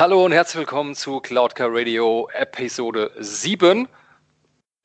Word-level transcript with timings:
Hallo 0.00 0.24
und 0.24 0.32
herzlich 0.32 0.60
willkommen 0.60 0.94
zu 0.94 1.20
Cloudcar 1.20 1.68
Radio 1.70 2.26
Episode 2.32 3.10
7. 3.18 3.86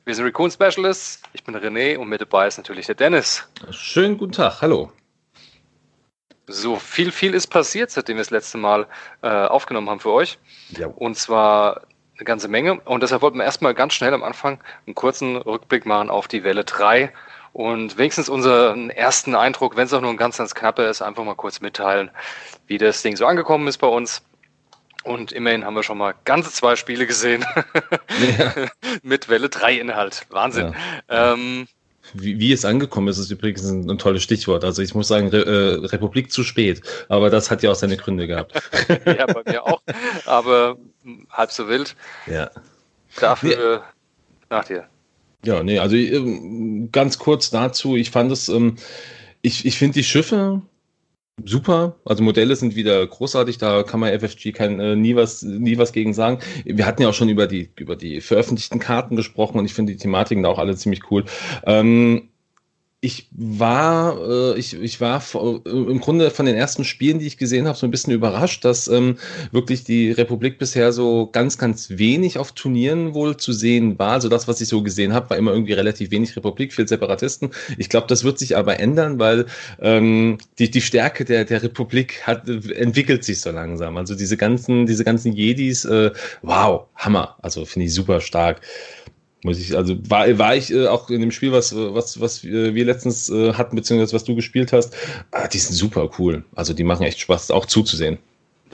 Wir 0.04 0.14
sind 0.14 0.26
Recon 0.26 0.52
Specialists. 0.52 1.22
Ich 1.32 1.42
bin 1.42 1.56
René 1.56 1.98
und 1.98 2.10
mit 2.10 2.20
dabei 2.20 2.50
ist 2.50 2.58
natürlich 2.58 2.88
der 2.88 2.96
Dennis. 2.96 3.48
Schönen 3.70 4.18
guten 4.18 4.34
Tag, 4.34 4.62
hallo. 4.62 4.92
So, 6.48 6.76
viel, 6.76 7.14
viel 7.14 7.34
ist 7.34 7.48
passiert, 7.48 7.92
seitdem 7.92 8.18
wir 8.18 8.24
das 8.24 8.30
letzte 8.30 8.58
Mal 8.58 8.88
äh, 9.22 9.30
aufgenommen 9.30 9.90
haben 9.90 10.02
für 10.02 10.12
euch. 10.12 10.38
Ja. 10.72 10.88
Und 10.88 11.16
zwar 11.16 11.84
eine 12.18 12.26
ganze 12.26 12.50
Menge. 12.50 12.82
Und 12.82 13.02
deshalb 13.02 13.22
wollten 13.22 13.38
wir 13.38 13.46
erstmal 13.46 13.74
ganz 13.74 13.94
schnell 13.94 14.14
am 14.14 14.22
Anfang 14.22 14.60
einen 14.86 14.96
kurzen 14.96 15.38
Rückblick 15.38 15.86
machen 15.86 16.10
auf 16.10 16.28
die 16.28 16.44
Welle 16.44 16.66
3 16.66 17.14
und 17.54 17.98
wenigstens 17.98 18.28
unseren 18.28 18.90
ersten 18.90 19.34
Eindruck, 19.34 19.78
wenn 19.78 19.86
es 19.86 19.94
auch 19.94 20.02
nur 20.02 20.10
ein 20.10 20.18
ganz, 20.18 20.40
ganz 20.40 20.54
knapper 20.54 20.90
ist, 20.90 21.02
einfach 21.02 21.24
mal 21.24 21.36
kurz 21.36 21.62
mitteilen, 21.62 22.12
wie 22.68 22.78
das 22.78 23.02
Ding 23.02 23.16
so 23.16 23.26
angekommen 23.26 23.70
ist 23.70 23.78
bei 23.78 23.88
uns. 23.88 24.22
Und 25.06 25.32
immerhin 25.32 25.64
haben 25.64 25.76
wir 25.76 25.84
schon 25.84 26.00
mal 26.00 26.16
ganze 26.26 26.52
zwei 26.52 26.76
Spiele 26.76 27.06
gesehen 27.06 27.46
ja. 28.38 28.54
mit 29.04 29.30
Welle 29.30 29.50
3 29.50 29.76
Inhalt. 29.76 30.26
Wahnsinn. 30.30 30.76
Ja. 31.08 31.34
Ähm, 31.34 31.68
wie, 32.14 32.40
wie, 32.40 32.52
es 32.52 32.66
angekommen 32.66 33.08
ist, 33.08 33.20
ist 33.20 33.30
übrigens 33.30 33.64
ein, 33.64 33.90
ein 33.90 33.98
tolles 34.00 34.24
Stichwort. 34.24 34.64
Also 34.64 34.82
ich 34.82 34.96
muss 34.96 35.08
sagen, 35.08 35.28
Re 35.28 35.46
äh, 35.46 35.86
Republik 35.86 36.32
zu 36.32 36.44
spät. 36.44 36.82
Aber 37.08 37.30
das 37.30 37.52
hat 37.52 37.62
ja 37.62 37.72
auch 37.72 37.76
seine 37.76 37.98
Gründe 37.98 38.26
gehabt. 38.26 38.54
ja, 39.06 39.28
bei 39.28 39.44
mir 39.46 39.64
auch. 39.64 39.82
Aber 40.26 40.78
halb 41.30 41.52
so 41.52 41.68
wild. 41.68 41.96
Ja. 42.26 42.50
Dafür 43.20 43.78
nee. 43.78 44.46
nach 44.50 44.66
dir. 44.66 44.88
Ja, 45.46 45.62
nee, 45.62 45.78
also 45.78 45.96
ähm, 45.96 46.90
ganz 46.92 47.20
kurz 47.20 47.52
dazu, 47.52 47.96
ich 47.96 48.10
fand 48.10 48.32
es, 48.32 48.50
ähm, 48.50 48.78
ich, 49.44 49.66
ich 49.66 49.78
finde 49.78 49.94
die 49.94 50.04
Schiffe 50.04 50.64
super, 51.44 51.96
also 52.06 52.24
Modelle 52.24 52.56
sind 52.56 52.76
wieder 52.76 53.06
großartig, 53.06 53.58
da 53.58 53.84
kann 53.84 54.00
man 54.00 54.18
FFG 54.18 54.52
kein, 54.52 54.80
äh, 54.80 54.96
nie, 54.96 55.16
was, 55.16 55.42
nie 55.44 55.78
was 55.78 55.92
gegen 55.92 56.14
sagen. 56.14 56.40
Wir 56.64 56.86
hatten 56.86 57.02
ja 57.02 57.10
auch 57.10 57.14
schon 57.14 57.30
über 57.30 57.48
die, 57.48 57.70
über 57.78 57.96
die 57.96 58.22
veröffentlichten 58.22 58.80
Karten 58.80 59.16
gesprochen 59.16 59.60
und 59.60 59.66
ich 59.66 59.74
finde 59.74 59.94
die 59.94 60.00
Thematiken 60.00 60.44
da 60.44 60.50
auch 60.50 60.60
alle 60.60 60.76
ziemlich 60.76 61.12
cool. 61.12 61.26
Ähm, 61.66 62.30
ich 63.06 63.28
war, 63.32 64.18
äh, 64.28 64.58
ich, 64.58 64.74
ich 64.74 65.00
war 65.00 65.22
äh, 65.36 65.70
im 65.70 66.00
Grunde 66.00 66.32
von 66.32 66.48
den 66.48 66.56
ersten 66.56 66.84
Spielen, 66.84 67.20
die 67.20 67.28
ich 67.28 67.38
gesehen 67.38 67.68
habe, 67.68 67.78
so 67.78 67.86
ein 67.86 67.92
bisschen 67.92 68.14
überrascht, 68.14 68.66
dass 68.66 68.88
ähm, 68.88 69.18
wirklich 69.52 69.84
die 69.84 70.12
Republik 70.12 70.58
bisher 70.58 70.92
so 70.92 71.30
ganz, 71.32 71.60
ganz 71.60 71.92
wenig 71.92 72.40
auf 72.40 72.54
Turnieren 72.54 73.14
wohl 73.14 73.38
zu 73.38 73.54
sehen 73.54 74.00
war. 74.00 74.14
Also 74.14 74.28
das, 74.28 74.48
was 74.48 74.60
ich 74.60 74.70
so 74.70 74.82
gesehen 74.82 75.14
habe, 75.14 75.30
war 75.30 75.38
immer 75.38 75.52
irgendwie 75.52 75.74
relativ 75.74 76.10
wenig 76.10 76.36
Republik, 76.36 76.74
viel 76.74 76.88
Separatisten. 76.88 77.52
Ich 77.78 77.90
glaube, 77.90 78.08
das 78.08 78.24
wird 78.24 78.40
sich 78.40 78.58
aber 78.58 78.80
ändern, 78.80 79.20
weil 79.20 79.46
ähm, 79.80 80.40
die, 80.58 80.72
die 80.72 80.82
Stärke 80.82 81.26
der, 81.26 81.46
der 81.46 81.62
Republik 81.62 82.24
hat, 82.26 82.50
entwickelt 82.50 83.24
sich 83.24 83.40
so 83.40 83.52
langsam. 83.52 83.98
Also 83.98 84.16
diese 84.16 84.36
ganzen, 84.36 84.88
diese 84.88 85.04
ganzen 85.04 85.32
Jedis, 85.32 85.86
äh, 85.86 86.10
wow, 86.42 86.86
Hammer. 86.96 87.36
Also 87.44 87.66
finde 87.66 87.86
ich 87.86 87.94
super 87.94 88.20
stark. 88.20 88.62
Muss 89.44 89.60
ich, 89.60 89.76
also 89.78 89.96
war, 90.10 90.38
war 90.40 90.56
ich 90.56 90.72
äh, 90.72 90.88
auch 90.88 91.10
in 91.10 91.22
dem 91.22 91.32
Spiel, 91.32 91.52
was, 91.52 91.76
was, 91.76 92.20
was 92.20 92.44
wir 92.44 92.86
letztens 92.86 93.30
äh, 93.30 93.54
hatten, 93.54 93.76
beziehungsweise 93.76 94.14
was 94.14 94.24
du 94.24 94.36
gespielt 94.36 94.74
hast, 94.74 94.96
ah, 95.32 95.48
die 95.48 95.60
sind 95.60 95.76
super 95.76 96.10
cool. 96.18 96.44
Also 96.56 96.74
die 96.74 96.84
machen 96.84 97.04
echt 97.04 97.20
Spaß, 97.20 97.52
auch 97.52 97.68
zuzusehen. 97.68 98.18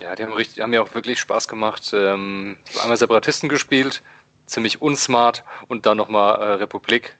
Ja, 0.02 0.16
die 0.16 0.24
haben, 0.24 0.34
richtig, 0.34 0.64
haben 0.64 0.74
ja 0.74 0.82
auch 0.82 0.96
wirklich 0.96 1.20
Spaß 1.20 1.48
gemacht. 1.48 1.92
Ähm, 1.94 2.58
einmal 2.82 2.98
Separatisten 2.98 3.50
gespielt, 3.50 4.02
ziemlich 4.46 4.82
unsmart 4.82 5.44
und 5.68 5.86
dann 5.86 5.98
nochmal 5.98 6.42
äh, 6.42 6.54
Republik. 6.54 7.18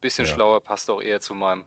Bisschen 0.00 0.26
ja. 0.26 0.32
schlauer, 0.32 0.62
passt 0.62 0.88
auch 0.90 1.02
eher 1.02 1.20
zu 1.20 1.34
meinem 1.34 1.64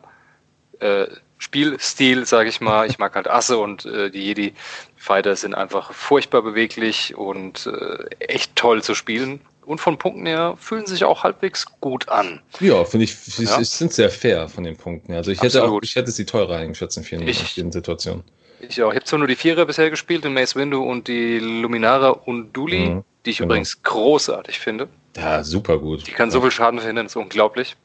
äh, 0.79 1.05
Spielstil, 1.37 2.25
sage 2.25 2.49
ich 2.49 2.61
mal. 2.61 2.87
Ich 2.87 2.97
mag 2.97 3.15
halt 3.15 3.29
Asse 3.29 3.57
und 3.59 3.85
äh, 3.85 4.09
die 4.09 4.25
Jedi-Fighter 4.25 5.35
sind 5.35 5.53
einfach 5.53 5.93
furchtbar 5.93 6.41
beweglich 6.41 7.15
und 7.15 7.67
äh, 7.67 8.05
echt 8.19 8.55
toll 8.55 8.81
zu 8.81 8.95
spielen 8.95 9.39
und 9.67 9.79
von 9.79 9.97
Punkten 9.97 10.25
her 10.25 10.55
fühlen 10.59 10.85
sich 10.85 11.03
auch 11.03 11.23
halbwegs 11.23 11.65
gut 11.81 12.07
an. 12.07 12.41
Ja, 12.61 12.85
finde 12.85 13.03
ich, 13.03 13.37
ja. 13.37 13.63
sind 13.63 13.91
sehr 13.91 14.09
fair 14.09 14.47
von 14.47 14.63
den 14.63 14.77
Punkten. 14.77 15.13
Also 15.13 15.29
ich 15.29 15.41
hätte 15.41 15.63
auch, 15.63 15.81
ich 15.83 15.95
hätte 15.95 16.09
sie 16.11 16.25
teurer 16.25 16.55
eingeschätzt 16.55 16.97
in 16.97 17.03
vielen, 17.03 17.27
ich, 17.27 17.43
vielen 17.43 17.71
Situationen. 17.73 18.23
Ich 18.61 18.81
auch. 18.81 18.91
Ich 18.91 18.95
habe 18.95 19.05
zwar 19.05 19.19
nur 19.19 19.27
die 19.27 19.35
Vierer 19.35 19.65
bisher 19.65 19.89
gespielt, 19.89 20.23
den 20.23 20.33
Mace 20.33 20.55
Windu 20.55 20.81
und 20.81 21.09
die 21.09 21.37
Luminara 21.39 22.09
und 22.09 22.53
Duli, 22.53 22.89
mhm, 22.89 23.03
die 23.25 23.31
ich 23.31 23.37
genau. 23.37 23.49
übrigens 23.49 23.83
großartig 23.83 24.57
finde. 24.59 24.87
Ja, 25.17 25.43
super 25.43 25.77
gut. 25.77 26.07
Die 26.07 26.11
kann 26.11 26.29
ja. 26.29 26.33
so 26.33 26.41
viel 26.41 26.51
Schaden 26.51 26.79
verhindern, 26.79 27.05
ist 27.05 27.17
unglaublich. 27.17 27.75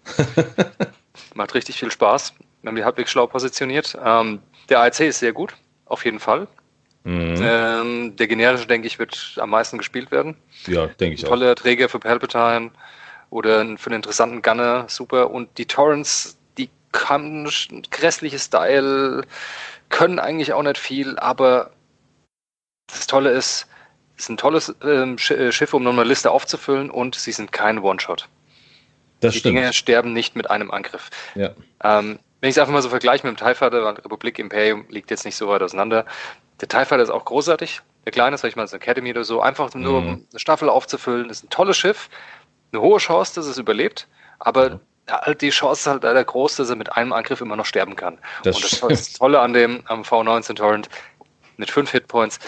Macht 1.35 1.55
richtig 1.55 1.79
viel 1.79 1.91
Spaß. 1.91 2.35
Wir 2.63 2.69
haben 2.69 2.77
die 2.77 2.85
halbwegs 2.85 3.11
schlau 3.11 3.27
positioniert. 3.27 3.99
Ähm, 4.03 4.39
der 4.69 4.81
AIC 4.81 5.01
ist 5.01 5.19
sehr 5.19 5.33
gut, 5.33 5.55
auf 5.87 6.05
jeden 6.05 6.21
Fall. 6.21 6.47
Mhm. 7.05 7.37
Ähm, 7.41 8.17
der 8.17 8.29
generische, 8.29 8.67
denke 8.67 8.87
ich, 8.87 8.99
wird 8.99 9.35
am 9.39 9.51
meisten 9.51 9.79
gespielt 9.79 10.11
werden. 10.11 10.37
Ja, 10.67 10.87
denke 10.87 11.15
ich 11.15 11.25
auch. 11.25 11.31
Tolle 11.31 11.55
Träger 11.55 11.89
für 11.89 11.99
Palpatine 11.99 12.71
oder 13.31 13.65
für 13.77 13.87
einen 13.87 13.97
interessanten 13.97 14.43
Gunner, 14.43 14.85
super. 14.89 15.31
Und 15.31 15.59
die 15.59 15.67
Torrents, 15.67 16.39
die 16.59 16.71
haben 16.95 17.45
ein 17.47 17.83
grässliches 17.91 18.45
Style, 18.45 19.23
können 19.89 20.19
eigentlich 20.19 20.53
auch 20.53 20.63
nicht 20.63 20.79
viel, 20.79 21.19
aber 21.19 21.71
das 22.87 23.07
Tolle 23.07 23.31
ist, 23.31 23.67
es 24.17 24.25
ist 24.25 24.29
ein 24.29 24.37
tolles 24.37 24.75
ähm, 24.85 25.17
äh, 25.17 25.51
Schiff, 25.51 25.75
um 25.75 25.83
nochmal 25.83 26.05
eine 26.05 26.11
Liste 26.11 26.31
aufzufüllen 26.31 26.91
und 26.91 27.15
sie 27.15 27.33
sind 27.33 27.51
kein 27.51 27.79
One-Shot. 27.79 28.29
Das 29.21 29.33
die 29.33 29.41
stimmt. 29.41 29.57
Dinge 29.57 29.73
sterben 29.73 30.13
nicht 30.13 30.37
mit 30.37 30.51
einem 30.51 30.71
Angriff. 30.71 31.11
Ja. 31.35 31.51
Ähm, 31.83 32.19
wenn 32.41 32.51
ich 32.51 32.57
es 32.57 32.59
einfach 32.59 32.73
mal 32.73 32.83
so 32.83 32.89
vergleiche 32.89 33.27
mit 33.27 33.39
dem 33.39 33.45
TIE 33.45 33.55
Fighter, 33.55 33.85
weil 33.85 33.95
Republik 33.95 34.39
Imperium 34.39 34.85
liegt 34.89 35.11
jetzt 35.11 35.25
nicht 35.25 35.37
so 35.37 35.49
weit 35.49 35.63
auseinander. 35.63 36.05
Der 36.63 36.69
TIE 36.69 36.97
ist 36.97 37.11
auch 37.11 37.25
großartig. 37.25 37.81
Der 38.05 38.13
kleine, 38.13 38.39
sag 38.39 38.49
ich 38.49 38.57
mal, 38.57 38.67
so 38.67 38.77
Academy 38.77 39.11
oder 39.11 39.25
so. 39.25 39.41
Einfach 39.41 39.75
nur, 39.75 39.99
um 39.99 40.07
mhm. 40.07 40.27
eine 40.31 40.41
Staffel 40.41 40.69
aufzufüllen. 40.69 41.29
Das 41.29 41.39
ist 41.39 41.45
ein 41.45 41.51
tolles 41.51 41.77
Schiff. 41.77 42.09
Eine 42.73 42.81
hohe 42.81 42.99
Chance, 42.99 43.35
dass 43.35 43.47
es 43.47 43.59
überlebt. 43.59 44.09
Aber 44.39 44.81
halt 45.09 45.43
die 45.43 45.51
Chance 45.51 45.81
ist 45.81 45.87
halt 45.87 46.05
leider 46.05 46.25
groß, 46.25 46.57
dass 46.57 46.71
er 46.71 46.77
mit 46.77 46.93
einem 46.93 47.13
Angriff 47.13 47.41
immer 47.41 47.57
noch 47.57 47.67
sterben 47.67 47.97
kann. 47.97 48.19
Das 48.45 48.57
Und 48.57 48.65
das, 48.65 48.81
das 48.81 49.13
Tolle 49.15 49.41
an 49.41 49.53
dem 49.53 49.83
am 49.87 50.03
V19 50.03 50.55
Torrent 50.55 50.89
mit 51.57 51.71
fünf 51.71 51.91
Hitpoints, 51.91 52.39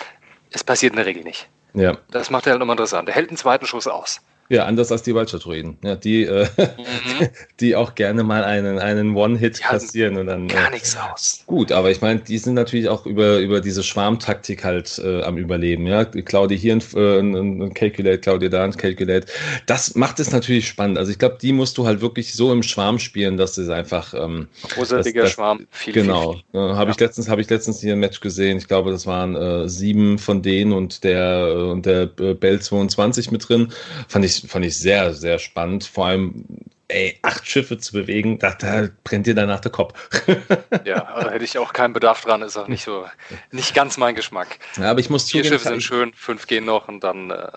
es 0.51 0.65
passiert 0.65 0.93
in 0.93 0.97
der 0.97 1.07
Regel 1.07 1.25
nicht. 1.25 1.49
Ja. 1.75 1.97
Das 2.11 2.31
macht 2.31 2.47
er 2.47 2.53
halt 2.53 2.61
nochmal 2.61 2.75
interessant. 2.75 3.09
Er 3.09 3.15
hält 3.15 3.29
einen 3.29 3.37
zweiten 3.37 3.67
Schuss 3.67 3.89
aus. 3.89 4.21
Ja, 4.51 4.67
anders 4.67 4.93
als 4.93 5.03
die 5.03 5.15
Waldstatuinen. 5.15 5.79
Ja, 5.83 5.97
die, 5.97 6.25
äh, 6.25 6.47
mhm. 6.59 7.29
die 7.61 7.77
auch 7.77 7.95
gerne 7.95 8.23
mal 8.25 8.45
einen, 8.45 8.79
einen 8.79 9.17
One-Hit 9.17 9.63
passieren 9.63 10.19
und 10.19 10.27
dann. 10.27 10.49
Gar 10.49 10.69
äh, 10.69 10.73
nichts 10.73 10.97
aus. 10.97 11.43
Gut, 11.47 11.73
aber 11.73 11.91
ich 11.91 12.03
meine, 12.03 12.21
die 12.21 12.37
sind 12.37 12.55
natürlich 12.55 12.89
auch 12.89 13.07
über, 13.07 13.39
über 13.39 13.63
diese 13.63 13.83
Schwarmtaktik 13.83 14.63
halt 14.63 15.01
äh, 15.03 15.23
am 15.23 15.39
Überleben. 15.39 15.87
Ja, 15.87 16.05
Claudia 16.05 16.59
hier 16.59 16.75
ein, 16.75 16.83
äh, 16.95 17.19
ein, 17.21 17.63
ein 17.63 17.75
Calculate, 17.75 18.19
Claudia 18.19 18.51
da 18.51 18.65
ein 18.65 18.77
Calculate. 18.77 19.27
Das 19.65 19.95
macht 19.95 20.21
es 20.21 20.31
natürlich 20.31 20.69
spannend. 20.69 20.99
Also 20.99 21.11
ich 21.11 21.19
glaube, 21.19 21.39
die 21.41 21.53
musst 21.53 21.79
du 21.79 21.87
halt 21.87 22.03
wirklich 22.03 22.35
so 22.35 22.53
im 22.53 22.63
Schwarm 22.63 22.99
spielen, 22.99 23.39
dass 23.39 23.57
es 23.57 23.71
einfach. 23.71 24.13
Ähm, 24.13 24.49
Großartiger 24.75 25.27
Schwarm. 25.27 25.67
Viel, 25.71 25.95
genau. 25.95 26.35
Äh, 26.53 26.59
habe 26.59 26.87
ja. 26.87 26.91
ich 26.91 27.01
letztens, 27.01 27.31
habe 27.31 27.41
ich 27.41 27.49
letztens 27.49 27.81
hier 27.81 27.95
ein 27.95 28.01
Match 28.01 28.21
gesehen. 28.21 28.59
Ich 28.59 28.69
glaube, 28.69 28.91
das 28.91 29.07
waren 29.07 29.35
äh, 29.37 29.69
sieben 29.71 30.19
von 30.19 30.43
denen 30.43 30.75
und 30.75 31.03
der 31.03 31.49
äh, 31.49 31.71
und 31.71 31.87
der 31.87 32.11
äh, 32.21 32.35
Bell 32.35 32.61
22 32.61 33.31
mit 33.31 33.49
drin. 33.49 33.73
Fand 34.09 34.25
ich 34.25 34.34
ich, 34.39 34.51
fand 34.51 34.65
ich 34.65 34.77
sehr, 34.79 35.15
sehr 35.15 35.39
spannend. 35.39 35.85
Vor 35.85 36.07
allem, 36.07 36.45
ey, 36.89 37.19
acht 37.23 37.47
Schiffe 37.47 37.79
zu 37.79 37.93
bewegen, 37.93 38.39
da, 38.39 38.55
da 38.55 38.89
brennt 39.05 39.27
dir 39.27 39.35
danach 39.35 39.61
der 39.61 39.73
Kopf. 39.73 39.95
ja, 40.85 41.21
da 41.23 41.31
hätte 41.31 41.45
ich 41.45 41.59
auch 41.59 41.73
keinen 41.73 41.93
Bedarf 41.93 42.23
dran, 42.23 42.43
ist 42.43 42.57
auch 42.57 42.69
nicht 42.69 42.85
so, 42.85 43.07
nicht 43.51 43.75
ganz 43.75 43.97
mein 43.97 44.15
Geschmack. 44.15 44.59
Ja, 44.77 44.91
aber 44.91 45.01
ich 45.01 45.11
muss 45.11 45.31
Vier 45.31 45.43
zugeben, 45.43 45.55
Schiffe 45.55 45.69
sind 45.69 45.83
schön, 45.83 46.13
fünf 46.15 46.47
gehen 46.47 46.65
noch 46.65 46.89
und 46.89 47.03
dann. 47.03 47.31
Äh, 47.31 47.49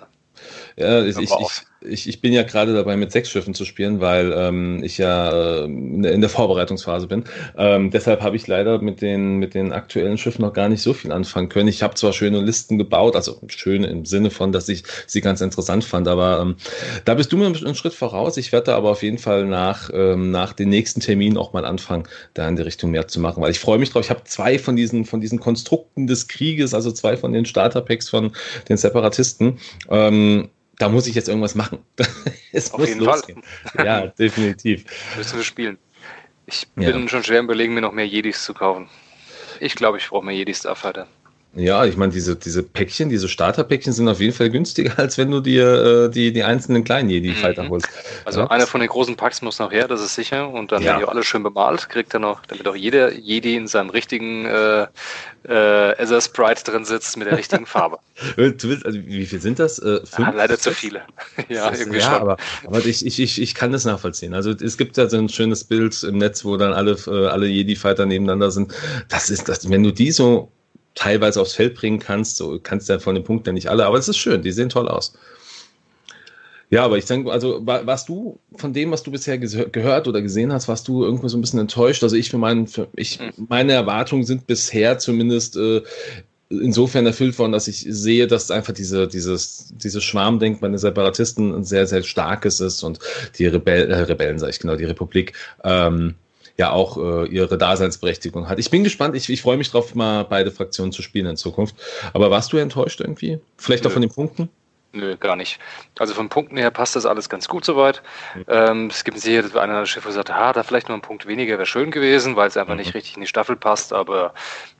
ja, 0.75 1.03
ich, 1.03 1.17
ich, 1.17 1.31
ich, 1.81 2.07
ich 2.07 2.21
bin 2.21 2.33
ja 2.33 2.43
gerade 2.43 2.73
dabei, 2.73 2.97
mit 2.97 3.11
sechs 3.11 3.29
Schiffen 3.29 3.53
zu 3.53 3.65
spielen, 3.65 3.99
weil 3.99 4.33
ähm, 4.35 4.83
ich 4.83 4.97
ja 4.97 5.61
äh, 5.61 5.63
in 5.65 6.21
der 6.21 6.29
Vorbereitungsphase 6.29 7.07
bin. 7.07 7.23
Ähm, 7.57 7.91
deshalb 7.91 8.21
habe 8.21 8.35
ich 8.35 8.47
leider 8.47 8.79
mit 8.81 9.01
den, 9.01 9.37
mit 9.37 9.53
den 9.53 9.71
aktuellen 9.71 10.17
Schiffen 10.17 10.41
noch 10.41 10.53
gar 10.53 10.69
nicht 10.69 10.81
so 10.81 10.93
viel 10.93 11.11
anfangen 11.11 11.49
können. 11.49 11.67
Ich 11.67 11.83
habe 11.83 11.95
zwar 11.95 12.13
schöne 12.13 12.41
Listen 12.41 12.77
gebaut, 12.77 13.15
also 13.15 13.39
schön 13.47 13.83
im 13.83 14.05
Sinne 14.05 14.31
von, 14.31 14.51
dass 14.51 14.69
ich 14.69 14.83
sie 15.05 15.21
ganz 15.21 15.41
interessant 15.41 15.83
fand, 15.83 16.07
aber 16.07 16.41
ähm, 16.41 16.55
da 17.05 17.13
bist 17.13 17.31
du 17.31 17.37
mir 17.37 17.45
einen 17.45 17.75
Schritt 17.75 17.93
voraus. 17.93 18.37
Ich 18.37 18.51
werde 18.51 18.67
da 18.67 18.77
aber 18.77 18.91
auf 18.91 19.03
jeden 19.03 19.19
Fall 19.19 19.45
nach, 19.45 19.89
ähm, 19.93 20.31
nach 20.31 20.53
den 20.53 20.69
nächsten 20.69 20.99
Terminen 20.99 21.37
auch 21.37 21.53
mal 21.53 21.65
anfangen, 21.65 22.03
da 22.33 22.47
in 22.47 22.55
die 22.55 22.63
Richtung 22.63 22.91
mehr 22.91 23.07
zu 23.07 23.19
machen, 23.19 23.41
weil 23.41 23.51
ich 23.51 23.59
freue 23.59 23.77
mich 23.77 23.91
drauf. 23.91 24.05
Ich 24.05 24.09
habe 24.09 24.23
zwei 24.25 24.57
von 24.57 24.75
diesen, 24.75 25.05
von 25.05 25.21
diesen 25.21 25.39
Konstrukten 25.39 26.07
des 26.07 26.27
Krieges, 26.27 26.73
also 26.73 26.91
zwei 26.91 27.17
von 27.17 27.33
den 27.33 27.45
Starterpacks 27.45 28.09
von 28.09 28.31
den 28.67 28.77
Separatisten. 28.77 29.59
Ähm, 29.89 30.49
da 30.77 30.89
muss 30.89 31.07
ich 31.07 31.15
jetzt 31.15 31.27
irgendwas 31.27 31.55
machen. 31.55 31.79
es 32.51 32.71
Auf 32.71 32.87
jeden 32.87 33.01
losgehen. 33.01 33.41
Fall. 33.43 33.85
Ja, 33.85 34.07
definitiv. 34.19 34.85
Müssen 35.15 35.37
wir 35.37 35.43
spielen. 35.43 35.77
Ich 36.45 36.67
bin 36.75 37.01
ja. 37.01 37.07
schon 37.09 37.23
schwer 37.23 37.41
überlegen, 37.41 37.73
mir 37.73 37.81
noch 37.81 37.91
mehr 37.91 38.07
Jedis 38.07 38.43
zu 38.43 38.53
kaufen. 38.53 38.89
Ich 39.59 39.75
glaube, 39.75 39.97
ich 39.97 40.07
brauche 40.07 40.25
mehr 40.25 40.35
Jedis 40.35 40.59
Starfighter. 40.59 41.07
Ja, 41.55 41.85
ich 41.85 41.97
meine, 41.97 42.11
diese, 42.11 42.35
diese 42.35 42.61
Päckchen, 42.61 43.09
diese 43.09 43.27
Starterpäckchen 43.27 43.91
sind 43.91 44.07
auf 44.07 44.19
jeden 44.19 44.33
Fall 44.33 44.51
günstiger, 44.51 44.93
als 44.99 45.17
wenn 45.17 45.31
du 45.31 45.39
dir 45.39 46.05
äh, 46.05 46.09
die, 46.09 46.31
die 46.31 46.43
einzelnen 46.43 46.83
kleinen 46.83 47.09
Jedi-Fighter 47.09 47.63
mhm. 47.63 47.69
holst. 47.69 47.89
Also 48.25 48.41
ja. 48.41 48.47
einer 48.47 48.67
von 48.67 48.79
den 48.79 48.89
großen 48.89 49.15
Packs 49.15 49.41
muss 49.41 49.57
noch 49.57 49.71
her, 49.71 49.87
das 49.87 50.01
ist 50.01 50.13
sicher. 50.13 50.49
Und 50.49 50.71
dann 50.71 50.83
ja. 50.83 50.89
werden 50.89 50.99
die 50.99 51.07
alle 51.07 51.23
schön 51.23 51.41
bemalt, 51.41 51.89
kriegt 51.89 52.13
er 52.13 52.19
noch, 52.19 52.45
damit 52.45 52.67
auch 52.67 52.75
jeder 52.75 53.11
Jedi 53.11 53.55
in 53.55 53.67
seinem 53.67 53.89
richtigen 53.89 54.45
äh, 54.45 54.87
äh, 55.47 55.91
Ether 55.97 56.21
Sprite 56.21 56.63
drin 56.63 56.85
sitzt 56.85 57.17
mit 57.17 57.27
der 57.27 57.37
richtigen 57.37 57.65
Farbe. 57.65 57.97
willst, 58.35 58.85
also 58.85 58.99
wie 58.99 59.25
viel 59.25 59.41
sind 59.41 59.57
das? 59.57 59.79
Äh, 59.79 60.05
fünf, 60.05 60.27
ah, 60.27 60.33
leider 60.35 60.59
zu 60.59 60.71
viele. 60.71 61.01
ja, 61.49 61.69
ist, 61.69 61.79
irgendwie 61.79 61.99
ja, 61.99 62.11
schon. 62.11 62.21
Aber, 62.21 62.37
aber 62.65 62.85
ich, 62.85 63.05
ich, 63.05 63.19
ich, 63.19 63.41
ich 63.41 63.55
kann 63.55 63.71
das 63.71 63.85
nachvollziehen. 63.85 64.33
Also 64.35 64.51
es 64.51 64.77
gibt 64.77 64.97
ja 64.97 65.09
so 65.09 65.17
ein 65.17 65.29
schönes 65.29 65.63
Bild 65.63 66.03
im 66.03 66.17
Netz, 66.17 66.45
wo 66.45 66.57
dann 66.57 66.73
alle, 66.73 66.97
äh, 67.07 67.27
alle 67.27 67.47
Jedi-Fighter 67.47 68.05
nebeneinander 68.05 68.51
sind. 68.51 68.73
Das 69.09 69.29
ist 69.29 69.49
das, 69.49 69.69
wenn 69.69 69.83
du 69.83 69.91
die 69.91 70.11
so 70.11 70.51
teilweise 70.97 71.39
aufs 71.39 71.53
Feld 71.53 71.75
bringen 71.75 71.99
kannst. 71.99 72.37
So 72.37 72.59
kannst 72.61 72.89
du 72.89 72.93
ja 72.93 72.99
von 72.99 73.15
den 73.15 73.23
Punkten 73.23 73.53
nicht 73.53 73.69
alle, 73.69 73.85
aber 73.85 73.97
es 73.97 74.09
ist 74.09 74.17
schön, 74.17 74.41
die 74.41 74.51
sehen 74.51 74.69
toll 74.69 74.89
aus. 74.89 75.13
Ja, 76.69 76.83
aber 76.83 76.97
ich 76.97 77.05
denke, 77.05 77.31
also 77.31 77.65
war, 77.65 77.85
warst 77.85 78.09
du 78.09 78.39
von 78.57 78.73
dem, 78.73 78.91
was 78.91 79.03
du 79.03 79.11
bisher 79.11 79.37
gehört 79.37 80.07
oder 80.07 80.21
gesehen 80.21 80.51
hast, 80.51 80.67
warst 80.67 80.87
du 80.89 81.05
irgendwie 81.05 81.29
so 81.29 81.37
ein 81.37 81.41
bisschen 81.41 81.61
enttäuscht? 81.61 82.03
Also 82.03 82.17
ich 82.17 82.29
für 82.29 82.37
meinen, 82.37 82.67
für 82.67 82.89
ich, 82.95 83.19
hm. 83.19 83.31
meine 83.47 83.71
Erwartungen 83.71 84.25
sind 84.25 84.47
bisher 84.47 84.97
zumindest 84.97 85.55
äh, 85.55 85.81
insofern 86.49 87.05
erfüllt 87.05 87.39
worden, 87.39 87.53
dass 87.53 87.69
ich 87.69 87.85
sehe, 87.87 88.27
dass 88.27 88.51
einfach 88.51 88.73
diese, 88.73 89.07
dieses, 89.07 89.71
dieses 89.75 90.03
Schwarmdenken 90.03 90.59
bei 90.59 90.67
den 90.67 90.77
Separatisten 90.77 91.53
ein 91.53 91.63
sehr, 91.63 91.87
sehr 91.87 92.03
starkes 92.03 92.59
ist 92.59 92.83
und 92.83 92.99
die 93.37 93.47
Rebell, 93.47 93.89
äh, 93.89 94.01
Rebellen, 94.01 94.39
sage 94.39 94.49
ich 94.49 94.59
genau, 94.59 94.75
die 94.75 94.85
Republik, 94.85 95.33
ähm, 95.63 96.15
ja 96.57 96.71
auch 96.71 96.97
äh, 96.97 97.27
ihre 97.27 97.57
Daseinsberechtigung 97.57 98.49
hat. 98.49 98.59
Ich 98.59 98.71
bin 98.71 98.83
gespannt, 98.83 99.15
ich, 99.15 99.29
ich 99.29 99.41
freue 99.41 99.57
mich 99.57 99.69
drauf, 99.71 99.93
mal 99.95 100.23
beide 100.23 100.51
Fraktionen 100.51 100.91
zu 100.91 101.01
spielen 101.01 101.27
in 101.27 101.37
Zukunft. 101.37 101.75
Aber 102.13 102.31
warst 102.31 102.51
du 102.51 102.57
enttäuscht 102.57 102.99
irgendwie? 102.99 103.39
Vielleicht 103.57 103.83
Nö. 103.83 103.89
auch 103.89 103.93
von 103.93 104.01
den 104.01 104.11
Punkten? 104.11 104.49
Nö, 104.93 105.15
gar 105.17 105.35
nicht. 105.35 105.59
Also 105.99 106.13
von 106.13 106.29
Punkten 106.29 106.57
her 106.57 106.71
passt 106.71 106.95
das 106.95 107.05
alles 107.05 107.29
ganz 107.29 107.47
gut 107.47 107.65
soweit. 107.65 108.01
Mhm. 108.35 108.45
Ähm, 108.47 108.87
es 108.87 109.03
gibt 109.03 109.19
sicher 109.19 109.43
einer 109.61 109.79
der 109.79 109.85
Schiffe, 109.85 110.11
sagt, 110.11 110.31
ah, 110.31 110.53
da 110.53 110.63
vielleicht 110.63 110.89
noch 110.89 110.95
ein 110.95 111.01
Punkt 111.01 111.27
weniger 111.27 111.53
wäre 111.57 111.65
schön 111.65 111.91
gewesen, 111.91 112.35
weil 112.35 112.47
es 112.47 112.57
einfach 112.57 112.73
mhm. 112.73 112.79
nicht 112.79 112.93
richtig 112.95 113.15
in 113.15 113.21
die 113.21 113.27
Staffel 113.27 113.55
passt, 113.55 113.93
aber 113.93 114.33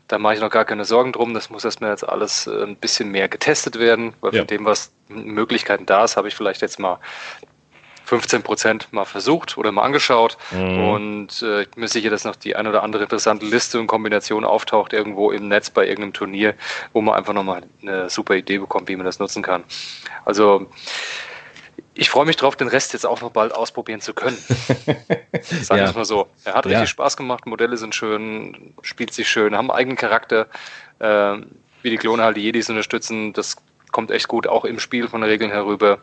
da 0.07 0.18
mache 0.18 0.35
ich 0.35 0.39
noch 0.39 0.50
gar 0.50 0.65
keine 0.65 0.85
Sorgen 0.85 1.12
drum. 1.12 1.33
Das 1.33 1.50
muss 1.50 1.65
erstmal 1.65 1.91
jetzt 1.91 2.07
alles 2.07 2.47
äh, 2.47 2.63
ein 2.63 2.77
bisschen 2.77 3.12
mehr 3.12 3.27
getestet 3.27 3.77
werden, 3.77 4.13
weil 4.21 4.33
ja. 4.33 4.41
von 4.41 4.47
dem, 4.47 4.65
was 4.65 4.91
Möglichkeiten 5.09 5.85
da 5.85 6.06
ist, 6.06 6.18
habe 6.18 6.30
ich 6.30 6.35
vielleicht 6.35 6.62
jetzt 6.62 6.80
mal 6.80 7.00
15 8.07 8.42
Prozent 8.42 8.88
mal 8.94 9.04
versucht 9.04 9.57
oder 9.57 9.71
mal 9.74 9.81
angeschaut. 9.81 10.38
Mhm. 10.51 10.89
Und 10.89 11.42
äh, 11.42 11.63
ich 11.63 11.69
bin 11.71 11.81
mir 11.81 11.89
sicher, 11.89 12.09
dass 12.09 12.24
noch 12.24 12.38
die 12.38 12.56
ein 12.56 12.65
oder 12.65 12.81
andere 12.81 13.04
interessante 13.04 13.45
Liste 13.45 13.80
und 13.80 13.88
Kombination 13.88 14.45
auftaucht 14.45 14.94
irgendwo 14.94 15.31
im 15.31 15.50
Netz 15.50 15.69
bei 15.69 15.86
irgendeinem 15.86 16.13
Turnier, 16.13 16.56
wo 16.94 17.01
man 17.01 17.15
einfach 17.15 17.33
nochmal 17.33 17.63
eine 17.81 18.09
super 18.09 18.36
Idee 18.36 18.59
bekommt, 18.59 18.88
wie 18.88 18.95
man 18.95 19.06
das 19.06 19.19
nutzen 19.19 19.44
kann. 19.44 19.65
Also 20.24 20.68
ich 21.95 22.09
freue 22.09 22.25
mich 22.25 22.38
drauf, 22.38 22.56
den 22.56 22.69
Rest 22.69 22.94
jetzt 22.94 23.06
auch 23.06 23.19
noch 23.19 23.31
bald 23.31 23.54
ausprobieren 23.54 24.00
zu 24.00 24.13
können. 24.13 24.38
Sagen 25.42 25.69
wir 25.69 25.77
ja. 25.77 25.89
es 25.89 25.95
mal 25.95 26.06
so. 26.06 26.27
Er 26.45 26.54
hat 26.54 26.65
richtig 26.65 26.80
ja. 26.80 26.88
Spaß 26.88 27.18
gemacht, 27.18 27.45
Modelle 27.45 27.75
sind 27.75 27.94
schön, 27.94 28.74
spielt 28.83 29.13
sich 29.13 29.27
schön, 29.27 29.54
haben 29.56 29.69
einen 29.69 29.80
eigenen 29.80 29.98
Charakter, 29.98 30.48
äh, 31.00 31.38
wie 31.81 31.89
die 31.89 31.98
Klone 31.98 32.24
halt 32.24 32.38
die 32.38 32.42
Jedis 32.42 32.69
unterstützen. 32.69 33.33
Das 33.33 33.57
kommt 33.92 34.12
echt 34.12 34.30
gut 34.30 34.48
auch 34.48 34.63
im 34.63 34.80
Spiel 34.80 35.09
von 35.09 35.21
den 35.21 35.30
Regeln 35.30 35.51
herüber. 35.51 36.00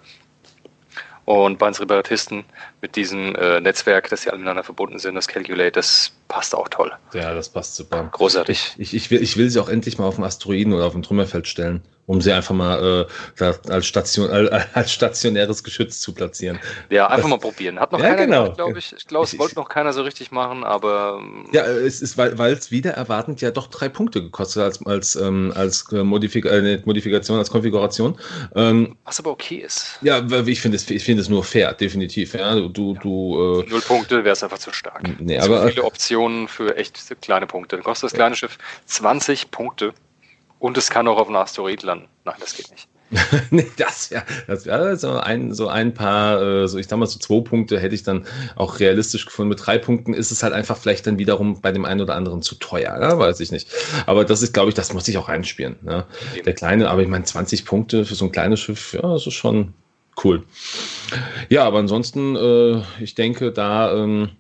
Und 1.24 1.58
bei 1.58 1.66
uns 1.66 1.80
Reparatisten 1.80 2.44
mit 2.82 2.96
diesem 2.96 3.34
äh, 3.34 3.60
Netzwerk, 3.60 4.10
dass 4.10 4.22
sie 4.22 4.30
alle 4.30 4.38
miteinander 4.38 4.64
verbunden 4.64 4.98
sind, 4.98 5.14
das 5.14 5.26
Calculate, 5.26 5.72
das 5.72 6.12
passt 6.28 6.54
auch 6.54 6.68
toll. 6.68 6.92
Ja, 7.14 7.32
das 7.34 7.48
passt 7.48 7.76
super. 7.76 8.08
Großartig. 8.12 8.74
Ich, 8.76 8.94
ich, 8.94 9.10
will, 9.10 9.22
ich 9.22 9.36
will 9.36 9.48
sie 9.48 9.60
auch 9.60 9.68
endlich 9.68 9.98
mal 9.98 10.06
auf 10.06 10.16
dem 10.16 10.24
Asteroiden 10.24 10.72
oder 10.72 10.84
auf 10.86 10.92
dem 10.92 11.02
Trümmerfeld 11.02 11.46
stellen 11.46 11.82
um 12.06 12.20
sie 12.20 12.32
einfach 12.32 12.54
mal 12.54 13.06
äh, 13.40 13.52
als, 13.70 13.86
Station, 13.86 14.30
äh, 14.30 14.60
als 14.74 14.92
stationäres 14.92 15.64
Geschütz 15.64 16.00
zu 16.00 16.12
platzieren. 16.12 16.58
Ja, 16.90 17.06
einfach 17.06 17.22
das, 17.22 17.30
mal 17.30 17.38
probieren. 17.38 17.80
Hat 17.80 17.92
noch 17.92 18.00
ja, 18.00 18.10
keiner 18.10 18.26
genau. 18.26 18.52
glaube 18.52 18.78
ich. 18.78 18.92
Ich 18.92 19.06
glaube, 19.06 19.24
es 19.24 19.38
wollte 19.38 19.56
noch 19.56 19.68
keiner 19.68 19.92
so 19.92 20.02
richtig 20.02 20.30
machen, 20.30 20.64
aber. 20.64 21.22
Ja, 21.52 21.64
es 21.64 22.02
ist, 22.02 22.18
weil 22.18 22.52
es 22.52 22.70
wieder 22.70 22.92
erwartend 22.92 23.40
ja 23.40 23.50
doch 23.50 23.68
drei 23.68 23.88
Punkte 23.88 24.22
gekostet 24.22 24.62
als, 24.62 24.84
als, 24.86 25.16
ähm, 25.16 25.52
als 25.54 25.90
Modifik 25.90 26.44
äh, 26.44 26.80
Modifikation, 26.84 27.38
als 27.38 27.50
Konfiguration. 27.50 28.18
Ähm, 28.54 28.96
Was 29.04 29.18
aber 29.20 29.30
okay 29.30 29.56
ist. 29.56 29.98
Ja, 30.02 30.22
ich 30.46 30.60
finde 30.60 30.76
es, 30.76 30.90
ich 30.90 31.08
es 31.08 31.28
nur 31.28 31.44
fair, 31.44 31.72
definitiv. 31.72 32.34
Ja, 32.34 32.54
du, 32.54 32.94
du, 32.94 33.62
äh, 33.62 33.70
Null 33.70 33.80
Punkte 33.80 34.24
wäre 34.24 34.32
es 34.32 34.42
einfach 34.42 34.58
zu 34.58 34.72
stark. 34.72 35.02
Nee, 35.20 35.38
zu 35.38 35.44
aber, 35.46 35.68
viele 35.68 35.84
Optionen 35.84 36.48
für 36.48 36.76
echt 36.76 36.98
kleine 37.22 37.46
Punkte. 37.46 37.76
Dann 37.76 37.84
kostet 37.84 38.10
das 38.10 38.14
kleine 38.14 38.36
Schiff 38.36 38.58
20 38.86 39.50
Punkte. 39.50 39.94
Und 40.64 40.78
es 40.78 40.88
kann 40.88 41.06
auch 41.08 41.18
auf 41.18 41.26
einem 41.26 41.36
Asteroid 41.36 41.82
landen. 41.82 42.08
Nein, 42.24 42.36
das 42.40 42.56
geht 42.56 42.70
nicht. 42.70 42.88
nee, 43.50 43.70
das 43.76 44.10
wäre 44.10 44.24
das 44.46 44.64
wär 44.64 44.96
so, 44.96 45.10
ein, 45.10 45.52
so 45.52 45.68
ein 45.68 45.92
paar, 45.92 46.40
äh, 46.40 46.68
so 46.68 46.78
ich 46.78 46.88
sag 46.88 46.98
mal, 46.98 47.04
so 47.04 47.18
zwei 47.18 47.42
Punkte 47.42 47.78
hätte 47.78 47.94
ich 47.94 48.02
dann 48.02 48.24
auch 48.56 48.80
realistisch 48.80 49.26
gefunden. 49.26 49.50
Mit 49.50 49.66
drei 49.66 49.76
Punkten 49.76 50.14
ist 50.14 50.30
es 50.30 50.42
halt 50.42 50.54
einfach 50.54 50.78
vielleicht 50.78 51.06
dann 51.06 51.18
wiederum 51.18 51.60
bei 51.60 51.70
dem 51.70 51.84
einen 51.84 52.00
oder 52.00 52.14
anderen 52.14 52.40
zu 52.40 52.54
teuer, 52.54 52.98
ne? 52.98 53.18
weiß 53.18 53.40
ich 53.40 53.52
nicht. 53.52 53.68
Aber 54.06 54.24
das 54.24 54.40
ist, 54.40 54.54
glaube 54.54 54.70
ich, 54.70 54.74
das 54.74 54.90
muss 54.94 55.06
ich 55.06 55.18
auch 55.18 55.28
einspielen. 55.28 55.76
Ne? 55.82 56.06
Der 56.46 56.54
kleine, 56.54 56.88
aber 56.88 57.02
ich 57.02 57.08
meine, 57.08 57.24
20 57.24 57.66
Punkte 57.66 58.06
für 58.06 58.14
so 58.14 58.24
ein 58.24 58.32
kleines 58.32 58.58
Schiff, 58.58 58.94
ja, 58.94 59.02
das 59.02 59.26
ist 59.26 59.34
schon 59.34 59.74
cool. 60.24 60.44
Ja, 61.50 61.64
aber 61.64 61.80
ansonsten, 61.80 62.36
äh, 62.36 62.80
ich 63.02 63.14
denke, 63.14 63.52
da. 63.52 63.94
Ähm, 63.94 64.30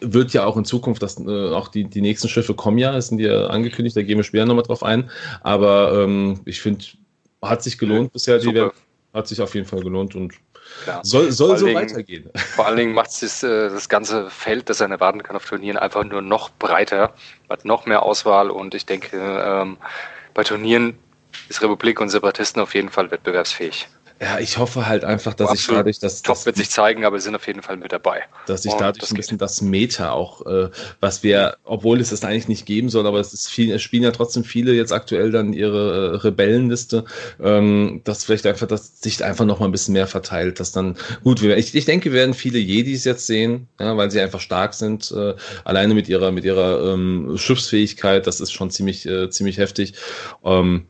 wird 0.00 0.32
ja 0.32 0.44
auch 0.44 0.56
in 0.56 0.64
Zukunft, 0.64 1.02
dass 1.02 1.18
äh, 1.18 1.50
auch 1.50 1.68
die, 1.68 1.84
die 1.84 2.00
nächsten 2.00 2.28
Schiffe 2.28 2.54
kommen 2.54 2.78
ja, 2.78 2.92
das 2.92 3.08
sind 3.08 3.18
ja 3.18 3.46
angekündigt, 3.48 3.96
da 3.96 4.02
gehen 4.02 4.18
wir 4.18 4.24
später 4.24 4.46
nochmal 4.46 4.64
drauf 4.64 4.82
ein. 4.82 5.10
Aber 5.42 6.04
ähm, 6.04 6.40
ich 6.44 6.60
finde, 6.60 6.84
hat 7.42 7.62
sich 7.62 7.78
gelohnt 7.78 8.08
ja, 8.08 8.10
bisher, 8.12 8.38
die 8.38 8.54
Welt, 8.54 8.72
hat 9.12 9.28
sich 9.28 9.40
auf 9.40 9.54
jeden 9.54 9.66
Fall 9.66 9.80
gelohnt 9.80 10.14
und 10.14 10.34
Klar. 10.84 11.00
soll, 11.04 11.30
soll 11.32 11.56
so 11.58 11.66
Dingen, 11.66 11.76
weitergehen. 11.76 12.30
Vor 12.54 12.66
allen 12.66 12.76
Dingen 12.76 12.94
macht 12.94 13.10
es 13.10 13.20
das, 13.20 13.42
äh, 13.42 13.68
das 13.68 13.88
ganze 13.88 14.30
Feld, 14.30 14.70
das 14.70 14.80
er 14.80 14.90
erwarten 14.90 15.22
kann 15.22 15.36
auf 15.36 15.44
Turnieren, 15.44 15.76
einfach 15.76 16.04
nur 16.04 16.22
noch 16.22 16.50
breiter, 16.50 17.14
hat 17.48 17.64
noch 17.64 17.86
mehr 17.86 18.02
Auswahl 18.02 18.50
und 18.50 18.74
ich 18.74 18.86
denke, 18.86 19.16
ähm, 19.16 19.76
bei 20.34 20.42
Turnieren 20.42 20.98
ist 21.48 21.62
Republik 21.62 22.00
und 22.00 22.08
Separatisten 22.08 22.62
auf 22.62 22.74
jeden 22.74 22.90
Fall 22.90 23.10
wettbewerbsfähig. 23.10 23.88
Ja, 24.20 24.38
ich 24.38 24.58
hoffe 24.58 24.86
halt 24.86 25.04
einfach, 25.04 25.34
dass 25.34 25.50
oh, 25.50 25.54
ich 25.54 25.66
dadurch, 25.66 25.98
dass 25.98 26.22
Top 26.22 26.36
das, 26.36 26.46
wird 26.46 26.56
sich 26.56 26.70
zeigen, 26.70 27.04
aber 27.04 27.16
wir 27.16 27.20
sind 27.20 27.34
auf 27.34 27.46
jeden 27.48 27.62
Fall 27.62 27.76
mit 27.76 27.90
dabei. 27.90 28.22
Dass 28.46 28.64
ich 28.64 28.72
dadurch 28.72 29.10
ein 29.10 29.16
bisschen 29.16 29.38
das 29.38 29.60
Meta 29.60 30.12
auch, 30.12 30.46
äh, 30.46 30.70
was 31.00 31.24
wir, 31.24 31.56
obwohl 31.64 32.00
es 32.00 32.10
das 32.10 32.22
eigentlich 32.22 32.46
nicht 32.46 32.64
geben 32.64 32.90
soll, 32.90 33.08
aber 33.08 33.18
es 33.18 33.34
ist 33.34 33.50
viel, 33.50 33.72
es 33.72 33.82
spielen 33.82 34.04
ja 34.04 34.12
trotzdem 34.12 34.44
viele 34.44 34.72
jetzt 34.72 34.92
aktuell 34.92 35.32
dann 35.32 35.52
ihre 35.52 36.12
äh, 36.12 36.16
Rebellenliste, 36.16 37.04
ähm, 37.42 38.02
dass 38.04 38.24
vielleicht 38.24 38.46
einfach 38.46 38.68
das 38.68 39.00
sich 39.00 39.24
einfach 39.24 39.44
noch 39.46 39.58
mal 39.58 39.66
ein 39.66 39.72
bisschen 39.72 39.94
mehr 39.94 40.06
verteilt, 40.06 40.60
dass 40.60 40.70
dann 40.70 40.96
gut, 41.24 41.42
ich, 41.42 41.74
ich 41.74 41.84
denke, 41.84 42.12
wir 42.12 42.20
werden 42.20 42.34
viele 42.34 42.58
Jedis 42.58 43.04
jetzt 43.04 43.26
sehen, 43.26 43.68
ja, 43.80 43.96
weil 43.96 44.12
sie 44.12 44.20
einfach 44.20 44.40
stark 44.40 44.74
sind, 44.74 45.10
äh, 45.10 45.34
alleine 45.64 45.92
mit 45.92 46.08
ihrer 46.08 46.30
mit 46.30 46.44
ihrer 46.44 46.92
ähm, 46.92 47.36
Schiffsfähigkeit, 47.36 48.28
das 48.28 48.40
ist 48.40 48.52
schon 48.52 48.70
ziemlich 48.70 49.06
äh, 49.06 49.28
ziemlich 49.28 49.58
heftig. 49.58 49.94
Ähm, 50.44 50.86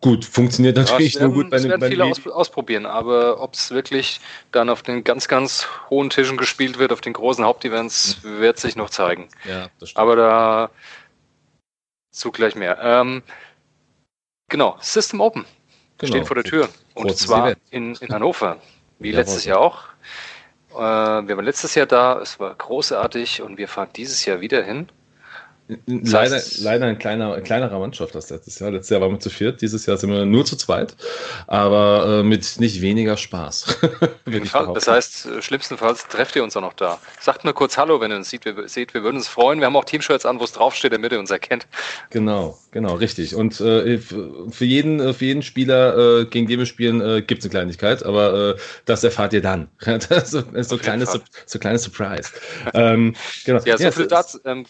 Gut, 0.00 0.24
funktioniert 0.26 0.76
natürlich 0.76 1.14
ja, 1.14 1.22
nur 1.22 1.32
gut 1.32 1.50
bei 1.50 1.58
den 1.58 1.70
werden 1.70 1.88
viele 1.88 2.04
aus, 2.04 2.26
ausprobieren, 2.26 2.84
aber 2.84 3.40
ob 3.40 3.54
es 3.54 3.70
wirklich 3.70 4.20
dann 4.50 4.68
auf 4.68 4.82
den 4.82 5.02
ganz, 5.02 5.28
ganz 5.28 5.66
hohen 5.88 6.10
Tischen 6.10 6.36
gespielt 6.36 6.78
wird, 6.78 6.92
auf 6.92 7.00
den 7.00 7.14
großen 7.14 7.42
Hauptevents, 7.44 8.18
mhm. 8.22 8.40
wird 8.40 8.58
sich 8.58 8.76
noch 8.76 8.90
zeigen. 8.90 9.28
Ja, 9.48 9.70
das 9.80 9.90
stimmt. 9.90 10.02
Aber 10.02 10.16
da 10.16 10.70
zu 12.10 12.30
gleich 12.30 12.54
mehr. 12.54 12.78
Ähm, 12.82 13.22
genau, 14.48 14.76
System 14.80 15.20
Open 15.20 15.46
genau. 15.96 16.12
steht 16.12 16.26
vor 16.26 16.34
der 16.34 16.44
Tür. 16.44 16.68
Und 16.94 17.08
Großes 17.08 17.26
zwar 17.26 17.54
in, 17.70 17.94
in 17.94 18.12
Hannover, 18.12 18.58
wie 18.98 19.10
ja, 19.10 19.16
letztes 19.16 19.46
Jahr 19.46 19.60
auch. 19.60 19.84
Äh, 20.72 20.76
wir 20.76 21.36
waren 21.36 21.44
letztes 21.44 21.74
Jahr 21.74 21.86
da, 21.86 22.20
es 22.20 22.38
war 22.38 22.54
großartig 22.54 23.40
und 23.40 23.56
wir 23.56 23.68
fahren 23.68 23.88
dieses 23.96 24.24
Jahr 24.26 24.42
wieder 24.42 24.62
hin. 24.62 24.88
Leider, 25.86 26.40
leider 26.58 26.86
ein 26.86 26.98
kleiner, 26.98 27.40
kleinerer 27.40 27.78
Mannschaft 27.78 28.14
als 28.16 28.30
letztes 28.30 28.58
Jahr. 28.58 28.70
Letztes 28.70 28.90
Jahr 28.90 29.00
waren 29.00 29.12
wir 29.12 29.20
zu 29.20 29.30
viert, 29.30 29.60
dieses 29.60 29.86
Jahr 29.86 29.96
sind 29.96 30.10
wir 30.10 30.24
nur 30.24 30.44
zu 30.44 30.56
zweit, 30.56 30.96
aber 31.46 32.20
äh, 32.20 32.22
mit 32.22 32.60
nicht 32.60 32.80
weniger 32.80 33.16
Spaß. 33.16 33.78
das 34.74 34.88
heißt, 34.88 35.26
äh, 35.26 35.42
schlimmstenfalls 35.42 36.08
trefft 36.08 36.36
ihr 36.36 36.44
uns 36.44 36.56
auch 36.56 36.60
noch 36.60 36.72
da. 36.72 36.98
Sagt 37.20 37.44
nur 37.44 37.54
kurz 37.54 37.76
Hallo, 37.76 38.00
wenn 38.00 38.10
ihr 38.10 38.16
uns 38.16 38.30
seht. 38.30 38.44
Wir, 38.44 38.68
seht, 38.68 38.94
wir 38.94 39.02
würden 39.02 39.16
uns 39.16 39.28
freuen. 39.28 39.60
Wir 39.60 39.66
haben 39.66 39.76
auch 39.76 39.84
Teamshirts 39.84 40.26
an, 40.26 40.40
wo 40.40 40.44
es 40.44 40.52
draufsteht, 40.52 40.92
damit 40.92 41.12
ihr 41.12 41.18
uns 41.18 41.30
erkennt. 41.30 41.66
Genau, 42.10 42.58
genau, 42.70 42.94
richtig. 42.94 43.34
Und 43.34 43.60
äh, 43.60 43.98
für, 43.98 44.64
jeden, 44.64 45.00
äh, 45.00 45.12
für 45.12 45.24
jeden 45.24 45.42
Spieler, 45.42 46.20
äh, 46.20 46.24
gegen 46.26 46.46
den 46.46 46.58
wir 46.58 46.66
spielen, 46.66 47.00
äh, 47.00 47.22
gibt 47.22 47.40
es 47.40 47.46
eine 47.46 47.50
Kleinigkeit, 47.50 48.04
aber 48.04 48.54
äh, 48.56 48.60
das 48.84 49.04
erfahrt 49.04 49.32
ihr 49.32 49.42
dann. 49.42 49.68
das 49.84 50.32
ist 50.32 50.68
so, 50.68 50.78
kleines, 50.78 51.18
so 51.46 51.58
kleines 51.58 51.82
Surprise. 51.84 52.30
ähm, 52.74 53.14
genau. 53.44 53.60
Ja, 53.64 53.76
so 53.76 53.84
ja, 53.84 53.90
viel 53.90 54.06
dazu. 54.06 54.38
Ähm, 54.44 54.66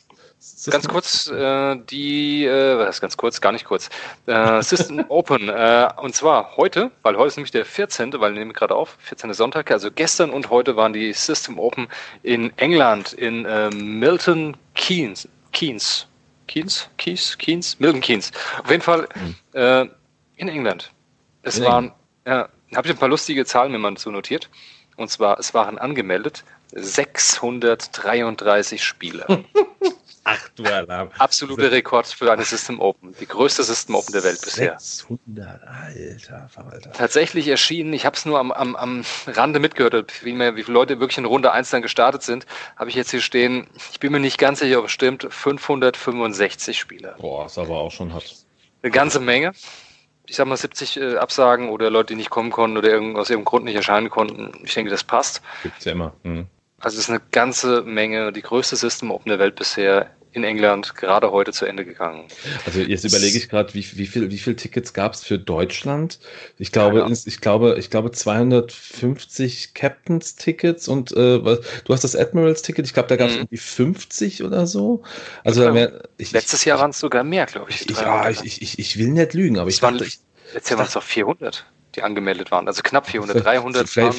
Ganz 0.70 0.88
kurz, 0.88 1.28
äh, 1.28 1.76
die, 1.76 2.44
äh, 2.44 2.76
was 2.76 3.00
ganz 3.00 3.16
kurz, 3.16 3.40
gar 3.40 3.52
nicht 3.52 3.64
kurz, 3.64 3.90
äh, 4.26 4.60
System 4.60 5.04
Open. 5.08 5.48
Äh, 5.48 5.88
und 5.98 6.16
zwar 6.16 6.56
heute, 6.56 6.90
weil 7.02 7.16
heute 7.16 7.28
ist 7.28 7.36
nämlich 7.36 7.52
der 7.52 7.64
14., 7.64 8.12
weil 8.14 8.32
wir 8.32 8.40
nehmen 8.40 8.52
gerade 8.52 8.74
auf, 8.74 8.96
14. 9.02 9.32
Sonntag, 9.34 9.70
also 9.70 9.92
gestern 9.92 10.30
und 10.30 10.50
heute 10.50 10.74
waren 10.74 10.92
die 10.92 11.12
System 11.12 11.60
Open 11.60 11.86
in 12.24 12.52
England, 12.58 13.12
in 13.12 13.44
äh, 13.44 13.70
Milton 13.70 14.56
Keynes. 14.74 15.28
Keynes. 15.52 16.08
Keynes, 16.48 16.90
Keys, 16.98 17.38
Keynes, 17.38 17.78
Milton 17.78 18.00
Keynes. 18.00 18.32
Auf 18.62 18.70
jeden 18.70 18.82
Fall 18.82 19.08
mhm. 19.14 19.36
äh, 19.52 19.86
in 20.36 20.48
England. 20.48 20.90
Es 21.42 21.58
in 21.58 21.64
waren, 21.64 21.92
ja, 22.26 22.48
habe 22.74 22.88
ich 22.88 22.94
ein 22.94 22.98
paar 22.98 23.08
lustige 23.08 23.46
Zahlen 23.46 23.70
mir 23.70 23.78
mal 23.78 23.96
so 23.96 24.10
notiert. 24.10 24.50
Und 24.96 25.08
zwar, 25.08 25.38
es 25.38 25.54
waren 25.54 25.78
angemeldet 25.78 26.42
633 26.72 28.82
Spieler. 28.82 29.26
Ach 30.24 30.48
du 30.50 30.64
Alarm. 30.64 31.10
Absoluter 31.18 31.72
Rekord 31.72 32.06
für 32.06 32.30
eine 32.30 32.44
System 32.44 32.80
Open. 32.80 33.14
Die 33.20 33.26
größte 33.26 33.64
System 33.64 33.96
Open 33.96 34.12
der 34.12 34.22
Welt 34.22 34.40
bisher. 34.40 34.78
600, 34.78 35.60
alter 35.66 36.48
Verwalter. 36.48 36.92
Tatsächlich 36.92 37.48
erschienen, 37.48 37.92
ich 37.92 38.06
habe 38.06 38.16
es 38.16 38.24
nur 38.24 38.38
am, 38.38 38.52
am, 38.52 38.76
am 38.76 39.04
Rande 39.26 39.58
mitgehört, 39.58 40.24
wie, 40.24 40.32
mehr, 40.32 40.54
wie 40.54 40.62
viele 40.62 40.74
Leute 40.74 41.00
wirklich 41.00 41.18
in 41.18 41.24
Runde 41.24 41.50
1 41.50 41.70
dann 41.70 41.82
gestartet 41.82 42.22
sind, 42.22 42.46
habe 42.76 42.88
ich 42.88 42.96
jetzt 42.96 43.10
hier 43.10 43.20
stehen, 43.20 43.66
ich 43.90 43.98
bin 43.98 44.12
mir 44.12 44.20
nicht 44.20 44.38
ganz 44.38 44.60
sicher, 44.60 44.78
ob 44.78 44.86
es 44.86 44.92
stimmt, 44.92 45.26
565 45.28 46.78
Spieler. 46.78 47.16
Boah, 47.18 47.46
ist 47.46 47.58
aber 47.58 47.78
auch 47.78 47.90
schon 47.90 48.14
hat. 48.14 48.24
Eine 48.82 48.92
ganze 48.92 49.18
Menge. 49.18 49.52
Ich 50.26 50.36
sag 50.36 50.46
mal 50.46 50.56
70 50.56 50.96
äh, 50.98 51.16
Absagen 51.16 51.68
oder 51.68 51.90
Leute, 51.90 52.14
die 52.14 52.16
nicht 52.16 52.30
kommen 52.30 52.50
konnten 52.50 52.76
oder 52.76 52.90
irgend, 52.90 53.16
aus 53.16 53.28
irgendeinem 53.28 53.46
Grund 53.46 53.64
nicht 53.64 53.74
erscheinen 53.74 54.08
konnten. 54.08 54.52
Ich 54.64 54.74
denke, 54.74 54.90
das 54.90 55.02
passt. 55.02 55.42
Gibt's 55.64 55.84
ja 55.84 55.92
immer. 55.92 56.14
Mhm. 56.22 56.46
Also 56.82 56.98
es 56.98 57.04
ist 57.04 57.10
eine 57.10 57.22
ganze 57.30 57.82
Menge, 57.82 58.32
die 58.32 58.42
größte 58.42 58.76
System 58.76 59.10
Open 59.10 59.30
der 59.30 59.38
Welt 59.38 59.54
bisher 59.54 60.10
in 60.32 60.44
England 60.44 60.96
gerade 60.96 61.30
heute 61.30 61.52
zu 61.52 61.66
Ende 61.66 61.84
gegangen. 61.84 62.24
Also 62.64 62.80
jetzt 62.80 63.04
überlege 63.04 63.36
ich 63.36 63.48
gerade, 63.48 63.74
wie, 63.74 63.86
wie 63.96 64.06
viel, 64.06 64.30
wie 64.30 64.38
viel 64.38 64.56
Tickets 64.56 64.94
gab 64.94 65.12
es 65.12 65.22
für 65.24 65.38
Deutschland? 65.38 66.18
Ich 66.58 66.72
glaube, 66.72 67.00
ja, 67.00 67.08
ich 67.10 67.40
glaube, 67.40 67.76
ich 67.78 67.90
glaube 67.90 68.10
250 68.10 69.74
Captains 69.74 70.36
Tickets 70.36 70.88
und 70.88 71.12
äh, 71.12 71.38
du 71.38 71.60
hast 71.90 72.02
das 72.02 72.16
Admirals 72.16 72.62
Ticket. 72.62 72.86
Ich 72.86 72.94
glaube, 72.94 73.08
da 73.08 73.16
gab 73.16 73.28
es 73.28 73.34
mhm. 73.34 73.40
irgendwie 73.42 73.58
50 73.58 74.42
oder 74.42 74.66
so. 74.66 75.02
Also 75.44 75.64
ja, 75.64 75.72
mehr, 75.72 76.02
ich, 76.16 76.32
Letztes 76.32 76.64
Jahr 76.64 76.78
waren 76.78 76.90
es 76.90 76.98
sogar 76.98 77.24
mehr, 77.24 77.46
glaube 77.46 77.70
ich. 77.70 77.88
ich 77.88 78.00
ja, 78.00 78.30
ich, 78.30 78.62
ich, 78.62 78.78
ich 78.78 78.98
will 78.98 79.08
nicht 79.08 79.34
lügen, 79.34 79.58
aber 79.58 79.68
ich 79.68 79.80
dachte, 79.80 80.06
letztes 80.54 80.70
Jahr 80.70 80.78
waren 80.78 80.86
es 80.86 80.94
doch 80.94 81.02
400 81.02 81.66
die 81.92 82.02
angemeldet 82.02 82.50
waren. 82.50 82.66
Also 82.66 82.82
knapp 82.82 83.08
400, 83.08 83.44
300. 83.44 83.88
Vielleicht, 83.88 84.16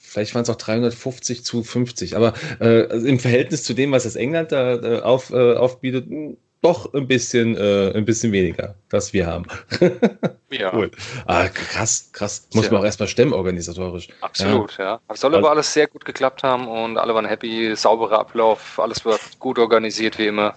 vielleicht 0.00 0.34
waren 0.34 0.42
es 0.42 0.50
auch 0.50 0.56
350 0.56 1.44
zu 1.44 1.62
50. 1.62 2.16
Aber 2.16 2.34
äh, 2.60 2.86
also 2.88 3.06
im 3.06 3.18
Verhältnis 3.18 3.64
zu 3.64 3.74
dem, 3.74 3.92
was 3.92 4.04
das 4.04 4.16
England 4.16 4.52
da 4.52 4.74
äh, 4.74 5.00
auf, 5.00 5.30
äh, 5.30 5.54
aufbietet, 5.54 6.06
hm, 6.06 6.36
doch 6.64 6.94
ein 6.94 7.06
bisschen, 7.06 7.56
äh, 7.58 7.92
ein 7.94 8.06
bisschen 8.06 8.32
weniger, 8.32 8.74
das 8.88 9.12
wir 9.12 9.26
haben. 9.26 9.44
ja. 10.50 10.74
Cool. 10.74 10.90
Ah, 11.26 11.48
krass, 11.48 12.08
krass. 12.12 12.48
Muss 12.54 12.64
ja. 12.64 12.72
man 12.72 12.80
auch 12.80 12.84
erstmal 12.86 13.08
stemmen 13.08 13.34
organisatorisch. 13.34 14.08
Absolut, 14.22 14.78
ja. 14.78 14.84
ja. 14.84 15.00
Es 15.08 15.20
soll 15.20 15.34
aber 15.34 15.50
alles 15.50 15.72
sehr 15.72 15.88
gut 15.88 16.06
geklappt 16.06 16.42
haben 16.42 16.66
und 16.66 16.96
alle 16.96 17.14
waren 17.14 17.26
happy, 17.26 17.76
sauberer 17.76 18.18
Ablauf, 18.20 18.80
alles 18.80 19.04
wird 19.04 19.20
gut 19.38 19.58
organisiert 19.58 20.18
wie 20.18 20.26
immer. 20.26 20.54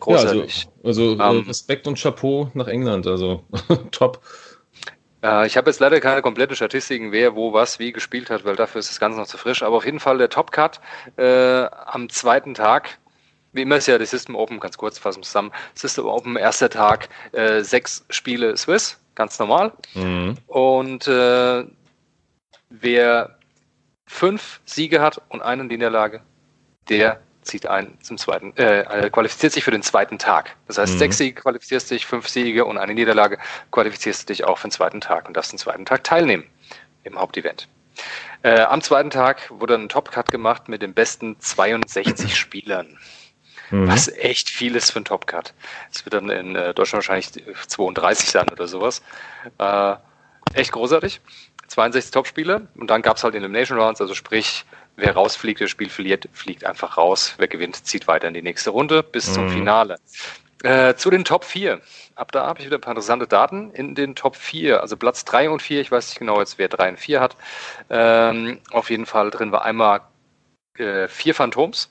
Großartig. 0.00 0.64
Ja, 0.64 0.70
also, 0.84 1.02
also 1.02 1.12
um, 1.12 1.38
ähm, 1.38 1.44
Respekt 1.46 1.86
und 1.86 1.98
Chapeau 1.98 2.50
nach 2.54 2.66
England, 2.66 3.06
also 3.06 3.44
top. 3.92 4.20
Äh, 5.26 5.46
ich 5.46 5.56
habe 5.56 5.70
jetzt 5.70 5.80
leider 5.80 6.00
keine 6.00 6.22
komplette 6.22 6.54
Statistiken, 6.54 7.12
wer 7.12 7.34
wo 7.34 7.52
was 7.52 7.78
wie 7.78 7.92
gespielt 7.92 8.30
hat, 8.30 8.44
weil 8.44 8.56
dafür 8.56 8.78
ist 8.78 8.90
das 8.90 9.00
Ganze 9.00 9.18
noch 9.18 9.26
zu 9.26 9.38
frisch. 9.38 9.62
Aber 9.62 9.76
auf 9.76 9.84
jeden 9.84 10.00
Fall 10.00 10.18
der 10.18 10.28
Top 10.30 10.52
Cut 10.52 10.80
äh, 11.16 11.64
am 11.86 12.08
zweiten 12.08 12.54
Tag. 12.54 12.98
Wie 13.52 13.62
immer 13.62 13.76
ist 13.76 13.86
ja 13.86 13.98
die 13.98 14.06
System 14.06 14.36
Open, 14.36 14.60
ganz 14.60 14.76
kurz 14.76 14.98
fassen 14.98 15.22
zusammen. 15.22 15.50
System 15.74 16.06
Open, 16.06 16.36
erster 16.36 16.68
Tag, 16.68 17.08
äh, 17.32 17.62
sechs 17.62 18.04
Spiele 18.10 18.56
Swiss, 18.56 19.00
ganz 19.14 19.38
normal. 19.38 19.72
Mhm. 19.94 20.36
Und 20.46 21.08
äh, 21.08 21.64
wer 22.68 23.38
fünf 24.06 24.60
Siege 24.64 25.00
hat 25.00 25.20
und 25.30 25.42
eine 25.42 25.64
Niederlage, 25.64 26.20
der 26.88 27.20
zieht 27.46 27.66
ein 27.66 27.96
zum 28.02 28.18
zweiten, 28.18 28.56
äh, 28.56 28.80
äh, 28.80 29.10
qualifiziert 29.10 29.52
sich 29.52 29.64
für 29.64 29.70
den 29.70 29.82
zweiten 29.82 30.18
Tag. 30.18 30.56
Das 30.66 30.78
heißt, 30.78 30.94
mhm. 30.94 30.98
sechs 30.98 31.18
Siege 31.18 31.40
qualifizierst 31.40 31.90
dich, 31.90 32.06
fünf 32.06 32.28
Siege 32.28 32.64
und 32.64 32.78
eine 32.78 32.94
Niederlage 32.94 33.38
qualifizierst 33.70 34.22
du 34.22 34.32
dich 34.32 34.44
auch 34.44 34.58
für 34.58 34.68
den 34.68 34.72
zweiten 34.72 35.00
Tag 35.00 35.26
und 35.28 35.36
darfst 35.36 35.52
den 35.52 35.58
zweiten 35.58 35.84
Tag 35.84 36.04
teilnehmen 36.04 36.44
im 37.04 37.18
Hauptevent. 37.18 37.68
Äh, 38.42 38.60
am 38.60 38.82
zweiten 38.82 39.10
Tag 39.10 39.50
wurde 39.50 39.74
ein 39.74 39.88
Top-Cut 39.88 40.30
gemacht 40.30 40.68
mit 40.68 40.82
den 40.82 40.94
besten 40.94 41.40
62 41.40 42.36
Spielern. 42.36 42.98
Mhm. 43.70 43.88
Was 43.88 44.08
echt 44.08 44.50
viel 44.50 44.76
ist 44.76 44.90
für 44.90 44.96
einen 44.96 45.04
Top-Cut. 45.04 45.54
Es 45.92 46.04
wird 46.04 46.14
dann 46.14 46.30
in 46.30 46.54
äh, 46.54 46.74
Deutschland 46.74 47.06
wahrscheinlich 47.08 47.30
32 47.66 48.30
sein 48.30 48.48
oder 48.50 48.68
sowas. 48.68 49.02
Äh, 49.58 49.94
echt 50.54 50.72
großartig. 50.72 51.20
62 51.68 52.12
Top-Spieler 52.12 52.62
und 52.76 52.88
dann 52.90 53.02
gab 53.02 53.16
es 53.16 53.24
halt 53.24 53.34
Elimination 53.34 53.78
Rounds, 53.78 54.00
also 54.00 54.14
sprich 54.14 54.64
wer 54.96 55.14
rausfliegt, 55.14 55.60
das 55.60 55.70
Spiel 55.70 55.88
verliert, 55.88 56.28
fliegt 56.32 56.64
einfach 56.64 56.96
raus. 56.96 57.34
Wer 57.38 57.48
gewinnt, 57.48 57.86
zieht 57.86 58.08
weiter 58.08 58.28
in 58.28 58.34
die 58.34 58.42
nächste 58.42 58.70
Runde 58.70 59.02
bis 59.02 59.28
mhm. 59.28 59.34
zum 59.34 59.50
Finale. 59.50 59.98
Äh, 60.62 60.94
zu 60.94 61.10
den 61.10 61.24
Top 61.24 61.44
4. 61.44 61.80
Ab 62.14 62.32
da 62.32 62.46
habe 62.46 62.60
ich 62.60 62.66
wieder 62.66 62.78
ein 62.78 62.80
paar 62.80 62.92
interessante 62.92 63.26
Daten. 63.26 63.70
In 63.72 63.94
den 63.94 64.14
Top 64.14 64.36
4, 64.36 64.80
also 64.80 64.96
Platz 64.96 65.24
3 65.24 65.50
und 65.50 65.60
4, 65.60 65.80
ich 65.80 65.90
weiß 65.90 66.08
nicht 66.08 66.18
genau 66.18 66.40
jetzt, 66.40 66.58
wer 66.58 66.68
3 66.68 66.90
und 66.90 66.98
4 66.98 67.20
hat. 67.20 67.36
Ähm, 67.90 68.60
auf 68.70 68.90
jeden 68.90 69.06
Fall 69.06 69.30
drin 69.30 69.52
war 69.52 69.64
einmal 69.64 70.00
äh, 70.78 71.08
vier 71.08 71.34
Phantoms, 71.34 71.90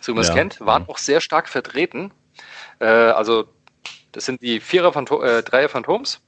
so 0.00 0.12
wie 0.12 0.14
man 0.14 0.22
es 0.22 0.28
ja. 0.28 0.34
kennt, 0.34 0.60
waren 0.60 0.88
auch 0.88 0.98
sehr 0.98 1.20
stark 1.20 1.48
vertreten. 1.48 2.12
Äh, 2.78 2.86
also 2.86 3.48
das 4.12 4.24
sind 4.24 4.40
die 4.40 4.60
Vierer 4.60 4.92
Phantom, 4.92 5.22
äh, 5.22 5.42
Dreier 5.42 5.68
Phantoms 5.68 6.20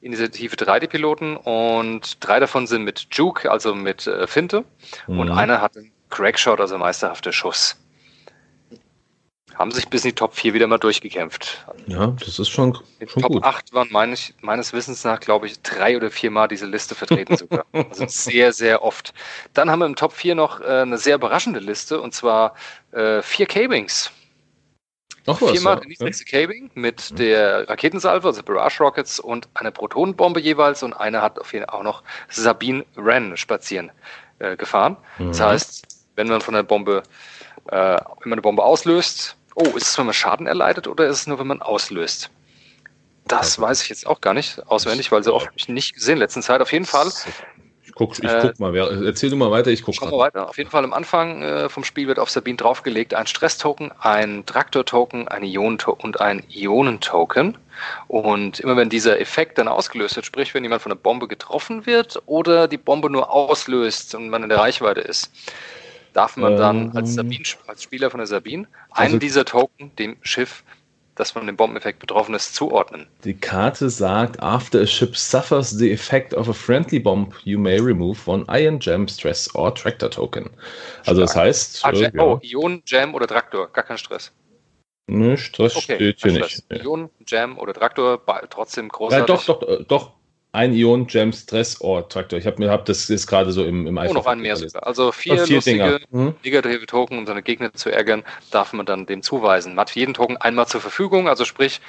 Initiative 0.00 0.56
3 0.56 0.80
die 0.80 0.86
Piloten 0.86 1.36
und 1.36 2.18
drei 2.20 2.38
davon 2.38 2.66
sind 2.66 2.84
mit 2.84 3.08
Juke, 3.10 3.50
also 3.50 3.74
mit 3.74 4.06
äh, 4.06 4.26
Finte 4.26 4.64
mhm. 5.06 5.18
und 5.20 5.30
einer 5.30 5.60
hat 5.60 5.76
einen 5.76 5.92
Crackshot, 6.10 6.60
also 6.60 6.78
meisterhafter 6.78 7.32
Schuss. 7.32 7.76
Haben 9.54 9.70
sich 9.70 9.88
bis 9.88 10.04
in 10.04 10.10
die 10.10 10.14
Top 10.14 10.34
4 10.34 10.52
wieder 10.52 10.66
mal 10.66 10.76
durchgekämpft. 10.76 11.64
Ja, 11.86 12.08
das 12.08 12.38
ist 12.38 12.50
schon, 12.50 12.76
in 12.98 13.08
schon 13.08 13.22
Top 13.22 13.32
gut. 13.32 13.42
8 13.42 13.72
waren 13.72 13.88
meines, 13.90 14.34
meines 14.42 14.74
Wissens 14.74 15.02
nach, 15.02 15.18
glaube 15.18 15.46
ich, 15.46 15.62
drei 15.62 15.96
oder 15.96 16.10
vier 16.10 16.30
Mal 16.30 16.46
diese 16.46 16.66
Liste 16.66 16.94
vertreten 16.94 17.36
sogar. 17.38 17.64
Also 17.72 18.04
sehr, 18.06 18.52
sehr 18.52 18.82
oft. 18.82 19.14
Dann 19.54 19.70
haben 19.70 19.78
wir 19.78 19.86
im 19.86 19.96
Top 19.96 20.12
4 20.12 20.34
noch 20.34 20.60
äh, 20.60 20.82
eine 20.82 20.98
sehr 20.98 21.14
überraschende 21.14 21.60
Liste 21.60 22.02
und 22.02 22.12
zwar 22.12 22.54
äh, 22.92 23.22
vier 23.22 23.46
Cabings. 23.46 24.10
Noch 25.26 25.42
was, 25.42 25.50
Viermal 25.50 25.78
ja. 25.80 25.88
niedrigste 25.88 26.24
Cabing 26.24 26.70
mit 26.74 27.18
der 27.18 27.68
Raketensalve, 27.68 28.28
also 28.28 28.42
Barrage 28.42 28.78
Rockets 28.78 29.18
und 29.18 29.48
eine 29.54 29.72
Protonenbombe 29.72 30.40
jeweils 30.40 30.82
und 30.82 30.92
eine 30.94 31.20
hat 31.22 31.38
auf 31.38 31.52
jeden 31.52 31.66
Fall 31.66 31.78
auch 31.78 31.82
noch 31.82 32.02
Sabine 32.28 32.84
Wren 32.94 33.36
spazieren 33.36 33.90
äh, 34.38 34.56
gefahren. 34.56 34.96
Mhm. 35.18 35.28
Das 35.28 35.40
heißt, 35.40 35.86
wenn 36.14 36.28
man 36.28 36.40
von 36.40 36.54
der 36.54 36.62
Bombe, 36.62 37.02
äh, 37.68 37.76
wenn 37.76 37.98
man 38.24 38.32
eine 38.32 38.42
Bombe 38.42 38.62
auslöst, 38.62 39.36
oh, 39.54 39.64
ist 39.76 39.88
es, 39.88 39.98
wenn 39.98 40.06
man 40.06 40.14
Schaden 40.14 40.46
erleidet 40.46 40.86
oder 40.86 41.06
ist 41.06 41.20
es 41.20 41.26
nur, 41.26 41.38
wenn 41.38 41.46
man 41.46 41.62
auslöst? 41.62 42.30
Das 43.26 43.60
weiß 43.60 43.82
ich 43.82 43.88
jetzt 43.88 44.06
auch 44.06 44.20
gar 44.20 44.34
nicht 44.34 44.64
auswendig, 44.68 45.10
weil 45.10 45.24
so 45.24 45.34
oft 45.34 45.68
nicht 45.68 45.94
gesehen 45.94 46.14
in 46.14 46.18
letzter 46.18 46.42
Zeit. 46.42 46.60
Auf 46.60 46.72
jeden 46.72 46.86
Fall 46.86 47.10
guck, 47.96 48.18
ich 48.18 48.24
äh, 48.24 48.38
guck 48.42 48.60
mal. 48.60 48.76
Erzähl 48.76 49.30
du 49.30 49.36
mal 49.36 49.50
weiter, 49.50 49.70
ich 49.70 49.82
guck 49.82 50.00
mal 50.00 50.12
weiter. 50.12 50.48
Auf 50.48 50.58
jeden 50.58 50.70
Fall 50.70 50.84
am 50.84 50.92
Anfang 50.92 51.42
äh, 51.42 51.68
vom 51.68 51.82
Spiel 51.82 52.06
wird 52.06 52.20
auf 52.20 52.30
Sabine 52.30 52.56
draufgelegt 52.56 53.14
ein 53.14 53.26
Stress-Token, 53.26 53.90
ein 53.98 54.46
Traktor-Token, 54.46 55.26
ein 55.26 55.42
Ionen 55.42 55.78
und 55.98 56.20
ein 56.20 56.44
Ionentoken. 56.48 57.58
Und 58.06 58.60
immer 58.60 58.76
wenn 58.76 58.88
dieser 58.88 59.20
Effekt 59.20 59.58
dann 59.58 59.68
ausgelöst 59.68 60.16
wird, 60.16 60.26
sprich 60.26 60.54
wenn 60.54 60.62
jemand 60.62 60.82
von 60.82 60.92
einer 60.92 61.00
Bombe 61.00 61.26
getroffen 61.26 61.86
wird 61.86 62.22
oder 62.26 62.68
die 62.68 62.78
Bombe 62.78 63.10
nur 63.10 63.30
auslöst 63.30 64.14
und 64.14 64.28
man 64.28 64.42
in 64.42 64.48
der 64.48 64.58
Reichweite 64.58 65.00
ist, 65.00 65.32
darf 66.12 66.36
man 66.36 66.56
dann 66.56 66.96
als, 66.96 67.10
ähm. 67.10 67.14
Sabine, 67.14 67.44
als 67.66 67.82
Spieler 67.82 68.10
von 68.10 68.18
der 68.18 68.26
Sabine 68.26 68.66
einen 68.90 69.06
also, 69.06 69.18
dieser 69.18 69.44
Token 69.44 69.94
dem 69.96 70.16
Schiff 70.22 70.62
das 71.16 71.32
von 71.32 71.46
dem 71.46 71.56
Bombeneffekt 71.56 71.98
betroffen 71.98 72.34
ist, 72.34 72.54
zuordnen. 72.54 73.08
Die 73.24 73.34
Karte 73.34 73.90
sagt, 73.90 74.40
after 74.40 74.80
a 74.80 74.86
ship 74.86 75.16
suffers 75.16 75.70
the 75.70 75.90
effect 75.92 76.32
of 76.34 76.48
a 76.48 76.52
friendly 76.52 77.00
bomb, 77.00 77.32
you 77.42 77.58
may 77.58 77.78
remove 77.78 78.18
one 78.26 78.44
Ion 78.48 78.78
Jam, 78.78 79.08
Stress 79.08 79.52
or 79.54 79.74
Tractor 79.74 80.10
Token. 80.10 80.50
Also 81.06 81.22
das 81.22 81.34
heißt... 81.34 81.80
Ah, 81.84 81.90
äh, 81.90 82.12
oh, 82.18 82.38
Ion, 82.42 82.82
Jam 82.86 83.14
oder 83.14 83.26
Traktor, 83.26 83.68
gar 83.72 83.84
kein 83.84 83.98
Stress. 83.98 84.30
Nö, 85.08 85.36
Stress 85.36 85.76
okay, 85.76 85.94
steht 85.94 86.22
hier 86.22 86.32
nicht. 86.32 86.64
Ion, 86.70 87.10
Jam 87.26 87.58
oder 87.58 87.72
Traktor, 87.72 88.20
trotzdem 88.50 88.88
großartig. 88.88 89.28
Ja, 89.28 89.54
doch, 89.54 89.60
doch, 89.60 89.68
äh, 89.68 89.84
doch, 89.84 90.12
ein 90.56 90.72
Ion 90.72 91.06
Jam 91.08 91.32
Stress 91.32 91.80
Ore 91.82 92.08
Traktor. 92.08 92.38
Ich 92.38 92.46
habe 92.46 92.58
mir 92.58 92.70
hab 92.70 92.86
das 92.86 93.10
ist 93.10 93.26
gerade 93.26 93.52
so 93.52 93.62
im 93.62 93.86
im 93.86 93.98
Oh, 93.98 94.12
noch 94.14 94.26
ein 94.26 94.40
mehr 94.40 94.56
sogar. 94.56 94.86
Also 94.86 95.12
vier, 95.12 95.44
vier 95.44 95.56
lustige 95.56 96.00
mhm. 96.10 96.34
negative 96.42 96.86
Token, 96.86 97.18
um 97.18 97.26
seine 97.26 97.42
Gegner 97.42 97.72
zu 97.74 97.90
ärgern, 97.90 98.24
darf 98.50 98.72
man 98.72 98.86
dann 98.86 99.04
dem 99.04 99.22
zuweisen. 99.22 99.74
Man 99.74 99.82
hat 99.82 99.94
jeden 99.94 100.14
Token 100.14 100.38
einmal 100.38 100.66
zur 100.66 100.80
Verfügung, 100.80 101.28
also 101.28 101.44
sprich, 101.44 101.80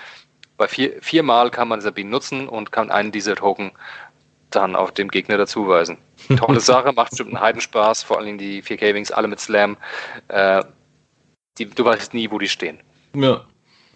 bei 0.58 0.68
vier, 0.68 1.02
viermal 1.02 1.50
kann 1.50 1.70
man 1.70 1.80
Sabine 1.80 2.10
nutzen 2.10 2.50
und 2.50 2.74
kann 2.74 2.92
einen 2.92 3.14
dieser 3.14 3.36
Token 3.36 3.72
dann 4.50 4.76
auf 4.76 4.92
dem 4.92 5.08
Gegner 5.08 5.38
dazuweisen. 5.38 5.98
Tolle 6.38 6.60
Sache, 6.60 6.92
macht 6.92 7.12
bestimmt 7.12 7.30
einen 7.30 7.42
Heidenspaß, 7.42 8.04
vor 8.04 8.18
allem 8.18 8.38
die 8.38 8.62
vier 8.62 8.78
Cavings, 8.78 9.12
alle 9.12 9.30
mit 9.30 9.40
Slam. 9.40 9.78
Äh, 10.28 10.64
die, 11.58 11.70
du 11.70 11.86
weißt 11.86 12.14
nie, 12.14 12.30
wo 12.32 12.38
die 12.38 12.50
stehen. 12.50 12.80
Ja. 13.16 13.46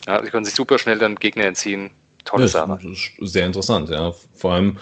ja. 0.08 0.24
Sie 0.24 0.32
können 0.32 0.46
sich 0.46 0.56
super 0.56 0.80
schnell 0.80 0.98
dann 0.98 1.16
Gegner 1.16 1.44
entziehen 1.46 1.92
Tolle 2.26 2.48
Sache. 2.48 2.80
Sehr 3.20 3.46
interessant, 3.46 3.90
ja. 3.90 4.14
Vor 4.34 4.54
allem, 4.54 4.78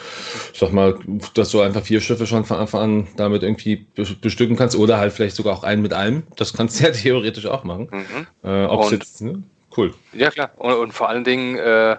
ich 0.53 0.59
sag 0.59 0.71
mal, 0.71 0.99
dass 1.33 1.51
du 1.51 1.61
einfach 1.61 1.83
vier 1.83 2.01
Schiffe 2.01 2.27
schon 2.27 2.45
von 2.45 2.57
Anfang 2.57 2.81
an 2.81 3.07
damit 3.15 3.43
irgendwie 3.43 3.87
bestücken 4.21 4.55
kannst 4.55 4.75
oder 4.75 4.97
halt 4.97 5.13
vielleicht 5.13 5.35
sogar 5.35 5.53
auch 5.53 5.63
einen 5.63 5.81
mit 5.81 5.93
allem. 5.93 6.23
Das 6.35 6.53
kannst 6.53 6.79
du 6.79 6.85
ja 6.85 6.91
theoretisch 6.91 7.45
auch 7.45 7.63
machen. 7.63 7.89
Mhm. 7.91 8.27
Äh, 8.43 8.65
und, 8.65 8.91
jetzt, 8.91 9.21
ne? 9.21 9.43
Cool. 9.75 9.93
Ja, 10.13 10.31
klar. 10.31 10.51
Und, 10.57 10.73
und 10.73 10.91
vor 10.93 11.09
allen 11.09 11.23
Dingen, 11.23 11.57
äh, 11.57 11.97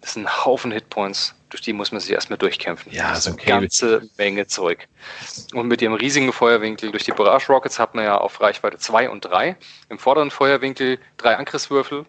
das 0.00 0.14
sind 0.14 0.26
ein 0.26 0.44
Haufen 0.44 0.72
Hitpoints, 0.72 1.34
durch 1.50 1.62
die 1.62 1.72
muss 1.72 1.92
man 1.92 2.00
sich 2.00 2.12
erstmal 2.12 2.38
durchkämpfen. 2.38 2.92
Ja, 2.92 3.10
das 3.10 3.26
ist 3.26 3.32
okay. 3.32 3.52
eine 3.52 3.62
ganze 3.62 4.08
Menge 4.16 4.46
Zeug. 4.46 4.88
Und 5.54 5.68
mit 5.68 5.82
ihrem 5.82 5.94
riesigen 5.94 6.32
Feuerwinkel 6.32 6.90
durch 6.90 7.04
die 7.04 7.12
Barrage 7.12 7.52
Rockets 7.52 7.78
hat 7.78 7.94
man 7.94 8.04
ja 8.04 8.18
auf 8.18 8.40
Reichweite 8.40 8.78
2 8.78 9.10
und 9.10 9.24
3. 9.24 9.56
Im 9.88 9.98
vorderen 9.98 10.30
Feuerwinkel 10.30 10.98
drei 11.16 11.36
Angriffswürfel. 11.36 12.06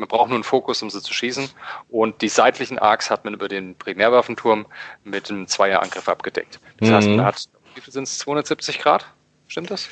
Man 0.00 0.08
braucht 0.08 0.28
nur 0.28 0.36
einen 0.36 0.44
Fokus, 0.44 0.82
um 0.82 0.90
sie 0.90 1.02
zu 1.02 1.12
schießen. 1.12 1.50
Und 1.88 2.22
die 2.22 2.28
seitlichen 2.28 2.78
Arcs 2.78 3.10
hat 3.10 3.24
man 3.24 3.34
über 3.34 3.48
den 3.48 3.76
Primärwaffenturm 3.76 4.66
mit 5.04 5.30
einem 5.30 5.46
Zweierangriff 5.46 6.08
abgedeckt. 6.08 6.58
Das 6.78 6.88
mhm. 6.88 6.94
heißt, 6.94 7.08
man 7.08 7.24
hat, 7.24 7.44
wie 7.74 7.80
viel 7.80 7.92
sind 7.92 8.04
es? 8.04 8.18
270 8.18 8.78
Grad? 8.78 9.06
Stimmt 9.46 9.70
das? 9.70 9.88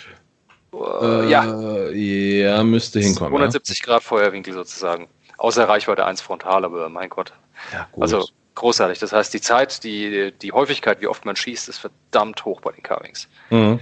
Äh, 0.73 1.29
ja. 1.29 1.91
Ja, 1.91 2.63
müsste 2.63 3.01
hinkommen. 3.01 3.31
270 3.31 3.79
ja. 3.79 3.85
Grad 3.85 4.03
Feuerwinkel 4.03 4.55
sozusagen. 4.55 5.09
Außer 5.37 5.69
Reichweite 5.69 6.05
1 6.05 6.21
frontal, 6.21 6.65
aber 6.65 6.89
mein 6.89 7.11
Gott. 7.11 7.33
Ja, 7.73 7.87
gut. 7.93 8.03
Also 8.03 8.27
großartig. 8.55 8.99
Das 8.99 9.13
heißt, 9.13 9.33
die 9.33 9.41
Zeit, 9.41 9.85
die, 9.85 10.33
die 10.33 10.53
Häufigkeit, 10.53 11.01
wie 11.01 11.07
oft 11.07 11.25
man 11.25 11.37
schießt, 11.37 11.69
ist 11.69 11.79
verdammt 11.79 12.45
hoch 12.45 12.61
bei 12.61 12.73
den 12.73 12.83
Carvings. 12.83 13.29
Mhm. 13.51 13.81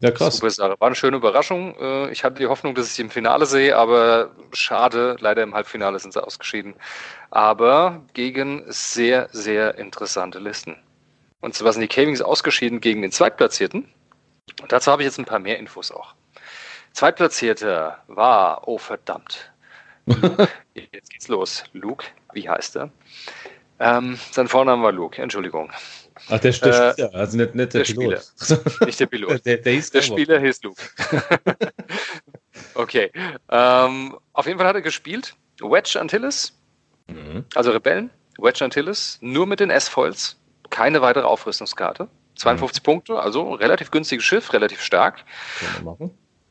Ja, 0.00 0.10
krass. 0.10 0.36
Super 0.36 0.50
Sache. 0.50 0.76
War 0.78 0.86
eine 0.86 0.94
schöne 0.94 1.16
Überraschung. 1.16 1.74
Äh, 1.78 2.10
ich 2.10 2.22
hatte 2.22 2.36
die 2.36 2.46
Hoffnung, 2.46 2.74
dass 2.74 2.86
ich 2.86 2.92
sie 2.92 3.02
im 3.02 3.10
Finale 3.10 3.46
sehe, 3.46 3.76
aber 3.76 4.30
schade, 4.52 5.16
leider 5.20 5.42
im 5.42 5.54
Halbfinale 5.54 5.98
sind 5.98 6.12
sie 6.12 6.22
ausgeschieden. 6.22 6.74
Aber 7.30 8.02
gegen 8.12 8.64
sehr, 8.68 9.28
sehr 9.32 9.76
interessante 9.78 10.38
Listen. 10.38 10.76
Und 11.40 11.54
zwar 11.54 11.72
sind 11.72 11.82
die 11.82 11.88
Cavings 11.88 12.20
ausgeschieden 12.20 12.80
gegen 12.80 13.02
den 13.02 13.12
Zweitplatzierten. 13.12 13.88
Und 14.60 14.72
dazu 14.72 14.90
habe 14.92 15.02
ich 15.02 15.06
jetzt 15.06 15.18
ein 15.18 15.24
paar 15.24 15.38
mehr 15.38 15.58
Infos 15.58 15.90
auch. 15.90 16.14
Zweitplatzierter 16.92 18.02
war, 18.06 18.66
oh 18.68 18.78
verdammt, 18.78 19.52
Jetzt 20.74 21.10
geht's 21.10 21.28
los. 21.28 21.64
Luke, 21.72 22.06
wie 22.32 22.48
heißt 22.48 22.76
er? 22.76 22.90
Ähm, 23.78 24.18
sein 24.30 24.48
Vorname 24.48 24.82
war 24.84 24.92
Luke, 24.92 25.20
Entschuldigung. 25.20 25.70
Ach, 26.28 26.40
der, 26.40 26.52
der 26.52 26.52
äh, 26.52 26.92
Spieler, 26.92 27.14
also 27.14 27.36
nicht, 27.36 27.54
nicht 27.54 27.74
der, 27.74 27.82
der 27.82 27.94
Pilot. 27.94 28.22
Spieler. 28.40 28.86
Nicht 28.86 29.00
der 29.00 29.06
Pilot. 29.06 29.30
der, 29.46 29.56
der, 29.58 29.80
der 29.80 30.02
Spieler 30.02 30.40
hieß 30.40 30.62
Luke. 30.62 30.82
okay. 32.74 33.10
Ähm, 33.50 34.18
auf 34.32 34.46
jeden 34.46 34.58
Fall 34.58 34.66
hat 34.66 34.76
er 34.76 34.82
gespielt. 34.82 35.34
Wedge 35.60 35.98
Antilles, 36.00 36.58
mhm. 37.06 37.44
also 37.54 37.70
Rebellen. 37.70 38.10
Wedge 38.38 38.64
Antilles, 38.64 39.18
nur 39.20 39.46
mit 39.46 39.60
den 39.60 39.70
S-Foils. 39.70 40.36
Keine 40.70 41.00
weitere 41.00 41.24
Aufrüstungskarte. 41.24 42.08
52 42.36 42.82
mhm. 42.82 42.84
Punkte, 42.84 43.18
also 43.18 43.54
relativ 43.54 43.90
günstiges 43.90 44.24
Schiff, 44.24 44.52
relativ 44.52 44.82
stark. 44.82 45.24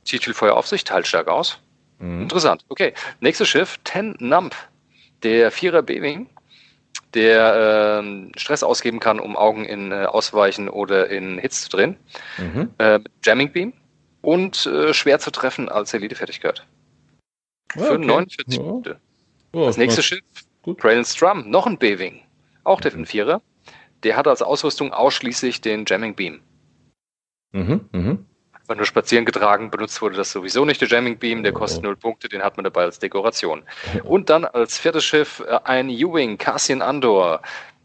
Zieht 0.03 0.23
viel 0.23 0.33
Feuer 0.33 0.55
auf 0.55 0.67
sich, 0.67 0.83
teilt 0.83 1.07
stark 1.07 1.27
aus. 1.27 1.59
Mhm. 1.99 2.23
Interessant. 2.23 2.65
Okay. 2.69 2.93
Nächstes 3.19 3.47
Schiff, 3.47 3.77
Ten 3.83 4.15
Nump, 4.19 4.55
der 5.23 5.51
Vierer 5.51 5.81
B-Wing, 5.81 6.29
der 7.15 8.03
äh, 8.03 8.39
Stress 8.39 8.63
ausgeben 8.63 8.99
kann, 8.99 9.19
um 9.19 9.35
Augen 9.35 9.65
in 9.65 9.91
äh, 9.91 10.05
Ausweichen 10.05 10.69
oder 10.69 11.09
in 11.09 11.39
Hits 11.39 11.63
zu 11.63 11.69
drehen. 11.69 11.97
Mhm. 12.37 12.69
Äh, 12.77 12.99
Jamming 13.23 13.51
Beam 13.51 13.73
und 14.21 14.65
äh, 14.65 14.93
schwer 14.93 15.19
zu 15.19 15.31
treffen 15.31 15.69
als 15.69 15.93
Elite-Fertigkeit. 15.93 16.65
Für 17.71 17.93
okay. 17.93 18.05
49 18.05 18.57
ja. 18.57 18.63
Punkte. 18.63 18.99
Oh, 19.53 19.65
das 19.65 19.77
nächste 19.77 20.03
Schiff, 20.03 20.21
Braylon 20.63 21.05
Strum, 21.05 21.49
noch 21.49 21.65
ein 21.65 21.77
B-Wing, 21.77 22.21
auch 22.63 22.81
der 22.81 22.95
mhm. 22.95 23.05
Vierer. 23.05 23.41
Der 24.03 24.17
hat 24.17 24.27
als 24.27 24.41
Ausrüstung 24.41 24.93
ausschließlich 24.93 25.61
den 25.61 25.85
Jamming 25.87 26.15
Beam. 26.15 26.41
Mhm, 27.53 27.89
mhm 27.91 28.25
wenn 28.67 28.77
nur 28.77 28.85
spazieren 28.85 29.25
getragen 29.25 29.69
benutzt 29.71 30.01
wurde 30.01 30.15
das 30.15 30.31
sowieso 30.31 30.65
nicht, 30.65 30.81
der 30.81 30.87
Jamming 30.87 31.17
Beam, 31.17 31.43
der 31.43 31.53
kostet 31.53 31.83
null 31.83 31.95
Punkte, 31.95 32.29
den 32.29 32.43
hat 32.43 32.57
man 32.57 32.63
dabei 32.63 32.83
als 32.83 32.99
Dekoration. 32.99 33.63
Und 34.03 34.29
dann 34.29 34.45
als 34.45 34.77
viertes 34.77 35.03
Schiff 35.03 35.43
äh, 35.47 35.59
ein 35.63 35.89
U-Wing 35.89 36.37
Cassian 36.37 36.81
Andor 36.81 37.41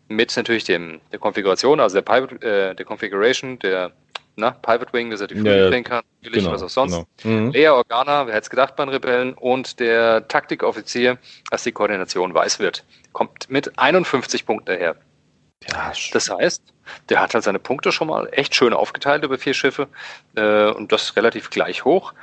mit 0.08 0.37
natürlich 0.37 0.64
dem, 0.64 1.00
der 1.12 1.18
Konfiguration, 1.18 1.80
also 1.80 2.00
der, 2.00 2.02
Pivot, 2.02 2.42
äh, 2.42 2.75
der 2.75 2.84
Configuration, 2.84 3.58
der 3.60 3.93
na, 4.36 4.50
Pivot 4.50 4.93
Wing, 4.93 5.10
dass 5.10 5.21
er 5.21 5.26
die 5.26 5.34
Flügel 5.34 5.71
drehen 5.71 5.84
kann, 5.84 6.02
natürlich, 6.21 6.45
genau, 6.45 6.54
was 6.54 6.62
auch 6.62 6.69
sonst. 6.69 7.06
Genau. 7.23 7.40
Mhm. 7.40 7.50
Lea 7.50 7.69
Organa, 7.69 8.26
wer 8.26 8.34
hätte 8.34 8.45
es 8.45 8.50
gedacht 8.50 8.75
bei 8.76 8.84
den 8.84 8.90
Rebellen, 8.90 9.34
und 9.34 9.80
der 9.80 10.26
Taktikoffizier, 10.28 11.19
dass 11.50 11.64
die 11.64 11.73
Koordination 11.73 12.32
weiß 12.34 12.58
wird. 12.58 12.84
Kommt 13.12 13.50
mit 13.50 13.78
51 13.78 14.47
Punkten 14.47 14.66
daher. 14.66 14.97
Ja, 15.68 15.92
das 16.12 16.30
heißt, 16.30 16.62
der 17.08 17.20
hat 17.20 17.34
halt 17.34 17.44
seine 17.44 17.58
Punkte 17.58 17.92
schon 17.92 18.08
mal 18.08 18.28
echt 18.32 18.54
schön 18.54 18.73
aufgeteilt 18.73 19.25
über 19.25 19.38
vier 19.38 19.54
Schiffe 19.54 19.88
äh, 20.34 20.70
und 20.70 20.90
das 20.92 21.16
relativ 21.16 21.50
gleich 21.50 21.84
hoch. 21.84 22.14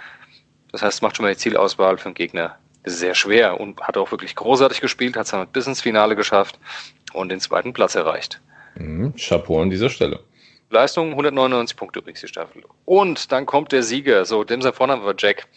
Das 0.72 0.82
heißt, 0.82 1.02
macht 1.02 1.16
schon 1.16 1.26
mal 1.26 1.34
die 1.34 1.38
Zielauswahl 1.40 1.98
für 1.98 2.10
den 2.10 2.16
Gegner 2.16 2.58
sehr 2.84 3.16
schwer 3.16 3.60
und 3.60 3.82
hat 3.82 3.98
auch 3.98 4.12
wirklich 4.12 4.36
großartig 4.36 4.82
gespielt, 4.82 5.16
hat 5.16 5.26
es 5.26 5.32
dann 5.32 5.48
bis 5.48 5.68
ins 5.68 5.82
Finale 5.82 6.16
geschafft 6.16 6.60
und 7.14 7.30
den 7.30 7.40
zweiten 7.40 7.74
Platz 7.74 7.96
erreicht. 7.96 8.42
Mhm, 8.76 9.14
Chapeau 9.16 9.62
an 9.62 9.70
dieser 9.70 9.90
Stelle. 9.90 10.20
Leistung 10.70 11.12
199 11.12 11.78
Punkte 11.78 12.00
übrigens 12.00 12.22
die 12.22 12.28
Staffel. 12.28 12.64
Und 12.86 13.32
dann 13.32 13.46
kommt 13.46 13.72
der 13.72 13.84
Sieger, 13.84 14.26
so 14.26 14.44
dem 14.44 14.62
sein 14.62 14.74
Vorname 14.74 15.06
war 15.06 15.16
Jack. 15.18 15.48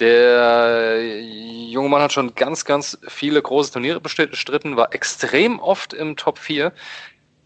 Der 0.00 1.00
junge 1.02 1.88
Mann 1.88 2.02
hat 2.02 2.12
schon 2.12 2.34
ganz, 2.34 2.64
ganz 2.64 2.98
viele 3.08 3.42
große 3.42 3.72
Turniere 3.72 4.00
bestritten, 4.00 4.76
war 4.76 4.94
extrem 4.94 5.58
oft 5.58 5.92
im 5.92 6.16
Top 6.16 6.38
4, 6.38 6.72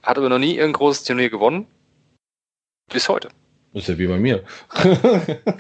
hat 0.03 0.19
aber 0.19 0.29
noch 0.29 0.39
nie 0.39 0.57
irgendein 0.57 0.75
großes 0.75 1.05
Turnier 1.05 1.31
gewonnen. 1.31 1.67
Bis 2.93 3.09
heute. 3.09 3.29
Das 3.73 3.85
ist 3.85 3.89
ja 3.89 3.99
wie 3.99 4.07
bei 4.07 4.19
mir. 4.19 4.45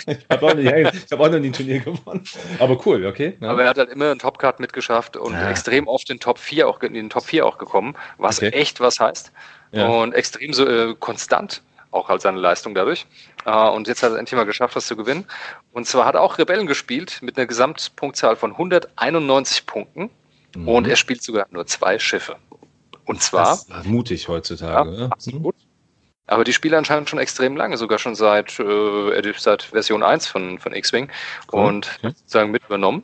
ich 0.07 0.27
habe 0.31 0.47
auch, 0.47 0.55
hab 0.55 1.21
auch 1.21 1.31
noch 1.31 1.39
nie 1.39 1.47
ein 1.47 1.53
Turnier 1.53 1.81
gewonnen. 1.81 2.25
Aber 2.59 2.79
cool, 2.85 3.07
okay. 3.07 3.39
Ja. 3.41 3.51
Aber 3.51 3.63
er 3.63 3.71
hat 3.71 3.79
halt 3.79 3.89
immer 3.89 4.11
einen 4.11 4.19
Topcard 4.19 4.61
mitgeschafft 4.61 5.17
und 5.17 5.33
ja. 5.33 5.49
extrem 5.49 5.89
oft 5.89 6.11
in, 6.11 6.21
Top 6.21 6.39
4 6.39 6.69
auch, 6.69 6.83
in 6.83 6.93
den 6.93 7.09
Top 7.09 7.25
4 7.25 7.47
auch 7.47 7.57
gekommen, 7.57 7.97
was 8.19 8.39
okay. 8.39 8.51
echt 8.51 8.81
was 8.81 9.01
heißt. 9.01 9.33
Ja. 9.73 9.87
Und 9.87 10.13
extrem 10.13 10.53
so 10.53 10.67
äh, 10.67 10.95
konstant 10.99 11.63
auch 11.93 12.09
halt 12.09 12.23
seine 12.23 12.39
Leistung 12.39 12.75
dadurch. 12.75 13.07
Äh, 13.45 13.69
und 13.69 13.87
jetzt 13.87 14.03
hat 14.03 14.13
er 14.13 14.19
endlich 14.19 14.37
mal 14.37 14.45
geschafft, 14.45 14.75
was 14.75 14.87
zu 14.87 14.97
gewinnen. 14.97 15.25
Und 15.73 15.87
zwar 15.87 16.07
hat 16.07 16.15
er 16.15 16.23
auch 16.23 16.39
Rebellen 16.39 16.67
gespielt 16.67 17.21
mit 17.23 17.37
einer 17.37 17.47
Gesamtpunktzahl 17.47 18.37
von 18.37 18.53
191 18.53 19.67
Punkten. 19.67 20.11
Mhm. 20.57 20.69
Und 20.69 20.89
er 20.89 20.97
spielt 20.97 21.23
sogar 21.23 21.47
nur 21.51 21.67
zwei 21.67 21.99
Schiffe. 21.99 22.37
Und 23.13 23.23
zwar. 23.23 23.49
Das 23.49 23.67
ist 23.69 23.85
mutig 23.85 24.29
heutzutage. 24.29 24.91
Ja, 24.91 25.07
absolut. 25.09 25.55
Aber 26.27 26.45
die 26.45 26.55
spielen 26.55 26.75
anscheinend 26.75 27.11
schon 27.11 27.19
extrem 27.19 27.57
lange, 27.57 27.77
sogar 27.77 27.99
schon 27.99 28.15
seit, 28.15 28.59
äh, 28.59 29.33
seit 29.37 29.65
Version 29.65 30.03
1 30.03 30.27
von, 30.27 30.59
von 30.59 30.73
X-Wing 30.73 31.11
und 31.51 31.99
okay. 31.99 32.15
sozusagen 32.17 32.51
mit 32.51 32.65
übernommen. 32.65 33.03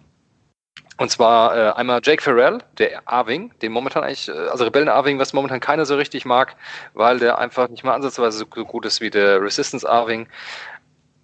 Und 0.97 1.11
zwar 1.11 1.55
äh, 1.55 1.73
einmal 1.73 2.01
Jake 2.03 2.23
Farrell, 2.23 2.59
der 2.79 3.03
A-Wing, 3.05 3.53
den 3.61 3.71
momentan 3.71 4.03
eigentlich, 4.03 4.29
äh, 4.29 4.33
also 4.33 4.65
Rebellen 4.65 4.89
A-Wing, 4.89 5.19
was 5.19 5.35
momentan 5.35 5.61
keiner 5.61 5.85
so 5.85 5.97
richtig 5.97 6.25
mag, 6.25 6.57
weil 6.95 7.19
der 7.19 7.37
einfach 7.37 7.69
nicht 7.69 7.85
mal 7.85 7.93
ansatzweise 7.93 8.39
so 8.39 8.47
gut 8.47 8.87
ist 8.87 9.03
wie 9.03 9.11
der 9.11 9.43
Resistance 9.43 9.87
A-Wing. 9.87 10.27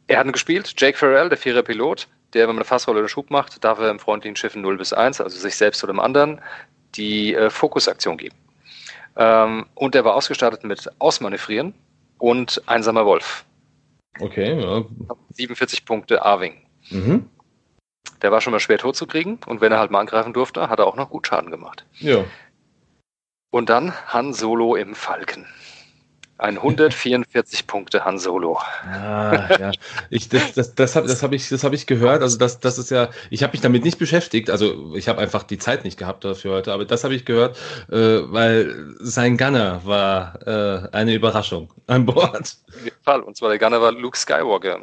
Er 0.08 0.18
hat 0.18 0.26
ihn 0.26 0.32
gespielt, 0.32 0.74
Jake 0.76 0.98
Farrell, 0.98 1.30
der 1.30 1.38
Vierer 1.38 1.62
Pilot, 1.62 2.06
der, 2.34 2.42
wenn 2.42 2.56
man 2.56 2.62
eine 2.62 2.66
Fassrolle 2.66 2.98
oder 2.98 3.08
Schub 3.08 3.30
macht, 3.30 3.64
darf 3.64 3.78
er 3.78 3.90
im 3.90 3.98
freundlichen 3.98 4.36
Schiffen 4.36 4.60
0 4.60 4.76
bis 4.76 4.92
1, 4.92 5.22
also 5.22 5.38
sich 5.38 5.56
selbst 5.56 5.82
oder 5.82 5.94
dem 5.94 6.00
anderen, 6.00 6.42
die 6.96 7.34
äh, 7.34 7.48
Fokusaktion 7.48 8.18
geben. 8.18 8.36
Ähm, 9.16 9.66
und 9.74 9.94
der 9.94 10.04
war 10.04 10.14
ausgestattet 10.14 10.64
mit 10.64 10.90
Ausmanövrieren 10.98 11.74
und 12.18 12.62
Einsamer 12.66 13.06
Wolf. 13.06 13.44
Okay, 14.20 14.60
ja. 14.60 14.84
47 15.32 15.84
Punkte 15.84 16.24
A-Wing. 16.24 16.66
Mhm. 16.90 17.28
Der 18.22 18.32
war 18.32 18.40
schon 18.40 18.52
mal 18.52 18.60
schwer 18.60 18.78
tot 18.78 18.96
zu 18.96 19.06
kriegen 19.06 19.38
und 19.46 19.60
wenn 19.60 19.72
er 19.72 19.78
halt 19.78 19.90
mal 19.90 20.00
angreifen 20.00 20.32
durfte, 20.32 20.68
hat 20.68 20.78
er 20.78 20.86
auch 20.86 20.96
noch 20.96 21.10
gut 21.10 21.26
Schaden 21.26 21.50
gemacht. 21.50 21.84
Ja. 21.98 22.24
Und 23.50 23.68
dann 23.68 23.92
Han 24.12 24.32
Solo 24.32 24.76
im 24.76 24.94
Falken. 24.94 25.46
Ein 26.36 26.56
144 26.56 27.66
Punkte 27.66 28.04
Han 28.04 28.18
Solo. 28.18 28.58
Ah, 28.84 29.48
ja. 29.58 29.72
Ich, 30.10 30.28
das 30.28 30.52
das, 30.54 30.74
das 30.74 30.96
habe 30.96 31.06
das 31.06 31.22
hab 31.22 31.32
ich, 31.32 31.50
hab 31.50 31.72
ich 31.72 31.86
gehört. 31.86 32.22
Also, 32.22 32.38
das, 32.38 32.58
das 32.58 32.78
ist 32.78 32.90
ja, 32.90 33.10
ich 33.30 33.42
habe 33.42 33.52
mich 33.52 33.60
damit 33.60 33.84
nicht 33.84 33.98
beschäftigt. 33.98 34.50
Also, 34.50 34.94
ich 34.96 35.08
habe 35.08 35.20
einfach 35.20 35.44
die 35.44 35.58
Zeit 35.58 35.84
nicht 35.84 35.98
gehabt 35.98 36.24
dafür 36.24 36.56
heute. 36.56 36.72
Aber 36.72 36.84
das 36.84 37.04
habe 37.04 37.14
ich 37.14 37.24
gehört, 37.24 37.56
äh, 37.90 38.20
weil 38.24 38.94
sein 38.98 39.36
Gunner 39.36 39.82
war 39.84 40.46
äh, 40.46 40.88
eine 40.92 41.14
Überraschung 41.14 41.72
an 41.86 42.06
Bord. 42.06 42.56
Auf 42.68 42.84
jeden 42.84 43.02
Fall. 43.04 43.20
Und 43.20 43.36
zwar 43.36 43.50
der 43.50 43.58
Gunner 43.58 43.80
war 43.80 43.92
Luke 43.92 44.18
Skywalker 44.18 44.80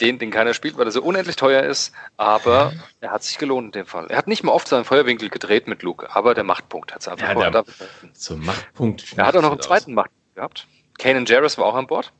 den, 0.00 0.18
den 0.18 0.30
keiner 0.30 0.54
spielt, 0.54 0.76
weil 0.76 0.86
er 0.86 0.92
so 0.92 1.02
unendlich 1.02 1.36
teuer 1.36 1.62
ist, 1.62 1.92
aber 2.16 2.72
er 3.00 3.10
hat 3.10 3.22
sich 3.22 3.38
gelohnt 3.38 3.66
in 3.66 3.72
dem 3.72 3.86
Fall. 3.86 4.06
Er 4.08 4.16
hat 4.16 4.26
nicht 4.26 4.42
mal 4.42 4.52
oft 4.52 4.68
seinen 4.68 4.84
Feuerwinkel 4.84 5.28
gedreht 5.28 5.66
mit 5.66 5.82
Luke, 5.82 6.08
aber 6.14 6.34
der 6.34 6.44
Machtpunkt 6.44 6.94
hat 6.94 7.02
es 7.02 7.08
einfach 7.08 7.34
ja, 7.34 7.50
der, 7.50 7.64
Zum 8.14 8.44
Machtpunkt. 8.44 9.14
Er 9.16 9.26
hat 9.26 9.36
auch 9.36 9.42
noch 9.42 9.52
einen 9.52 9.60
zweiten 9.60 9.94
Machtpunkt 9.94 10.34
gehabt. 10.34 10.66
Kanan 10.98 11.26
Jarrus 11.26 11.58
war 11.58 11.66
auch 11.66 11.74
an 11.74 11.86
Bord. 11.86 12.12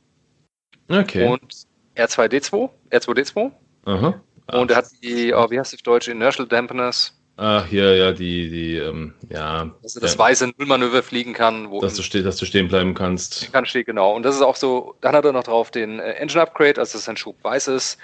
Okay. 0.89 1.27
Und 1.27 1.65
R2D2, 1.95 2.69
R2D2. 2.91 3.51
Aha. 3.85 4.21
Und 4.51 4.71
er 4.71 4.77
hat 4.77 4.85
die, 5.03 5.33
oh, 5.33 5.49
wie 5.49 5.59
heißt 5.59 5.73
es 5.73 5.79
auf 5.79 5.83
Deutsch, 5.83 6.07
Inertial 6.07 6.47
Dampeners, 6.47 7.20
Ach, 7.37 7.65
hier, 7.65 7.95
ja, 7.95 8.11
die, 8.11 8.49
die, 8.49 8.77
ähm, 8.77 9.13
ja. 9.29 9.71
Dass 9.81 9.93
du 9.93 9.99
das 9.99 10.17
weiße 10.17 10.51
Nullmanöver 10.57 11.01
fliegen 11.01 11.33
kann. 11.33 11.71
Wo 11.71 11.81
dass, 11.81 11.95
du 11.95 12.03
steh, 12.03 12.21
dass 12.21 12.37
du 12.37 12.45
stehen 12.45 12.67
bleiben 12.67 12.93
kannst. 12.93 13.51
Kann 13.51 13.65
stehen, 13.65 13.85
genau. 13.85 14.15
Und 14.15 14.23
das 14.23 14.35
ist 14.35 14.41
auch 14.41 14.55
so, 14.55 14.95
dann 15.01 15.15
hat 15.15 15.25
er 15.25 15.31
noch 15.31 15.43
drauf 15.43 15.71
den 15.71 15.99
äh, 15.99 16.11
Engine 16.13 16.41
Upgrade, 16.41 16.79
also 16.79 16.97
dass 16.97 17.05
sein 17.05 17.17
Schub 17.17 17.43
weiß 17.43 17.69
ist. 17.69 17.97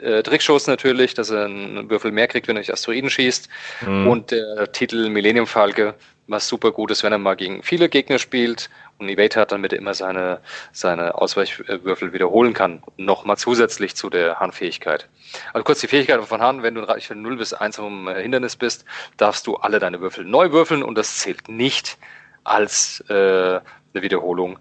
Äh, 0.00 0.22
Trickschuss 0.22 0.66
natürlich, 0.66 1.14
dass 1.14 1.30
er 1.30 1.46
einen 1.46 1.88
Würfel 1.90 2.12
mehr 2.12 2.28
kriegt, 2.28 2.46
wenn 2.46 2.56
er 2.56 2.60
durch 2.60 2.72
Asteroiden 2.72 3.10
schießt. 3.10 3.48
Mhm. 3.86 4.06
Und 4.06 4.30
der 4.30 4.70
Titel 4.72 5.08
Millennium 5.08 5.46
Falke, 5.46 5.94
was 6.26 6.46
super 6.46 6.70
gut 6.70 6.90
ist, 6.90 7.02
wenn 7.02 7.12
er 7.12 7.18
mal 7.18 7.34
gegen 7.34 7.62
viele 7.62 7.88
Gegner 7.88 8.18
spielt 8.18 8.70
und 8.98 9.08
Evade 9.08 9.40
hat, 9.40 9.52
damit 9.52 9.72
er 9.72 9.78
immer 9.78 9.94
seine, 9.94 10.40
seine 10.72 11.14
Ausweichwürfel 11.14 12.12
wiederholen 12.12 12.54
kann. 12.54 12.82
Nochmal 12.96 13.36
zusätzlich 13.36 13.96
zu 13.96 14.10
der 14.10 14.38
Handfähigkeit. 14.38 15.08
Also 15.52 15.64
kurz 15.64 15.80
die 15.80 15.88
Fähigkeit 15.88 16.22
von 16.24 16.40
Hand, 16.40 16.62
wenn 16.62 16.74
du 16.74 16.86
von 16.86 17.22
0 17.22 17.36
bis 17.36 17.52
1 17.52 17.78
am 17.78 18.08
äh, 18.08 18.22
Hindernis 18.22 18.56
bist, 18.56 18.84
darfst 19.16 19.46
du 19.46 19.56
alle 19.56 19.78
deine 19.78 20.00
Würfel 20.00 20.24
neu 20.24 20.52
würfeln 20.52 20.82
und 20.82 20.96
das 20.96 21.18
zählt 21.18 21.48
nicht 21.48 21.98
als 22.44 23.02
äh, 23.08 23.12
eine 23.14 23.62
Wiederholung 23.94 24.58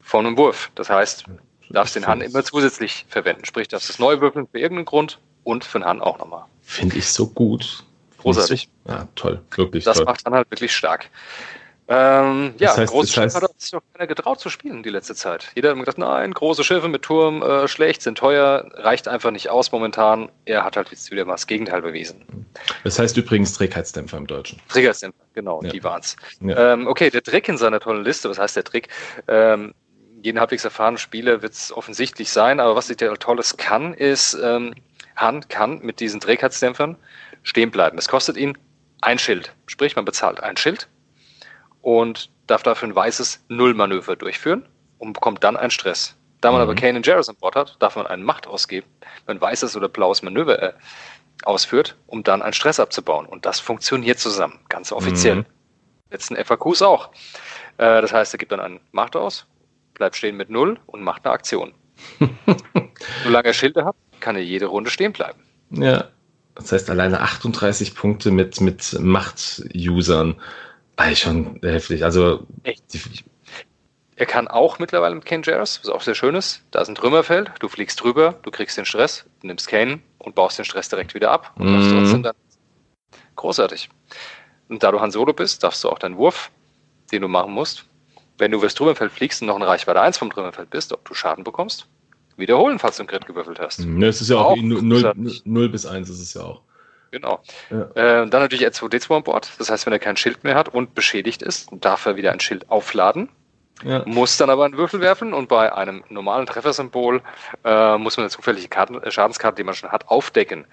von 0.00 0.26
einem 0.26 0.36
Wurf. 0.36 0.70
Das 0.74 0.90
heißt, 0.90 1.26
du 1.26 1.72
darfst 1.72 1.96
den 1.96 2.06
Hand 2.06 2.22
immer 2.22 2.44
zusätzlich 2.44 3.06
verwenden. 3.08 3.44
Sprich, 3.44 3.68
darfst 3.68 3.90
es 3.90 3.98
neu 3.98 4.20
würfeln 4.20 4.46
für 4.46 4.58
irgendeinen 4.58 4.86
Grund 4.86 5.18
und 5.42 5.64
für 5.64 5.78
den 5.78 5.84
Hand 5.84 6.02
auch 6.02 6.18
nochmal. 6.18 6.44
Finde 6.62 6.96
ich 6.96 7.08
so 7.08 7.26
gut. 7.26 7.84
Großartig. 8.18 8.68
Ja, 8.88 9.06
toll. 9.14 9.42
Wirklich 9.54 9.84
das 9.84 9.98
toll. 9.98 10.06
macht 10.06 10.26
dann 10.26 10.34
halt 10.34 10.50
wirklich 10.50 10.74
stark. 10.74 11.10
Ähm, 11.86 12.54
ja, 12.58 12.68
das 12.68 12.78
heißt, 12.78 12.92
große 12.92 13.12
Schiffe 13.12 13.42
hat 13.42 13.60
sich 13.60 13.74
auch 13.74 13.82
keiner 13.92 14.06
getraut 14.06 14.40
zu 14.40 14.48
spielen 14.48 14.82
die 14.82 14.88
letzte 14.88 15.14
Zeit. 15.14 15.50
Jeder 15.54 15.70
hat 15.70 15.78
gedacht, 15.78 15.98
nein, 15.98 16.32
große 16.32 16.64
Schiffe 16.64 16.88
mit 16.88 17.02
Turm, 17.02 17.42
äh, 17.42 17.68
schlecht, 17.68 18.00
sind 18.00 18.16
teuer, 18.16 18.70
reicht 18.74 19.06
einfach 19.06 19.30
nicht 19.30 19.50
aus 19.50 19.70
momentan. 19.70 20.30
Er 20.46 20.64
hat 20.64 20.78
halt 20.78 20.90
jetzt 20.90 21.10
wieder 21.10 21.26
mal 21.26 21.34
das 21.34 21.46
Gegenteil 21.46 21.82
bewiesen. 21.82 22.46
Das 22.84 22.98
heißt 22.98 23.16
übrigens 23.18 23.52
Trägheitsdämpfer 23.52 24.16
im 24.16 24.26
Deutschen. 24.26 24.60
Trägheitsdämpfer, 24.68 25.24
genau, 25.34 25.62
ja. 25.62 25.70
die 25.70 25.84
waren's. 25.84 26.16
Ja. 26.40 26.72
Ähm, 26.72 26.86
okay, 26.86 27.10
der 27.10 27.22
Trick 27.22 27.48
in 27.50 27.58
seiner 27.58 27.80
tollen 27.80 28.02
Liste, 28.02 28.30
was 28.30 28.38
heißt 28.38 28.56
der 28.56 28.64
Trick? 28.64 28.88
Ähm, 29.28 29.74
jeden 30.22 30.40
halbwegs 30.40 30.64
erfahrenen 30.64 30.96
Spieler 30.96 31.42
wird 31.42 31.52
es 31.52 31.70
offensichtlich 31.70 32.30
sein, 32.30 32.60
aber 32.60 32.76
was 32.76 32.86
der 32.86 33.14
Tolles 33.16 33.58
kann, 33.58 33.92
ist, 33.92 34.38
ähm, 34.42 34.74
Han 35.16 35.46
kann 35.48 35.80
mit 35.80 36.00
diesen 36.00 36.18
Trägheitsdämpfern 36.18 36.96
stehen 37.42 37.70
bleiben. 37.70 37.98
Es 37.98 38.08
kostet 38.08 38.38
ihn 38.38 38.56
ein 39.02 39.18
Schild. 39.18 39.52
Sprich, 39.66 39.96
man 39.96 40.06
bezahlt 40.06 40.42
ein 40.42 40.56
Schild 40.56 40.88
und 41.84 42.30
darf 42.46 42.62
dafür 42.62 42.88
ein 42.88 42.96
weißes 42.96 43.44
Nullmanöver 43.48 44.16
durchführen 44.16 44.66
und 44.98 45.12
bekommt 45.12 45.44
dann 45.44 45.56
einen 45.56 45.70
Stress. 45.70 46.16
Da 46.40 46.50
man 46.50 46.60
mhm. 46.60 46.68
aber 46.68 46.74
Kane 46.74 46.96
und 46.96 47.06
Jarrus 47.06 47.28
an 47.28 47.36
Bord 47.36 47.56
hat, 47.56 47.76
darf 47.78 47.96
man 47.96 48.06
eine 48.06 48.24
Macht 48.24 48.46
ausgeben, 48.46 48.86
wenn 49.26 49.36
ein 49.36 49.40
weißes 49.40 49.76
oder 49.76 49.88
blaues 49.88 50.22
Manöver 50.22 50.62
äh, 50.62 50.72
ausführt, 51.44 51.96
um 52.06 52.22
dann 52.22 52.40
einen 52.40 52.54
Stress 52.54 52.80
abzubauen. 52.80 53.26
Und 53.26 53.44
das 53.44 53.60
funktioniert 53.60 54.18
zusammen, 54.18 54.60
ganz 54.70 54.92
offiziell. 54.92 55.36
Mhm. 55.36 55.46
Letzten 56.10 56.36
FAQs 56.36 56.80
auch. 56.80 57.10
Äh, 57.76 58.00
das 58.00 58.14
heißt, 58.14 58.34
er 58.34 58.38
gibt 58.38 58.52
dann 58.52 58.60
eine 58.60 58.80
Macht 58.92 59.14
aus, 59.14 59.46
bleibt 59.92 60.16
stehen 60.16 60.38
mit 60.38 60.48
Null 60.48 60.78
und 60.86 61.02
macht 61.02 61.26
eine 61.26 61.34
Aktion. 61.34 61.74
Solange 63.24 63.48
er 63.48 63.54
Schilde 63.54 63.84
hat, 63.84 63.94
kann 64.20 64.36
er 64.36 64.42
jede 64.42 64.66
Runde 64.66 64.90
stehen 64.90 65.12
bleiben. 65.12 65.42
Ja. 65.70 66.08
Das 66.54 66.70
heißt, 66.70 66.88
alleine 66.88 67.20
38 67.20 67.96
Punkte 67.96 68.30
mit, 68.30 68.60
mit 68.60 68.96
Macht-Usern. 69.00 70.36
Eigentlich 70.96 71.20
schon 71.20 71.58
heftig. 71.62 72.04
Also, 72.04 72.46
Echt? 72.62 72.82
er 74.16 74.26
kann 74.26 74.48
auch 74.48 74.78
mittlerweile 74.78 75.14
mit 75.14 75.24
Kane 75.24 75.42
Jarrus, 75.44 75.80
was 75.82 75.90
auch 75.90 76.02
sehr 76.02 76.14
schön 76.14 76.34
ist. 76.34 76.62
Da 76.70 76.80
ist 76.80 76.88
ein 76.88 76.94
Trümmerfeld, 76.94 77.50
du 77.58 77.68
fliegst 77.68 78.02
drüber, 78.02 78.38
du 78.42 78.50
kriegst 78.50 78.76
den 78.76 78.84
Stress, 78.84 79.24
du 79.40 79.48
nimmst 79.48 79.68
Kane 79.68 80.00
und 80.18 80.34
baust 80.34 80.58
den 80.58 80.64
Stress 80.64 80.88
direkt 80.88 81.14
wieder 81.14 81.30
ab. 81.30 81.52
Und 81.56 81.66
mhm. 81.66 81.98
trotzdem 81.98 82.22
dann 82.22 82.34
großartig. 83.36 83.88
Und 84.68 84.82
da 84.82 84.92
du 84.92 85.00
Han 85.00 85.10
Solo 85.10 85.32
bist, 85.32 85.62
darfst 85.62 85.82
du 85.84 85.90
auch 85.90 85.98
deinen 85.98 86.16
Wurf, 86.16 86.50
den 87.12 87.22
du 87.22 87.28
machen 87.28 87.52
musst, 87.52 87.86
wenn 88.38 88.50
du 88.50 88.58
über 88.58 88.66
das 88.66 88.74
Trümmerfeld 88.74 89.12
fliegst 89.12 89.42
und 89.42 89.48
noch 89.48 89.56
in 89.56 89.62
Reichweite 89.62 90.00
1 90.00 90.18
vom 90.18 90.30
Trümmerfeld 90.30 90.70
bist, 90.70 90.92
ob 90.92 91.04
du 91.04 91.14
Schaden 91.14 91.44
bekommst, 91.44 91.86
wiederholen, 92.36 92.78
falls 92.78 92.96
du 92.96 93.02
einen 93.02 93.08
Crit 93.08 93.26
gewürfelt 93.26 93.58
hast. 93.58 93.80
Mhm, 93.80 94.02
es 94.02 94.20
ist 94.20 94.30
ja 94.30 94.36
auch, 94.36 94.52
auch 94.52 94.56
0, 94.56 95.14
0 95.44 95.68
bis 95.68 95.86
1 95.86 96.08
ist 96.08 96.20
es 96.20 96.34
ja 96.34 96.42
auch. 96.42 96.62
Genau. 97.14 97.38
Ja. 97.70 97.82
Äh, 97.94 98.28
dann 98.28 98.42
natürlich 98.42 98.66
R2D2 98.66 99.16
an 99.18 99.22
Bord. 99.22 99.52
Das 99.58 99.70
heißt, 99.70 99.86
wenn 99.86 99.92
er 99.92 100.00
kein 100.00 100.16
Schild 100.16 100.42
mehr 100.42 100.56
hat 100.56 100.68
und 100.68 100.96
beschädigt 100.96 101.42
ist, 101.42 101.68
darf 101.70 102.06
er 102.06 102.16
wieder 102.16 102.32
ein 102.32 102.40
Schild 102.40 102.68
aufladen. 102.72 103.28
Ja. 103.84 104.02
Muss 104.04 104.36
dann 104.36 104.50
aber 104.50 104.64
einen 104.64 104.76
Würfel 104.76 105.00
werfen 105.00 105.32
und 105.32 105.48
bei 105.48 105.72
einem 105.72 106.02
normalen 106.08 106.46
Treffersymbol 106.46 107.22
äh, 107.64 107.98
muss 107.98 108.16
man 108.16 108.24
eine 108.24 108.30
zufällige 108.30 108.66
Karten, 108.66 109.00
äh, 109.00 109.12
Schadenskarte, 109.12 109.54
die 109.54 109.62
man 109.62 109.74
schon 109.74 109.92
hat, 109.92 110.08
aufdecken. 110.08 110.66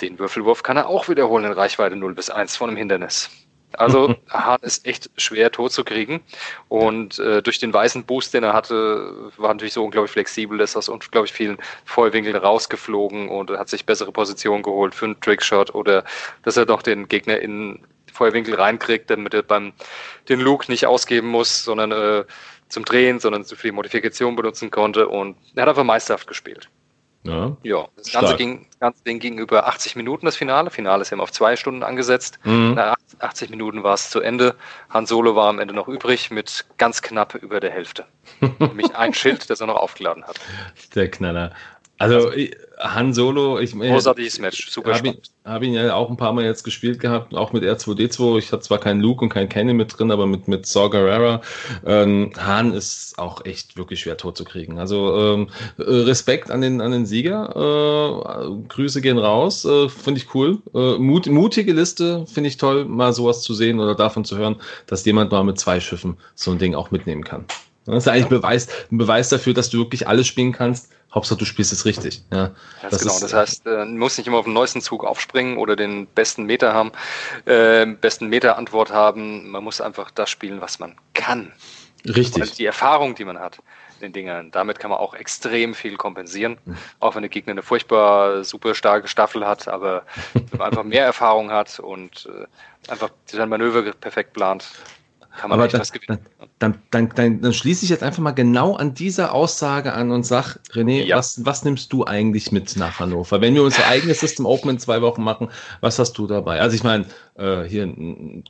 Den 0.00 0.20
Würfelwurf 0.20 0.62
kann 0.62 0.76
er 0.76 0.86
auch 0.86 1.08
wiederholen 1.08 1.44
in 1.44 1.52
Reichweite 1.52 1.96
0 1.96 2.14
bis 2.14 2.30
1 2.30 2.56
von 2.56 2.70
einem 2.70 2.76
Hindernis. 2.76 3.30
Also 3.72 4.14
Hahn 4.30 4.60
ist 4.62 4.86
echt 4.86 5.10
schwer 5.16 5.50
tot 5.50 5.72
zu 5.72 5.84
kriegen. 5.84 6.20
Und 6.68 7.18
äh, 7.18 7.42
durch 7.42 7.58
den 7.58 7.72
weißen 7.72 8.04
Boost, 8.04 8.34
den 8.34 8.44
er 8.44 8.52
hatte, 8.52 9.30
war 9.36 9.52
natürlich 9.52 9.74
so 9.74 9.84
unglaublich 9.84 10.12
flexibel, 10.12 10.60
ist 10.60 10.76
aus 10.76 10.88
unglaublich 10.88 11.32
vielen 11.32 11.58
Feuerwinkeln 11.84 12.36
rausgeflogen 12.36 13.28
und 13.28 13.50
hat 13.50 13.68
sich 13.68 13.86
bessere 13.86 14.12
Positionen 14.12 14.62
geholt 14.62 14.94
für 14.94 15.06
einen 15.06 15.20
Trickshot 15.20 15.74
oder 15.74 16.04
dass 16.42 16.56
er 16.56 16.66
noch 16.66 16.82
den 16.82 17.08
Gegner 17.08 17.38
in 17.40 17.80
Feuerwinkel 18.12 18.54
reinkriegt, 18.54 19.10
damit 19.10 19.34
er 19.34 19.42
beim 19.42 19.72
den 20.28 20.40
Luke 20.40 20.70
nicht 20.70 20.86
ausgeben 20.86 21.28
muss, 21.28 21.64
sondern 21.64 21.92
äh, 21.92 22.24
zum 22.68 22.84
Drehen, 22.84 23.20
sondern 23.20 23.44
für 23.44 23.68
die 23.68 23.72
Modifikation 23.72 24.36
benutzen 24.36 24.70
konnte. 24.70 25.08
Und 25.08 25.36
er 25.54 25.62
hat 25.62 25.68
einfach 25.70 25.84
meisterhaft 25.84 26.26
gespielt. 26.26 26.68
Ja, 27.24 27.56
ja 27.62 27.88
das 27.96 28.12
Ganze, 28.12 28.36
ging, 28.36 28.66
das 28.70 28.78
Ganze 28.78 29.04
Ding 29.04 29.18
ging 29.18 29.38
über 29.38 29.66
80 29.66 29.96
Minuten, 29.96 30.26
das 30.26 30.36
Finale. 30.36 30.70
Finale 30.70 31.02
ist 31.02 31.12
eben 31.12 31.20
auf 31.20 31.32
zwei 31.32 31.56
Stunden 31.56 31.82
angesetzt. 31.82 32.38
Mhm. 32.44 32.74
Nach 32.74 32.96
80 33.18 33.50
Minuten 33.50 33.82
war 33.82 33.94
es 33.94 34.10
zu 34.10 34.20
Ende. 34.20 34.56
Han 34.90 35.06
Solo 35.06 35.34
war 35.34 35.48
am 35.48 35.58
Ende 35.58 35.74
noch 35.74 35.88
übrig 35.88 36.30
mit 36.30 36.66
ganz 36.76 37.02
knapp 37.02 37.34
über 37.34 37.60
der 37.60 37.70
Hälfte. 37.70 38.06
Nämlich 38.58 38.94
ein 38.94 39.14
Schild, 39.14 39.50
das 39.50 39.60
er 39.60 39.66
noch 39.66 39.76
aufgeladen 39.76 40.24
hat. 40.24 40.38
Der 40.94 41.10
Knaller. 41.10 41.52
Also, 41.98 42.28
also 42.28 42.40
Han 42.78 43.12
Solo, 43.12 43.58
ich 43.58 43.74
meine. 43.74 43.92
Großartiges 43.92 44.38
Match, 44.38 44.70
super 44.70 44.90
hab 44.90 44.98
spannend. 44.98 45.30
Ich 45.44 45.50
habe 45.50 45.66
ihn 45.66 45.74
ja 45.74 45.94
auch 45.94 46.10
ein 46.10 46.16
paar 46.16 46.32
Mal 46.32 46.44
jetzt 46.44 46.62
gespielt 46.62 47.00
gehabt, 47.00 47.34
auch 47.34 47.52
mit 47.52 47.64
R2D2. 47.64 48.38
Ich 48.38 48.52
hatte 48.52 48.62
zwar 48.62 48.78
keinen 48.78 49.00
Luke 49.00 49.22
und 49.22 49.30
keinen 49.30 49.48
Kenny 49.48 49.74
mit 49.74 49.98
drin, 49.98 50.12
aber 50.12 50.26
mit, 50.26 50.46
mit 50.46 50.66
Saw 50.66 50.88
Gerrera. 50.88 51.40
Ähm, 51.84 52.30
Han 52.38 52.72
ist 52.72 53.18
auch 53.18 53.44
echt 53.44 53.76
wirklich 53.76 54.00
schwer 54.00 54.16
tot 54.16 54.36
zu 54.36 54.44
kriegen. 54.44 54.78
Also 54.78 55.18
ähm, 55.18 55.48
Respekt 55.78 56.52
an 56.52 56.60
den, 56.60 56.80
an 56.80 56.92
den 56.92 57.04
Sieger. 57.04 57.50
Äh, 57.56 58.68
Grüße 58.68 59.00
gehen 59.00 59.18
raus. 59.18 59.64
Äh, 59.64 59.88
finde 59.88 60.20
ich 60.20 60.32
cool. 60.34 60.58
Äh, 60.74 60.98
mut, 60.98 61.26
mutige 61.26 61.72
Liste, 61.72 62.26
finde 62.26 62.48
ich 62.48 62.58
toll, 62.58 62.84
mal 62.84 63.12
sowas 63.12 63.42
zu 63.42 63.54
sehen 63.54 63.80
oder 63.80 63.96
davon 63.96 64.24
zu 64.24 64.38
hören, 64.38 64.56
dass 64.86 65.04
jemand 65.04 65.32
mal 65.32 65.42
mit 65.42 65.58
zwei 65.58 65.80
Schiffen 65.80 66.16
so 66.36 66.52
ein 66.52 66.58
Ding 66.58 66.76
auch 66.76 66.92
mitnehmen 66.92 67.24
kann. 67.24 67.46
Das 67.94 68.04
ist 68.04 68.08
eigentlich 68.08 68.26
ein 68.26 68.30
Beweis, 68.30 68.68
ein 68.90 68.98
Beweis 68.98 69.28
dafür, 69.28 69.54
dass 69.54 69.70
du 69.70 69.78
wirklich 69.78 70.06
alles 70.06 70.26
spielen 70.26 70.52
kannst 70.52 70.90
Hauptsache, 71.12 71.38
du 71.38 71.44
spielst 71.46 71.72
es 71.72 71.84
richtig. 71.86 72.22
Ja, 72.30 72.50
das 72.82 73.00
genau. 73.00 73.14
Ist, 73.14 73.22
das 73.22 73.32
heißt, 73.32 73.66
äh, 73.66 73.86
du 73.86 73.86
musst 73.86 74.18
nicht 74.18 74.26
immer 74.26 74.38
auf 74.38 74.44
den 74.44 74.52
neuesten 74.52 74.82
Zug 74.82 75.04
aufspringen 75.04 75.56
oder 75.56 75.74
den 75.74 76.06
besten 76.06 76.44
Meter 76.44 76.74
haben, 76.74 76.92
äh, 77.46 77.86
besten 77.86 78.28
Meter-Antwort 78.28 78.92
haben. 78.92 79.50
Man 79.50 79.64
muss 79.64 79.80
einfach 79.80 80.10
das 80.10 80.28
spielen, 80.28 80.60
was 80.60 80.78
man 80.78 80.96
kann. 81.14 81.52
Richtig. 82.04 82.42
Und 82.42 82.58
die 82.58 82.66
Erfahrung, 82.66 83.14
die 83.14 83.24
man 83.24 83.38
hat 83.38 83.58
den 84.02 84.12
Dingen. 84.12 84.52
Damit 84.52 84.78
kann 84.78 84.90
man 84.90 85.00
auch 85.00 85.14
extrem 85.14 85.74
viel 85.74 85.96
kompensieren. 85.96 86.58
Mhm. 86.64 86.76
Auch 87.00 87.16
wenn 87.16 87.22
der 87.22 87.30
Gegner 87.30 87.52
eine 87.52 87.62
furchtbar 87.62 88.44
super 88.44 88.74
starke 88.74 89.08
Staffel 89.08 89.44
hat, 89.44 89.66
aber 89.66 90.04
wenn 90.34 90.58
man 90.58 90.68
einfach 90.68 90.84
mehr 90.84 91.04
Erfahrung 91.04 91.50
hat 91.50 91.80
und 91.80 92.28
äh, 92.32 92.92
einfach 92.92 93.10
sein 93.26 93.48
Manöver 93.48 93.82
perfekt 93.92 94.34
plant, 94.34 94.68
kann 95.38 95.50
man 95.50 95.58
Aber 95.58 95.68
dann, 95.68 95.80
was 95.80 95.92
gewinnen. 95.92 96.18
Dann, 96.58 96.76
dann, 96.90 97.10
dann, 97.14 97.40
dann, 97.40 97.52
schließe 97.54 97.84
ich 97.84 97.90
jetzt 97.90 98.02
einfach 98.02 98.20
mal 98.20 98.32
genau 98.32 98.74
an 98.74 98.92
dieser 98.92 99.32
Aussage 99.32 99.92
an 99.92 100.10
und 100.10 100.26
sag, 100.26 100.58
René, 100.72 101.04
ja. 101.04 101.16
was, 101.16 101.44
was 101.44 101.64
nimmst 101.64 101.92
du 101.92 102.04
eigentlich 102.04 102.50
mit 102.50 102.76
nach 102.76 102.98
Hannover? 102.98 103.40
Wenn 103.40 103.54
wir 103.54 103.62
unser 103.62 103.86
eigenes 103.86 104.18
System 104.18 104.44
Open 104.44 104.70
in 104.70 104.78
zwei 104.80 105.00
Wochen 105.00 105.22
machen, 105.22 105.48
was 105.80 106.00
hast 106.00 106.18
du 106.18 106.26
dabei? 106.26 106.60
Also 106.60 106.74
ich 106.74 106.82
meine, 106.82 107.06
äh, 107.36 107.62
hier 107.62 107.86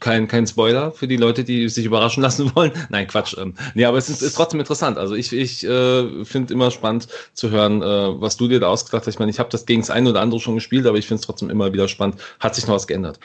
kein, 0.00 0.26
kein 0.26 0.46
Spoiler 0.46 0.90
für 0.90 1.06
die 1.06 1.18
Leute, 1.18 1.44
die 1.44 1.68
sich 1.68 1.84
überraschen 1.84 2.22
lassen 2.22 2.50
wollen. 2.56 2.72
Nein, 2.88 3.06
Quatsch. 3.06 3.36
Ähm, 3.38 3.54
nee, 3.74 3.84
aber 3.84 3.98
es 3.98 4.08
ist, 4.08 4.22
ist 4.22 4.34
trotzdem 4.34 4.60
interessant. 4.60 4.96
Also 4.96 5.14
ich, 5.14 5.32
ich 5.34 5.64
äh, 5.64 6.24
finde 6.24 6.54
immer 6.54 6.70
spannend 6.70 7.08
zu 7.34 7.50
hören, 7.50 7.82
äh, 7.82 8.20
was 8.20 8.38
du 8.38 8.48
dir 8.48 8.60
da 8.60 8.68
ausgedacht 8.68 9.06
hast. 9.06 9.14
Ich 9.14 9.18
meine, 9.18 9.30
ich 9.30 9.38
habe 9.38 9.50
das 9.50 9.66
gegen 9.66 9.82
das 9.82 9.90
eine 9.90 10.08
oder 10.08 10.22
andere 10.22 10.40
schon 10.40 10.54
gespielt, 10.54 10.86
aber 10.86 10.96
ich 10.96 11.06
finde 11.06 11.20
es 11.20 11.26
trotzdem 11.26 11.50
immer 11.50 11.74
wieder 11.74 11.88
spannend. 11.88 12.20
Hat 12.40 12.54
sich 12.54 12.66
noch 12.66 12.74
was 12.74 12.86
geändert? 12.86 13.20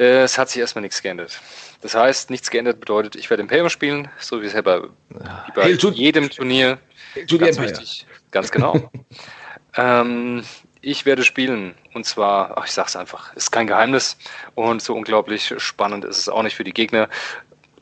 Äh, 0.00 0.22
es 0.22 0.38
hat 0.38 0.48
sich 0.48 0.60
erstmal 0.60 0.80
nichts 0.80 1.02
geändert. 1.02 1.38
Das 1.82 1.94
heißt, 1.94 2.30
nichts 2.30 2.50
geändert 2.50 2.80
bedeutet, 2.80 3.16
ich 3.16 3.28
werde 3.28 3.42
Imperium 3.42 3.68
spielen, 3.68 4.08
so 4.18 4.40
wie 4.40 4.46
es 4.46 4.54
ja 4.54 4.62
bei, 4.62 4.82
wie 4.82 5.52
bei 5.54 5.62
hey, 5.62 5.74
jedem 5.92 6.30
Turnier. 6.30 6.78
Hey, 7.12 7.26
ganz 7.26 7.60
wichtig. 7.60 8.06
Ganz 8.30 8.50
genau. 8.50 8.90
ähm, 9.76 10.42
ich 10.80 11.04
werde 11.04 11.22
spielen 11.22 11.74
und 11.92 12.06
zwar, 12.06 12.56
ach, 12.56 12.64
ich 12.64 12.72
sag's 12.72 12.96
einfach, 12.96 13.36
ist 13.36 13.50
kein 13.50 13.66
Geheimnis 13.66 14.16
und 14.54 14.80
so 14.80 14.94
unglaublich 14.94 15.54
spannend 15.58 16.06
ist 16.06 16.16
es 16.16 16.28
auch 16.30 16.42
nicht 16.42 16.56
für 16.56 16.64
die 16.64 16.72
Gegner. 16.72 17.10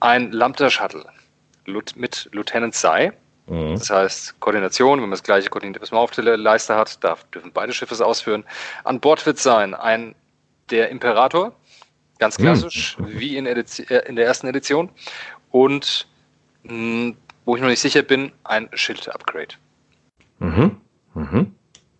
Ein 0.01 0.33
Lambda 0.33 0.71
Shuttle 0.71 1.05
mit 1.67 2.29
Lieutenant 2.33 2.75
Sai. 2.75 3.13
Mhm. 3.47 3.75
Das 3.75 3.91
heißt, 3.91 4.41
Koordination, 4.41 5.01
wenn 5.01 5.09
man 5.09 5.13
das 5.13 5.23
gleiche 5.23 5.51
Koordinationsmaß 5.51 6.01
auf 6.01 6.11
der 6.11 6.37
Leiste 6.37 6.75
hat, 6.75 7.03
darf, 7.05 7.25
dürfen 7.31 7.53
beide 7.53 7.73
Schiffe 7.73 7.95
es 7.95 8.01
ausführen. 8.01 8.45
An 8.83 8.99
Bord 8.99 9.25
wird 9.25 9.39
sein 9.39 9.75
ein 9.75 10.17
der 10.71 10.89
Imperator, 10.91 11.53
ganz 12.19 12.37
hm. 12.39 12.45
klassisch, 12.45 12.97
hm. 12.99 13.19
wie 13.19 13.37
in, 13.37 13.47
äh, 13.47 13.65
in, 14.07 14.17
der 14.17 14.27
ersten 14.27 14.47
Edition. 14.47 14.91
Und 15.51 16.07
mh, 16.65 16.71
hm, 16.73 17.17
wo 17.45 17.57
ich 17.57 17.63
noch 17.63 17.69
nicht 17.69 17.81
sicher 17.81 18.03
bin, 18.03 18.33
ein 18.45 18.69
Schild-Upgrade. 18.75 19.55
Mhm. 20.39 20.81
Mhm. 21.15 21.55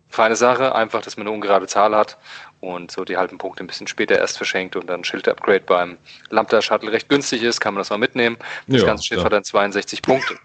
Feine 0.07 0.35
Sache, 0.35 0.75
einfach, 0.75 1.01
dass 1.01 1.17
man 1.17 1.25
eine 1.25 1.35
ungerade 1.35 1.65
Zahl 1.65 1.95
hat 1.95 2.17
und 2.59 2.91
so 2.91 3.03
die 3.03 3.17
halben 3.17 3.37
Punkte 3.37 3.63
ein 3.63 3.67
bisschen 3.67 3.87
später 3.87 4.17
erst 4.17 4.37
verschenkt 4.37 4.75
und 4.75 4.87
dann 4.87 5.03
Schild-Upgrade 5.03 5.61
beim 5.61 5.97
Lambda-Shuttle 6.29 6.91
recht 6.91 7.09
günstig 7.09 7.41
ist, 7.41 7.59
kann 7.59 7.73
man 7.73 7.79
das 7.81 7.89
mal 7.89 7.97
mitnehmen. 7.97 8.37
Das 8.67 8.81
ja, 8.81 8.87
ganze 8.87 9.05
Schiff 9.05 9.17
ja. 9.17 9.23
hat 9.23 9.33
dann 9.33 9.43
62 9.43 10.01
Punkte. 10.01 10.35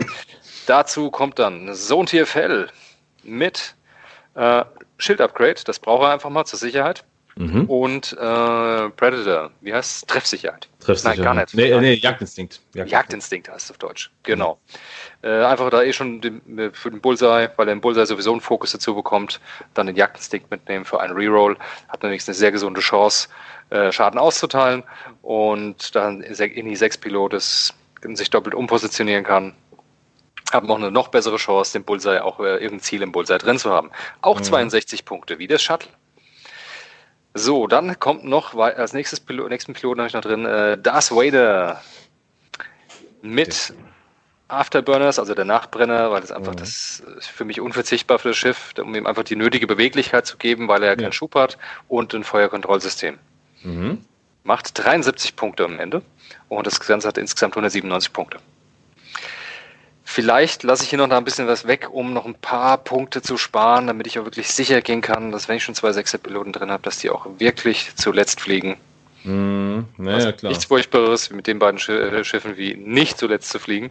Dazu 0.67 1.11
kommt 1.11 1.39
dann 1.39 1.75
Zone 1.75 2.07
TFL 2.07 2.69
mit 3.23 3.75
äh, 4.35 4.65
Schild-Upgrade, 4.99 5.61
das 5.65 5.79
braucht 5.79 6.05
er 6.05 6.13
einfach 6.13 6.31
mal 6.31 6.45
zur 6.45 6.59
Sicherheit. 6.59 7.05
Mhm. 7.37 7.65
Und 7.65 8.13
äh, 8.13 8.91
Predator, 8.91 9.51
wie 9.61 9.75
heißt 9.75 9.97
es? 9.97 10.07
Treffsicherheit. 10.07 10.69
Treffsicherheit. 10.79 11.19
Nein, 11.19 11.25
gar 11.25 11.35
nicht. 11.35 11.55
Nee, 11.55 11.81
nee 11.81 11.95
Jagdinstinkt. 11.95 12.61
Jagdinstinkt. 12.75 12.91
Jagdinstinkt 12.93 13.49
heißt 13.49 13.65
es 13.65 13.71
auf 13.73 13.79
Deutsch. 13.79 14.11
Genau. 14.23 14.61
Mhm. 15.23 15.29
Äh, 15.29 15.45
einfach 15.45 15.71
da 15.71 15.83
eh 15.83 15.93
schon 15.93 16.21
den, 16.21 16.71
für 16.73 16.91
den 16.91 17.01
Bullseye, 17.01 17.51
weil 17.57 17.69
er 17.69 17.73
im 17.73 17.81
Bullseye 17.81 18.07
sowieso 18.07 18.33
einen 18.33 18.41
Fokus 18.41 18.73
dazu 18.73 18.95
bekommt, 18.95 19.41
dann 19.75 19.87
den 19.87 19.97
Jagdinstinkt 19.97 20.51
mitnehmen 20.51 20.85
für 20.85 21.01
einen 21.01 21.15
Reroll. 21.15 21.57
Hat 21.89 22.03
wenigstens 22.03 22.37
eine 22.37 22.41
sehr 22.41 22.53
gesunde 22.53 22.81
Chance, 22.81 23.29
äh, 23.71 23.91
Schaden 23.91 24.21
auszuteilen 24.21 24.85
und 25.23 25.95
dann 25.97 26.21
in 26.21 26.69
die 26.69 26.77
6 26.77 26.99
Pilot 26.99 27.35
sich 27.41 28.31
doppelt 28.31 28.55
umpositionieren 28.55 29.25
kann 29.25 29.55
haben 30.53 30.71
auch 30.71 30.77
eine 30.77 30.91
noch 30.91 31.09
bessere 31.09 31.37
Chance, 31.37 31.73
den 31.73 31.85
Bullseye 31.85 32.23
auch 32.23 32.39
äh, 32.39 32.55
irgendein 32.55 32.81
Ziel 32.81 33.03
im 33.03 33.13
Bullseye 33.13 33.39
drin 33.39 33.59
zu 33.59 33.71
haben. 33.71 33.91
Auch 34.21 34.39
mhm. 34.39 34.45
62 34.45 35.05
Punkte, 35.05 35.39
wie 35.39 35.47
das 35.47 35.63
Shuttle. 35.63 35.91
So, 37.35 37.67
dann 37.67 37.99
kommt 37.99 38.25
noch 38.25 38.55
als 38.55 38.93
nächstes 38.93 39.19
Pilot, 39.19 39.51
nächsten 39.51 39.73
Piloten 39.73 40.01
habe 40.01 40.07
ich 40.07 40.15
noch 40.15 40.21
drin 40.21 40.47
äh, 40.47 40.79
Darth 40.79 41.11
Vader 41.11 41.83
mit 43.23 43.75
Afterburners, 44.47 45.19
also 45.19 45.35
der 45.35 45.45
Nachbrenner, 45.45 46.13
weil 46.13 46.21
das 46.21 46.31
einfach 46.31 46.53
mhm. 46.53 46.59
das 46.59 47.03
ist 47.19 47.27
für 47.27 47.45
mich 47.45 47.61
unverzichtbar 47.61 48.21
für 48.21 48.29
das 48.29 48.37
Schiff, 48.37 48.73
um 48.79 48.95
ihm 48.95 49.07
einfach 49.07 49.25
die 49.25 49.35
nötige 49.35 49.67
Beweglichkeit 49.67 50.27
zu 50.27 50.37
geben, 50.37 50.69
weil 50.69 50.85
er 50.85 50.91
ja. 50.91 50.97
keinen 50.97 51.13
Schub 51.13 51.35
hat 51.35 51.59
und 51.89 52.15
ein 52.15 52.23
Feuerkontrollsystem. 52.23 53.19
Mhm. 53.65 54.05
Macht 54.45 54.79
73 54.85 55.35
Punkte 55.35 55.65
am 55.65 55.81
Ende 55.81 56.03
und 56.49 56.67
das 56.67 56.79
Ganze 56.79 57.09
hat 57.09 57.19
insgesamt 57.19 57.55
197 57.55 58.13
Punkte. 58.13 58.39
Vielleicht 60.15 60.63
lasse 60.63 60.85
ich 60.85 60.91
hier 60.91 60.99
noch 61.01 61.11
ein 61.11 61.25
bisschen 61.25 61.49
was 61.49 61.67
weg, 61.67 61.89
um 61.91 62.13
noch 62.13 62.25
ein 62.25 62.37
paar 62.37 62.79
Punkte 62.79 63.21
zu 63.21 63.37
sparen, 63.37 63.89
damit 63.89 64.07
ich 64.07 64.17
auch 64.21 64.25
wirklich 64.25 64.47
sicher 64.47 64.81
gehen 64.81 65.01
kann, 65.01 65.33
dass 65.33 65.49
wenn 65.49 65.57
ich 65.57 65.65
schon 65.65 65.75
zwei 65.75 65.91
Sechser-Piloten 65.91 66.53
drin 66.53 66.71
habe, 66.71 66.85
dass 66.85 66.99
die 66.99 67.11
auch 67.11 67.27
wirklich 67.39 67.97
zuletzt 67.97 68.41
fliegen. 68.41 68.77
Mm, 69.25 69.81
naja, 69.97 70.15
also 70.15 70.33
klar. 70.35 70.51
Nichts 70.51 70.67
Furchtbares 70.67 71.31
mit 71.31 71.49
den 71.49 71.59
beiden 71.59 71.81
äh, 71.89 72.23
Schiffen 72.23 72.57
wie 72.57 72.77
nicht 72.77 73.19
zuletzt 73.19 73.51
zu 73.51 73.59
fliegen. 73.59 73.91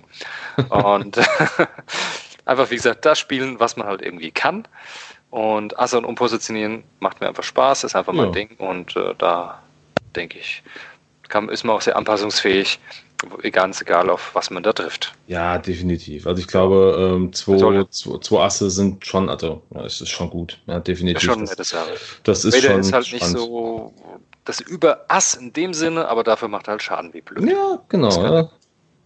Und 0.69 1.17
einfach, 2.45 2.71
wie 2.71 2.75
gesagt, 2.75 3.03
das 3.03 3.19
spielen, 3.19 3.59
was 3.59 3.75
man 3.75 3.85
halt 3.85 4.01
irgendwie 4.01 4.31
kann. 4.31 4.65
Und 5.29 5.77
Asse 5.77 5.97
und 5.97 6.05
Umpositionieren 6.05 6.85
macht 7.01 7.19
mir 7.19 7.27
einfach 7.27 7.43
Spaß, 7.43 7.83
ist 7.83 7.97
einfach 7.97 8.13
mein 8.13 8.27
ja. 8.27 8.31
Ding. 8.31 8.55
Und 8.59 8.95
äh, 8.95 9.13
da 9.17 9.61
denke 10.15 10.39
ich, 10.39 10.63
kann, 11.27 11.49
ist 11.49 11.65
man 11.65 11.75
auch 11.75 11.81
sehr 11.81 11.97
anpassungsfähig 11.97 12.79
ganz 13.51 13.81
egal, 13.81 14.09
auf 14.09 14.31
was 14.33 14.49
man 14.49 14.63
da 14.63 14.73
trifft. 14.73 15.13
Ja, 15.27 15.57
definitiv. 15.57 16.27
Also 16.27 16.41
ich 16.41 16.47
glaube, 16.47 17.15
ähm, 17.15 17.33
zwei, 17.33 17.57
zwei, 17.57 18.17
zwei, 18.19 18.43
Asse 18.43 18.69
sind 18.69 19.05
schon, 19.05 19.29
also 19.29 19.61
ja, 19.73 19.85
es 19.85 20.01
ist 20.01 20.09
schon 20.09 20.29
gut. 20.29 20.59
Ja, 20.65 20.79
definitiv. 20.79 21.23
Schon 21.23 21.45
das, 21.45 21.69
Sache. 21.69 21.95
das 22.23 22.45
ist 22.45 22.55
Vader 22.55 22.73
schon 22.73 22.79
ist 22.81 22.93
halt 22.93 23.07
spannend. 23.07 23.33
nicht 23.33 23.41
so 23.41 23.93
das 24.45 24.59
Über-Ass 24.59 25.35
in 25.35 25.53
dem 25.53 25.73
Sinne, 25.73 26.07
aber 26.07 26.23
dafür 26.23 26.47
macht 26.47 26.67
er 26.67 26.71
halt 26.71 26.83
Schaden 26.83 27.13
wie 27.13 27.21
blöd. 27.21 27.49
Ja, 27.49 27.79
genau. 27.89 28.09
Kann, 28.09 28.33
ja. 28.33 28.49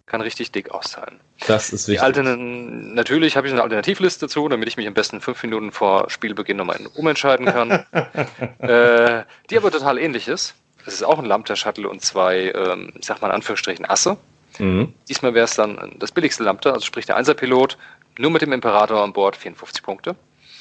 kann, 0.06 0.22
richtig 0.22 0.52
dick 0.52 0.72
auszahlen. 0.72 1.20
Das 1.48 1.72
ist 1.72 1.88
wichtig. 1.88 2.02
Altern 2.02 2.94
natürlich 2.94 3.38
habe 3.38 3.48
ich 3.48 3.54
eine 3.54 3.62
Alternativliste 3.62 4.26
dazu, 4.26 4.48
damit 4.50 4.68
ich 4.68 4.78
mich 4.78 4.88
am 4.88 4.94
besten 4.94 5.22
fünf 5.22 5.42
Minuten 5.44 5.72
vor 5.72 6.10
Spielbeginn 6.10 6.58
nochmal 6.58 6.80
umentscheiden 6.96 7.46
kann. 7.46 7.72
äh, 8.60 9.24
die 9.50 9.58
aber 9.58 9.72
total 9.72 10.00
ähnlich 10.00 10.28
ist. 10.28 10.56
Das 10.88 10.94
ist 10.94 11.04
auch 11.04 11.20
ein 11.20 11.26
Lambda-Shuttle 11.26 11.90
und 11.90 12.02
zwei, 12.02 12.50
ähm, 12.56 12.94
ich 12.98 13.06
sag 13.06 13.22
mal 13.22 13.28
in 13.28 13.34
Anführungsstrichen, 13.34 13.84
Asse. 13.90 14.16
Mhm. 14.58 14.94
Diesmal 15.10 15.34
wäre 15.34 15.44
es 15.44 15.54
dann 15.54 15.94
das 16.00 16.14
billigste 16.14 16.46
Lambda, 16.46 16.72
also 16.72 16.86
sprich 16.86 17.06
der 17.06 17.18
Einser-Pilot, 17.18 17.78
nur 18.18 18.32
mit 18.32 18.42
dem 18.42 18.54
Imperator 18.54 19.04
an 19.04 19.12
Bord, 19.12 19.36
54 19.36 19.84
Punkte. 19.84 20.16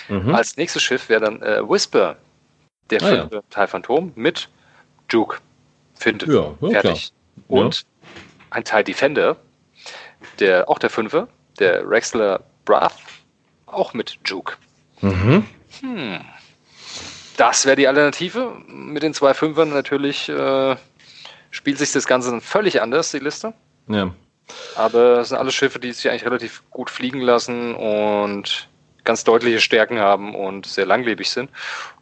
Mhm. 0.09 0.35
Als 0.35 0.57
nächstes 0.57 0.83
Schiff 0.83 1.09
wäre 1.09 1.21
dann 1.21 1.41
äh, 1.43 1.63
Whisper, 1.63 2.17
der 2.91 3.05
ah, 3.05 3.07
fünfte 3.07 3.37
ja. 3.37 3.43
Teil 3.51 3.69
Phantom 3.69 4.11
mit 4.17 4.49
Juke. 5.09 5.39
Finde. 5.95 6.27
Ja, 6.27 6.55
ja, 6.61 6.81
fertig. 6.81 7.13
Klar. 7.47 7.65
Und 7.65 7.87
ein 8.51 8.65
Teil 8.65 8.83
Defender, 8.83 9.37
der 10.41 10.69
auch 10.69 10.81
der 10.81 10.91
fünfte, 10.91 11.29
der 11.61 11.89
Rexler 11.89 12.41
Brath, 12.65 12.97
auch 13.67 13.95
mit 13.95 14.19
Juke. 14.25 14.55
Mhm. 15.03 15.47
Hm. 15.83 16.21
Das 17.37 17.67
wäre 17.67 17.77
die 17.77 17.89
Alternative. 17.89 18.57
Mit 18.67 19.03
den 19.03 19.15
zwei 19.15 19.35
Fünfern 19.35 19.71
natürlich 19.71 20.29
äh, 20.29 20.77
spielt 21.51 21.79
sich 21.79 21.93
das 21.93 22.07
Ganze 22.07 22.31
dann 22.31 22.41
völlig 22.41 22.83
anders, 22.83 23.11
die 23.11 23.19
Liste. 23.19 23.53
Ja. 23.89 24.13
Aber 24.77 25.21
es 25.21 25.31
sind 25.31 25.39
alles 25.39 25.55
Schiffe, 25.55 25.79
die 25.79 25.93
sich 25.93 26.09
eigentlich 26.09 26.25
relativ 26.25 26.63
gut 26.71 26.89
fliegen 26.89 27.21
lassen 27.21 27.75
und 27.75 28.69
ganz 29.07 29.25
deutliche 29.25 29.61
Stärken 29.61 29.99
haben 29.99 30.35
und 30.35 30.67
sehr 30.67 30.85
langlebig 30.85 31.31
sind. 31.31 31.49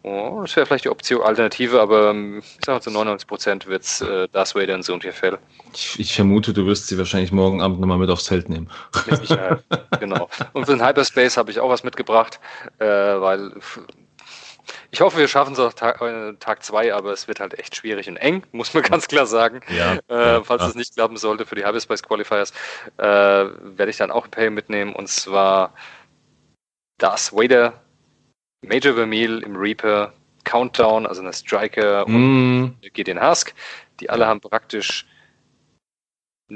Oh, 0.02 0.40
das 0.42 0.56
wäre 0.56 0.66
vielleicht 0.66 0.86
die 0.86 0.88
Option 0.88 1.22
Alternative, 1.22 1.80
aber 1.80 2.10
ähm, 2.10 2.38
ich 2.38 2.64
sage 2.64 2.76
mal 2.76 2.80
zu 2.80 2.90
99 2.90 3.28
Prozent 3.28 3.66
wird 3.66 3.84
es 3.84 4.00
äh, 4.00 4.26
Darth 4.32 4.54
Vader 4.54 4.74
in 4.74 4.82
so 4.82 4.94
und 4.94 5.04
Fell. 5.04 5.38
Ich, 5.72 6.00
ich, 6.00 6.14
vermute, 6.14 6.52
du 6.52 6.66
wirst 6.66 6.88
sie 6.88 6.98
wahrscheinlich 6.98 7.30
morgen 7.30 7.62
Abend 7.62 7.80
nochmal 7.80 7.98
mit 7.98 8.10
aufs 8.10 8.24
Zelt 8.24 8.48
nehmen. 8.48 8.70
Mit 9.06 9.18
Sicherheit, 9.18 9.62
genau. 10.00 10.28
Und 10.52 10.66
für 10.66 10.72
den 10.76 10.86
Hyperspace 10.86 11.36
habe 11.36 11.50
ich 11.50 11.60
auch 11.60 11.68
was 11.68 11.84
mitgebracht, 11.84 12.40
äh, 12.78 12.86
weil 12.86 13.52
ich 14.90 15.00
hoffe, 15.00 15.18
wir 15.18 15.28
schaffen 15.28 15.52
es 15.52 15.58
auch 15.58 15.72
Tag, 15.72 16.00
äh, 16.00 16.34
Tag 16.34 16.62
zwei, 16.62 16.94
aber 16.94 17.12
es 17.12 17.28
wird 17.28 17.40
halt 17.40 17.58
echt 17.58 17.76
schwierig 17.76 18.08
und 18.08 18.16
eng, 18.16 18.44
muss 18.52 18.74
man 18.74 18.82
ganz 18.82 19.08
klar 19.08 19.26
sagen. 19.26 19.60
Ja, 19.68 19.94
äh, 20.08 20.42
falls 20.44 20.64
es 20.64 20.74
nicht 20.74 20.94
klappen 20.94 21.16
sollte 21.16 21.46
für 21.46 21.54
die 21.54 21.64
Hyperspace 21.64 22.02
Qualifiers, 22.02 22.52
äh, 22.98 23.04
werde 23.04 23.90
ich 23.90 23.96
dann 23.96 24.10
auch 24.10 24.24
ein 24.24 24.30
Pay 24.30 24.50
mitnehmen 24.50 24.94
und 24.94 25.08
zwar 25.08 25.74
das 26.98 27.32
Vader, 27.32 27.82
Major 28.62 28.94
Vermeil 28.94 29.42
im 29.42 29.56
Reaper, 29.56 30.12
Countdown, 30.44 31.06
also 31.06 31.22
eine 31.22 31.32
Striker 31.32 32.06
und 32.06 32.62
mm. 32.62 32.76
Gideon 32.92 33.20
Husk. 33.20 33.54
Die 34.00 34.10
alle 34.10 34.26
haben 34.26 34.40
praktisch 34.40 35.06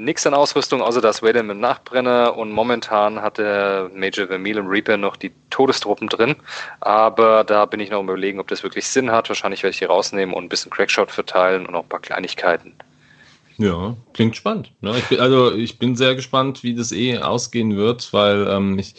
nichts 0.03 0.25
an 0.25 0.33
Ausrüstung, 0.33 0.81
außer 0.81 1.01
das 1.01 1.21
Vader 1.21 1.43
mit 1.43 1.57
Nachbrenner 1.57 2.35
und 2.35 2.51
momentan 2.51 3.21
hat 3.21 3.37
der 3.37 3.89
Major 3.93 4.27
Vermeil 4.27 4.57
im 4.57 4.67
Reaper 4.67 4.97
noch 4.97 5.15
die 5.15 5.31
Todestruppen 5.49 6.07
drin, 6.07 6.35
aber 6.79 7.43
da 7.43 7.65
bin 7.65 7.79
ich 7.79 7.89
noch 7.89 8.01
überlegen, 8.01 8.39
ob 8.39 8.47
das 8.47 8.63
wirklich 8.63 8.87
Sinn 8.87 9.11
hat. 9.11 9.29
Wahrscheinlich 9.29 9.63
werde 9.63 9.71
ich 9.71 9.79
die 9.79 9.85
rausnehmen 9.85 10.33
und 10.33 10.45
ein 10.45 10.49
bisschen 10.49 10.71
Crackshot 10.71 11.11
verteilen 11.11 11.65
und 11.65 11.73
noch 11.73 11.83
ein 11.83 11.89
paar 11.89 12.01
Kleinigkeiten. 12.01 12.73
Ja, 13.59 13.97
klingt 14.13 14.37
spannend. 14.37 14.71
Ne? 14.79 14.97
Ich 14.97 15.09
bin, 15.09 15.19
also 15.19 15.51
ich 15.53 15.79
bin 15.79 15.97
sehr 15.97 16.15
gespannt, 16.15 16.63
wie 16.63 16.73
das 16.73 16.93
eh 16.93 17.17
ausgehen 17.17 17.75
wird, 17.75 18.13
weil 18.13 18.47
ähm, 18.47 18.79
ich 18.79 18.95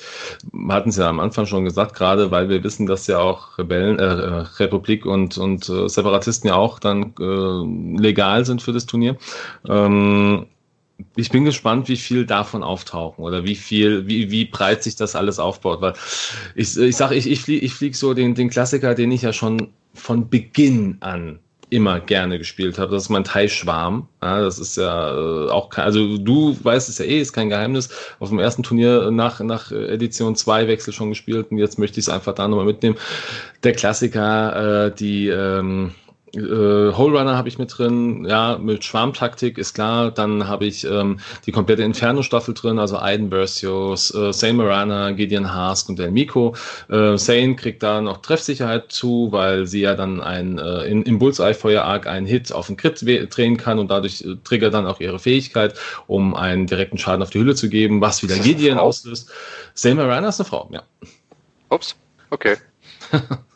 hatten 0.69 0.91
es 0.91 0.99
ja 0.99 1.09
am 1.09 1.19
Anfang 1.19 1.47
schon 1.47 1.65
gesagt, 1.65 1.97
gerade 1.97 2.31
weil 2.31 2.51
wir 2.51 2.63
wissen, 2.63 2.85
dass 2.85 3.07
ja 3.07 3.21
auch 3.21 3.57
Rebellen, 3.57 3.99
äh, 3.99 4.05
Republik 4.59 5.07
und, 5.07 5.39
und 5.39 5.67
äh, 5.71 5.89
Separatisten 5.89 6.49
ja 6.49 6.57
auch 6.57 6.79
dann 6.79 7.15
äh, 7.19 8.03
legal 8.03 8.45
sind 8.45 8.61
für 8.61 8.75
das 8.75 8.85
Turnier. 8.85 9.17
Ähm, 9.67 10.45
ich 11.17 11.31
bin 11.31 11.45
gespannt, 11.45 11.89
wie 11.89 11.97
viel 11.97 12.27
davon 12.27 12.63
auftauchen 12.63 13.25
oder 13.25 13.45
wie 13.45 13.57
viel, 13.57 14.07
wie, 14.07 14.31
wie 14.31 14.45
breit 14.45 14.83
sich 14.83 14.97
das 14.97 15.17
alles 15.17 15.39
aufbaut. 15.39 15.81
Weil 15.81 15.95
ich, 16.55 16.77
ich 16.77 16.97
sage, 16.97 17.15
ich, 17.15 17.31
ich 17.31 17.41
fliege 17.41 17.65
ich 17.65 17.75
flieg 17.75 17.97
so 17.97 18.15
den, 18.15 18.35
den 18.35 18.51
Klassiker, 18.51 18.95
den 18.95 19.11
ich 19.13 19.23
ja 19.23 19.33
schon 19.33 19.69
von 19.95 20.29
Beginn 20.29 20.99
an 21.01 21.39
immer 21.71 22.01
gerne 22.01 22.39
gespielt 22.39 22.79
habe. 22.79 22.93
Das 22.93 23.05
ist 23.05 23.09
mein 23.09 23.25
Thai-Schwarm. 23.25 24.09
Ja, 24.23 24.41
das 24.41 24.59
ist 24.59 24.77
ja 24.77 25.15
äh, 25.15 25.51
auch 25.51 25.71
kein, 25.71 25.85
also 25.85 26.19
du 26.19 26.57
weißt 26.63 26.89
es 26.89 26.99
ja 26.99 27.05
eh, 27.05 27.21
ist 27.21 27.33
kein 27.33 27.49
Geheimnis. 27.49 27.89
Auf 28.19 28.29
dem 28.29 28.39
ersten 28.39 28.63
Turnier 28.63 29.11
nach, 29.11 29.41
nach 29.41 29.71
Edition 29.71 30.37
2 30.37 30.69
Wechsel 30.69 30.93
schon 30.93 31.11
gespielt 31.11 31.47
und 31.51 31.59
jetzt 31.59 31.79
möchte 31.79 32.01
ich 32.01 32.07
es 32.07 32.13
einfach 32.13 32.35
da 32.35 32.49
nochmal 32.49 32.67
mitnehmen. 32.67 32.97
Der 33.63 33.73
Klassiker, 33.73 34.87
äh, 34.87 34.95
die 34.95 35.29
ähm, 35.29 35.93
äh, 36.35 36.93
Hole 36.93 37.19
Runner 37.19 37.37
habe 37.37 37.49
ich 37.49 37.59
mit 37.59 37.77
drin, 37.77 38.25
ja, 38.29 38.59
mit 38.59 38.85
Schwarmtaktik 38.85 39.59
ist 39.59 39.75
klar. 39.75 40.11
Dann 40.11 40.47
habe 40.47 40.67
ich 40.67 40.85
ähm, 40.85 41.19
die 41.47 41.53
komplette 41.53 41.83
Inferno-Staffel 41.83 42.55
drin, 42.55 42.79
also 42.79 42.99
Aiden 42.99 43.31
Versios, 43.31 44.15
äh, 44.15 44.33
Sane 44.33 44.55
Marana, 44.55 45.11
Gideon 45.13 45.53
Hask 45.53 45.89
und 45.89 45.99
El 45.99 46.11
Miko. 46.11 46.55
Äh, 46.89 47.17
Sane 47.17 47.57
kriegt 47.57 47.83
da 47.83 48.01
noch 48.01 48.19
Treffsicherheit 48.19 48.93
zu, 48.93 49.29
weil 49.33 49.67
sie 49.67 49.81
ja 49.81 49.95
dann 49.95 50.21
ein, 50.21 50.59
äh, 50.59 50.85
in, 50.85 51.03
im 51.03 51.19
Bullseye-Feuer-Arc 51.19 52.07
einen 52.07 52.27
Hit 52.27 52.53
auf 52.53 52.69
den 52.69 52.77
Crit 52.77 53.01
drehen 53.01 53.57
kann 53.57 53.79
und 53.79 53.91
dadurch 53.91 54.23
äh, 54.23 54.37
triggert 54.45 54.75
dann 54.75 54.87
auch 54.87 55.01
ihre 55.01 55.19
Fähigkeit, 55.19 55.75
um 56.07 56.35
einen 56.35 56.67
direkten 56.67 56.99
Schaden 56.99 57.23
auf 57.23 57.31
die 57.31 57.41
Hülle 57.41 57.55
zu 57.55 57.69
geben, 57.69 58.01
was 58.01 58.23
wieder 58.23 58.39
Gideon 58.39 58.79
auslöst. 58.79 59.31
Sane 59.75 59.97
Marana 59.97 60.29
ist 60.29 60.41
eine 60.41 60.49
Frau, 60.49 60.69
ja. 60.73 60.83
Ups, 61.69 61.97
okay. 62.31 62.57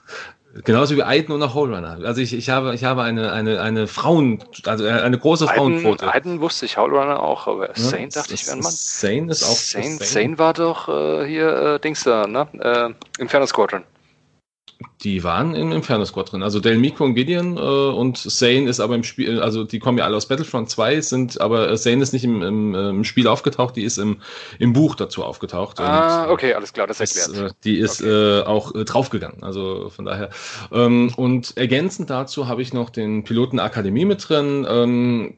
Genauso 0.62 0.95
wie 0.95 1.03
Aiden 1.03 1.35
und 1.35 1.43
auch 1.43 1.55
Hole 1.55 1.75
Runner. 1.75 1.99
Also 2.05 2.21
ich, 2.21 2.33
ich 2.33 2.49
habe, 2.49 2.75
ich 2.75 2.85
habe 2.85 3.03
eine, 3.03 3.33
eine, 3.33 3.61
eine 3.61 3.88
Frauen, 3.88 4.38
also 4.67 4.87
eine 4.87 5.19
große 5.19 5.49
Frauenquote. 5.49 6.12
Aiden 6.12 6.40
wusste 6.40 6.67
ich, 6.67 6.77
Hole 6.77 6.97
Runner 6.97 7.21
auch, 7.21 7.49
aber 7.49 7.69
ja, 7.69 7.75
Sane 7.75 8.09
dachte 8.09 8.35
ich 8.35 8.47
wäre 8.47 8.57
ein 8.57 8.62
Mann. 8.62 8.71
Sane 8.73 9.33
ist 9.33 9.43
auch. 9.43 9.57
Sane, 9.57 9.99
Sane 10.01 10.38
war 10.38 10.53
doch 10.53 10.88
äh, 10.88 11.27
hier 11.27 11.49
äh, 11.49 11.81
Dings 11.81 12.05
da, 12.05 12.29
ne? 12.29 12.47
Äh, 12.61 13.21
Inferno 13.21 13.47
Squadron. 13.47 13.83
Die 15.03 15.23
waren 15.23 15.55
im 15.55 15.73
Inferno 15.73 16.05
Squad 16.05 16.33
drin. 16.33 16.42
Also 16.42 16.61
Del 16.61 16.79
Mico 16.79 17.05
und 17.05 17.14
Gideon 17.14 17.57
äh, 17.57 17.61
und 17.61 18.18
Zane 18.18 18.68
ist 18.68 18.81
aber 18.81 18.94
im 18.94 19.05
Spiel, 19.05 19.40
also 19.40 19.64
die 19.64 19.79
kommen 19.79 19.99
ja 19.99 20.05
alle 20.05 20.16
aus 20.16 20.27
Battlefront 20.27 20.70
2, 20.70 21.01
sind, 21.01 21.40
aber 21.40 21.75
Zane 21.77 22.03
ist 22.03 22.12
nicht 22.12 22.25
im, 22.25 22.42
im, 22.42 22.75
im, 22.75 23.05
Spiel 23.05 23.29
aufgetaucht, 23.29 23.77
die 23.77 23.85
ist 23.85 23.99
im, 23.99 24.20
im 24.59 24.73
Buch 24.73 24.94
dazu 24.94 25.25
aufgetaucht. 25.25 25.81
Ah, 25.81 26.25
und, 26.25 26.31
okay, 26.31 26.55
alles 26.55 26.73
klar, 26.73 26.87
das 26.87 27.01
erklärt. 27.01 27.29
Ist, 27.29 27.38
äh, 27.38 27.51
die 27.64 27.79
ist 27.79 28.01
okay. 28.01 28.40
äh, 28.40 28.42
auch 28.44 28.75
äh, 28.75 28.85
draufgegangen, 28.85 29.42
also 29.42 29.90
von 29.90 30.05
daher. 30.05 30.31
Ähm, 30.73 31.12
und 31.16 31.57
ergänzend 31.57 32.11
dazu 32.11 32.49
habe 32.49 32.62
ich 32.62 32.73
noch 32.73 32.90
den 32.90 33.25
Piloten 33.25 33.59
Akademie 33.61 34.05
mit 34.05 34.29
drin. 34.29 34.66
Ähm, 34.68 35.35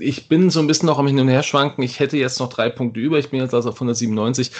ich 0.00 0.28
bin 0.28 0.50
so 0.50 0.60
ein 0.60 0.66
bisschen 0.66 0.86
noch 0.86 0.98
am 0.98 1.06
Hin 1.06 1.18
und 1.18 1.28
Her 1.28 1.42
schwanken. 1.42 1.82
Ich 1.82 2.00
hätte 2.00 2.16
jetzt 2.16 2.40
noch 2.40 2.48
drei 2.48 2.68
Punkte 2.68 3.00
über. 3.00 3.18
Ich 3.18 3.30
bin 3.30 3.40
jetzt 3.40 3.54
also 3.54 3.70
auf 3.70 3.76
197. 3.76 4.50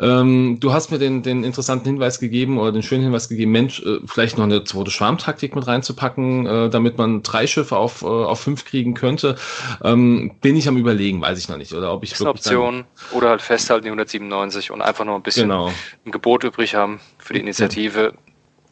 Ähm, 0.00 0.58
du 0.60 0.72
hast 0.72 0.90
mir 0.90 0.98
den, 0.98 1.22
den 1.22 1.44
interessanten 1.44 1.86
Hinweis 1.86 2.18
gegeben 2.18 2.58
oder 2.58 2.72
den 2.72 2.82
schönen 2.82 3.04
Hinweis 3.04 3.28
gegeben, 3.28 3.52
Mensch, 3.52 3.80
äh, 3.82 3.98
vielleicht 4.06 4.38
noch 4.38 4.44
eine 4.44 4.64
zweite 4.64 4.90
Schwarmtaktik 4.90 5.54
mit 5.54 5.66
reinzupacken, 5.66 6.46
äh, 6.46 6.70
damit 6.70 6.98
man 6.98 7.22
drei 7.22 7.46
Schiffe 7.46 7.76
auf, 7.76 8.02
äh, 8.02 8.06
auf 8.06 8.40
fünf 8.40 8.64
kriegen 8.64 8.94
könnte. 8.94 9.36
Ähm, 9.82 10.32
bin 10.40 10.56
ich 10.56 10.68
am 10.68 10.76
überlegen, 10.76 11.20
weiß 11.20 11.38
ich 11.38 11.48
noch 11.48 11.56
nicht. 11.56 11.72
Oder 11.72 11.92
ob 11.92 12.04
ich 12.04 12.12
ist 12.12 12.20
eine 12.20 12.30
Option 12.30 12.84
oder 13.12 13.30
halt 13.30 13.42
festhalten 13.42 13.84
die 13.84 13.90
197 13.90 14.70
und 14.70 14.82
einfach 14.82 15.04
noch 15.04 15.16
ein 15.16 15.22
bisschen 15.22 15.48
genau. 15.48 15.72
ein 16.06 16.12
Gebot 16.12 16.44
übrig 16.44 16.74
haben 16.74 17.00
für 17.18 17.34
die 17.34 17.40
Initiative. 17.40 18.14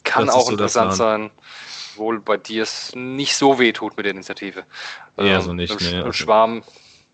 Kann 0.04 0.26
das 0.26 0.34
auch 0.34 0.46
so 0.46 0.52
interessant 0.52 0.94
sein 0.94 1.30
wohl 1.98 2.20
bei 2.20 2.36
dir 2.36 2.62
es 2.62 2.92
nicht 2.94 3.36
so 3.36 3.58
weh 3.58 3.72
tut 3.72 3.96
mit 3.96 4.06
der 4.06 4.12
Initiative. 4.12 4.64
Ähm, 5.16 5.40
so 5.40 5.52
nicht. 5.52 5.80
Im, 5.80 5.86
nee, 5.86 6.00
im 6.00 6.12
Schwarm, 6.12 6.62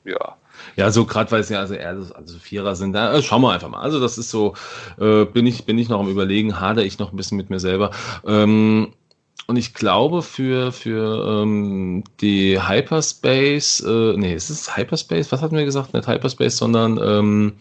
ja. 0.04 0.36
Ja, 0.76 0.90
so 0.90 1.04
gerade 1.04 1.30
weil 1.30 1.40
es 1.40 1.48
ja 1.48 1.60
also 1.60 1.74
also 1.76 2.38
Vierer 2.38 2.74
sind, 2.76 2.92
da 2.92 3.14
äh, 3.14 3.22
schauen 3.22 3.42
wir 3.42 3.52
einfach 3.52 3.68
mal. 3.68 3.80
Also 3.80 4.00
das 4.00 4.18
ist 4.18 4.30
so, 4.30 4.54
äh, 4.98 5.24
bin 5.24 5.46
ich 5.46 5.64
bin 5.64 5.78
ich 5.78 5.88
noch 5.88 6.00
am 6.00 6.08
überlegen, 6.08 6.60
hadere 6.60 6.84
ich 6.84 6.98
noch 6.98 7.12
ein 7.12 7.16
bisschen 7.16 7.36
mit 7.36 7.50
mir 7.50 7.60
selber. 7.60 7.90
Ähm, 8.26 8.92
und 9.46 9.56
ich 9.56 9.74
glaube 9.74 10.22
für 10.22 10.72
für 10.72 11.42
ähm, 11.42 12.04
die 12.20 12.60
Hyperspace, 12.60 13.80
äh, 13.80 14.16
nee, 14.16 14.34
ist 14.34 14.50
es 14.50 14.76
Hyperspace? 14.76 15.32
Was 15.32 15.42
hatten 15.42 15.56
wir 15.56 15.64
gesagt? 15.64 15.92
Nicht 15.92 16.08
Hyperspace, 16.08 16.56
sondern 16.56 16.98
ähm, 16.98 17.52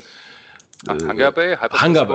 Hunger 0.89 1.31
Bay? 1.31 1.55
Hunger, 1.81 2.07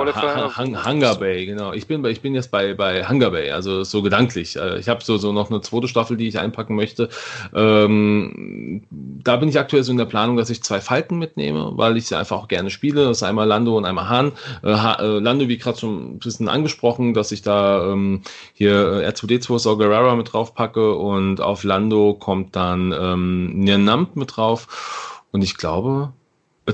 Hunger, 0.55 0.85
Hunger 0.85 1.15
Bay, 1.15 1.45
genau. 1.45 1.73
Ich 1.73 1.87
bin, 1.87 2.05
ich 2.05 2.21
bin 2.21 2.35
jetzt 2.35 2.51
bei, 2.51 2.75
bei 2.75 3.07
Hunger 3.07 3.31
Bay, 3.31 3.49
also 3.51 3.83
so 3.83 4.03
gedanklich. 4.03 4.57
Äh, 4.57 4.79
ich 4.79 4.87
habe 4.87 5.03
so, 5.03 5.17
so 5.17 5.33
noch 5.33 5.49
eine 5.49 5.61
zweite 5.61 5.87
Staffel, 5.87 6.17
die 6.17 6.27
ich 6.27 6.37
einpacken 6.37 6.75
möchte. 6.75 7.09
Ähm, 7.53 8.83
da 8.91 9.37
bin 9.37 9.49
ich 9.49 9.57
aktuell 9.57 9.83
so 9.83 9.91
in 9.91 9.97
der 9.97 10.05
Planung, 10.05 10.37
dass 10.37 10.51
ich 10.51 10.61
zwei 10.61 10.81
Falken 10.81 11.17
mitnehme, 11.17 11.71
weil 11.75 11.97
ich 11.97 12.07
sie 12.07 12.15
einfach 12.15 12.37
auch 12.37 12.47
gerne 12.47 12.69
spiele. 12.69 13.05
Das 13.05 13.17
ist 13.17 13.23
einmal 13.23 13.47
Lando 13.47 13.75
und 13.75 13.85
einmal 13.85 14.07
Hahn. 14.07 14.33
Äh, 14.63 14.69
äh 14.71 15.19
Lando, 15.19 15.47
wie 15.47 15.57
gerade 15.57 15.79
schon 15.79 16.15
ein 16.15 16.19
bisschen 16.19 16.47
angesprochen, 16.47 17.15
dass 17.15 17.31
ich 17.31 17.41
da 17.41 17.91
ähm, 17.91 18.21
hier 18.53 19.01
äh, 19.01 19.09
R2D2 19.09 19.57
Saw 19.57 19.77
Gerrera 19.77 20.15
mit 20.15 20.31
drauf 20.33 20.53
packe 20.53 20.93
und 20.93 21.41
auf 21.41 21.63
Lando 21.63 22.13
kommt 22.13 22.55
dann 22.55 22.91
ähm, 22.91 23.59
Nirnamp 23.59 24.15
mit 24.15 24.37
drauf. 24.37 25.21
Und 25.31 25.43
ich 25.43 25.57
glaube, 25.57 26.13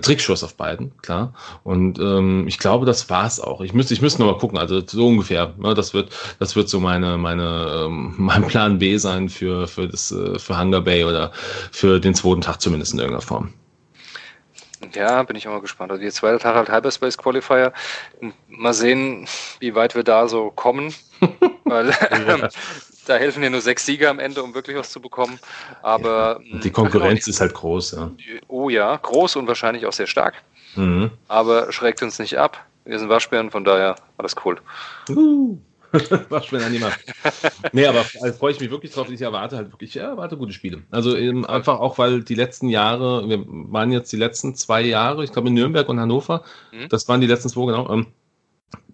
Trickschuss 0.01 0.43
auf 0.43 0.55
beiden, 0.55 0.95
klar. 1.01 1.33
Und 1.63 1.99
ähm, 1.99 2.47
ich 2.47 2.57
glaube, 2.57 2.85
das 2.85 3.09
war's 3.09 3.39
auch. 3.39 3.61
Ich 3.61 3.73
müsste, 3.73 3.93
ich 3.93 4.01
müsste 4.01 4.21
noch 4.21 4.31
mal 4.31 4.37
gucken. 4.37 4.57
Also 4.57 4.81
so 4.85 5.07
ungefähr. 5.07 5.53
Ne, 5.57 5.73
das 5.73 5.93
wird, 5.93 6.09
das 6.39 6.55
wird 6.55 6.69
so 6.69 6.79
meine, 6.79 7.17
meine, 7.17 7.85
ähm, 7.85 8.13
mein 8.17 8.45
Plan 8.47 8.79
B 8.79 8.97
sein 8.97 9.29
für 9.29 9.67
für 9.67 9.87
das 9.87 10.11
äh, 10.11 10.39
für 10.39 10.59
Hunger 10.59 10.81
Bay 10.81 11.03
oder 11.03 11.31
für 11.71 11.99
den 11.99 12.15
zweiten 12.15 12.41
Tag 12.41 12.61
zumindest 12.61 12.93
in 12.93 12.99
irgendeiner 12.99 13.25
Form. 13.25 13.53
Ja, 14.93 15.23
bin 15.23 15.35
ich 15.35 15.47
auch 15.47 15.53
mal 15.53 15.61
gespannt. 15.61 15.91
Also 15.91 16.01
der 16.01 16.11
zweite 16.11 16.39
Tag 16.39 16.55
halt 16.55 16.71
Hyperspace 16.71 17.17
Qualifier. 17.17 17.73
Mal 18.47 18.73
sehen, 18.73 19.27
wie 19.59 19.73
weit 19.75 19.95
wir 19.95 20.03
da 20.03 20.27
so 20.27 20.51
kommen. 20.51 20.93
Weil 21.63 21.89
ja. 21.89 22.49
da 23.05 23.15
helfen 23.15 23.43
ja 23.43 23.49
nur 23.49 23.61
sechs 23.61 23.85
Sieger 23.85 24.09
am 24.09 24.19
Ende, 24.19 24.43
um 24.43 24.53
wirklich 24.53 24.77
was 24.77 24.91
zu 24.91 24.99
bekommen. 25.01 25.39
Aber 25.81 26.41
ja, 26.43 26.59
die 26.59 26.71
Konkurrenz 26.71 27.27
ist 27.27 27.41
halt 27.41 27.53
groß, 27.53 27.91
ja. 27.91 28.11
Oh 28.47 28.69
ja, 28.69 28.95
groß 28.97 29.35
und 29.37 29.47
wahrscheinlich 29.47 29.85
auch 29.85 29.93
sehr 29.93 30.07
stark. 30.07 30.35
Mhm. 30.75 31.11
Aber 31.27 31.71
schreckt 31.71 32.01
uns 32.01 32.19
nicht 32.19 32.37
ab. 32.37 32.63
Wir 32.85 32.99
sind 32.99 33.09
Waschbären, 33.09 33.51
von 33.51 33.63
daher 33.63 33.95
alles 34.17 34.35
cool. 34.45 34.59
Uh. 35.09 35.57
Waschbären 36.29 36.71
niemand. 36.71 36.97
nee, 37.71 37.85
aber 37.85 38.05
also 38.21 38.37
freue 38.37 38.51
ich 38.51 38.59
mich 38.59 38.69
wirklich 38.69 38.91
drauf. 38.91 39.09
Ich 39.09 39.21
erwarte 39.21 39.55
halt 39.55 39.71
wirklich, 39.71 39.93
ja, 39.93 40.09
erwarte 40.09 40.35
gute 40.37 40.51
Spiele. 40.51 40.83
Also 40.91 41.15
eben 41.15 41.45
einfach 41.45 41.79
auch, 41.79 41.97
weil 41.97 42.21
die 42.23 42.35
letzten 42.35 42.69
Jahre, 42.69 43.27
wir 43.29 43.43
waren 43.47 43.91
jetzt 43.91 44.11
die 44.11 44.17
letzten 44.17 44.55
zwei 44.55 44.81
Jahre, 44.81 45.23
ich 45.23 45.31
glaube 45.31 45.47
in 45.47 45.53
Nürnberg 45.53 45.87
und 45.87 45.99
Hannover, 45.99 46.43
mhm. 46.73 46.89
das 46.89 47.07
waren 47.07 47.21
die 47.21 47.27
letzten 47.27 47.49
zwei, 47.49 47.65
genau. 47.67 47.89
Ähm, 47.89 48.07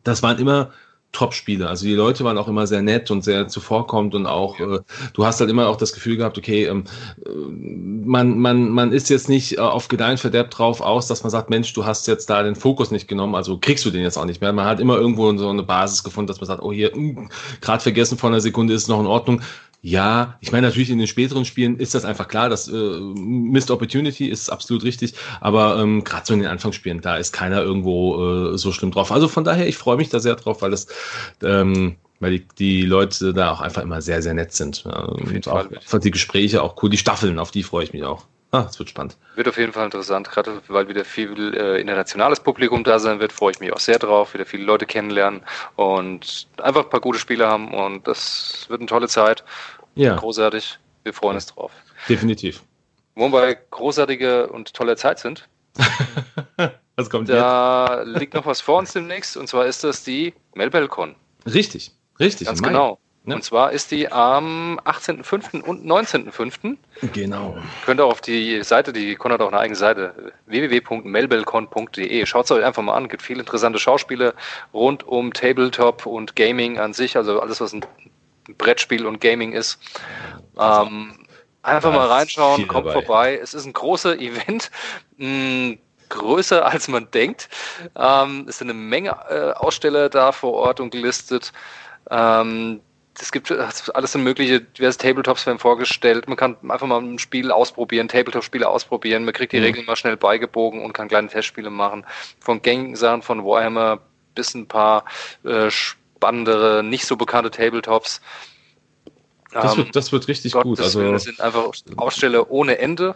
das 0.04 0.22
waren 0.22 0.38
immer 0.40 0.72
Top-Spiele. 1.12 1.68
Also 1.68 1.86
die 1.86 1.94
Leute 1.94 2.24
waren 2.24 2.38
auch 2.38 2.48
immer 2.48 2.68
sehr 2.68 2.82
nett 2.82 3.12
und 3.12 3.24
sehr 3.24 3.48
zuvorkommend 3.48 4.16
und 4.16 4.26
auch, 4.26 4.60
äh, 4.60 4.80
du 5.14 5.26
hast 5.26 5.40
halt 5.40 5.50
immer 5.50 5.68
auch 5.68 5.76
das 5.76 5.94
Gefühl 5.94 6.18
gehabt, 6.18 6.38
okay, 6.38 6.66
ähm, 6.66 6.86
äh, 7.26 7.30
man, 7.30 8.38
man, 8.40 8.70
man 8.70 8.92
ist 8.94 9.10
jetzt 9.10 9.28
nicht 9.28 9.58
äh, 9.58 9.62
auf 9.62 9.88
Gedeihen 9.88 10.18
verderbt 10.18 10.58
drauf 10.58 10.82
aus, 10.82 11.08
dass 11.08 11.24
man 11.24 11.30
sagt, 11.30 11.50
Mensch, 11.50 11.74
du 11.74 11.86
hast 11.86 12.08
jetzt 12.08 12.30
da 12.30 12.44
den 12.44 12.56
Fokus 12.56 12.92
nicht 12.92 13.08
genommen, 13.08 13.36
also 13.36 13.58
kriegst 13.58 13.84
du 13.86 13.92
den 13.92 14.04
jetzt 14.04 14.18
auch 14.18 14.26
nicht 14.26 14.42
mehr. 14.42 14.54
Man 14.54 14.66
hat 14.66 14.80
immer 14.80 14.96
irgendwo 14.96 15.36
so 15.38 15.50
eine 15.50 15.64
Basis 15.64 16.04
gefunden, 16.04 16.28
dass 16.28 16.40
man 16.40 16.48
sagt, 16.48 16.64
oh 16.64 16.72
hier, 16.72 16.92
hm, 16.92 17.30
gerade 17.60 17.84
vergessen 17.84 18.18
vor 18.18 18.30
einer 18.30 18.42
Sekunde 18.42 18.74
ist 18.74 18.84
es 18.84 18.88
noch 18.88 19.00
in 19.00 19.08
Ordnung. 19.08 19.42
Ja, 19.84 20.38
ich 20.42 20.52
meine 20.52 20.68
natürlich 20.68 20.92
in 20.92 21.00
den 21.00 21.08
späteren 21.08 21.44
Spielen 21.44 21.78
ist 21.78 21.96
das 21.96 22.06
einfach 22.06 22.28
klar, 22.28 22.50
dass 22.50 22.68
äh, 22.68 23.00
Missed 23.00 23.72
Opportunity 23.72 24.28
ist 24.28 24.50
absolut 24.50 24.84
richtig, 24.84 25.16
aber 25.40 25.80
ähm, 25.80 26.04
gerade 26.04 26.26
so 26.26 26.34
in 26.34 26.40
den 26.42 26.50
Anfangsspielen, 26.50 27.02
da 27.02 27.18
ist 27.18 27.34
keiner 27.34 27.64
irgendwo 27.64 28.52
äh, 28.54 28.58
so 28.60 28.72
schlimm 28.72 28.92
drauf. 28.92 29.12
Also 29.12 29.28
von 29.28 29.44
daher, 29.44 29.68
ich 29.68 29.78
freue 29.78 29.98
mich 29.98 30.10
da 30.10 30.20
sehr 30.20 30.36
drauf, 30.36 30.62
weil 30.62 30.70
das 30.70 30.88
ähm, 31.42 31.96
weil 32.20 32.38
die, 32.38 32.48
die 32.60 32.82
Leute 32.84 33.34
da 33.34 33.52
auch 33.52 33.62
einfach 33.62 33.82
immer 33.82 34.02
sehr, 34.02 34.22
sehr 34.22 34.36
nett 34.36 34.54
sind. 34.54 34.84
Ja, 34.86 35.06
und 35.06 35.48
auch 35.48 35.68
die 36.00 36.12
Gespräche 36.12 36.62
auch 36.62 36.82
cool, 36.84 36.92
die 36.92 36.98
Staffeln, 36.98 37.40
auf 37.40 37.50
die 37.50 37.64
freue 37.64 37.84
ich 37.84 37.94
mich 37.94 38.04
auch. 38.04 38.26
Ah, 38.54 38.68
es 38.70 38.78
wird 38.78 38.90
spannend. 38.90 39.18
Wird 39.36 39.48
auf 39.48 39.58
jeden 39.58 39.72
Fall 39.72 39.86
interessant, 39.86 40.30
gerade 40.30 40.62
weil 40.68 40.90
wieder 40.90 41.06
viel 41.06 41.54
äh, 41.56 41.80
internationales 41.80 42.42
Publikum 42.42 42.84
da 42.84 43.00
sein 43.00 43.22
wird, 43.22 43.32
freue 43.32 43.52
ich 43.52 43.62
mich 43.62 43.72
auch 43.72 43.80
sehr 43.80 43.98
drauf, 43.98 44.34
wieder 44.34 44.46
viele 44.46 44.66
Leute 44.66 44.86
kennenlernen 44.86 45.42
und 45.78 46.48
einfach 46.62 46.84
ein 46.84 46.90
paar 46.90 47.00
gute 47.00 47.18
Spiele 47.18 47.48
haben 47.48 47.74
und 47.74 48.08
das 48.08 48.66
wird 48.68 48.82
eine 48.82 48.88
tolle 48.88 49.08
Zeit. 49.08 49.46
Ja. 49.96 50.16
Großartig. 50.16 50.80
Wir 51.04 51.14
freuen 51.14 51.36
uns 51.36 51.48
drauf. 51.48 51.72
Definitiv. 52.10 52.62
Wo 53.16 53.30
wir 53.30 53.56
großartige 53.56 54.48
und 54.48 54.74
tolle 54.74 54.98
Zeit 54.98 55.20
sind. 55.20 55.48
was 56.98 57.10
kommt 57.10 57.30
da 57.30 58.04
jetzt? 58.04 58.20
liegt 58.20 58.34
noch 58.34 58.46
was 58.46 58.60
vor 58.60 58.80
uns 58.80 58.92
demnächst 58.92 59.38
und 59.38 59.48
zwar 59.48 59.66
ist 59.66 59.86
das 59.86 60.04
die 60.04 60.34
Melbelcon. 60.56 61.16
Richtig, 61.46 61.92
richtig. 62.20 62.48
Ganz 62.48 62.62
genau. 62.62 63.00
Ne? 63.24 63.36
Und 63.36 63.44
zwar 63.44 63.72
ist 63.72 63.92
die 63.92 64.12
am 64.12 64.80
18.05. 64.84 65.62
und 65.62 65.86
19.05. 65.86 66.78
Genau. 67.14 67.56
Könnt 67.86 68.00
ihr 68.00 68.06
auf 68.06 68.20
die 68.20 68.64
Seite, 68.64 68.92
die 68.94 69.16
Con 69.16 69.32
hat 69.32 69.42
auch 69.42 69.50
eine 69.50 69.60
eigene 69.60 69.76
Seite, 69.76 70.34
www.melbelcon.de. 70.48 72.26
Schaut 72.26 72.46
es 72.46 72.52
euch 72.52 72.66
einfach 72.66 72.82
mal 72.82 72.96
an. 72.96 73.10
Gibt 73.10 73.22
viele 73.22 73.42
interessante 73.42 73.78
Schauspiele 73.78 74.34
rund 74.74 75.08
um 75.08 75.34
Tabletop 75.34 76.08
und 76.08 76.36
Gaming 76.36 76.80
an 76.80 76.94
sich, 76.94 77.16
also 77.16 77.40
alles, 77.40 77.62
was 77.62 77.74
ein 77.74 77.86
Brettspiel 78.58 79.06
und 79.06 79.22
Gaming 79.22 79.54
ist. 79.54 79.80
Ähm, 80.60 81.28
einfach 81.62 81.94
mal 81.94 82.08
reinschauen, 82.08 82.68
kommt 82.68 82.88
dabei. 82.88 82.94
vorbei. 82.94 83.40
Es 83.42 83.54
ist 83.54 83.66
ein 83.66 83.74
großer 83.74 84.18
Event. 84.18 84.72
Mh, 85.18 85.78
größer 86.10 86.66
als 86.66 86.88
man 86.88 87.10
denkt. 87.12 87.50
Ähm, 87.96 88.46
es 88.50 88.58
sind 88.58 88.70
eine 88.70 88.78
Menge 88.80 89.16
äh, 89.30 89.52
Aussteller 89.54 90.10
da 90.10 90.32
vor 90.32 90.54
Ort 90.54 90.80
und 90.80 90.90
gelistet. 90.90 91.54
Ähm, 92.10 92.82
es 93.22 93.32
gibt 93.32 93.52
alles 93.52 94.16
mögliche, 94.16 94.62
diverse 94.62 94.98
Tabletops 94.98 95.46
werden 95.46 95.60
vorgestellt. 95.60 96.28
Man 96.28 96.38
kann 96.38 96.58
einfach 96.68 96.88
mal 96.88 97.02
ein 97.02 97.20
Spiel 97.20 97.52
ausprobieren, 97.52 98.08
Tabletop-Spiele 98.08 98.68
ausprobieren. 98.68 99.26
Man 99.26 99.34
kriegt 99.34 99.54
die 99.54 99.60
mhm. 99.60 99.66
Regeln 99.66 99.86
mal 99.86 99.96
schnell 99.96 100.18
beigebogen 100.18 100.84
und 100.84 100.94
kann 100.94 101.08
kleine 101.08 101.28
Testspiele 101.28 101.70
machen. 101.70 102.06
Von 102.40 102.62
Gang-Sachen 102.62 103.22
von 103.22 103.46
Warhammer 103.46 104.00
bis 104.34 104.54
ein 104.56 104.68
paar 104.68 105.06
äh, 105.44 105.70
spannendere, 105.70 106.84
nicht 106.84 107.06
so 107.06 107.16
bekannte 107.16 107.52
Tabletops. 107.52 108.22
Das, 109.52 109.76
wird, 109.76 109.96
das 109.96 110.12
wird 110.12 110.28
richtig 110.28 110.54
Gott, 110.54 110.64
gut. 110.64 110.80
Also, 110.80 111.12
das 111.12 111.24
sind 111.24 111.42
einfach 111.42 111.72
Aussteller 111.98 112.50
ohne 112.50 112.78
Ende. 112.80 113.16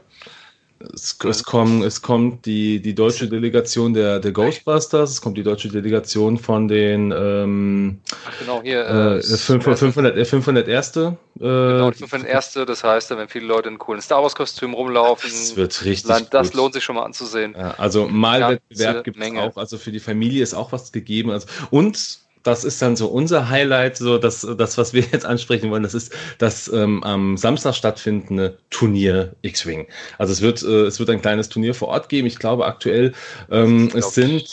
Es, 0.80 1.18
es, 1.24 1.44
kommen, 1.44 1.84
es 1.84 2.02
kommt 2.02 2.46
die, 2.46 2.82
die 2.82 2.94
deutsche 2.94 3.30
Delegation 3.30 3.94
der, 3.94 4.20
der 4.20 4.34
Ghostbusters, 4.34 5.12
es 5.12 5.22
kommt 5.22 5.38
die 5.38 5.44
deutsche 5.44 5.70
Delegation 5.70 6.38
von 6.38 6.68
den 6.68 7.14
ähm, 7.16 8.02
genau, 8.40 8.62
hier, 8.62 8.86
äh, 8.86 9.22
500, 9.22 9.80
500, 9.80 10.28
500 10.28 10.68
Erste. 10.68 11.18
Äh, 11.38 11.40
genau, 11.40 11.92
500 11.92 12.28
Erste, 12.28 12.66
das 12.66 12.84
heißt, 12.84 13.10
wenn 13.12 13.30
viele 13.30 13.46
Leute 13.46 13.70
in 13.70 13.78
coolen 13.78 14.02
Star 14.02 14.22
Wars-Kostümen 14.22 14.76
rumlaufen, 14.76 15.30
das 15.30 15.56
wird 15.56 15.86
richtig 15.86 16.10
dann, 16.10 16.28
das 16.30 16.54
lohnt 16.54 16.74
sich 16.74 16.84
schon 16.84 16.96
mal 16.96 17.04
anzusehen. 17.04 17.56
Ja, 17.58 17.76
also 17.78 18.10
Malwettbewerb 18.10 19.06
gibt 19.06 19.18
es 19.18 19.38
auch, 19.38 19.56
also 19.56 19.78
für 19.78 19.94
die 19.94 20.02
Familie 20.02 20.44
ist 20.44 20.54
auch 20.54 20.74
was 20.74 20.92
gegeben. 20.92 21.32
Also, 21.32 21.48
und 21.72 22.25
das 22.46 22.64
ist 22.64 22.80
dann 22.82 22.96
so 22.96 23.08
unser 23.08 23.50
Highlight, 23.50 23.98
so 23.98 24.20
das, 24.20 24.48
das 24.58 24.78
was 24.78 24.94
wir 24.94 25.02
jetzt 25.12 25.26
ansprechen 25.26 25.72
wollen, 25.72 25.84
das 25.84 25.96
ist 25.96 26.14
das 26.38 26.68
ähm, 26.68 27.04
am 27.04 27.38
Samstag 27.38 27.74
stattfindende 27.74 28.58
Turnier 28.70 29.36
X-Wing. 29.42 29.88
Also 30.20 30.32
es 30.32 30.42
wird, 30.42 30.62
äh, 30.62 30.86
es 30.86 31.00
wird 31.00 31.10
ein 31.10 31.22
kleines 31.22 31.50
Turnier 31.50 31.74
vor 31.74 31.88
Ort 31.88 32.08
geben. 32.08 32.28
Ich 32.28 32.38
glaube 32.38 32.66
aktuell, 32.66 33.14
ähm, 33.50 33.92
es 33.96 34.14
sind 34.14 34.48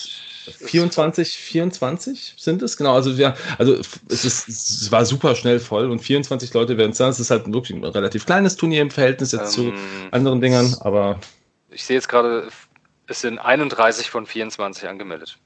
24, 0.51 1.37
24 1.37 2.35
sind 2.39 2.63
es, 2.63 2.79
genau. 2.79 2.95
Also 2.95 3.19
wir, 3.19 3.37
also 3.59 3.77
es 4.09 4.25
ist, 4.25 4.49
es 4.49 4.91
war 4.91 5.05
super 5.05 5.37
schnell 5.37 5.61
voll 5.61 5.91
und 5.91 6.01
24 6.01 6.53
Leute 6.55 6.79
werden 6.79 6.93
es 6.93 6.97
sein. 6.97 7.11
Es 7.11 7.21
ist 7.21 7.31
halt 7.31 7.53
wirklich 7.53 7.77
ein 7.77 7.85
relativ 7.85 8.25
kleines 8.25 8.57
Turnier 8.57 8.81
im 8.81 8.91
Verhältnis 8.91 9.33
jetzt 9.33 9.59
ähm, 9.59 9.75
zu 9.75 10.13
anderen 10.13 10.41
Dingern, 10.41 10.75
aber. 10.81 11.21
Ich 11.71 11.85
sehe 11.85 11.97
jetzt 11.97 12.09
gerade, 12.09 12.49
es 13.07 13.21
sind 13.21 13.39
31 13.39 14.11
von 14.11 14.27
24 14.27 14.89
angemeldet. 14.89 15.39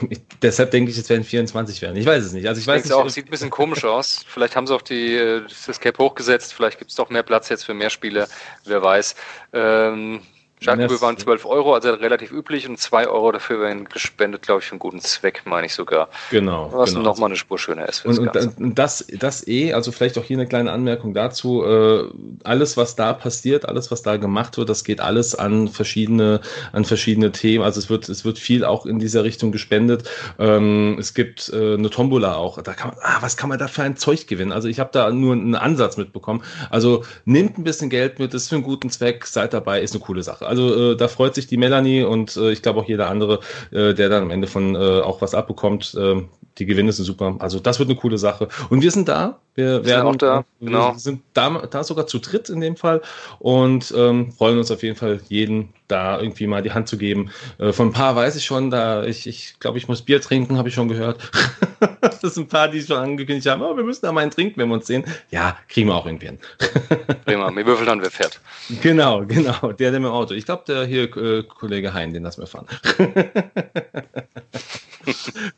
Deshalb 0.42 0.70
denke 0.70 0.90
ich, 0.90 0.98
es 0.98 1.08
werden 1.08 1.24
24 1.24 1.82
werden. 1.82 1.96
Ich 1.96 2.06
weiß 2.06 2.24
es 2.24 2.32
nicht. 2.32 2.46
Also 2.48 2.58
ich, 2.58 2.64
ich 2.64 2.68
weiß 2.68 2.84
nicht, 2.84 2.92
auch, 2.92 3.08
sieht 3.08 3.26
ein 3.26 3.30
bisschen 3.30 3.50
komisch 3.50 3.84
aus. 3.84 4.24
Vielleicht 4.26 4.56
haben 4.56 4.66
sie 4.66 4.74
auch 4.74 4.82
die, 4.82 5.42
das 5.66 5.80
Cap 5.80 5.98
hochgesetzt. 5.98 6.54
Vielleicht 6.54 6.78
gibt 6.78 6.90
es 6.90 6.96
doch 6.96 7.10
mehr 7.10 7.22
Platz 7.22 7.48
jetzt 7.48 7.64
für 7.64 7.74
mehr 7.74 7.90
Spiele. 7.90 8.28
Wer 8.64 8.82
weiß. 8.82 9.14
Ähm, 9.52 10.20
Jacques 10.62 11.00
waren 11.02 11.16
12 11.16 11.44
Euro, 11.44 11.74
also 11.74 11.92
relativ 11.92 12.30
üblich 12.32 12.68
und 12.68 12.78
2 12.78 13.08
Euro 13.08 13.32
dafür 13.32 13.60
werden 13.60 13.84
gespendet, 13.84 14.42
glaube 14.42 14.60
ich, 14.60 14.66
für 14.66 14.72
einen 14.72 14.78
guten 14.78 15.00
Zweck, 15.00 15.42
meine 15.44 15.66
ich 15.66 15.74
sogar. 15.74 16.08
Genau. 16.30 16.70
Was 16.72 16.90
genau. 16.90 17.02
nochmal 17.02 17.30
eine 17.30 17.36
Spur 17.36 17.58
schöner 17.58 17.88
ist. 17.88 18.04
Und, 18.06 18.18
und 18.18 18.78
das, 18.78 19.06
das 19.08 19.46
eh, 19.46 19.72
also 19.72 19.92
vielleicht 19.92 20.18
auch 20.18 20.24
hier 20.24 20.38
eine 20.38 20.46
kleine 20.46 20.72
Anmerkung 20.72 21.14
dazu, 21.14 21.64
äh, 21.64 22.04
alles, 22.44 22.76
was 22.76 22.96
da 22.96 23.12
passiert, 23.12 23.68
alles, 23.68 23.90
was 23.90 24.02
da 24.02 24.16
gemacht 24.16 24.56
wird, 24.56 24.68
das 24.68 24.84
geht 24.84 25.00
alles 25.00 25.34
an 25.34 25.68
verschiedene, 25.68 26.40
an 26.72 26.84
verschiedene 26.84 27.32
Themen. 27.32 27.64
Also 27.64 27.80
es 27.80 27.90
wird, 27.90 28.08
es 28.08 28.24
wird 28.24 28.38
viel 28.38 28.64
auch 28.64 28.86
in 28.86 28.98
dieser 28.98 29.24
Richtung 29.24 29.52
gespendet. 29.52 30.08
Ähm, 30.38 30.96
es 30.98 31.14
gibt 31.14 31.50
äh, 31.52 31.74
eine 31.74 31.90
Tombola 31.90 32.36
auch. 32.36 32.62
Da 32.62 32.72
kann 32.72 32.90
man, 32.90 32.98
ah, 33.02 33.18
was 33.20 33.36
kann 33.36 33.48
man 33.48 33.58
da 33.58 33.68
für 33.68 33.82
ein 33.82 33.96
Zeug 33.96 34.26
gewinnen? 34.26 34.52
Also 34.52 34.68
ich 34.68 34.80
habe 34.80 34.90
da 34.92 35.10
nur 35.10 35.32
einen 35.32 35.54
Ansatz 35.54 35.96
mitbekommen. 35.96 36.42
Also 36.70 37.04
nehmt 37.24 37.58
ein 37.58 37.64
bisschen 37.64 37.90
Geld 37.90 38.18
mit, 38.18 38.34
ist 38.34 38.48
für 38.48 38.56
einen 38.56 38.64
guten 38.64 38.90
Zweck, 38.90 39.26
seid 39.26 39.52
dabei, 39.52 39.80
ist 39.80 39.94
eine 39.94 40.02
coole 40.04 40.22
Sache. 40.22 40.46
Also 40.52 40.92
äh, 40.92 40.96
da 40.98 41.08
freut 41.08 41.34
sich 41.34 41.46
die 41.46 41.56
Melanie 41.56 42.02
und 42.02 42.36
äh, 42.36 42.52
ich 42.52 42.60
glaube 42.60 42.78
auch 42.78 42.84
jeder 42.84 43.08
andere, 43.08 43.40
äh, 43.70 43.94
der 43.94 44.10
dann 44.10 44.24
am 44.24 44.30
Ende 44.30 44.46
von 44.46 44.74
äh, 44.74 45.00
auch 45.00 45.22
was 45.22 45.34
abbekommt. 45.34 45.94
Äh, 45.94 46.24
die 46.58 46.66
Gewinne 46.66 46.92
sind 46.92 47.06
super. 47.06 47.36
Also 47.38 47.58
das 47.58 47.78
wird 47.78 47.88
eine 47.88 47.98
coole 47.98 48.18
Sache. 48.18 48.48
Und 48.68 48.82
wir 48.82 48.90
sind 48.90 49.08
da. 49.08 49.38
Wir, 49.54 49.82
wir 49.82 49.86
werden 49.86 50.06
auch 50.08 50.16
da. 50.16 50.44
Genau. 50.60 50.92
Wir 50.92 50.98
sind 50.98 51.22
da, 51.32 51.66
da 51.70 51.82
sogar 51.82 52.06
zu 52.06 52.18
dritt 52.18 52.50
in 52.50 52.60
dem 52.60 52.76
Fall 52.76 53.00
und 53.38 53.94
ähm, 53.96 54.30
freuen 54.32 54.58
uns 54.58 54.70
auf 54.70 54.82
jeden 54.82 54.96
Fall 54.96 55.20
jeden 55.30 55.70
da 55.92 56.18
irgendwie 56.18 56.46
mal 56.46 56.62
die 56.62 56.72
Hand 56.72 56.88
zu 56.88 56.96
geben. 56.96 57.30
Äh, 57.58 57.72
von 57.72 57.88
ein 57.88 57.92
paar 57.92 58.16
weiß 58.16 58.34
ich 58.36 58.44
schon, 58.44 58.70
da 58.70 59.04
ich, 59.04 59.26
ich 59.26 59.60
glaube, 59.60 59.78
ich 59.78 59.88
muss 59.88 60.02
Bier 60.02 60.20
trinken, 60.20 60.58
habe 60.58 60.68
ich 60.68 60.74
schon 60.74 60.88
gehört. 60.88 61.30
das 62.00 62.34
sind 62.34 62.44
ein 62.44 62.48
paar, 62.48 62.68
die 62.68 62.80
schon 62.80 62.96
angekündigt 62.96 63.46
haben, 63.48 63.62
oh, 63.62 63.76
wir 63.76 63.84
müssen 63.84 64.04
da 64.04 64.12
mal 64.12 64.22
einen 64.22 64.30
trinken, 64.30 64.58
wenn 64.60 64.68
wir 64.68 64.74
uns 64.74 64.86
sehen. 64.86 65.04
Ja, 65.30 65.58
kriegen 65.68 65.88
wir 65.88 65.94
auch 65.94 66.06
irgendwie 66.06 66.26
hin. 66.26 66.38
Prima, 67.24 67.54
wir 67.54 67.66
würfeln 67.66 67.86
dann, 67.86 68.02
wer 68.02 68.10
fährt. 68.10 68.40
Genau, 68.80 69.24
genau, 69.26 69.72
der, 69.72 69.90
der 69.90 70.00
mit 70.00 70.08
dem 70.08 70.14
Auto. 70.14 70.34
Ich 70.34 70.46
glaube, 70.46 70.64
der 70.66 70.84
hier 70.84 71.14
äh, 71.16 71.42
Kollege 71.42 71.92
Hein, 71.92 72.12
den 72.12 72.22
lassen 72.24 72.40
wir 72.42 72.46
fahren. 72.46 72.66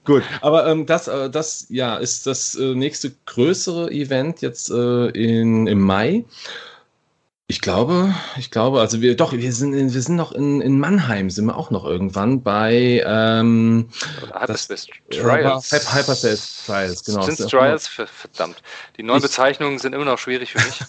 Gut, 0.04 0.22
aber 0.40 0.66
ähm, 0.66 0.86
das, 0.86 1.08
äh, 1.08 1.30
das 1.30 1.66
ja, 1.68 1.96
ist 1.96 2.26
das 2.26 2.54
äh, 2.54 2.74
nächste 2.74 3.12
größere 3.26 3.90
Event 3.90 4.40
jetzt 4.40 4.70
äh, 4.70 5.08
in, 5.08 5.66
im 5.66 5.80
Mai. 5.80 6.24
Ich 7.46 7.60
glaube, 7.60 8.14
ich 8.38 8.50
glaube, 8.50 8.80
also 8.80 9.02
wir 9.02 9.16
doch, 9.16 9.32
wir 9.32 9.52
sind, 9.52 9.74
wir 9.74 10.02
sind 10.02 10.16
noch 10.16 10.32
in, 10.32 10.62
in 10.62 10.78
Mannheim, 10.78 11.28
sind 11.28 11.44
wir 11.44 11.56
auch 11.56 11.70
noch 11.70 11.84
irgendwann 11.84 12.42
bei 12.42 13.02
ähm, 13.04 13.90
Hyperspace 14.32 14.86
Trials. 15.10 15.70
Äh, 15.70 15.80
Hyperspace 15.80 16.64
Trials, 16.64 17.04
genau. 17.04 17.20
Sind 17.22 17.50
Trials? 17.50 17.86
Verdammt. 17.86 18.62
Die 18.96 19.02
neuen 19.02 19.18
ich, 19.18 19.24
Bezeichnungen 19.24 19.78
sind 19.78 19.92
immer 19.94 20.06
noch 20.06 20.18
schwierig 20.18 20.52
für 20.52 20.64
mich. 20.64 20.80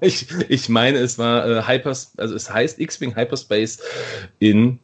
ich, 0.00 0.30
ich 0.48 0.68
meine, 0.70 0.96
es 0.96 1.18
war 1.18 1.46
äh, 1.46 1.62
Hypers, 1.64 2.12
also 2.16 2.34
es 2.34 2.50
heißt 2.50 2.78
X-Wing 2.78 3.14
Hyperspace 3.14 3.80
in 4.38 4.78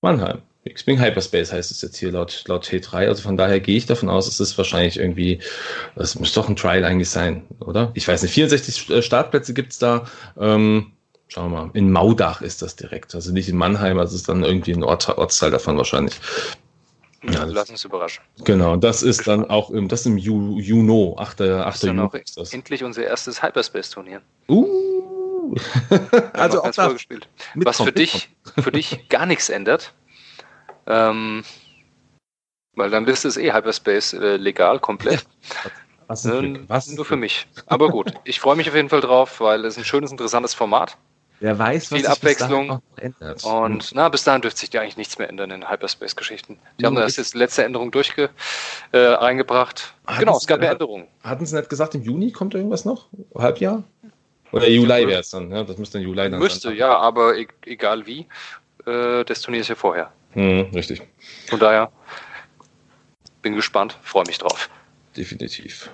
Mannheim. 0.00 0.40
X-Wing 0.70 1.00
Hyperspace 1.00 1.52
heißt 1.52 1.70
es 1.70 1.82
jetzt 1.82 1.96
hier 1.96 2.12
laut, 2.12 2.44
laut 2.46 2.66
T3. 2.66 3.08
Also 3.08 3.22
von 3.22 3.36
daher 3.36 3.60
gehe 3.60 3.76
ich 3.76 3.86
davon 3.86 4.08
aus, 4.08 4.26
es 4.26 4.40
ist 4.40 4.56
wahrscheinlich 4.58 4.98
irgendwie, 4.98 5.40
das 5.94 6.18
muss 6.18 6.32
doch 6.32 6.48
ein 6.48 6.56
Trial 6.56 6.84
eigentlich 6.84 7.10
sein, 7.10 7.44
oder? 7.60 7.90
Ich 7.94 8.06
weiß 8.06 8.22
nicht, 8.22 8.32
64 8.32 8.90
äh, 8.90 9.02
Startplätze 9.02 9.54
gibt 9.54 9.72
es 9.72 9.78
da. 9.78 10.06
Ähm, 10.38 10.92
schauen 11.28 11.50
wir 11.50 11.64
mal. 11.64 11.70
In 11.74 11.92
Maudach 11.92 12.42
ist 12.42 12.62
das 12.62 12.76
direkt. 12.76 13.14
Also 13.14 13.32
nicht 13.32 13.48
in 13.48 13.56
Mannheim, 13.56 13.98
also 13.98 14.14
es 14.14 14.22
ist 14.22 14.28
dann 14.28 14.44
irgendwie 14.44 14.72
ein 14.72 14.84
Ort, 14.84 15.08
Ortsteil 15.16 15.50
davon 15.50 15.76
wahrscheinlich. 15.76 16.14
Ja, 17.22 17.44
Lass 17.44 17.70
uns 17.70 17.84
überraschen. 17.84 18.22
Genau, 18.44 18.76
das 18.76 19.02
ist 19.02 19.26
dann 19.26 19.48
auch 19.48 19.70
im, 19.70 19.88
das 19.88 20.06
im 20.06 20.16
Ju, 20.16 20.60
Juno, 20.60 21.16
8. 21.18 21.40
8. 21.40 21.82
Juni. 21.84 22.08
Ist 22.22 22.36
das. 22.36 22.52
Endlich 22.52 22.84
unser 22.84 23.04
erstes 23.04 23.42
Hyperspace-Turnier. 23.42 24.20
Uh! 24.48 25.54
also 26.32 26.62
auch 26.62 26.70
da 26.72 26.94
Was 27.54 27.80
für 27.80 27.92
dich, 27.92 28.28
für 28.58 28.72
dich 28.72 29.08
gar 29.08 29.26
nichts 29.26 29.48
ändert, 29.48 29.92
ähm, 30.86 31.44
weil 32.74 32.90
dann 32.90 33.06
ist 33.06 33.24
es 33.24 33.36
eh 33.36 33.52
Hyperspace 33.52 34.14
äh, 34.14 34.36
legal, 34.36 34.78
komplett. 34.78 35.26
Was, 36.08 36.24
ähm, 36.24 36.66
was? 36.68 36.86
Nur 36.92 37.04
für 37.04 37.16
mich. 37.16 37.48
Aber 37.66 37.88
gut, 37.88 38.12
ich 38.24 38.38
freue 38.38 38.54
mich 38.54 38.68
auf 38.68 38.76
jeden 38.76 38.88
Fall 38.88 39.00
drauf, 39.00 39.40
weil 39.40 39.64
es 39.64 39.76
ein 39.76 39.84
schönes, 39.84 40.12
interessantes 40.12 40.54
Format. 40.54 40.96
Wer 41.40 41.58
weiß, 41.58 41.90
was 41.90 41.98
Viel 41.98 42.06
Abwechslung. 42.06 42.80
ändert. 42.96 43.44
Und 43.44 43.90
na, 43.92 44.08
bis 44.08 44.24
dahin 44.24 44.40
dürfte 44.40 44.60
sich 44.60 44.72
ja 44.72 44.80
eigentlich 44.80 44.96
nichts 44.96 45.18
mehr 45.18 45.28
ändern 45.28 45.50
in 45.50 45.68
Hyperspace-Geschichten. 45.68 46.58
Die 46.80 46.86
haben 46.86 46.94
da 46.94 47.02
erst 47.02 47.18
jetzt 47.18 47.34
letzte 47.34 47.64
Änderung 47.64 47.90
durchge 47.90 48.30
äh, 48.92 48.98
reingebracht. 48.98 49.94
Hatten 50.06 50.20
genau, 50.20 50.36
es 50.36 50.46
gab 50.46 50.62
ja 50.62 50.70
Änderungen. 50.70 51.08
Hatten 51.22 51.44
sie 51.44 51.56
nicht 51.56 51.68
gesagt, 51.68 51.94
im 51.94 52.02
Juni 52.02 52.30
kommt 52.30 52.54
irgendwas 52.54 52.84
noch? 52.84 53.08
Halbjahr? 53.36 53.82
Oder 54.52 54.68
Juli 54.68 55.08
wäre 55.08 55.20
es 55.20 55.30
dann, 55.30 55.50
ja? 55.50 55.64
Das 55.64 55.76
müsste 55.76 55.98
dann 55.98 56.06
Juli 56.06 56.30
dann 56.30 56.38
Müsste, 56.38 56.68
sein. 56.68 56.76
ja, 56.76 56.96
aber 56.96 57.36
e 57.36 57.48
egal 57.66 58.06
wie. 58.06 58.26
Äh, 58.86 59.24
das 59.24 59.42
Turnier 59.42 59.60
ist 59.60 59.68
ja 59.68 59.74
vorher. 59.74 60.12
Hm, 60.36 60.70
richtig. 60.74 61.00
Von 61.48 61.58
daher 61.58 61.90
bin 63.40 63.54
gespannt, 63.54 63.98
freue 64.02 64.24
mich 64.26 64.36
drauf. 64.36 64.68
Definitiv. 65.16 65.90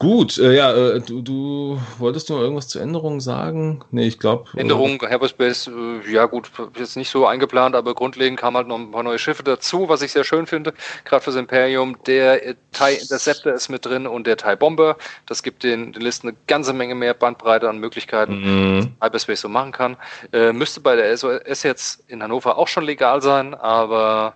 Gut, 0.00 0.38
äh, 0.38 0.56
ja, 0.56 0.72
äh, 0.72 1.00
du, 1.00 1.22
du 1.22 1.80
wolltest 1.98 2.28
nur 2.28 2.40
irgendwas 2.40 2.66
zu 2.66 2.80
Änderungen 2.80 3.20
sagen? 3.20 3.84
Nee, 3.92 4.08
ich 4.08 4.18
glaube. 4.18 4.50
Äh, 4.54 4.60
Änderungen, 4.60 4.98
äh, 5.00 5.08
Hyperspace, 5.08 5.70
ja 6.10 6.26
gut, 6.26 6.50
jetzt 6.76 6.96
nicht 6.96 7.10
so 7.10 7.26
eingeplant, 7.26 7.76
aber 7.76 7.94
grundlegend 7.94 8.38
kamen 8.38 8.56
halt 8.56 8.66
noch 8.66 8.76
ein 8.76 8.90
paar 8.90 9.04
neue 9.04 9.20
Schiffe 9.20 9.44
dazu, 9.44 9.88
was 9.88 10.02
ich 10.02 10.10
sehr 10.10 10.24
schön 10.24 10.46
finde, 10.46 10.74
gerade 11.04 11.22
fürs 11.22 11.36
Imperium. 11.36 11.96
Der 12.06 12.44
äh, 12.44 12.54
TIE 12.72 13.00
Interceptor 13.00 13.52
ist 13.52 13.68
mit 13.68 13.86
drin 13.86 14.08
und 14.08 14.26
der 14.26 14.36
TIE 14.36 14.56
Bomber. 14.56 14.96
Das 15.26 15.44
gibt 15.44 15.62
den, 15.62 15.92
den 15.92 16.02
Listen 16.02 16.28
eine 16.28 16.36
ganze 16.48 16.72
Menge 16.72 16.96
mehr 16.96 17.14
Bandbreite 17.14 17.68
an 17.68 17.78
Möglichkeiten, 17.78 18.78
mhm. 18.78 18.96
Hyperspace 19.00 19.42
so 19.42 19.48
machen 19.48 19.70
kann. 19.70 19.96
Äh, 20.32 20.52
müsste 20.52 20.80
bei 20.80 20.96
der 20.96 21.16
SOS 21.16 21.62
jetzt 21.62 22.02
in 22.08 22.20
Hannover 22.20 22.58
auch 22.58 22.68
schon 22.68 22.84
legal 22.84 23.22
sein, 23.22 23.54
aber 23.54 24.34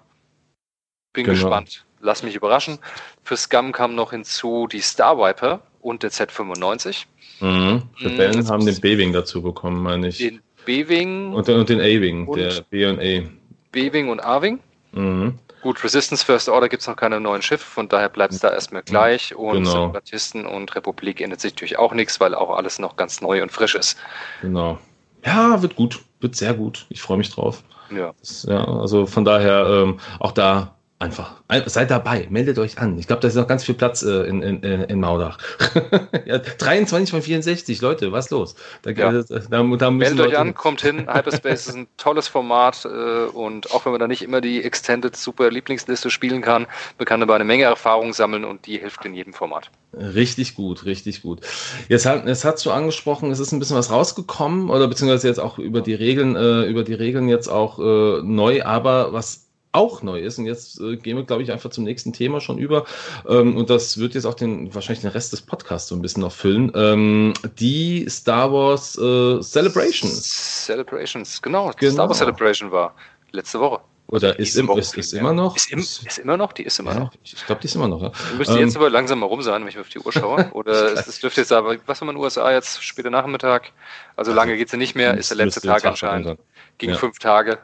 bin 1.12 1.24
genau. 1.24 1.34
gespannt 1.34 1.84
lass 2.00 2.22
mich 2.22 2.34
überraschen. 2.34 2.78
Für 3.22 3.36
Scum 3.36 3.72
kam 3.72 3.94
noch 3.94 4.10
hinzu 4.10 4.66
die 4.66 4.80
Star 4.80 5.18
Viper 5.18 5.60
und 5.80 6.02
der 6.02 6.10
Z95. 6.10 7.04
Mhm. 7.40 7.82
Rebellen 8.00 8.40
mhm. 8.40 8.48
haben 8.48 8.66
den 8.66 8.80
B-Wing 8.80 9.12
dazu 9.12 9.42
bekommen, 9.42 9.82
meine 9.82 10.08
ich. 10.08 10.18
Den 10.18 10.40
B-Wing. 10.64 11.32
Und, 11.32 11.48
und, 11.48 11.68
den 11.68 11.80
A-Wing, 11.80 12.32
der 12.34 12.62
B 12.68 12.86
und 12.86 13.00
A. 13.00 13.28
B-Wing 13.72 14.08
und 14.08 14.20
A-Wing. 14.20 14.60
Mhm. 14.92 15.38
Gut, 15.62 15.82
Resistance 15.82 16.24
First 16.24 16.48
Order 16.48 16.68
gibt 16.68 16.82
es 16.82 16.88
noch 16.88 16.96
keine 16.96 17.20
neuen 17.20 17.42
Schiffe, 17.42 17.64
von 17.64 17.88
daher 17.88 18.08
bleibt 18.08 18.32
es 18.32 18.40
da 18.40 18.50
erstmal 18.50 18.82
gleich. 18.82 19.34
Und 19.34 19.64
genau. 19.64 19.86
Separatisten 19.86 20.46
und 20.46 20.74
Republik 20.76 21.20
ändert 21.20 21.40
sich 21.40 21.52
natürlich 21.52 21.78
auch 21.78 21.92
nichts, 21.94 22.20
weil 22.20 22.34
auch 22.34 22.56
alles 22.56 22.78
noch 22.78 22.96
ganz 22.96 23.20
neu 23.20 23.42
und 23.42 23.50
frisch 23.50 23.74
ist. 23.74 23.98
Genau. 24.40 24.78
Ja, 25.24 25.60
wird 25.60 25.74
gut, 25.74 26.00
wird 26.20 26.36
sehr 26.36 26.54
gut. 26.54 26.86
Ich 26.90 27.02
freue 27.02 27.18
mich 27.18 27.30
drauf. 27.30 27.64
Ja. 27.90 28.14
Das, 28.20 28.44
ja. 28.48 28.64
Also 28.64 29.06
von 29.06 29.24
daher 29.24 29.66
ähm, 29.66 30.00
auch 30.20 30.32
da 30.32 30.77
Einfach. 31.00 31.36
Seid 31.66 31.92
dabei, 31.92 32.26
meldet 32.28 32.58
euch 32.58 32.78
an. 32.78 32.98
Ich 32.98 33.06
glaube, 33.06 33.22
da 33.22 33.28
ist 33.28 33.36
noch 33.36 33.46
ganz 33.46 33.62
viel 33.62 33.76
Platz 33.76 34.02
äh, 34.02 34.24
in, 34.24 34.42
in, 34.42 34.62
in 34.64 34.98
Maudach. 34.98 35.38
ja, 36.26 36.38
23 36.38 37.12
von 37.12 37.22
64, 37.22 37.80
Leute, 37.80 38.10
was 38.10 38.30
los? 38.30 38.56
Da, 38.82 38.90
ja. 38.90 39.12
da, 39.12 39.22
da, 39.22 39.62
da 39.62 39.90
meldet 39.92 40.20
euch 40.20 40.36
an, 40.36 40.54
kommt 40.54 40.80
hin. 40.80 41.06
Hyperspace 41.06 41.68
ist 41.68 41.76
ein 41.76 41.86
tolles 41.98 42.26
Format 42.26 42.84
äh, 42.84 43.26
und 43.26 43.70
auch 43.70 43.84
wenn 43.84 43.92
man 43.92 44.00
da 44.00 44.08
nicht 44.08 44.22
immer 44.22 44.40
die 44.40 44.64
Extended 44.64 45.14
Super 45.14 45.52
Lieblingsliste 45.52 46.10
spielen 46.10 46.42
kann, 46.42 46.66
man 46.98 47.06
kann 47.06 47.20
dabei 47.20 47.36
eine 47.36 47.44
Menge 47.44 47.62
Erfahrung 47.62 48.12
sammeln 48.12 48.44
und 48.44 48.66
die 48.66 48.78
hilft 48.78 49.04
in 49.04 49.14
jedem 49.14 49.34
Format. 49.34 49.70
Richtig 49.94 50.56
gut, 50.56 50.84
richtig 50.84 51.22
gut. 51.22 51.42
Jetzt, 51.88 52.06
hat, 52.06 52.26
jetzt 52.26 52.44
hast 52.44 52.66
du 52.66 52.72
angesprochen, 52.72 53.30
es 53.30 53.38
ist 53.38 53.52
ein 53.52 53.60
bisschen 53.60 53.76
was 53.76 53.92
rausgekommen 53.92 54.68
oder 54.68 54.88
beziehungsweise 54.88 55.28
jetzt 55.28 55.38
auch 55.38 55.58
über 55.58 55.80
die 55.80 55.94
Regeln, 55.94 56.34
äh, 56.34 56.64
über 56.64 56.82
die 56.82 56.94
Regeln 56.94 57.28
jetzt 57.28 57.46
auch 57.46 57.78
äh, 57.78 58.20
neu, 58.24 58.64
aber 58.64 59.12
was 59.12 59.47
auch 59.72 60.02
neu 60.02 60.20
ist. 60.20 60.38
Und 60.38 60.46
jetzt 60.46 60.80
äh, 60.80 60.96
gehen 60.96 61.16
wir, 61.16 61.24
glaube 61.24 61.42
ich, 61.42 61.52
einfach 61.52 61.70
zum 61.70 61.84
nächsten 61.84 62.12
Thema 62.12 62.40
schon 62.40 62.58
über. 62.58 62.84
Ähm, 63.28 63.56
und 63.56 63.70
das 63.70 63.98
wird 63.98 64.14
jetzt 64.14 64.24
auch 64.24 64.34
den, 64.34 64.74
wahrscheinlich 64.74 65.02
den 65.02 65.10
Rest 65.10 65.32
des 65.32 65.42
Podcasts 65.42 65.88
so 65.88 65.94
ein 65.94 66.02
bisschen 66.02 66.22
noch 66.22 66.32
füllen. 66.32 66.72
Ähm, 66.74 67.34
die 67.58 68.06
Star 68.08 68.52
Wars 68.52 68.96
äh, 68.96 69.40
Celebrations. 69.40 70.66
Celebrations, 70.66 71.40
genau. 71.42 71.70
genau. 71.76 71.92
Star 71.92 72.08
Wars 72.08 72.18
Celebration 72.18 72.70
war 72.70 72.94
letzte 73.32 73.60
Woche. 73.60 73.80
Oder 74.10 74.38
ist, 74.38 74.56
im, 74.56 74.70
ist, 74.70 74.96
ist 74.96 75.12
immer 75.12 75.34
noch? 75.34 75.54
Ist, 75.54 75.70
im, 75.70 75.80
ist, 75.80 76.18
immer 76.18 76.38
noch? 76.38 76.54
Die 76.54 76.62
ist 76.62 76.78
immer 76.78 76.94
ja, 76.94 77.00
noch. 77.00 77.12
Ich 77.22 77.44
glaube, 77.44 77.60
die 77.60 77.66
ist 77.66 77.74
immer 77.74 77.88
noch. 77.88 78.00
Ja. 78.00 78.12
Müsste 78.38 78.54
ähm, 78.54 78.60
jetzt 78.60 78.74
aber 78.74 78.88
langsam 78.88 79.18
mal 79.18 79.26
rum 79.26 79.42
sein, 79.42 79.60
wenn 79.60 79.68
ich 79.68 79.78
auf 79.78 79.90
die 79.90 79.98
Uhr 79.98 80.10
schaue. 80.10 80.50
Oder 80.54 80.94
es, 80.94 81.06
es 81.06 81.20
dürfte 81.20 81.42
jetzt 81.42 81.52
aber, 81.52 81.76
was 81.84 82.00
haben 82.00 82.08
wir 82.08 82.12
in 82.12 82.16
den 82.16 82.24
USA 82.24 82.50
jetzt? 82.50 82.82
Später 82.82 83.10
Nachmittag. 83.10 83.70
Also 84.16 84.32
lange 84.32 84.56
geht 84.56 84.70
sie 84.70 84.78
nicht 84.78 84.94
mehr. 84.94 85.18
Ist 85.18 85.30
der 85.30 85.36
letzte 85.36 85.60
Tag 85.60 85.84
anscheinend. 85.84 86.38
Ging 86.78 86.90
ja. 86.90 86.96
fünf 86.96 87.18
Tage. 87.18 87.58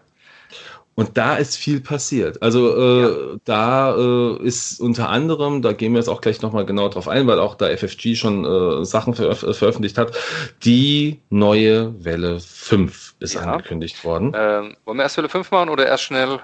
Und 0.96 1.16
da 1.16 1.36
ist 1.36 1.56
viel 1.56 1.80
passiert. 1.80 2.40
Also 2.40 2.76
äh, 2.76 3.02
ja. 3.02 3.36
da 3.44 3.96
äh, 3.96 4.42
ist 4.44 4.80
unter 4.80 5.08
anderem, 5.08 5.60
da 5.60 5.72
gehen 5.72 5.92
wir 5.92 5.98
jetzt 5.98 6.08
auch 6.08 6.20
gleich 6.20 6.40
nochmal 6.40 6.64
genau 6.66 6.88
drauf 6.88 7.08
ein, 7.08 7.26
weil 7.26 7.40
auch 7.40 7.56
da 7.56 7.66
FFG 7.66 8.14
schon 8.14 8.44
äh, 8.44 8.84
Sachen 8.84 9.14
veröf 9.14 9.40
veröffentlicht 9.40 9.98
hat, 9.98 10.16
die 10.64 11.20
neue 11.30 12.04
Welle 12.04 12.38
5 12.38 13.16
ist 13.18 13.34
ja. 13.34 13.40
angekündigt 13.40 14.04
worden. 14.04 14.32
Ähm, 14.36 14.76
wollen 14.84 14.98
wir 14.98 15.02
erst 15.02 15.16
Welle 15.16 15.28
5 15.28 15.50
machen 15.50 15.68
oder 15.68 15.86
erst 15.86 16.04
schnell 16.04 16.38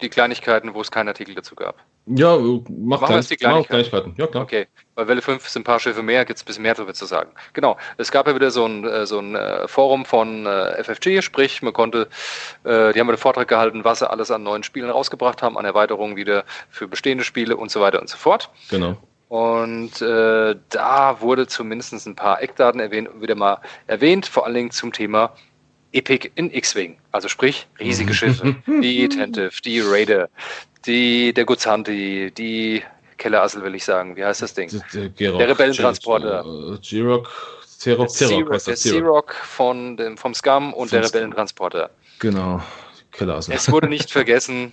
die 0.00 0.08
Kleinigkeiten, 0.08 0.74
wo 0.74 0.80
es 0.80 0.90
keinen 0.90 1.08
Artikel 1.08 1.34
dazu 1.34 1.54
gab? 1.54 1.76
Ja, 2.08 2.36
mach 2.38 3.00
Machen 3.00 3.08
wir 3.08 3.16
jetzt 3.16 3.30
die 3.30 3.36
Kleinigkeiten. 3.36 3.90
Kleinigkeiten. 3.90 4.14
Ja, 4.16 4.26
klar. 4.28 4.44
Okay, 4.44 4.68
bei 4.94 5.08
Welle 5.08 5.20
5 5.20 5.48
sind 5.48 5.62
ein 5.62 5.64
paar 5.64 5.80
Schiffe 5.80 6.04
mehr, 6.04 6.24
gibt 6.24 6.36
es 6.36 6.44
ein 6.44 6.46
bisschen 6.46 6.62
mehr 6.62 6.74
darüber 6.74 6.94
zu 6.94 7.04
sagen. 7.04 7.30
Genau, 7.52 7.76
es 7.96 8.12
gab 8.12 8.28
ja 8.28 8.34
wieder 8.34 8.52
so 8.52 8.64
ein, 8.64 8.84
äh, 8.84 9.06
so 9.06 9.18
ein 9.18 9.34
äh, 9.34 9.66
Forum 9.66 10.04
von 10.04 10.46
äh, 10.46 10.82
FFG, 10.84 11.20
sprich, 11.20 11.62
man 11.62 11.72
konnte, 11.72 12.08
äh, 12.62 12.92
die 12.92 13.00
haben 13.00 13.08
einen 13.08 13.18
Vortrag 13.18 13.48
gehalten, 13.48 13.84
was 13.84 13.98
sie 13.98 14.08
alles 14.08 14.30
an 14.30 14.44
neuen 14.44 14.62
Spielen 14.62 14.88
rausgebracht 14.88 15.42
haben, 15.42 15.58
an 15.58 15.64
Erweiterungen 15.64 16.14
wieder 16.16 16.44
für 16.70 16.86
bestehende 16.86 17.24
Spiele 17.24 17.56
und 17.56 17.72
so 17.72 17.80
weiter 17.80 18.00
und 18.00 18.08
so 18.08 18.16
fort. 18.16 18.50
Genau. 18.70 18.96
Und 19.28 20.00
äh, 20.00 20.54
da 20.68 21.20
wurde 21.20 21.48
zumindest 21.48 22.06
ein 22.06 22.14
paar 22.14 22.40
Eckdaten 22.40 22.80
erwähnt, 22.80 23.08
wieder 23.20 23.34
mal 23.34 23.58
erwähnt, 23.88 24.26
vor 24.26 24.46
allen 24.46 24.54
Dingen 24.54 24.70
zum 24.70 24.92
Thema 24.92 25.34
Epic 25.92 26.30
in 26.36 26.52
X-Wing. 26.52 26.98
Also 27.10 27.26
sprich, 27.26 27.66
riesige 27.80 28.14
Schiffe. 28.14 28.54
die 28.66 29.04
Attentive, 29.04 29.50
die 29.64 29.80
Raider, 29.80 30.28
die, 30.86 31.32
der 31.32 31.44
Guzanti, 31.44 32.32
die 32.36 32.82
Kellerassel 33.16 33.62
will 33.62 33.74
ich 33.74 33.84
sagen. 33.84 34.16
Wie 34.16 34.24
heißt 34.24 34.42
das 34.42 34.54
Ding? 34.54 34.70
Der, 34.92 35.08
der, 35.08 35.32
der 35.32 35.48
Rebellentransporter. 35.48 36.42
G-Rock, 36.82 37.30
Xerox, 37.78 38.14
Xerox, 38.14 38.64
der 38.64 38.74
Xerox 38.74 39.36
von 39.36 39.96
dem, 39.96 40.16
vom 40.16 40.34
Scum 40.34 40.72
und 40.74 40.88
vom 40.88 41.00
der 41.00 41.08
Rebellentransporter. 41.08 41.90
Genau, 42.18 42.62
Kellerassel. 43.12 43.54
Es 43.54 43.70
wurde 43.70 43.88
nicht 43.88 44.10
vergessen 44.10 44.72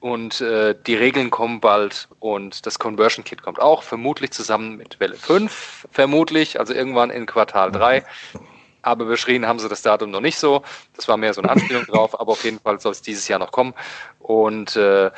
und 0.00 0.40
äh, 0.40 0.74
die 0.86 0.94
Regeln 0.94 1.30
kommen 1.30 1.60
bald 1.60 2.08
und 2.20 2.66
das 2.66 2.78
Conversion 2.78 3.24
Kit 3.24 3.42
kommt 3.42 3.60
auch, 3.60 3.82
vermutlich 3.82 4.30
zusammen 4.30 4.76
mit 4.76 5.00
Welle 5.00 5.16
5, 5.16 5.88
vermutlich, 5.90 6.60
also 6.60 6.72
irgendwann 6.72 7.10
in 7.10 7.26
Quartal 7.26 7.72
3 7.72 8.04
aber 8.82 9.04
beschrieben 9.04 9.46
haben 9.46 9.58
sie 9.58 9.68
das 9.68 9.82
Datum 9.82 10.10
noch 10.10 10.20
nicht 10.20 10.38
so. 10.38 10.62
Das 10.96 11.08
war 11.08 11.16
mehr 11.16 11.34
so 11.34 11.40
eine 11.40 11.50
Anspielung 11.50 11.84
drauf, 11.86 12.18
aber 12.18 12.32
auf 12.32 12.44
jeden 12.44 12.60
Fall 12.60 12.80
soll 12.80 12.92
es 12.92 13.02
dieses 13.02 13.28
Jahr 13.28 13.38
noch 13.38 13.52
kommen. 13.52 13.74
Und 14.18 14.76
äh, 14.76 15.10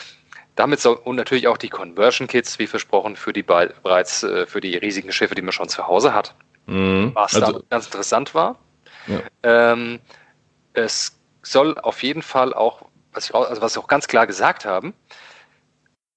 damit 0.57 0.81
soll 0.81 0.97
und 1.05 1.17
natürlich 1.17 1.49
auch 1.49 1.57
die 1.57 1.69
Conversion 1.69 2.29
Kits, 2.29 2.59
wie 2.59 2.67
versprochen, 2.67 3.17
für 3.17 3.33
die 3.33 3.43
bereits 3.43 4.23
äh, 4.23 4.47
für 4.47 4.61
die 4.61 4.77
riesigen 4.77 5.13
Schiffe, 5.13 5.35
die 5.35 5.43
man 5.43 5.53
schon 5.53 5.69
zu 5.69 5.87
Hause 5.87 6.13
hat. 6.13 6.35
Mhm. 6.67 7.13
Was 7.15 7.35
also, 7.35 7.63
ganz 7.71 7.87
interessant 7.87 8.35
war. 8.35 8.57
Ja. 9.07 9.21
Ähm, 9.43 10.01
es 10.73 11.19
soll 11.43 11.79
auf 11.79 12.03
jeden 12.03 12.23
Fall 12.23 12.53
auch, 12.53 12.83
was, 13.13 13.31
ich, 13.31 13.35
also 13.35 13.63
was 13.63 13.73
sie 13.73 13.81
auch 13.81 13.89
ganz 13.89 14.07
klar 14.07 14.27
gesagt 14.27 14.65
haben, 14.65 14.95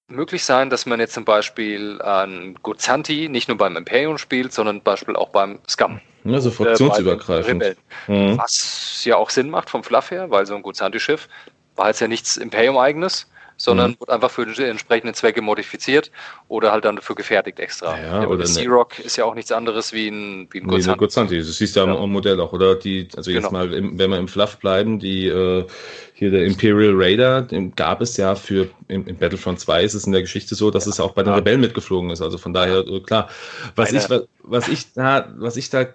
möglich 0.08 0.44
sein, 0.44 0.70
dass 0.70 0.86
man 0.86 1.00
jetzt 1.00 1.14
zum 1.14 1.24
Beispiel 1.24 2.00
an 2.02 2.56
Gozanti 2.62 3.28
nicht 3.28 3.48
nur 3.48 3.56
beim 3.56 3.76
Imperium 3.76 4.18
spielt, 4.18 4.52
sondern 4.52 4.82
beispielsweise 4.82 5.18
auch 5.18 5.30
beim 5.30 5.58
Scum. 5.68 6.00
Also 6.26 6.50
fraktionsübergreifend. 6.50 7.62
Äh, 7.62 7.74
mhm. 8.06 8.38
Was 8.38 9.02
ja 9.04 9.16
auch 9.16 9.30
Sinn 9.30 9.50
macht 9.50 9.70
vom 9.70 9.84
Fluff 9.84 10.10
her, 10.10 10.30
weil 10.30 10.46
so 10.46 10.54
ein 10.54 10.62
Gozanti-Schiff 10.62 11.28
war 11.76 11.88
jetzt 11.88 12.00
ja 12.00 12.08
nichts 12.08 12.36
Imperium-eigenes, 12.36 13.30
sondern 13.56 13.92
mhm. 13.92 14.00
wird 14.00 14.10
einfach 14.10 14.30
für 14.30 14.46
die 14.46 14.62
entsprechenden 14.62 15.14
Zwecke 15.14 15.42
modifiziert 15.42 16.10
oder 16.48 16.72
halt 16.72 16.84
dann 16.84 16.96
dafür 16.96 17.16
gefertigt 17.16 17.58
extra. 17.58 17.98
Ja, 17.98 18.22
ja, 18.22 18.28
oder 18.28 18.46
Sea-Rock 18.46 18.98
ist 18.98 19.16
ja 19.16 19.24
auch 19.24 19.34
nichts 19.34 19.52
anderes 19.52 19.92
wie 19.92 20.08
ein, 20.08 20.48
wie 20.50 20.60
ein. 20.60 20.66
Nee, 20.66 20.94
Gozanti. 20.96 21.38
Das 21.38 21.56
siehst 21.56 21.76
du 21.76 21.80
ja 21.80 21.86
am 21.86 22.12
Modell 22.12 22.40
auch, 22.40 22.52
oder? 22.52 22.74
Die, 22.74 23.08
also 23.16 23.30
jetzt 23.30 23.48
genau. 23.48 23.52
mal, 23.52 23.72
im, 23.72 23.98
wenn 23.98 24.10
wir 24.10 24.18
im 24.18 24.28
Fluff 24.28 24.58
bleiben, 24.58 24.98
die 24.98 25.26
äh, 25.26 25.66
hier 26.14 26.30
der 26.30 26.44
Imperial 26.44 26.92
Raider, 26.94 27.42
den 27.42 27.74
gab 27.74 28.00
es 28.00 28.16
ja 28.16 28.34
für, 28.34 28.68
im, 28.88 29.06
im, 29.06 29.16
Battlefront 29.16 29.60
2 29.60 29.82
ist 29.82 29.94
es 29.94 30.04
in 30.04 30.12
der 30.12 30.22
Geschichte 30.22 30.54
so, 30.54 30.70
dass 30.70 30.86
es 30.86 31.00
auch 31.00 31.12
bei 31.12 31.22
den 31.22 31.34
Rebellen 31.34 31.60
mitgeflogen 31.60 32.10
ist. 32.10 32.22
Also 32.22 32.38
von 32.38 32.52
daher, 32.52 32.86
äh, 32.86 33.00
klar. 33.00 33.28
Was 33.74 33.92
ich, 33.92 34.04
was 34.42 34.68
ich 34.68 34.92
da, 34.92 35.32
was 35.36 35.56
ich 35.56 35.70
da 35.70 35.86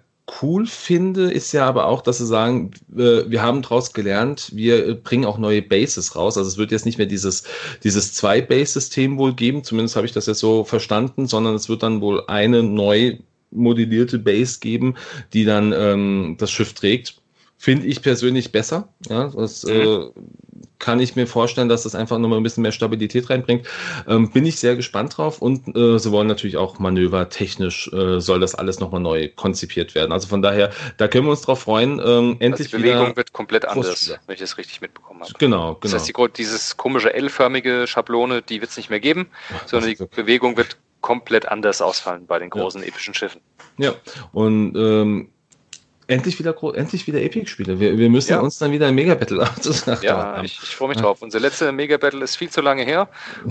cool 0.42 0.66
finde, 0.66 1.32
ist 1.32 1.52
ja 1.52 1.66
aber 1.66 1.88
auch, 1.88 2.02
dass 2.02 2.18
sie 2.20 2.26
sagen, 2.26 2.72
wir 2.88 3.42
haben 3.42 3.62
daraus 3.62 3.94
gelernt, 3.94 4.52
wir 4.54 4.96
bringen 4.96 5.26
auch 5.26 5.38
neue 5.38 5.62
Bases 5.62 6.16
raus. 6.16 6.38
Also 6.38 6.50
es 6.50 6.58
wird 6.58 6.72
jetzt 6.72 6.86
nicht 6.86 6.98
mehr 6.98 7.08
dieses, 7.08 7.44
dieses 7.84 8.14
Zwei-Base-System 8.14 9.18
wohl 9.18 9.34
geben, 9.34 9.64
zumindest 9.64 9.96
habe 9.96 10.06
ich 10.06 10.14
das 10.14 10.26
jetzt 10.26 10.40
so 10.40 10.64
verstanden, 10.64 11.28
sondern 11.28 11.56
es 11.56 11.70
wird 11.70 11.84
dann 11.84 12.02
wohl 12.02 12.24
eine 12.28 12.64
neu 12.64 13.18
modellierte 13.52 14.20
Base 14.20 14.60
geben, 14.60 14.96
die 15.34 15.46
dann 15.46 15.74
ähm, 15.74 16.36
das 16.38 16.52
Schiff 16.52 16.74
trägt. 16.74 17.16
Finde 17.58 17.88
ich 17.88 18.02
persönlich 18.02 18.52
besser. 18.52 18.88
Ja, 19.10 19.28
das 19.28 19.64
mhm. 19.66 19.72
äh, 19.72 20.10
kann 20.80 21.00
ich 21.00 21.16
mir 21.16 21.28
vorstellen, 21.28 21.70
dass 21.70 21.84
das 21.84 21.94
einfach 21.94 22.18
nochmal 22.18 22.40
ein 22.40 22.44
bisschen 22.44 22.64
mehr 22.64 22.72
Stabilität 22.72 23.30
reinbringt. 23.30 23.68
Ähm, 24.08 24.32
bin 24.32 24.46
ich 24.46 24.60
sehr 24.60 24.76
gespannt 24.76 25.18
drauf 25.18 25.42
und 25.42 25.76
äh, 25.76 26.00
sie 26.00 26.12
wollen 26.12 26.28
natürlich 26.28 26.58
auch 26.58 26.80
manövertechnisch 26.80 27.92
äh, 27.94 28.20
soll 28.20 28.40
das 28.40 28.56
alles 28.56 28.80
nochmal 28.80 29.02
neu 29.02 29.30
konzipiert 29.36 29.94
werden. 29.94 30.12
Also 30.12 30.28
von 30.28 30.42
daher, 30.42 30.72
da 30.98 31.08
können 31.08 31.26
wir 31.26 31.32
uns 31.32 31.42
drauf 31.42 31.62
freuen. 31.62 32.02
Ähm, 32.04 32.38
endlich 32.40 32.74
also 32.74 32.78
die 32.78 32.84
Bewegung 32.84 33.16
wird 33.16 33.34
komplett 33.34 33.66
anders, 33.66 34.18
wenn 34.26 34.34
ich 34.34 34.40
das 34.40 34.58
richtig 34.58 34.82
mitbekommen 34.82 35.22
habe. 35.22 35.34
Genau, 35.38 35.60
genau. 35.60 35.80
Das 35.82 35.94
heißt, 35.94 36.08
die, 36.08 36.14
dieses 36.38 36.78
komische 36.78 37.14
L-förmige 37.14 37.86
Schablone, 37.86 38.42
die 38.42 38.62
wird 38.62 38.72
es 38.72 38.78
nicht 38.78 38.90
mehr 38.90 39.02
geben, 39.02 39.28
sondern 39.66 39.90
die 39.90 40.06
Bewegung 40.16 40.56
wird 40.58 40.78
komplett 41.02 41.48
anders 41.48 41.82
ausfallen 41.82 42.26
bei 42.26 42.40
den 42.40 42.50
großen 42.50 42.82
ja. 42.82 42.88
epischen 42.88 43.14
Schiffen. 43.14 43.42
Ja, 43.78 43.94
und 44.34 44.76
ähm, 44.76 45.30
endlich 46.10 46.40
wieder, 46.40 46.56
endlich 46.74 47.08
wieder 47.08 47.22
Epic-Spiele. 47.22 47.80
Wir, 47.80 47.98
wir 47.98 48.10
müssen 48.10 48.32
ja. 48.32 48.40
uns 48.40 48.58
dann 48.58 48.72
wieder 48.72 48.88
ein 48.88 48.96
Mega-Battle 48.96 49.48
Ja, 50.02 50.42
ich, 50.44 50.60
ich 50.62 50.76
freue 50.76 50.90
mich 50.90 50.98
drauf. 50.98 51.22
Unser 51.22 51.40
letzter 51.40 51.72
Mega-Battle 51.72 52.24
ist 52.24 52.36
viel 52.36 52.50
zu 52.50 52.62
lange 52.62 52.84
her 52.84 53.08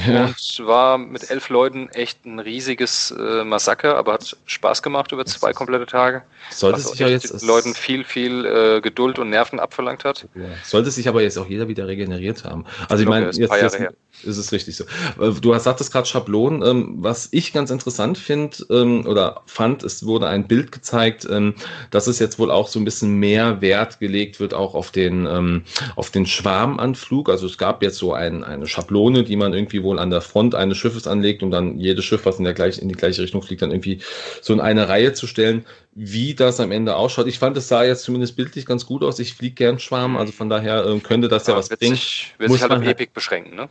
ja. 0.06 0.24
und 0.24 0.66
war 0.66 0.98
mit 0.98 1.30
elf 1.30 1.48
Leuten 1.48 1.88
echt 1.90 2.26
ein 2.26 2.40
riesiges 2.40 3.14
äh, 3.16 3.44
Massaker, 3.44 3.96
aber 3.96 4.14
hat 4.14 4.36
Spaß 4.46 4.82
gemacht 4.82 5.12
über 5.12 5.24
zwei 5.24 5.52
komplette 5.52 5.86
Tage. 5.86 6.22
Sollte 6.50 6.80
sich 6.80 6.98
ja 6.98 7.08
jetzt 7.08 7.42
Leuten 7.42 7.74
viel, 7.74 8.04
viel 8.04 8.44
äh, 8.44 8.80
Geduld 8.80 9.18
und 9.18 9.30
Nerven 9.30 9.60
abverlangt 9.60 10.04
hat. 10.04 10.26
Ja. 10.34 10.42
Sollte 10.64 10.90
sich 10.90 11.08
aber 11.08 11.22
jetzt 11.22 11.38
auch 11.38 11.46
jeder 11.46 11.68
wieder 11.68 11.86
regeneriert 11.86 12.44
haben. 12.44 12.64
Also 12.88 12.96
ich, 12.96 13.00
ich 13.02 13.08
meine, 13.08 13.26
jetzt, 13.26 13.38
jetzt 13.38 13.78
ist 14.24 14.36
es 14.36 14.52
richtig 14.52 14.76
so. 14.76 14.84
Äh, 15.20 15.32
du 15.40 15.54
hast 15.54 15.64
sagtest 15.64 15.92
gerade 15.92 16.06
Schablonen. 16.06 16.62
Ähm, 16.62 16.96
was 16.98 17.28
ich 17.30 17.52
ganz 17.52 17.70
interessant 17.70 18.18
finde 18.18 18.56
ähm, 18.70 19.06
oder 19.06 19.42
fand, 19.46 19.82
es 19.82 20.04
wurde 20.04 20.26
ein 20.26 20.48
Bild 20.48 20.72
gezeigt, 20.72 21.26
ähm, 21.30 21.54
dass 21.90 22.06
es 22.06 22.18
jetzt 22.18 22.38
wohl 22.38 22.47
wohl 22.48 22.54
auch 22.54 22.68
so 22.68 22.78
ein 22.78 22.84
bisschen 22.84 23.18
mehr 23.18 23.60
Wert 23.60 24.00
gelegt 24.00 24.40
wird, 24.40 24.54
auch 24.54 24.74
auf 24.74 24.90
den, 24.90 25.26
ähm, 25.26 25.62
auf 25.96 26.10
den 26.10 26.26
Schwarmanflug. 26.26 27.28
Also 27.28 27.46
es 27.46 27.58
gab 27.58 27.82
jetzt 27.82 27.98
so 27.98 28.12
ein, 28.12 28.42
eine 28.42 28.66
Schablone, 28.66 29.24
die 29.24 29.36
man 29.36 29.52
irgendwie 29.52 29.82
wohl 29.82 29.98
an 29.98 30.10
der 30.10 30.22
Front 30.22 30.54
eines 30.54 30.78
Schiffes 30.78 31.06
anlegt, 31.06 31.42
um 31.42 31.50
dann 31.50 31.78
jedes 31.78 32.04
Schiff, 32.04 32.24
was 32.24 32.38
in, 32.38 32.44
der 32.44 32.54
gleich, 32.54 32.78
in 32.78 32.88
die 32.88 32.94
gleiche 32.94 33.22
Richtung 33.22 33.42
fliegt, 33.42 33.62
dann 33.62 33.70
irgendwie 33.70 34.00
so 34.40 34.52
in 34.52 34.60
eine 34.60 34.88
Reihe 34.88 35.12
zu 35.12 35.26
stellen 35.26 35.64
wie 35.94 36.34
das 36.34 36.60
am 36.60 36.70
Ende 36.70 36.94
ausschaut. 36.94 37.26
Ich 37.26 37.40
fand, 37.40 37.56
es 37.56 37.66
sah 37.66 37.82
jetzt 37.82 38.04
zumindest 38.04 38.36
bildlich 38.36 38.66
ganz 38.66 38.86
gut 38.86 39.02
aus. 39.02 39.18
Ich 39.18 39.34
fliege 39.34 39.54
gern 39.54 39.80
Schwarm, 39.80 40.16
also 40.16 40.32
von 40.32 40.48
daher 40.48 40.86
äh, 40.86 41.00
könnte 41.00 41.26
das 41.26 41.46
ja, 41.46 41.54
ja 41.54 41.58
was 41.58 41.70
wird 41.70 41.80
bringen. 41.80 41.96
Sich, 41.96 42.34
wird 42.38 42.50
Muss 42.50 42.60
sich 42.60 42.70
halt 42.70 42.80
auf 42.80 42.86
Epic 42.86 43.10
beschränken, 43.12 43.56
ne? 43.56 43.68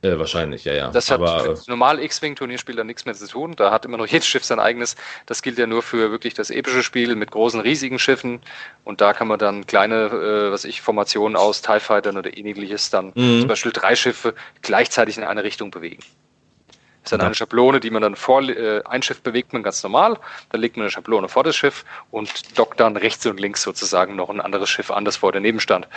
Äh, 0.00 0.18
wahrscheinlich, 0.18 0.64
ja, 0.64 0.72
ja. 0.72 0.90
Das 0.90 1.10
Aber, 1.10 1.34
hat 1.36 1.48
mit 1.48 1.68
normal 1.68 2.02
X-Wing-Turnierspiel 2.02 2.82
nichts 2.84 3.04
mehr 3.04 3.14
zu 3.14 3.28
tun. 3.28 3.54
Da 3.56 3.70
hat 3.70 3.84
immer 3.84 3.98
noch 3.98 4.06
jedes 4.06 4.26
Schiff 4.26 4.44
sein 4.44 4.58
eigenes. 4.58 4.96
Das 5.26 5.42
gilt 5.42 5.58
ja 5.58 5.66
nur 5.66 5.82
für 5.82 6.10
wirklich 6.10 6.32
das 6.32 6.50
epische 6.50 6.82
Spiel 6.82 7.14
mit 7.14 7.30
großen, 7.30 7.60
riesigen 7.60 7.98
Schiffen. 7.98 8.40
Und 8.84 9.02
da 9.02 9.12
kann 9.12 9.28
man 9.28 9.38
dann 9.38 9.66
kleine, 9.66 10.06
äh, 10.06 10.52
was 10.52 10.64
ich, 10.64 10.80
Formationen 10.80 11.36
aus 11.36 11.60
TIE 11.60 11.80
Fightern 11.80 12.16
oder 12.16 12.36
ähnliches 12.36 12.88
dann 12.88 13.12
mhm. 13.14 13.40
zum 13.40 13.48
Beispiel 13.48 13.72
drei 13.72 13.96
Schiffe 13.96 14.34
gleichzeitig 14.62 15.18
in 15.18 15.24
eine 15.24 15.44
Richtung 15.44 15.70
bewegen 15.70 16.02
ist 17.06 17.12
dann 17.12 17.20
eine 17.20 17.34
Schablone, 17.34 17.80
die 17.80 17.90
man 17.90 18.02
dann 18.02 18.16
vor, 18.16 18.42
äh, 18.42 18.82
ein 18.84 19.02
Schiff 19.02 19.20
bewegt 19.20 19.52
man 19.52 19.62
ganz 19.62 19.82
normal, 19.82 20.18
dann 20.50 20.60
legt 20.60 20.76
man 20.76 20.84
eine 20.84 20.90
Schablone 20.90 21.28
vor 21.28 21.44
das 21.44 21.56
Schiff 21.56 21.84
und 22.10 22.58
dockt 22.58 22.80
dann 22.80 22.96
rechts 22.96 23.24
und 23.26 23.38
links 23.38 23.62
sozusagen 23.62 24.16
noch 24.16 24.28
ein 24.28 24.40
anderes 24.40 24.68
Schiff 24.68 24.90
an, 24.90 25.04
das 25.04 25.16
vor 25.16 25.32
daneben 25.32 25.60
stand. 25.60 25.88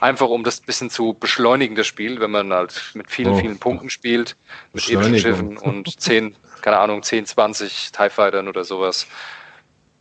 Einfach 0.00 0.28
um 0.28 0.42
das 0.44 0.60
bisschen 0.60 0.90
zu 0.90 1.14
beschleunigen, 1.14 1.76
das 1.76 1.86
Spiel, 1.86 2.20
wenn 2.20 2.32
man 2.32 2.52
halt 2.52 2.90
mit 2.94 3.10
vielen, 3.10 3.34
oh. 3.34 3.38
vielen 3.38 3.58
Punkten 3.58 3.90
spielt, 3.90 4.36
mit 4.72 4.88
epischen 4.88 5.18
Schiffen 5.18 5.56
und 5.56 6.00
10, 6.00 6.34
keine 6.62 6.78
Ahnung, 6.78 7.02
10, 7.02 7.26
20 7.26 7.92
TIE 7.92 8.10
Fightern 8.10 8.48
oder 8.48 8.64
sowas. 8.64 9.06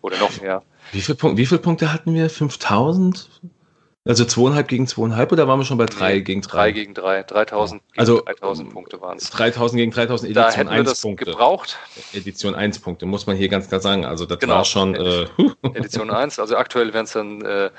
Oder 0.02 0.18
noch 0.18 0.40
mehr. 0.42 0.62
Wie, 0.92 1.02
viel, 1.02 1.18
wie 1.20 1.46
viele 1.46 1.60
Punkte 1.60 1.92
hatten 1.92 2.14
wir? 2.14 2.30
5000? 2.30 3.30
Also 4.08 4.24
zweieinhalb 4.24 4.68
gegen 4.68 4.86
zweieinhalb 4.86 5.32
oder 5.32 5.48
waren 5.48 5.60
wir 5.60 5.66
schon 5.66 5.80
bei 5.80 5.88
drei 5.88 6.14
nee, 6.14 6.22
gegen 6.22 6.42
drei? 6.42 6.58
Drei 6.68 6.72
gegen 6.74 6.94
drei. 6.94 7.24
3000 7.24 7.82
gegen 7.88 8.00
also, 8.00 8.22
3000 8.22 8.70
Punkte 8.72 9.02
waren 9.02 9.18
es. 9.18 9.32
3000 9.32 9.80
gegen 9.80 9.92
3000 9.92 10.30
Edition 10.30 10.44
da 10.46 10.56
hätten 10.56 10.70
1 10.70 10.78
wir 10.78 10.84
das 10.84 11.02
Punkte. 11.02 11.26
gebraucht. 11.26 11.80
Edition 12.14 12.54
1 12.54 12.80
Punkte, 12.80 13.08
muss 13.08 13.26
man 13.26 13.36
hier 13.36 13.50
ganz 13.50 13.68
klar 13.68 13.82
sagen. 13.82 14.06
Also 14.06 14.28
das 14.28 14.38
genau. 14.38 14.58
war 14.58 14.66
schon... 14.66 14.94
Äh, 14.94 15.26
Edition 15.74 16.12
1, 16.12 16.38
also 16.38 16.56
aktuell 16.56 16.94
wären 16.94 17.06
es 17.06 17.14
dann... 17.14 17.42
Äh, 17.42 17.72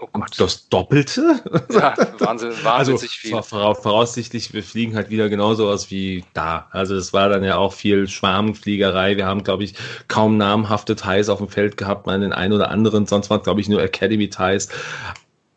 oh 0.00 0.08
Gott. 0.12 0.34
Das 0.38 0.68
Doppelte? 0.68 1.40
Ja, 1.72 1.94
Wahnsinn, 2.18 2.52
wahnsinnig 2.62 3.02
also, 3.02 3.42
viel. 3.42 3.42
Voraussichtlich, 3.42 4.52
wir 4.52 4.62
fliegen 4.62 4.94
halt 4.94 5.10
wieder 5.10 5.28
genauso 5.28 5.68
aus 5.68 5.90
wie 5.90 6.24
da. 6.34 6.68
Also 6.70 6.94
es 6.96 7.12
war 7.12 7.28
dann 7.28 7.44
ja 7.44 7.56
auch 7.56 7.72
viel 7.72 8.08
Schwarmfliegerei. 8.08 9.16
Wir 9.16 9.26
haben, 9.26 9.44
glaube 9.44 9.64
ich, 9.64 9.74
kaum 10.08 10.36
namhafte 10.36 10.96
Ties 10.96 11.28
auf 11.28 11.38
dem 11.38 11.48
Feld 11.48 11.76
gehabt, 11.76 12.06
mal 12.06 12.18
den 12.18 12.32
einen 12.32 12.52
oder 12.52 12.70
anderen. 12.70 13.06
Sonst 13.06 13.30
waren 13.30 13.38
es, 13.38 13.44
glaube 13.44 13.60
ich, 13.60 13.68
nur 13.68 13.82
Academy-Ties. 13.82 14.68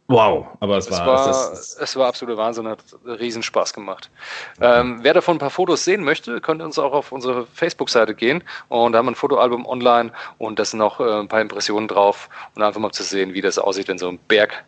Wow, 0.08 0.48
aber 0.60 0.78
es, 0.78 0.88
es 0.88 0.92
war, 0.92 1.08
war 1.08 1.28
das, 1.28 1.50
das, 1.52 1.78
es 1.80 1.96
war 1.96 2.08
absolute 2.08 2.38
Wahnsinn, 2.38 2.68
hat 2.68 2.80
riesen 3.06 3.42
Spaß 3.42 3.74
gemacht. 3.74 4.10
Okay. 4.58 4.82
Ähm, 4.82 5.00
wer 5.02 5.14
davon 5.14 5.38
ein 5.38 5.40
paar 5.40 5.50
Fotos 5.50 5.86
sehen 5.86 6.04
möchte, 6.04 6.42
könnte 6.42 6.66
uns 6.66 6.78
auch 6.78 6.92
auf 6.92 7.14
unsere 7.14 7.48
Facebook-Seite 7.48 8.14
gehen 8.14 8.44
und 8.68 8.92
da 8.92 9.00
haben 9.00 9.06
wir 9.06 9.12
ein 9.12 9.16
Fotoalbum 9.16 9.66
online 9.66 10.12
und 10.40 10.60
da 10.60 10.66
sind 10.66 10.82
auch 10.82 11.00
äh, 11.00 11.20
ein 11.22 11.30
paar 11.30 11.40
Impressionen 11.40 11.88
drauf 11.88 12.30
und 12.54 12.62
einfach 12.62 12.82
mal 12.82 12.92
zu 12.92 13.04
sehen, 13.04 13.34
wie 13.34 13.42
das 13.42 13.58
aussieht, 13.58 13.88
wenn 13.88 13.98
so 13.98 14.10
ein 14.10 14.20
Berg 14.28 14.66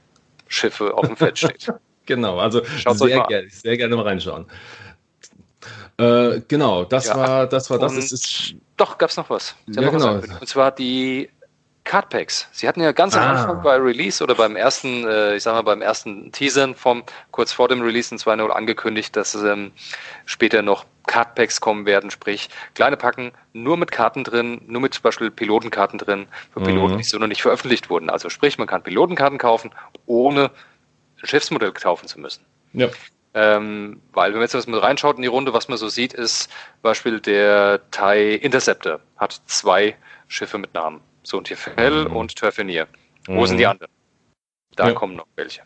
Schiffe 0.48 0.94
auf 0.94 1.06
dem 1.06 1.18
Feld 1.18 1.38
steht. 1.38 1.74
genau, 2.06 2.40
also 2.40 2.64
Schaut 2.66 2.98
sehr, 2.98 3.22
gerne, 3.26 3.50
sehr 3.50 3.76
gerne 3.76 3.96
mal 3.96 4.04
reinschauen. 4.04 4.46
Äh, 5.98 6.42
genau, 6.48 6.84
das 6.84 7.08
ja. 7.08 7.16
war 7.16 7.48
das. 7.48 7.70
War 7.70 7.80
das. 7.80 7.96
Ist, 7.96 8.12
ist, 8.12 8.56
doch, 8.76 8.98
gab 8.98 9.10
es 9.10 9.18
noch 9.18 9.30
was. 9.30 9.56
Ja, 9.68 9.82
noch 9.82 9.92
genau. 9.92 10.16
und 10.16 10.48
zwar 10.48 10.72
die 10.72 11.30
Cardpacks. 11.86 12.50
Sie 12.52 12.68
hatten 12.68 12.82
ja 12.82 12.92
ganz 12.92 13.16
ah. 13.16 13.22
am 13.22 13.38
Anfang 13.38 13.62
bei 13.62 13.78
Release 13.78 14.22
oder 14.22 14.36
beim 14.36 14.56
ersten, 14.56 15.08
äh, 15.08 15.36
ich 15.36 15.44
sag 15.44 15.54
mal, 15.54 15.62
beim 15.62 15.82
ersten 15.82 16.32
Teasern 16.32 16.76
vom, 16.76 17.04
kurz 17.32 17.54
vor 17.54 17.68
dem 17.68 17.82
Release 17.82 18.14
in 18.14 18.20
2.0 18.20 18.50
angekündigt, 18.50 19.16
dass 19.16 19.36
ähm, 19.36 19.72
später 20.26 20.62
noch 20.62 20.86
Cardpacks 21.08 21.62
kommen 21.62 21.86
werden, 21.86 22.10
sprich 22.10 22.50
kleine 22.74 22.98
Packen, 22.98 23.32
nur 23.54 23.78
mit 23.78 23.92
Karten 23.92 24.24
drin, 24.24 24.62
nur 24.66 24.82
mit 24.82 24.96
zum 24.96 25.04
Beispiel 25.04 25.30
Pilotenkarten 25.30 26.00
drin, 26.00 26.28
für 26.52 26.62
Piloten, 26.62 26.96
mhm. 26.96 26.98
die 26.98 27.04
so 27.04 27.20
noch 27.20 27.28
nicht 27.28 27.44
veröffentlicht 27.44 27.90
wurden. 27.90 28.10
Also 28.10 28.30
sprich, 28.30 28.58
man 28.58 28.68
kann 28.68 28.82
Pilotenkarten 28.82 29.38
kaufen, 29.38 29.70
ohne 30.08 30.50
ein 31.22 31.28
Schiffsmodell 31.28 31.72
kaufen 31.72 32.08
zu 32.08 32.20
müssen. 32.20 32.44
Ja. 32.74 32.90
Ähm, 33.36 34.02
weil 34.14 34.32
wenn 34.32 34.40
man 34.40 34.50
jetzt 34.50 34.68
mal 34.68 34.80
reinschaut 34.80 35.18
in 35.18 35.22
die 35.22 35.28
Runde, 35.28 35.54
was 35.54 35.68
man 35.68 35.78
so 35.78 35.90
sieht, 35.90 36.14
ist 36.14 36.50
Beispiel 36.82 37.20
der 37.20 37.82
Thai 37.92 38.32
Interceptor 38.32 39.02
hat 39.18 39.40
zwei 39.46 39.96
Schiffe 40.28 40.58
mit 40.58 40.74
Namen. 40.74 41.02
So 41.26 41.38
und 41.38 41.46
Tifel 41.46 42.06
mhm. 42.06 42.16
und 42.16 42.36
Törfenier. 42.36 42.88
Wo 43.28 43.42
mhm. 43.42 43.48
sind 43.48 43.58
die 43.58 43.66
anderen? 43.66 43.92
Da 44.76 44.90
ja. 44.90 44.94
kommen 44.94 45.16
noch 45.16 45.28
welche. 45.36 45.62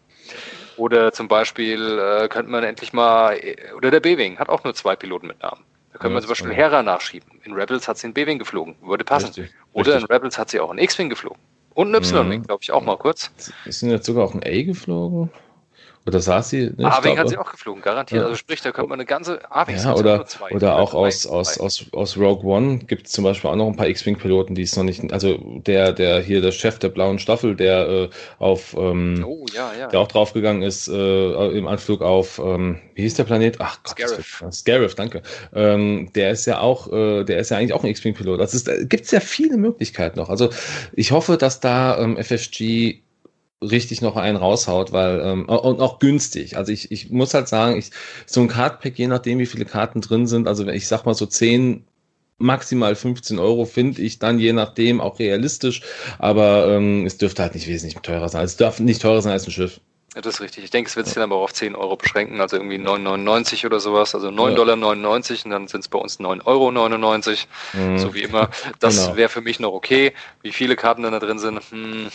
Oder 0.78 1.12
zum 1.12 1.28
Beispiel 1.28 2.00
äh, 2.00 2.28
könnte 2.30 2.52
man 2.52 2.64
endlich 2.64 2.94
mal, 2.94 3.38
oder 3.76 3.92
der 3.92 4.00
B-Wing 4.00 4.40
hat 4.40 4.50
auch 4.50 4.64
nur 4.64 4.74
zwei 4.74 4.96
Piloten 4.96 5.28
mit 5.28 5.42
Namen. 5.42 5.64
Da 5.92 5.98
könnte 5.98 6.10
ja, 6.10 6.14
man 6.14 6.22
zum 6.22 6.30
Beispiel 6.30 6.54
Hera 6.54 6.84
nachschieben. 6.84 7.30
In 7.44 7.54
Rebels 7.54 7.88
hat 7.88 7.98
sie 7.98 8.06
einen 8.06 8.14
B-Wing 8.14 8.40
geflogen, 8.40 8.76
würde 8.82 9.04
passen. 9.04 9.28
Richtig, 9.28 9.52
Oder 9.74 9.96
richtig. 9.96 10.10
in 10.10 10.16
Rebels 10.16 10.38
hat 10.38 10.50
sie 10.50 10.60
auch 10.60 10.70
einen 10.70 10.80
X-Wing 10.80 11.10
geflogen. 11.10 11.40
Und 11.74 11.88
einen 11.88 12.04
Y-Wing, 12.04 12.42
mhm. 12.42 12.46
glaube 12.46 12.62
ich, 12.62 12.72
auch 12.72 12.84
mal 12.84 12.98
kurz. 12.98 13.32
Ist 13.66 13.82
denn 13.82 13.90
jetzt 13.90 14.06
sogar 14.06 14.26
auch 14.26 14.34
ein 14.34 14.44
A 14.44 14.64
geflogen? 14.64 15.32
Oder 16.10 16.22
saß 16.22 16.50
sie? 16.50 16.72
Ne, 16.76 16.92
A-Wing 16.92 17.20
hat 17.20 17.30
sie 17.30 17.38
auch 17.38 17.52
geflogen, 17.52 17.84
garantiert. 17.84 18.22
Ja. 18.22 18.26
Also 18.26 18.36
sprich, 18.36 18.62
da 18.62 18.72
könnte 18.72 18.90
man 18.90 19.00
eine 19.00 19.06
ganze 19.06 19.40
A-Wings 19.52 19.84
ja, 19.84 19.94
oder, 19.94 20.26
zwei, 20.26 20.50
oder 20.50 20.78
auch 20.78 20.96
aus, 20.96 21.28
aus, 21.28 21.60
aus, 21.60 21.86
aus 21.92 22.18
Rogue 22.18 22.44
One 22.44 22.80
gibt 22.80 23.06
es 23.06 23.14
zum 23.14 23.26
Beispiel 23.26 23.48
auch 23.48 23.56
noch 23.56 23.68
ein 23.68 23.76
paar 23.76 23.88
X-Wing-Piloten, 23.88 24.56
die 24.56 24.64
es 24.64 24.76
noch 24.76 24.84
nicht, 24.84 25.14
also 25.14 25.38
der, 25.38 25.94
der 25.94 26.20
hier, 26.22 26.42
der 26.42 26.52
Chef 26.52 26.80
der 26.80 26.90
blauen 26.90 27.20
Staffel, 27.20 27.56
der 27.56 27.88
äh, 27.88 28.10
auf, 28.40 28.76
ähm, 28.76 29.24
oh, 29.24 29.46
ja, 29.54 29.72
ja. 29.78 29.88
der 29.88 30.00
auch 30.00 30.08
draufgegangen 30.08 30.64
ist 30.64 30.88
äh, 30.88 31.48
im 31.50 31.68
Anflug 31.68 32.02
auf, 32.02 32.40
ähm, 32.40 32.80
wie 32.96 33.04
hieß 33.04 33.14
der 33.14 33.26
Planet? 33.26 33.58
Ach 33.60 33.78
Gott, 33.84 34.10
Scarif, 34.10 34.44
Scarif 34.52 34.96
danke. 34.96 35.22
Ähm, 35.54 36.12
der 36.16 36.32
ist 36.32 36.48
ja 36.48 36.60
auch, 36.60 36.92
äh, 36.92 37.24
der 37.24 37.38
ist 37.38 37.52
ja 37.52 37.58
eigentlich 37.58 37.74
auch 37.74 37.84
ein 37.84 37.90
X-Wing-Pilot. 37.92 38.40
Also 38.40 38.58
es 38.58 38.90
gibt 38.90 39.06
sehr 39.06 39.22
viele 39.22 39.58
Möglichkeiten 39.58 40.18
noch. 40.18 40.30
Also 40.30 40.50
ich 40.94 41.12
hoffe, 41.12 41.38
dass 41.38 41.60
da 41.60 42.00
ähm, 42.00 42.18
FFG 42.18 43.02
richtig 43.62 44.02
noch 44.02 44.16
einen 44.16 44.38
raushaut, 44.38 44.92
weil 44.92 45.22
ähm, 45.24 45.50
und 45.50 45.82
auch 45.82 46.00
günstig. 46.00 46.58
Also 46.58 46.72
ich, 46.72 46.92
ich 46.92 47.10
muss 47.10 47.34
halt 47.34 47.48
sagen, 47.48 47.78
ich, 47.78 47.92
so 48.26 48.42
ein 48.42 48.48
Cardpack, 48.48 48.98
je 48.98 49.08
nachdem, 49.08 49.40
wie 49.40 49.46
viele 49.46 49.66
Karten 49.66 50.02
drin 50.02 50.28
sind, 50.28 50.48
also 50.48 50.66
ich 50.68 50.88
sag 50.88 51.06
mal 51.06 51.14
so 51.14 51.26
10, 51.26 51.86
maximal 52.38 52.96
15 52.96 53.38
Euro 53.38 53.66
finde 53.66 54.02
ich 54.02 54.18
dann 54.18 54.40
je 54.40 54.54
nachdem 54.54 55.02
auch 55.02 55.20
realistisch, 55.20 55.82
aber 56.20 56.68
ähm, 56.70 57.06
es 57.06 57.18
dürfte 57.18 57.42
halt 57.42 57.54
nicht 57.54 57.68
wesentlich 57.68 58.00
teurer 58.02 58.30
sein. 58.30 58.46
Es 58.46 58.56
darf 58.56 58.80
nicht 58.80 59.02
teurer 59.02 59.22
sein 59.22 59.34
als 59.34 59.46
ein 59.46 59.52
Schiff. 59.52 59.82
Ja, 60.16 60.22
das 60.22 60.36
ist 60.36 60.42
richtig. 60.42 60.64
Ich 60.64 60.72
denke, 60.72 60.90
es 60.90 60.96
wird 60.96 61.06
sich 61.06 61.16
dann 61.16 61.24
aber 61.24 61.36
auf 61.36 61.54
10 61.54 61.76
Euro 61.76 61.98
beschränken, 61.98 62.40
also 62.40 62.56
irgendwie 62.56 62.78
9,99 62.78 63.66
oder 63.66 63.82
sowas, 63.82 64.16
also 64.16 64.30
9,99 64.30 64.56
Dollar 64.56 64.74
und 64.74 65.04
dann 65.52 65.68
sind 65.68 65.82
es 65.82 65.88
bei 65.90 66.00
uns 66.00 66.20
9,99 66.20 66.46
Euro, 66.46 66.72
mhm. 67.74 67.98
so 68.00 68.14
wie 68.14 68.22
immer. 68.22 68.50
Das 68.80 69.04
genau. 69.04 69.18
wäre 69.18 69.30
für 69.30 69.42
mich 69.42 69.60
noch 69.60 69.74
okay. 69.74 70.14
Wie 70.42 70.52
viele 70.52 70.78
Karten 70.78 71.04
dann 71.04 71.12
da 71.12 71.20
drin 71.20 71.38
sind, 71.38 71.62
hm, 71.70 72.08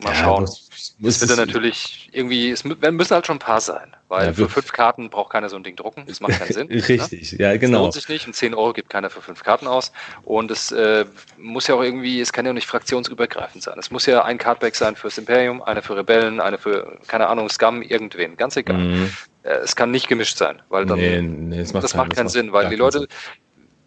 Mal 0.00 0.14
schauen. 0.14 0.46
Ja, 0.46 0.52
es 1.02 1.20
wird 1.20 1.30
dann 1.30 1.38
natürlich 1.38 2.08
irgendwie, 2.12 2.50
es 2.50 2.64
müssen 2.64 3.10
halt 3.10 3.26
schon 3.26 3.36
ein 3.36 3.40
paar 3.40 3.60
sein, 3.60 3.94
weil 4.08 4.26
ja, 4.26 4.32
für 4.32 4.48
fünf 4.48 4.72
Karten 4.72 5.10
braucht 5.10 5.30
keiner 5.32 5.48
so 5.48 5.56
ein 5.56 5.62
Ding 5.62 5.76
drucken. 5.76 6.04
Das 6.06 6.20
macht 6.20 6.38
keinen 6.38 6.52
Sinn. 6.52 6.68
Ne? 6.68 6.88
Richtig, 6.88 7.32
ne? 7.32 7.38
ja, 7.38 7.56
genau. 7.56 7.78
Das 7.78 7.82
lohnt 7.82 7.94
sich 7.94 8.08
nicht 8.08 8.26
und 8.26 8.34
10 8.34 8.54
Euro 8.54 8.72
gibt 8.72 8.90
keiner 8.90 9.10
für 9.10 9.20
fünf 9.20 9.42
Karten 9.42 9.66
aus. 9.66 9.92
Und 10.24 10.50
es 10.50 10.72
äh, 10.72 11.04
muss 11.38 11.66
ja 11.66 11.74
auch 11.74 11.82
irgendwie, 11.82 12.20
es 12.20 12.32
kann 12.32 12.44
ja 12.44 12.52
auch 12.52 12.54
nicht 12.54 12.66
fraktionsübergreifend 12.66 13.62
sein. 13.62 13.78
Es 13.78 13.90
muss 13.90 14.06
ja 14.06 14.24
ein 14.24 14.38
Cardback 14.38 14.74
sein 14.74 14.96
fürs 14.96 15.18
Imperium, 15.18 15.62
eine 15.62 15.82
für 15.82 15.96
Rebellen, 15.96 16.40
eine 16.40 16.58
für, 16.58 16.98
keine 17.06 17.28
Ahnung, 17.28 17.48
Scum, 17.48 17.82
irgendwen, 17.82 18.36
ganz 18.36 18.56
egal. 18.56 18.78
Mhm. 18.78 19.10
Äh, 19.42 19.54
es 19.64 19.76
kann 19.76 19.90
nicht 19.90 20.08
gemischt 20.08 20.36
sein, 20.36 20.62
weil 20.68 20.86
dann, 20.86 20.98
nee, 20.98 21.20
nee, 21.20 21.58
das 21.58 21.72
macht, 21.72 21.84
das 21.84 21.92
keinen, 21.92 21.98
macht 22.00 22.16
keinen 22.16 22.26
das 22.26 22.32
Sinn, 22.32 22.52
weil 22.52 22.68
die 22.68 22.76
Leute, 22.76 23.00
Sinn. 23.00 23.08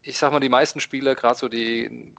ich 0.01 0.17
sag 0.17 0.31
mal, 0.31 0.39
die 0.39 0.49
meisten 0.49 0.79
Spieler, 0.79 1.15
gerade 1.15 1.37
so 1.37 1.47
die, 1.47 2.13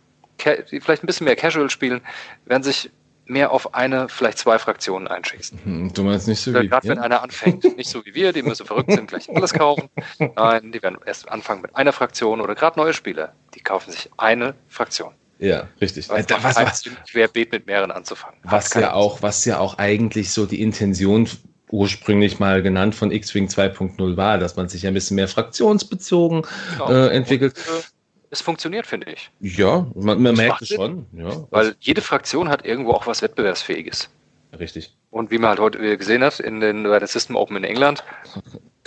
die 0.70 0.80
vielleicht 0.80 1.02
ein 1.02 1.06
bisschen 1.06 1.24
mehr 1.24 1.36
Casual 1.36 1.70
spielen, 1.70 2.00
werden 2.44 2.62
sich 2.62 2.90
mehr 3.26 3.50
auf 3.50 3.74
eine, 3.74 4.08
vielleicht 4.08 4.38
zwei 4.38 4.58
Fraktionen 4.58 5.08
einschießen. 5.08 5.58
Hm, 5.64 5.92
du 5.92 6.02
meinst 6.04 6.28
nicht 6.28 6.40
so 6.40 6.54
wie 6.54 6.68
Gerade 6.68 6.88
wenn 6.88 6.98
einer 6.98 7.22
anfängt, 7.22 7.76
nicht 7.76 7.90
so 7.90 8.04
wie 8.04 8.14
wir, 8.14 8.32
die 8.32 8.42
müssen 8.42 8.66
verrückt 8.66 8.92
sind, 8.92 9.08
gleich 9.08 9.28
alles 9.34 9.52
kaufen. 9.52 9.88
Nein, 10.18 10.72
die 10.72 10.82
werden 10.82 10.98
erst 11.04 11.28
anfangen 11.28 11.62
mit 11.62 11.74
einer 11.76 11.92
Fraktion 11.92 12.40
oder 12.40 12.54
gerade 12.54 12.78
neue 12.78 12.92
Spieler, 12.92 13.32
die 13.54 13.60
kaufen 13.60 13.90
sich 13.90 14.10
eine 14.16 14.54
Fraktion. 14.68 15.12
Ja, 15.38 15.68
richtig. 15.80 16.08
Was, 16.08 16.26
was, 16.30 16.56
was, 16.56 16.84
querbeet 17.10 17.52
mit 17.52 17.66
mehreren 17.66 17.90
anzufangen. 17.90 18.38
Was 18.42 18.72
ja 18.74 18.94
auch, 18.94 19.20
was 19.20 19.44
ja 19.44 19.58
auch 19.58 19.76
eigentlich 19.76 20.30
so 20.30 20.46
die 20.46 20.62
Intention 20.62 21.28
ursprünglich 21.70 22.38
mal 22.38 22.62
genannt 22.62 22.94
von 22.94 23.10
X-Wing 23.10 23.48
2.0 23.48 24.16
war, 24.16 24.38
dass 24.38 24.56
man 24.56 24.68
sich 24.68 24.86
ein 24.86 24.94
bisschen 24.94 25.16
mehr 25.16 25.28
fraktionsbezogen 25.28 26.42
genau. 26.72 26.90
äh, 26.90 27.08
entwickelt. 27.08 27.54
Und, 27.58 27.74
äh, 27.74 27.82
es 28.30 28.40
funktioniert, 28.40 28.86
finde 28.86 29.12
ich. 29.12 29.30
Ja, 29.40 29.86
man, 29.94 30.20
man 30.22 30.34
merkt 30.34 30.62
es 30.62 30.68
schon. 30.68 31.06
Ja. 31.12 31.46
Weil 31.50 31.76
jede 31.80 32.00
Fraktion 32.00 32.48
hat 32.48 32.64
irgendwo 32.64 32.92
auch 32.92 33.06
was 33.06 33.22
Wettbewerbsfähiges. 33.22 34.10
Richtig. 34.59 34.94
Und 35.11 35.30
wie 35.30 35.38
man 35.38 35.51
halt 35.51 35.61
heute 35.61 35.97
gesehen 35.97 36.22
hat, 36.22 36.40
in 36.40 36.61
den, 36.61 36.84
bei 36.84 36.99
der 36.99 37.09
System 37.09 37.36
Open 37.36 37.57
in 37.57 37.64
England, 37.64 38.05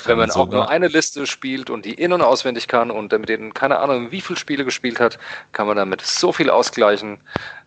wenn 0.06 0.18
man 0.18 0.32
auch 0.32 0.50
nur 0.50 0.70
eine 0.70 0.88
Liste 0.88 1.26
spielt 1.28 1.70
und 1.70 1.86
die 1.86 1.94
in- 1.94 2.14
und 2.14 2.22
auswendig 2.22 2.68
kann 2.68 2.92
und 2.92 3.12
mit 3.12 3.30
denen 3.30 3.54
keine 3.54 3.80
Ahnung, 3.80 4.12
wie 4.12 4.22
viele 4.22 4.38
Spiele 4.38 4.66
gespielt 4.66 5.00
hat, 5.00 5.20
kann 5.52 5.68
man 5.68 5.78
damit 5.78 6.02
so 6.02 6.32
viel 6.32 6.50
ausgleichen, 6.50 7.20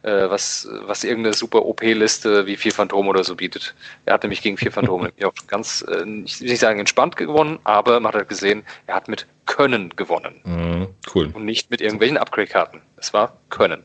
äh, 0.02 0.30
was, 0.30 0.68
was 0.82 1.04
irgendeine 1.04 1.34
super 1.34 1.64
OP-Liste 1.64 2.46
wie 2.46 2.56
vier 2.56 2.72
Phantome 2.72 3.08
oder 3.10 3.24
so 3.24 3.36
bietet. 3.36 3.74
Er 4.06 4.14
hat 4.14 4.22
nämlich 4.22 4.42
gegen 4.42 4.56
vier 4.56 4.72
Phantome 4.72 5.12
auch 5.24 5.34
ganz, 5.46 5.84
äh, 5.88 6.04
ich 6.24 6.40
will 6.40 6.48
nicht 6.48 6.60
sagen 6.60 6.80
entspannt 6.80 7.16
gewonnen, 7.16 7.58
aber 7.64 8.00
man 8.00 8.12
hat 8.12 8.28
Gesehen, 8.28 8.64
er 8.86 8.94
hat 8.94 9.08
mit 9.08 9.26
Können 9.46 9.94
gewonnen. 9.96 10.40
Mhm, 10.44 10.88
cool. 11.14 11.30
Und 11.34 11.44
nicht 11.44 11.70
mit 11.70 11.80
irgendwelchen 11.80 12.16
Upgrade-Karten. 12.16 12.80
Es 12.96 13.12
war 13.12 13.36
Können. 13.50 13.84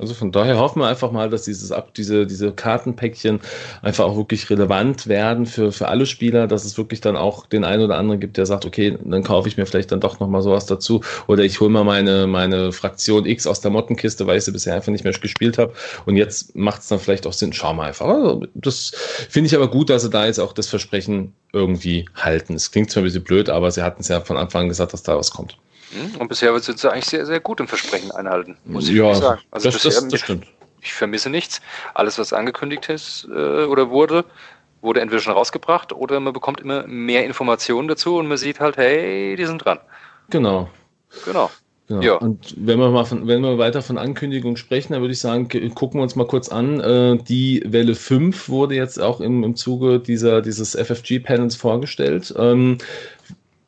Also 0.00 0.14
von 0.14 0.32
daher 0.32 0.58
hoffen 0.58 0.80
wir 0.80 0.88
einfach 0.88 1.12
mal, 1.12 1.28
dass 1.28 1.44
dieses 1.44 1.72
Ab, 1.72 1.92
diese, 1.94 2.26
diese 2.26 2.52
Kartenpäckchen 2.52 3.40
einfach 3.82 4.04
auch 4.04 4.16
wirklich 4.16 4.48
relevant 4.48 5.06
werden 5.06 5.44
für, 5.44 5.72
für 5.72 5.88
alle 5.88 6.06
Spieler, 6.06 6.46
dass 6.46 6.64
es 6.64 6.78
wirklich 6.78 7.02
dann 7.02 7.16
auch 7.16 7.46
den 7.46 7.64
einen 7.64 7.82
oder 7.82 7.98
anderen 7.98 8.18
gibt, 8.18 8.38
der 8.38 8.46
sagt, 8.46 8.64
okay, 8.64 8.96
dann 9.04 9.22
kaufe 9.22 9.48
ich 9.48 9.58
mir 9.58 9.66
vielleicht 9.66 9.92
dann 9.92 10.00
doch 10.00 10.18
nochmal 10.18 10.42
sowas 10.42 10.64
dazu 10.64 11.02
oder 11.26 11.44
ich 11.44 11.60
hole 11.60 11.70
mal 11.70 11.84
meine, 11.84 12.26
meine 12.26 12.72
Fraktion 12.72 13.26
X 13.26 13.46
aus 13.46 13.60
der 13.60 13.70
Mottenkiste, 13.70 14.26
weil 14.26 14.38
ich 14.38 14.44
sie 14.44 14.52
bisher 14.52 14.74
einfach 14.74 14.90
nicht 14.90 15.04
mehr 15.04 15.12
gespielt 15.12 15.58
habe 15.58 15.74
und 16.06 16.16
jetzt 16.16 16.56
macht 16.56 16.80
es 16.80 16.88
dann 16.88 16.98
vielleicht 16.98 17.26
auch 17.26 17.34
Sinn, 17.34 17.52
schau 17.52 17.74
mal 17.74 17.88
einfach. 17.88 18.06
Also 18.06 18.46
das 18.54 18.92
finde 19.28 19.48
ich 19.48 19.54
aber 19.54 19.68
gut, 19.68 19.90
dass 19.90 20.02
sie 20.02 20.10
da 20.10 20.24
jetzt 20.24 20.40
auch 20.40 20.54
das 20.54 20.68
Versprechen 20.68 21.34
irgendwie 21.52 22.06
halten. 22.14 22.54
Es 22.54 22.70
klingt 22.70 22.90
zwar 22.90 23.02
ein 23.02 23.04
bisschen 23.04 23.24
blöd, 23.24 23.50
aber 23.50 23.70
sie 23.70 23.82
hatten 23.82 24.00
es 24.00 24.08
ja 24.08 24.20
von 24.20 24.36
Anfang 24.36 24.62
an 24.62 24.68
gesagt, 24.68 24.92
dass 24.92 25.02
da 25.02 25.16
was 25.16 25.30
kommt. 25.30 25.56
Hm? 25.92 26.20
Und 26.20 26.28
bisher 26.28 26.58
sind 26.60 26.78
sie 26.78 26.90
eigentlich 26.90 27.06
sehr, 27.06 27.26
sehr 27.26 27.40
gut 27.40 27.60
im 27.60 27.68
Versprechen 27.68 28.10
einhalten, 28.12 28.56
muss 28.64 28.88
ich 28.88 28.94
ja, 28.94 29.14
sagen. 29.14 29.40
Also 29.50 29.70
das, 29.70 29.82
bisher, 29.82 30.00
das, 30.00 30.08
das 30.08 30.20
stimmt. 30.20 30.46
Ich 30.82 30.92
vermisse 30.92 31.30
nichts. 31.30 31.60
Alles, 31.94 32.18
was 32.18 32.32
angekündigt 32.32 32.88
ist 32.88 33.28
äh, 33.30 33.64
oder 33.64 33.90
wurde, 33.90 34.24
wurde 34.80 35.00
entweder 35.00 35.20
schon 35.20 35.32
rausgebracht 35.32 35.92
oder 35.92 36.20
man 36.20 36.32
bekommt 36.32 36.60
immer 36.60 36.86
mehr 36.86 37.24
Informationen 37.24 37.88
dazu 37.88 38.16
und 38.16 38.28
man 38.28 38.38
sieht 38.38 38.60
halt, 38.60 38.76
hey, 38.76 39.36
die 39.36 39.44
sind 39.44 39.64
dran. 39.64 39.78
Genau. 40.30 40.70
Genau. 41.24 41.50
Genau. 41.88 42.02
Ja. 42.02 42.14
Und 42.14 42.54
wenn 42.56 42.78
wir 42.78 42.88
mal 42.90 43.04
von, 43.04 43.26
wenn 43.26 43.42
wir 43.42 43.58
weiter 43.58 43.82
von 43.82 43.98
Ankündigung 43.98 44.56
sprechen, 44.56 44.92
dann 44.92 45.02
würde 45.02 45.12
ich 45.12 45.18
sagen, 45.18 45.48
gucken 45.74 45.98
wir 45.98 46.04
uns 46.04 46.14
mal 46.14 46.26
kurz 46.26 46.48
an. 46.48 46.78
Äh, 46.78 47.16
die 47.16 47.64
Welle 47.66 47.96
5 47.96 48.48
wurde 48.48 48.76
jetzt 48.76 49.00
auch 49.00 49.20
im, 49.20 49.42
im 49.42 49.56
Zuge 49.56 49.98
dieser, 49.98 50.40
dieses 50.40 50.76
FFG-Panels 50.76 51.56
vorgestellt. 51.56 52.32
Ähm, 52.38 52.78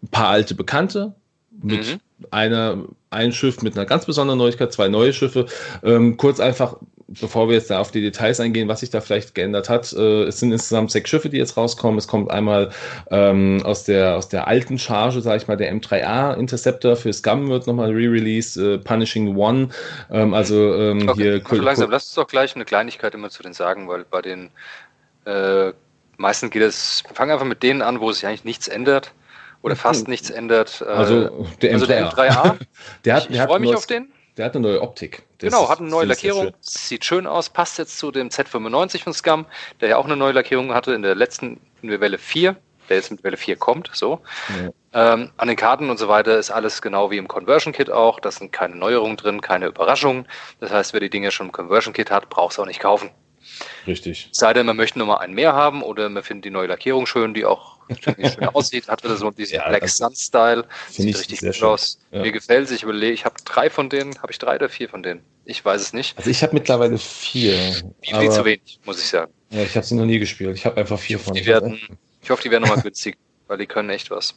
ein 0.05 0.09
paar 0.09 0.29
alte 0.29 0.55
Bekannte 0.55 1.15
mit 1.51 1.95
mhm 1.95 2.01
einer, 2.31 2.85
ein 3.11 3.33
Schiff 3.33 3.63
mit 3.63 3.77
einer 3.77 3.87
ganz 3.87 4.07
besonderen 4.07 4.39
Neuigkeit, 4.39 4.73
zwei 4.73 4.89
neue 4.89 5.13
Schiffe. 5.13 5.47
Ähm, 5.83 6.17
kurz 6.17 6.41
einfach 6.41 6.77
bevor 7.21 7.49
wir 7.49 7.57
jetzt 7.57 7.71
da 7.71 7.79
auf 7.79 7.91
die 7.91 8.01
Details 8.01 8.41
eingehen, 8.41 8.69
was 8.69 8.81
sich 8.81 8.91
da 8.91 9.01
vielleicht 9.01 9.35
geändert 9.35 9.69
hat, 9.69 9.93
äh, 9.93 10.25
es 10.25 10.41
sind 10.41 10.53
insgesamt 10.53 10.91
sechs 10.91 11.11
Schiffe, 11.11 11.29
die 11.29 11.37
jetzt 11.37 11.57
rauskommen. 11.57 11.99
Es 11.99 12.09
kommt 12.09 12.31
einmal 12.31 12.71
ähm, 13.11 13.61
aus, 13.65 13.85
der, 13.85 14.17
aus 14.17 14.29
der 14.29 14.47
alten 14.49 14.79
Charge, 14.79 15.21
sage 15.21 15.39
ich 15.39 15.49
mal, 15.49 15.57
der 15.57 15.73
M3A 15.75 16.37
Interceptor 16.37 16.97
für 16.97 17.13
Scum 17.13 17.49
wird 17.49 17.67
nochmal 17.67 17.91
re-released, 17.91 18.57
äh, 18.57 18.79
Punishing 18.79 19.37
One. 19.37 19.69
Ähm, 20.11 20.35
also 20.35 20.75
ähm, 20.75 21.09
okay. 21.09 21.23
hier. 21.23 21.43
Also 21.45 21.63
langsam, 21.63 21.91
lass 21.91 22.05
uns 22.05 22.15
doch 22.15 22.27
gleich 22.27 22.55
eine 22.55 22.65
Kleinigkeit 22.65 23.15
immer 23.15 23.31
zu 23.31 23.43
den 23.43 23.53
sagen, 23.53 23.89
weil 23.89 24.05
bei 24.05 24.23
den 24.23 24.51
äh, 25.25 25.73
meisten 26.17 26.51
geht 26.51 26.63
es, 26.63 27.05
wir 27.07 27.15
fangen 27.15 27.33
einfach 27.33 27.47
mit 27.47 27.63
denen 27.63 27.83
an, 27.83 28.01
wo 28.01 28.13
sich 28.13 28.27
eigentlich 28.27 28.45
nichts 28.45 28.69
ändert 28.69 29.13
oder 29.63 29.77
fast 29.77 30.09
nichts 30.09 30.31
ändert. 30.31 30.83
Äh, 30.87 30.91
also 30.91 31.47
der 31.61 31.71
M3A. 31.71 31.75
Also 31.75 31.87
der, 31.87 32.11
M3A. 32.11 32.59
der 33.05 33.15
hat, 33.15 33.31
ich, 33.31 33.37
ich 33.37 33.43
freue 33.43 33.61
mich 33.61 33.75
auf 33.75 33.87
den. 33.87 34.13
Der 34.37 34.47
hat 34.47 34.55
eine 34.55 34.67
neue 34.67 34.81
Optik. 34.81 35.25
Das 35.39 35.53
genau, 35.53 35.69
hat 35.69 35.81
eine 35.81 35.89
neue 35.89 36.07
Lackierung. 36.07 36.53
Sieht 36.61 37.05
schön 37.05 37.27
aus, 37.27 37.51
passt 37.51 37.79
jetzt 37.79 37.99
zu 37.99 38.11
dem 38.11 38.29
Z95 38.29 39.03
von 39.03 39.13
Scum, 39.13 39.47
der 39.81 39.91
ja 39.91 39.97
auch 39.99 40.07
eine 40.07 40.17
neue 40.17 40.33
Lackierung 40.33 40.73
hatte 40.73 40.95
in 40.95 41.03
der 41.03 41.15
letzten 41.15 41.61
in 41.83 42.01
Welle 42.01 42.17
4, 42.17 42.57
der 42.89 42.97
jetzt 42.97 43.11
mit 43.11 43.23
Welle 43.25 43.37
4 43.37 43.57
kommt. 43.57 43.91
So. 43.93 44.21
Ja. 44.95 45.13
Ähm, 45.13 45.31
an 45.37 45.49
den 45.49 45.57
Karten 45.57 45.91
und 45.91 45.99
so 45.99 46.09
weiter 46.09 46.39
ist 46.39 46.51
alles 46.51 46.81
genau 46.81 47.11
wie 47.11 47.19
im 47.19 47.29
Conversion 47.29 47.75
Kit 47.75 47.91
auch. 47.91 48.21
Da 48.21 48.31
sind 48.31 48.53
keine 48.53 48.77
Neuerungen 48.77 49.19
drin, 49.19 49.43
keine 49.43 49.67
Überraschungen. 49.67 50.27
Das 50.61 50.71
heißt, 50.71 50.95
wer 50.95 51.01
die 51.01 51.11
Dinge 51.11 51.31
schon 51.31 51.47
im 51.47 51.53
Conversion 51.53 51.93
Kit 51.93 52.11
hat, 52.11 52.31
braucht 52.31 52.53
es 52.53 52.59
auch 52.59 52.67
nicht 52.67 52.81
kaufen. 52.81 53.11
Richtig. 53.87 54.29
Sei 54.33 54.53
denn, 54.53 54.65
man 54.67 54.77
möchte 54.77 54.99
nur 54.99 55.09
mal 55.09 55.19
einen 55.19 55.35
mehr 55.35 55.53
haben 55.53 55.83
oder 55.83 56.09
man 56.09 56.23
findet 56.23 56.47
die 56.47 56.51
neue 56.51 56.69
Lackierung 56.69 57.07
schön, 57.07 57.35
die 57.35 57.45
auch 57.45 57.79
schön 58.01 58.45
aussieht, 58.47 58.89
hat 58.89 59.03
wieder 59.05 59.17
so 59.17 59.31
diesen 59.31 59.57
ja, 59.57 59.69
Black 59.69 59.89
Sun 59.89 60.15
Style. 60.15 60.65
Sieht 60.89 61.17
richtig 61.17 61.41
gut 61.41 61.55
schön. 61.55 61.69
aus. 61.69 61.99
Ja. 62.11 62.23
Mir 62.23 62.33
gefällt 62.33 62.67
es. 62.67 62.73
Ich 62.73 62.83
überlege, 62.83 63.13
ich 63.13 63.25
habe 63.25 63.37
drei 63.45 63.71
von 63.71 63.89
denen. 63.89 64.17
Habe 64.23 64.33
ich 64.33 64.39
drei 64.39 64.57
oder 64.57 64.69
vier 64.69 64.89
von 64.89 65.03
denen? 65.03 65.23
Ich 65.45 65.65
weiß 65.65 65.81
es 65.81 65.93
nicht. 65.93 66.17
Also 66.17 66.31
ich 66.31 66.43
habe 66.43 66.55
mittlerweile 66.55 66.99
vier. 66.99 67.55
Viel 68.01 68.31
zu 68.31 68.45
wenig, 68.45 68.81
muss 68.85 69.01
ich 69.01 69.09
sagen. 69.09 69.33
Ja, 69.51 69.63
ich 69.63 69.77
habe 69.77 69.85
sie 69.85 69.95
noch 69.95 70.07
nie 70.07 70.19
gespielt. 70.19 70.57
Ich 70.57 70.65
habe 70.65 70.77
einfach 70.77 70.99
vier 70.99 71.19
von 71.19 71.35
denen. 71.35 71.47
Werden, 71.47 71.99
ich 72.23 72.31
hoffe, 72.31 72.43
die 72.43 72.51
werden 72.51 72.63
nochmal 72.63 72.83
günstig, 72.83 73.17
weil 73.49 73.59
die 73.59 73.67
können 73.67 73.91
echt 73.91 74.11
was. 74.11 74.35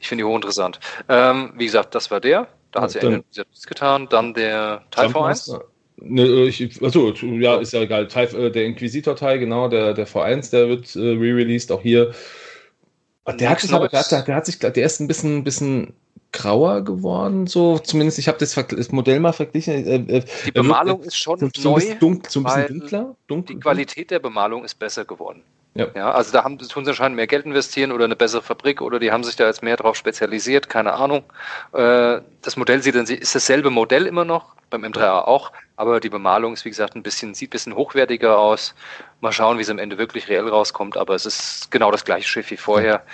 Ich 0.00 0.08
finde 0.08 0.22
die 0.22 0.28
hochinteressant. 0.28 0.80
Ähm, 1.08 1.52
wie 1.56 1.64
gesagt, 1.64 1.94
das 1.94 2.10
war 2.10 2.20
der. 2.20 2.48
Da 2.72 2.82
hat 2.82 2.90
sie 2.90 2.98
nichts 3.08 3.66
getan. 3.66 4.08
Dann 4.10 4.34
der 4.34 4.84
Teil 4.90 5.08
V1. 5.08 5.60
Ne, 5.96 6.46
ich, 6.46 6.82
achso, 6.82 7.12
ja, 7.12 7.56
ist 7.56 7.72
ja 7.72 7.82
egal. 7.82 8.08
Äh, 8.14 8.50
der 8.50 8.64
Inquisitor-Teil, 8.66 9.38
genau, 9.38 9.68
der, 9.68 9.94
der 9.94 10.06
V1, 10.06 10.50
der 10.50 10.68
wird 10.68 10.94
äh, 10.96 10.98
re-released, 10.98 11.70
auch 11.70 11.82
hier. 11.82 12.12
Der 13.26 13.50
hat, 13.50 13.60
sich 13.60 13.72
aber, 13.72 13.88
der, 13.88 14.00
hat, 14.00 14.10
der 14.28 14.34
hat 14.34 14.46
sich, 14.46 14.58
der 14.58 14.76
ist 14.76 15.00
ein 15.00 15.08
bisschen, 15.08 15.44
bisschen 15.44 15.94
grauer 16.32 16.82
geworden, 16.82 17.46
so 17.46 17.78
zumindest. 17.78 18.18
Ich 18.18 18.28
habe 18.28 18.38
das, 18.38 18.54
das, 18.54 18.92
Modell 18.92 19.20
mal 19.20 19.32
verglichen. 19.32 19.86
Äh, 19.86 20.18
äh 20.18 20.24
die 20.46 20.50
Bemalung 20.50 20.98
wird, 20.98 21.08
ist 21.08 21.16
schon 21.16 21.38
so, 21.38 21.48
so 21.56 21.70
neu, 21.70 21.80
ein 21.80 21.98
dunkel, 21.98 22.30
so 22.30 22.40
ein 22.40 22.44
bisschen 22.44 22.80
dunkler, 22.80 23.16
dunkler. 23.28 23.54
Die 23.54 23.60
Qualität 23.60 24.10
der 24.10 24.18
Bemalung 24.18 24.64
ist 24.64 24.78
besser 24.78 25.04
geworden. 25.04 25.42
Ja. 25.76 25.88
ja, 25.96 26.12
also 26.12 26.30
da 26.30 26.44
haben, 26.44 26.56
tun 26.56 26.84
sie 26.84 26.90
anscheinend 26.90 27.16
mehr 27.16 27.26
Geld 27.26 27.46
investieren 27.46 27.90
oder 27.90 28.04
eine 28.04 28.14
bessere 28.14 28.42
Fabrik 28.42 28.80
oder 28.80 29.00
die 29.00 29.10
haben 29.10 29.24
sich 29.24 29.34
da 29.34 29.46
jetzt 29.46 29.62
mehr 29.62 29.76
drauf 29.76 29.96
spezialisiert, 29.96 30.68
keine 30.68 30.92
Ahnung. 30.92 31.24
Äh, 31.72 32.20
das 32.42 32.56
Modell 32.56 32.80
sieht 32.80 32.94
dann, 32.94 33.06
ist 33.06 33.34
dasselbe 33.34 33.70
Modell 33.70 34.06
immer 34.06 34.24
noch, 34.24 34.54
beim 34.70 34.84
M3A 34.84 35.24
auch, 35.24 35.50
aber 35.74 35.98
die 35.98 36.10
Bemalung 36.10 36.52
ist 36.52 36.64
wie 36.64 36.70
gesagt 36.70 36.94
ein 36.94 37.02
bisschen, 37.02 37.34
sieht 37.34 37.48
ein 37.48 37.50
bisschen 37.50 37.74
hochwertiger 37.74 38.38
aus. 38.38 38.74
Mal 39.20 39.32
schauen, 39.32 39.58
wie 39.58 39.62
es 39.62 39.70
am 39.70 39.80
Ende 39.80 39.98
wirklich 39.98 40.28
reell 40.28 40.48
rauskommt, 40.48 40.96
aber 40.96 41.16
es 41.16 41.26
ist 41.26 41.72
genau 41.72 41.90
das 41.90 42.04
gleiche 42.04 42.28
Schiff 42.28 42.52
wie 42.52 42.56
vorher. 42.56 43.04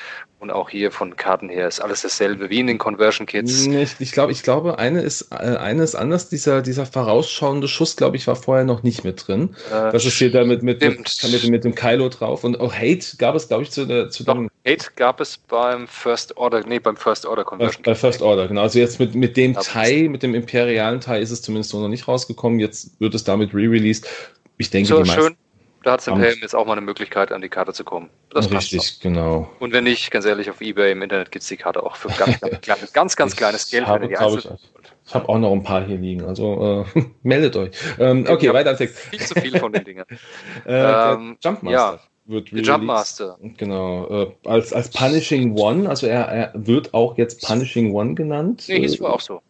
Und 0.40 0.50
auch 0.50 0.70
hier 0.70 0.90
von 0.90 1.16
Karten 1.16 1.50
her 1.50 1.68
ist 1.68 1.80
alles 1.80 2.00
dasselbe 2.00 2.48
wie 2.48 2.60
in 2.60 2.66
den 2.66 2.78
Conversion 2.78 3.26
Kits. 3.26 3.66
Ich, 3.66 3.96
ich 3.98 4.12
glaube, 4.12 4.32
ich 4.32 4.42
glaube, 4.42 4.78
eine 4.78 5.02
ist, 5.02 5.30
äh, 5.32 5.34
eine 5.34 5.82
ist 5.82 5.94
anders. 5.94 6.30
Dieser, 6.30 6.62
dieser 6.62 6.86
vorausschauende 6.86 7.68
Schuss, 7.68 7.94
glaube 7.94 8.16
ich, 8.16 8.26
war 8.26 8.36
vorher 8.36 8.64
noch 8.64 8.82
nicht 8.82 9.04
mit 9.04 9.28
drin. 9.28 9.54
Äh, 9.70 9.92
das 9.92 10.06
ist 10.06 10.16
hier 10.16 10.32
da 10.32 10.44
mit, 10.44 10.62
mit, 10.62 10.80
mit, 10.80 10.98
mit, 10.98 11.50
mit, 11.50 11.64
dem 11.64 11.74
Kylo 11.74 12.08
drauf. 12.08 12.42
Und 12.42 12.58
auch 12.58 12.72
Hate 12.72 13.18
gab 13.18 13.34
es, 13.34 13.48
glaube 13.48 13.64
ich, 13.64 13.70
zu 13.70 13.84
der, 13.84 14.08
zu 14.08 14.24
Doch, 14.24 14.32
dem. 14.32 14.48
Hate 14.66 14.86
gab 14.96 15.20
es 15.20 15.36
beim 15.36 15.86
First 15.86 16.34
Order, 16.38 16.62
nee, 16.66 16.78
beim 16.78 16.96
First 16.96 17.26
Order 17.26 17.44
Conversion. 17.44 17.82
Bei, 17.82 17.90
bei 17.90 17.94
First 17.94 18.22
Order, 18.22 18.48
genau. 18.48 18.62
Also 18.62 18.78
jetzt 18.78 18.98
mit, 18.98 19.14
mit 19.14 19.36
dem 19.36 19.52
Teil, 19.52 20.08
mit 20.08 20.22
dem 20.22 20.34
imperialen 20.34 21.02
Teil 21.02 21.20
ist 21.20 21.32
es 21.32 21.42
zumindest 21.42 21.74
noch 21.74 21.86
nicht 21.88 22.08
rausgekommen. 22.08 22.60
Jetzt 22.60 22.98
wird 22.98 23.14
es 23.14 23.24
damit 23.24 23.52
re-released. 23.52 24.08
Ich 24.56 24.70
denke, 24.70 24.88
so, 24.88 25.02
die 25.02 25.08
meisten, 25.08 25.22
schön. 25.22 25.36
Da 25.82 25.92
hat 25.92 26.06
Helm 26.06 26.38
jetzt 26.42 26.54
auch 26.54 26.66
mal 26.66 26.72
eine 26.72 26.82
Möglichkeit, 26.82 27.32
an 27.32 27.40
die 27.40 27.48
Karte 27.48 27.72
zu 27.72 27.84
kommen. 27.84 28.10
Das 28.30 28.50
Richtig, 28.50 29.00
genau. 29.00 29.50
Und 29.60 29.72
wenn 29.72 29.84
nicht, 29.84 30.10
ganz 30.10 30.26
ehrlich, 30.26 30.50
auf 30.50 30.60
Ebay 30.60 30.92
im 30.92 31.00
Internet 31.00 31.32
gibt 31.32 31.42
es 31.42 31.48
die 31.48 31.56
Karte 31.56 31.82
auch 31.82 31.96
für 31.96 32.08
ganz, 32.08 32.38
ganz, 32.40 32.60
kleines, 32.62 32.92
ganz, 32.92 33.16
ganz 33.16 33.34
kleines 33.34 33.70
Geld. 33.70 33.86
Habe, 33.86 34.04
ich 34.04 34.12
ich 34.12 35.14
habe 35.14 35.28
auch 35.28 35.38
noch 35.38 35.52
ein 35.52 35.62
paar 35.62 35.84
hier 35.84 35.96
liegen, 35.96 36.24
also 36.24 36.86
äh, 36.94 37.02
meldet 37.22 37.56
euch. 37.56 37.70
Ähm, 37.98 38.26
okay, 38.28 38.52
weiter 38.52 38.76
Text. 38.76 38.98
Viel 38.98 39.20
zu 39.20 39.34
viel 39.40 39.58
von 39.58 39.72
den 39.72 39.84
Dingen. 39.84 40.04
äh, 40.66 41.12
ähm, 41.12 41.36
Jumpmaster. 41.42 41.70
Ja, 41.70 41.98
wird 42.26 42.50
Jumpmaster. 42.50 43.38
Genau. 43.56 44.06
Äh, 44.22 44.48
als, 44.48 44.72
als 44.72 44.90
Punishing 44.90 45.58
One, 45.58 45.88
also 45.88 46.06
er, 46.06 46.26
er 46.26 46.52
wird 46.54 46.94
auch 46.94 47.16
jetzt 47.16 47.44
Punishing 47.46 47.92
One 47.92 48.14
genannt. 48.14 48.66
Nee, 48.68 48.80
hieß 48.80 48.96
äh, 48.96 49.00
wohl 49.00 49.10
auch 49.10 49.20
so. 49.20 49.40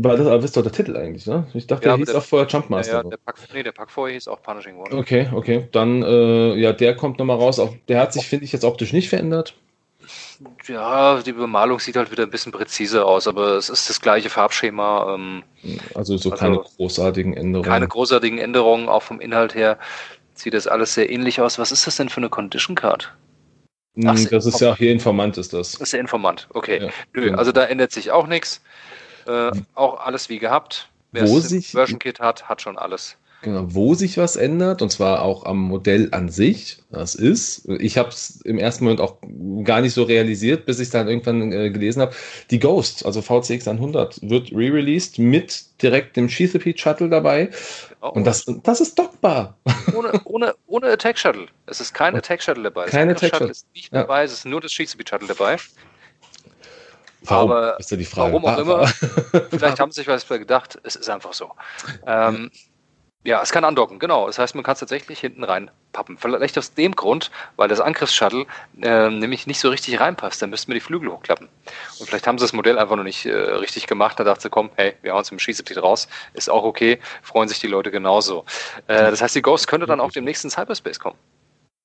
War 0.00 0.16
das, 0.16 0.26
aber 0.26 0.44
ist 0.44 0.56
doch 0.56 0.62
der 0.62 0.72
Titel 0.72 0.96
eigentlich, 0.96 1.26
ne? 1.26 1.46
Ich 1.54 1.66
dachte, 1.66 1.86
ja, 1.86 1.90
der 1.92 1.98
hieß 1.98 2.06
der, 2.10 2.18
auch 2.18 2.24
vorher 2.24 2.46
Jumpmaster. 2.46 2.92
Ja, 2.92 3.02
der 3.02 3.16
Pack, 3.16 3.36
nee, 3.52 3.62
der 3.62 3.72
Pack 3.72 3.90
vorher 3.90 4.14
hieß 4.14 4.28
auch 4.28 4.40
Punishing 4.42 4.76
One. 4.76 4.96
Okay, 4.96 5.28
okay. 5.32 5.68
Dann, 5.72 6.02
äh, 6.02 6.54
ja, 6.54 6.72
der 6.72 6.94
kommt 6.94 7.18
nochmal 7.18 7.36
raus. 7.36 7.58
Auch, 7.58 7.74
der 7.88 8.00
hat 8.00 8.12
sich, 8.12 8.26
finde 8.26 8.44
ich, 8.44 8.52
jetzt 8.52 8.64
optisch 8.64 8.92
nicht 8.92 9.08
verändert. 9.08 9.54
Ja, 10.66 11.20
die 11.20 11.32
Bemalung 11.32 11.80
sieht 11.80 11.96
halt 11.96 12.12
wieder 12.12 12.22
ein 12.22 12.30
bisschen 12.30 12.52
präziser 12.52 13.06
aus, 13.06 13.26
aber 13.26 13.56
es 13.56 13.68
ist 13.68 13.90
das 13.90 14.00
gleiche 14.00 14.30
Farbschema. 14.30 15.14
Ähm, 15.14 15.42
also 15.94 16.16
so 16.16 16.30
also 16.30 16.40
keine 16.40 16.58
großartigen 16.58 17.34
Änderungen. 17.34 17.68
Keine 17.68 17.88
großartigen 17.88 18.38
Änderungen, 18.38 18.88
auch 18.88 19.02
vom 19.02 19.20
Inhalt 19.20 19.54
her 19.54 19.78
sieht 20.34 20.54
das 20.54 20.68
alles 20.68 20.94
sehr 20.94 21.10
ähnlich 21.10 21.40
aus. 21.40 21.58
Was 21.58 21.72
ist 21.72 21.86
das 21.88 21.96
denn 21.96 22.08
für 22.08 22.18
eine 22.18 22.28
Condition 22.28 22.76
Card? 22.76 23.12
Ach, 24.06 24.16
das 24.30 24.46
ist 24.46 24.60
ja 24.60 24.76
hier 24.76 24.92
Informant, 24.92 25.36
ist 25.38 25.52
das. 25.52 25.72
Das 25.72 25.80
ist 25.80 25.92
der 25.92 26.00
Informant, 26.00 26.46
okay. 26.54 26.82
Ja, 26.82 26.88
Nö, 27.14 27.24
genau. 27.24 27.38
also 27.38 27.50
da 27.50 27.64
ändert 27.64 27.90
sich 27.90 28.12
auch 28.12 28.28
nichts. 28.28 28.62
Äh, 29.28 29.52
auch 29.74 30.00
alles 30.00 30.28
wie 30.28 30.38
gehabt. 30.38 30.88
Wer 31.12 31.28
wo 31.28 31.38
sich, 31.40 31.72
Version 31.72 31.98
Kit 31.98 32.20
hat, 32.20 32.48
hat 32.48 32.62
schon 32.62 32.78
alles. 32.78 33.16
Genau, 33.42 33.66
wo 33.68 33.94
sich 33.94 34.18
was 34.18 34.34
ändert, 34.34 34.82
und 34.82 34.90
zwar 34.90 35.22
auch 35.22 35.44
am 35.44 35.58
Modell 35.58 36.08
an 36.10 36.28
sich, 36.28 36.78
das 36.90 37.14
ist, 37.14 37.68
ich 37.68 37.96
habe 37.96 38.08
es 38.08 38.40
im 38.40 38.58
ersten 38.58 38.82
Moment 38.82 39.00
auch 39.00 39.18
gar 39.62 39.80
nicht 39.80 39.94
so 39.94 40.02
realisiert, 40.02 40.66
bis 40.66 40.80
ich 40.80 40.86
es 40.86 40.90
dann 40.90 41.06
irgendwann 41.06 41.52
äh, 41.52 41.70
gelesen 41.70 42.02
habe, 42.02 42.16
die 42.50 42.58
Ghost, 42.58 43.06
also 43.06 43.22
VCX 43.22 43.68
100, 43.68 44.28
wird 44.28 44.50
re-released 44.50 45.20
mit 45.20 45.66
direkt 45.80 46.16
dem 46.16 46.26
Chesapeake 46.26 46.78
Shuttle 46.78 47.08
dabei. 47.08 47.50
Genau. 48.00 48.12
Und 48.12 48.24
das, 48.24 48.44
das 48.64 48.80
ist 48.80 48.98
dockbar. 48.98 49.56
Ohne, 49.94 50.20
ohne, 50.24 50.54
ohne 50.66 50.88
Attack 50.88 51.16
Shuttle. 51.16 51.46
Es 51.66 51.80
ist 51.80 51.94
kein 51.94 52.16
Attack 52.16 52.42
Shuttle 52.42 52.64
dabei. 52.64 52.86
Kein 52.86 53.08
Attack 53.08 53.30
Shuttle 53.30 53.50
ist 53.50 53.66
nicht 53.72 53.94
dabei, 53.94 54.18
ja. 54.18 54.24
es 54.24 54.32
ist 54.32 54.46
nur 54.46 54.60
das 54.60 54.72
Chesapeake 54.72 55.10
Shuttle 55.10 55.28
dabei. 55.28 55.58
Warum, 57.22 57.50
Aber 57.50 57.78
ist 57.78 57.90
ja 57.90 57.96
die 57.96 58.04
Frage. 58.04 58.32
Warum 58.32 58.46
auch 58.46 58.58
immer. 58.58 58.86
Vielleicht 59.50 59.80
haben 59.80 59.90
sie 59.90 60.00
sich 60.00 60.08
was 60.08 60.26
gedacht. 60.26 60.78
Es 60.84 60.96
ist 60.96 61.10
einfach 61.10 61.32
so. 61.32 61.50
Ähm, 62.06 62.50
ja, 63.24 63.42
es 63.42 63.52
kann 63.52 63.64
andocken, 63.64 63.98
genau. 63.98 64.26
Das 64.26 64.38
heißt, 64.38 64.54
man 64.54 64.62
kann 64.64 64.74
es 64.74 64.80
tatsächlich 64.80 65.18
hinten 65.18 65.42
reinpappen. 65.42 66.16
Vielleicht 66.16 66.56
aus 66.56 66.72
dem 66.74 66.94
Grund, 66.94 67.30
weil 67.56 67.68
das 67.68 67.80
Angriffsshuttle 67.80 68.46
äh, 68.80 69.10
nämlich 69.10 69.46
nicht 69.46 69.60
so 69.60 69.68
richtig 69.68 69.98
reinpasst. 69.98 70.40
Dann 70.40 70.50
müssten 70.50 70.68
wir 70.68 70.74
die 70.74 70.80
Flügel 70.80 71.10
hochklappen. 71.10 71.48
Und 71.98 72.06
vielleicht 72.08 72.26
haben 72.26 72.38
sie 72.38 72.44
das 72.44 72.52
Modell 72.52 72.78
einfach 72.78 72.96
noch 72.96 73.04
nicht 73.04 73.26
äh, 73.26 73.34
richtig 73.34 73.86
gemacht. 73.88 74.18
Da 74.20 74.24
dachte 74.24 74.42
sie, 74.42 74.50
komm, 74.50 74.70
hey, 74.76 74.94
wir 75.02 75.12
hauen 75.12 75.22
es 75.22 75.32
im 75.32 75.38
Schießgebiet 75.40 75.82
raus. 75.82 76.08
Ist 76.32 76.48
auch 76.48 76.62
okay. 76.62 77.00
Freuen 77.22 77.48
sich 77.48 77.58
die 77.58 77.66
Leute 77.66 77.90
genauso. 77.90 78.44
Äh, 78.86 79.10
das 79.10 79.20
heißt, 79.20 79.34
die 79.34 79.42
Ghost 79.42 79.66
könnte 79.66 79.86
dann 79.86 80.00
auch 80.00 80.12
demnächst 80.12 80.44
in 80.44 80.50
Cyberspace 80.50 81.00
kommen. 81.00 81.18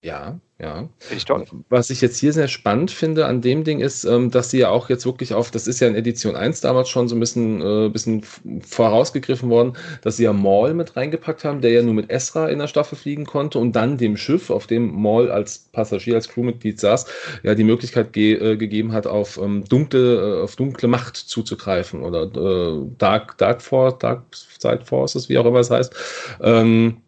Ja, 0.03 0.37
ja. 0.59 0.89
Finde 0.99 1.17
ich 1.17 1.23
toll. 1.23 1.45
Was 1.69 1.89
ich 1.89 2.01
jetzt 2.01 2.19
hier 2.19 2.33
sehr 2.33 2.49
spannend 2.49 2.91
finde 2.91 3.25
an 3.25 3.41
dem 3.41 3.63
Ding 3.63 3.79
ist, 3.79 4.03
ähm, 4.03 4.31
dass 4.31 4.49
sie 4.49 4.59
ja 4.59 4.69
auch 4.69 4.89
jetzt 4.89 5.05
wirklich 5.05 5.33
auf, 5.33 5.49
das 5.49 5.65
ist 5.65 5.79
ja 5.79 5.87
in 5.87 5.95
Edition 5.95 6.35
1 6.35 6.59
damals 6.59 6.89
schon 6.89 7.07
so 7.07 7.15
ein 7.15 7.21
bisschen, 7.21 7.61
äh, 7.61 7.87
bisschen 7.87 8.21
vorausgegriffen 8.67 9.49
worden, 9.49 9.77
dass 10.01 10.17
sie 10.17 10.25
ja 10.25 10.33
Maul 10.33 10.73
mit 10.73 10.97
reingepackt 10.97 11.45
haben, 11.45 11.61
der 11.61 11.71
ja 11.71 11.81
nur 11.81 11.93
mit 11.93 12.09
Esra 12.09 12.49
in 12.49 12.59
der 12.59 12.67
Staffel 12.67 12.97
fliegen 12.97 13.25
konnte 13.25 13.59
und 13.59 13.77
dann 13.77 13.97
dem 13.97 14.17
Schiff, 14.17 14.49
auf 14.49 14.67
dem 14.67 14.91
Maul 14.93 15.31
als 15.31 15.69
Passagier, 15.71 16.15
als 16.15 16.27
Crewmitglied 16.27 16.81
saß, 16.81 17.05
ja 17.43 17.55
die 17.55 17.63
Möglichkeit 17.63 18.11
ge 18.11 18.33
äh, 18.33 18.57
gegeben 18.57 18.91
hat, 18.91 19.07
auf 19.07 19.37
ähm, 19.37 19.63
dunkle, 19.69 20.39
äh, 20.39 20.43
auf 20.43 20.57
dunkle 20.57 20.89
Macht 20.89 21.15
zuzugreifen 21.15 22.03
oder 22.03 22.23
äh, 22.23 22.85
Dark, 22.97 23.37
Dark 23.37 23.61
Force, 23.61 23.99
Dark 23.99 24.23
Side 24.33 24.81
Forces, 24.83 25.29
wie 25.29 25.37
auch 25.37 25.45
immer 25.45 25.59
es 25.59 25.69
heißt. 25.69 25.93
Ähm, 26.41 27.02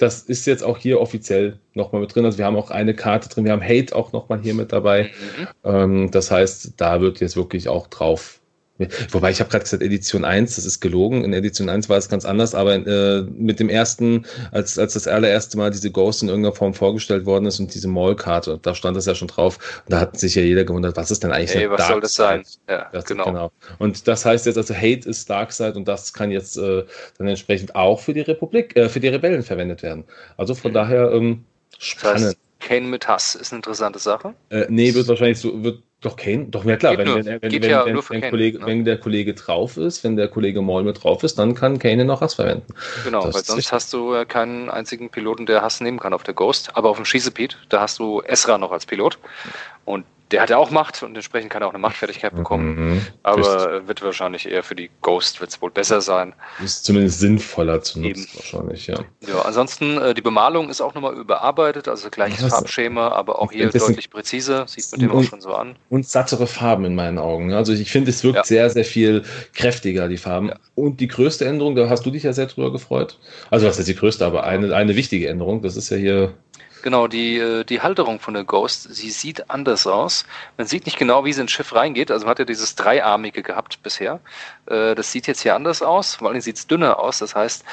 das 0.00 0.22
ist 0.22 0.46
jetzt 0.46 0.64
auch 0.64 0.78
hier 0.78 1.00
offiziell 1.00 1.58
nochmal 1.74 2.00
mit 2.00 2.14
drin. 2.14 2.24
Also 2.24 2.38
wir 2.38 2.46
haben 2.46 2.56
auch 2.56 2.70
eine 2.70 2.94
Karte 2.94 3.28
drin, 3.28 3.44
wir 3.44 3.52
haben 3.52 3.62
Hate 3.62 3.94
auch 3.94 4.12
nochmal 4.12 4.40
hier 4.40 4.54
mit 4.54 4.72
dabei. 4.72 5.10
Mhm. 5.38 5.48
Ähm, 5.64 6.10
das 6.10 6.30
heißt, 6.30 6.74
da 6.78 7.00
wird 7.02 7.20
jetzt 7.20 7.36
wirklich 7.36 7.68
auch 7.68 7.86
drauf 7.86 8.39
Wobei 9.10 9.30
ich 9.30 9.40
habe 9.40 9.50
gerade 9.50 9.64
gesagt, 9.64 9.82
Edition 9.82 10.24
1, 10.24 10.56
das 10.56 10.64
ist 10.64 10.80
gelogen. 10.80 11.24
In 11.24 11.32
Edition 11.32 11.68
1 11.68 11.88
war 11.88 11.98
es 11.98 12.08
ganz 12.08 12.24
anders, 12.24 12.54
aber 12.54 12.74
äh, 12.74 13.22
mit 13.22 13.60
dem 13.60 13.68
ersten, 13.68 14.26
als, 14.52 14.78
als 14.78 14.94
das 14.94 15.06
allererste 15.06 15.56
Mal 15.58 15.70
diese 15.70 15.90
Ghost 15.90 16.22
in 16.22 16.28
irgendeiner 16.28 16.54
Form 16.54 16.74
vorgestellt 16.74 17.26
worden 17.26 17.46
ist 17.46 17.60
und 17.60 17.74
diese 17.74 17.88
Mall-Karte, 17.88 18.58
da 18.62 18.74
stand 18.74 18.96
das 18.96 19.06
ja 19.06 19.14
schon 19.14 19.28
drauf. 19.28 19.82
Und 19.86 19.92
da 19.92 20.00
hat 20.00 20.18
sich 20.18 20.34
ja 20.34 20.42
jeder 20.42 20.64
gewundert, 20.64 20.96
was 20.96 21.10
ist 21.10 21.22
denn 21.22 21.32
eigentlich 21.32 21.54
hey, 21.54 21.70
was 21.70 21.78
Dark 21.78 21.90
soll 21.90 22.00
das 22.00 22.14
sein? 22.14 22.42
Ja, 22.68 22.88
das 22.92 23.04
genau. 23.04 23.24
genau. 23.24 23.52
Und 23.78 24.06
das 24.08 24.24
heißt 24.24 24.46
jetzt 24.46 24.56
also, 24.56 24.74
Hate 24.74 25.08
ist 25.08 25.28
Dark 25.28 25.52
Side 25.52 25.74
und 25.74 25.86
das 25.86 26.12
kann 26.12 26.30
jetzt 26.30 26.56
äh, 26.56 26.84
dann 27.18 27.26
entsprechend 27.26 27.74
auch 27.74 28.00
für 28.00 28.14
die 28.14 28.20
Republik, 28.20 28.76
äh, 28.76 28.88
für 28.88 29.00
die 29.00 29.08
Rebellen 29.08 29.42
verwendet 29.42 29.82
werden. 29.82 30.04
Also 30.36 30.54
von 30.54 30.70
mhm. 30.70 30.74
daher 30.74 31.12
ähm, 31.12 31.44
spannend. 31.78 32.20
Das 32.20 32.28
heißt, 32.28 32.38
Kane 32.60 32.86
mit 32.86 33.08
Hass 33.08 33.34
ist 33.34 33.52
eine 33.52 33.58
interessante 33.58 33.98
Sache. 33.98 34.34
Äh, 34.50 34.66
nee, 34.68 34.94
wird 34.94 35.08
wahrscheinlich 35.08 35.38
so, 35.38 35.62
wird 35.64 35.82
doch 36.00 36.16
Kane, 36.16 36.46
doch 36.46 36.64
ja 36.64 36.76
klar, 36.76 36.96
wenn, 36.96 37.06
nur, 37.06 37.16
wenn, 37.16 37.26
wenn, 37.26 37.52
wenn, 37.52 37.62
ja 37.62 37.84
wenn, 37.84 37.96
wenn, 37.96 38.20
Kane, 38.20 38.30
Kollege, 38.30 38.58
ne? 38.58 38.66
wenn 38.66 38.84
der 38.84 38.98
Kollege 38.98 39.34
drauf 39.34 39.76
ist, 39.76 40.02
wenn 40.02 40.16
der 40.16 40.28
Kollege 40.28 40.62
Maul 40.62 40.82
mit 40.82 41.02
drauf 41.02 41.22
ist, 41.22 41.38
dann 41.38 41.54
kann 41.54 41.78
Kane 41.78 42.04
noch 42.04 42.22
Hass 42.22 42.34
verwenden. 42.34 42.66
Genau, 43.04 43.26
das 43.26 43.34
weil 43.34 43.44
sonst 43.44 43.72
hast 43.72 43.92
du 43.92 44.24
keinen 44.26 44.70
einzigen 44.70 45.10
Piloten, 45.10 45.44
der 45.44 45.60
Hass 45.60 45.80
nehmen 45.80 45.98
kann 45.98 46.14
auf 46.14 46.22
der 46.22 46.34
Ghost, 46.34 46.74
aber 46.74 46.88
auf 46.88 46.96
dem 46.96 47.04
Schießebeat, 47.04 47.58
da 47.68 47.82
hast 47.82 47.98
du 47.98 48.22
Esra 48.22 48.56
noch 48.56 48.72
als 48.72 48.86
Pilot 48.86 49.18
und 49.84 50.04
der 50.30 50.42
hat 50.42 50.50
ja 50.50 50.56
auch 50.58 50.70
Macht 50.70 51.02
und 51.02 51.14
entsprechend 51.14 51.50
kann 51.50 51.62
er 51.62 51.68
auch 51.68 51.72
eine 51.72 51.80
Machtfertigkeit 51.80 52.34
bekommen. 52.34 52.74
Mhm, 52.74 53.02
aber 53.22 53.72
richtig. 53.72 53.88
wird 53.88 54.02
wahrscheinlich 54.02 54.48
eher 54.48 54.62
für 54.62 54.74
die 54.74 54.90
Ghost 55.00 55.40
wird 55.40 55.50
es 55.50 55.60
wohl 55.60 55.70
besser 55.70 56.00
sein. 56.00 56.34
Ist 56.62 56.84
zumindest 56.84 57.20
sinnvoller 57.20 57.82
zu 57.82 58.00
nutzen, 58.00 58.22
Eben. 58.22 58.28
wahrscheinlich, 58.34 58.86
ja. 58.86 59.00
Ja, 59.26 59.42
ansonsten, 59.42 59.98
äh, 59.98 60.14
die 60.14 60.22
Bemalung 60.22 60.70
ist 60.70 60.80
auch 60.80 60.94
nochmal 60.94 61.14
überarbeitet, 61.14 61.88
also 61.88 62.10
gleiches 62.10 62.44
Was? 62.44 62.50
Farbschema, 62.50 63.08
aber 63.08 63.40
auch 63.40 63.50
hier 63.50 63.70
deutlich 63.70 64.10
präziser, 64.10 64.66
sieht 64.68 64.90
man 64.92 65.00
dem 65.00 65.10
auch 65.12 65.22
schon 65.24 65.40
so 65.40 65.54
an. 65.54 65.76
Und 65.88 66.06
sattere 66.06 66.46
Farben 66.46 66.84
in 66.84 66.94
meinen 66.94 67.18
Augen. 67.18 67.52
Also 67.52 67.72
ich 67.72 67.90
finde, 67.90 68.10
es 68.10 68.22
wirkt 68.22 68.36
ja. 68.36 68.44
sehr, 68.44 68.70
sehr 68.70 68.84
viel 68.84 69.24
kräftiger, 69.54 70.08
die 70.08 70.16
Farben. 70.16 70.48
Ja. 70.48 70.56
Und 70.74 71.00
die 71.00 71.08
größte 71.08 71.44
Änderung, 71.44 71.74
da 71.74 71.88
hast 71.88 72.06
du 72.06 72.10
dich 72.10 72.22
ja 72.22 72.32
sehr 72.32 72.46
drüber 72.46 72.72
gefreut. 72.72 73.18
Also 73.50 73.66
was 73.66 73.78
ist 73.78 73.88
die 73.88 73.96
größte, 73.96 74.24
aber 74.24 74.44
eine, 74.44 74.74
eine 74.74 74.96
wichtige 74.96 75.28
Änderung, 75.28 75.62
das 75.62 75.76
ist 75.76 75.90
ja 75.90 75.96
hier 75.96 76.34
Genau, 76.82 77.06
die, 77.06 77.38
äh, 77.38 77.64
die 77.64 77.80
Halterung 77.80 78.20
von 78.20 78.34
der 78.34 78.44
Ghost, 78.44 78.94
sie 78.94 79.10
sieht 79.10 79.50
anders 79.50 79.86
aus. 79.86 80.26
Man 80.56 80.66
sieht 80.66 80.86
nicht 80.86 80.98
genau, 80.98 81.24
wie 81.24 81.32
sie 81.32 81.42
ins 81.42 81.52
Schiff 81.52 81.74
reingeht. 81.74 82.10
Also 82.10 82.24
man 82.24 82.32
hat 82.32 82.38
ja 82.38 82.44
dieses 82.44 82.74
dreiarmige 82.74 83.42
gehabt 83.42 83.82
bisher. 83.82 84.20
Äh, 84.66 84.94
das 84.94 85.12
sieht 85.12 85.26
jetzt 85.26 85.42
hier 85.42 85.54
anders 85.54 85.82
aus. 85.82 86.16
Vor 86.16 86.28
allem 86.28 86.40
sieht 86.40 86.56
es 86.56 86.66
dünner 86.66 86.98
aus. 86.98 87.18
Das 87.18 87.34
heißt, 87.34 87.64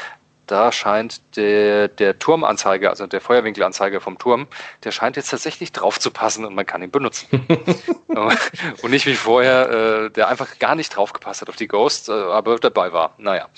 da 0.47 0.72
scheint 0.72 1.22
der, 1.36 1.89
der 1.89 2.20
Turmanzeiger, 2.20 2.89
also 2.89 3.05
der 3.05 3.22
Feuerwinkelanzeiger 3.22 3.99
vom 3.99 4.18
Turm, 4.18 4.47
der 4.84 4.91
scheint 4.91 5.18
jetzt 5.18 5.30
tatsächlich 5.30 5.74
drauf 5.74 5.99
zu 5.99 6.10
passen 6.10 6.45
und 6.45 6.55
man 6.55 6.66
kann 6.66 6.82
ihn 6.82 6.91
benutzen. 6.91 7.45
und 8.08 8.89
nicht 8.91 9.05
wie 9.05 9.16
vorher, 9.16 9.70
äh, 9.70 10.10
der 10.10 10.30
einfach 10.30 10.58
gar 10.60 10.76
nicht 10.76 10.95
drauf 10.95 11.14
gepasst 11.14 11.41
hat 11.41 11.49
auf 11.49 11.58
die 11.58 11.68
Ghost, 11.68 12.10
aber 12.10 12.58
dabei 12.58 12.93
war. 12.93 13.14
Naja. 13.18 13.49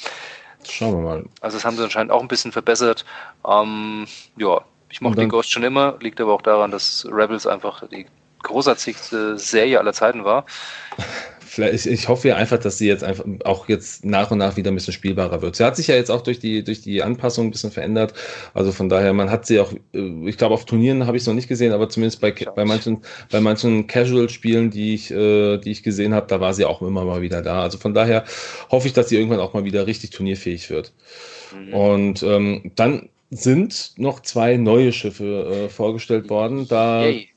Schauen 0.68 0.96
wir 0.96 1.10
mal. 1.10 1.26
Also 1.42 1.58
das 1.58 1.66
haben 1.66 1.78
sie 1.78 1.84
anscheinend 1.84 2.12
auch 2.12 2.22
ein 2.22 2.28
bisschen 2.28 2.52
verbessert. 2.52 3.06
Ähm, 3.48 4.08
ja, 4.36 4.62
ich 4.90 5.02
mochte 5.02 5.22
den 5.22 5.30
Ghost 5.30 5.52
schon 5.52 5.64
immer, 5.64 5.98
liegt 6.02 6.20
aber 6.20 6.34
auch 6.34 6.42
daran, 6.42 6.72
dass 6.72 7.08
Rebels 7.10 7.46
einfach 7.46 7.88
die 7.90 8.06
großartigste 8.44 9.38
Serie 9.38 9.80
aller 9.80 9.94
Zeiten 9.94 10.24
war. 10.24 10.46
Vielleicht, 11.50 11.88
ich 11.88 12.08
hoffe 12.08 12.28
ja 12.28 12.36
einfach, 12.36 12.60
dass 12.60 12.78
sie 12.78 12.88
jetzt 12.88 13.04
einfach 13.04 13.26
auch 13.44 13.68
jetzt 13.68 14.06
nach 14.06 14.30
und 14.30 14.38
nach 14.38 14.56
wieder 14.56 14.70
ein 14.70 14.76
bisschen 14.76 14.94
spielbarer 14.94 15.42
wird. 15.42 15.56
Sie 15.56 15.66
hat 15.66 15.76
sich 15.76 15.88
ja 15.88 15.96
jetzt 15.96 16.12
auch 16.12 16.22
durch 16.22 16.38
die, 16.38 16.64
durch 16.64 16.82
die 16.82 17.02
Anpassung 17.02 17.48
ein 17.48 17.52
bisschen 17.52 17.72
verändert. 17.72 18.14
Also 18.54 18.72
von 18.72 18.88
daher, 18.88 19.14
man 19.14 19.32
hat 19.32 19.48
sie 19.48 19.60
auch, 19.60 19.74
äh, 19.94 20.30
ich 20.30 20.38
glaube, 20.38 20.54
auf 20.54 20.66
Turnieren 20.66 21.08
habe 21.08 21.18
ich 21.18 21.24
es 21.24 21.28
noch 21.28 21.34
nicht 21.34 21.48
gesehen, 21.48 21.74
aber 21.74 21.90
zumindest 21.90 22.22
bei, 22.22 22.32
bei 22.32 22.66
manchen, 22.66 23.02
bei 23.32 23.42
manchen 23.42 23.88
Casual-Spielen, 23.88 24.70
die 24.70 24.94
ich, 24.94 25.10
äh, 25.10 25.58
die 25.58 25.72
ich 25.72 25.82
gesehen 25.82 26.14
habe, 26.14 26.28
da 26.28 26.40
war 26.40 26.54
sie 26.54 26.66
auch 26.66 26.84
immer 26.84 27.04
mal 27.04 27.24
wieder 27.24 27.42
da. 27.42 27.64
Also 27.64 27.80
von 27.80 27.96
daher 27.96 28.26
hoffe 28.70 28.88
ich, 28.88 28.94
dass 28.94 29.10
sie 29.10 29.18
irgendwann 29.18 29.40
auch 29.40 29.54
mal 29.54 29.64
wieder 29.64 29.88
richtig 29.88 30.12
turnierfähig 30.12 30.70
wird. 30.70 30.94
Mhm. 31.52 31.74
Und 31.74 32.24
ähm, 32.24 32.72
dann 32.76 33.10
sind 33.32 33.94
noch 33.98 34.22
zwei 34.22 34.58
neue 34.58 34.92
Schiffe 34.92 35.46
äh, 35.46 35.70
vorgestellt 35.70 36.30
worden. 36.30 36.68
Da 36.68 37.06
Yay. 37.06 37.30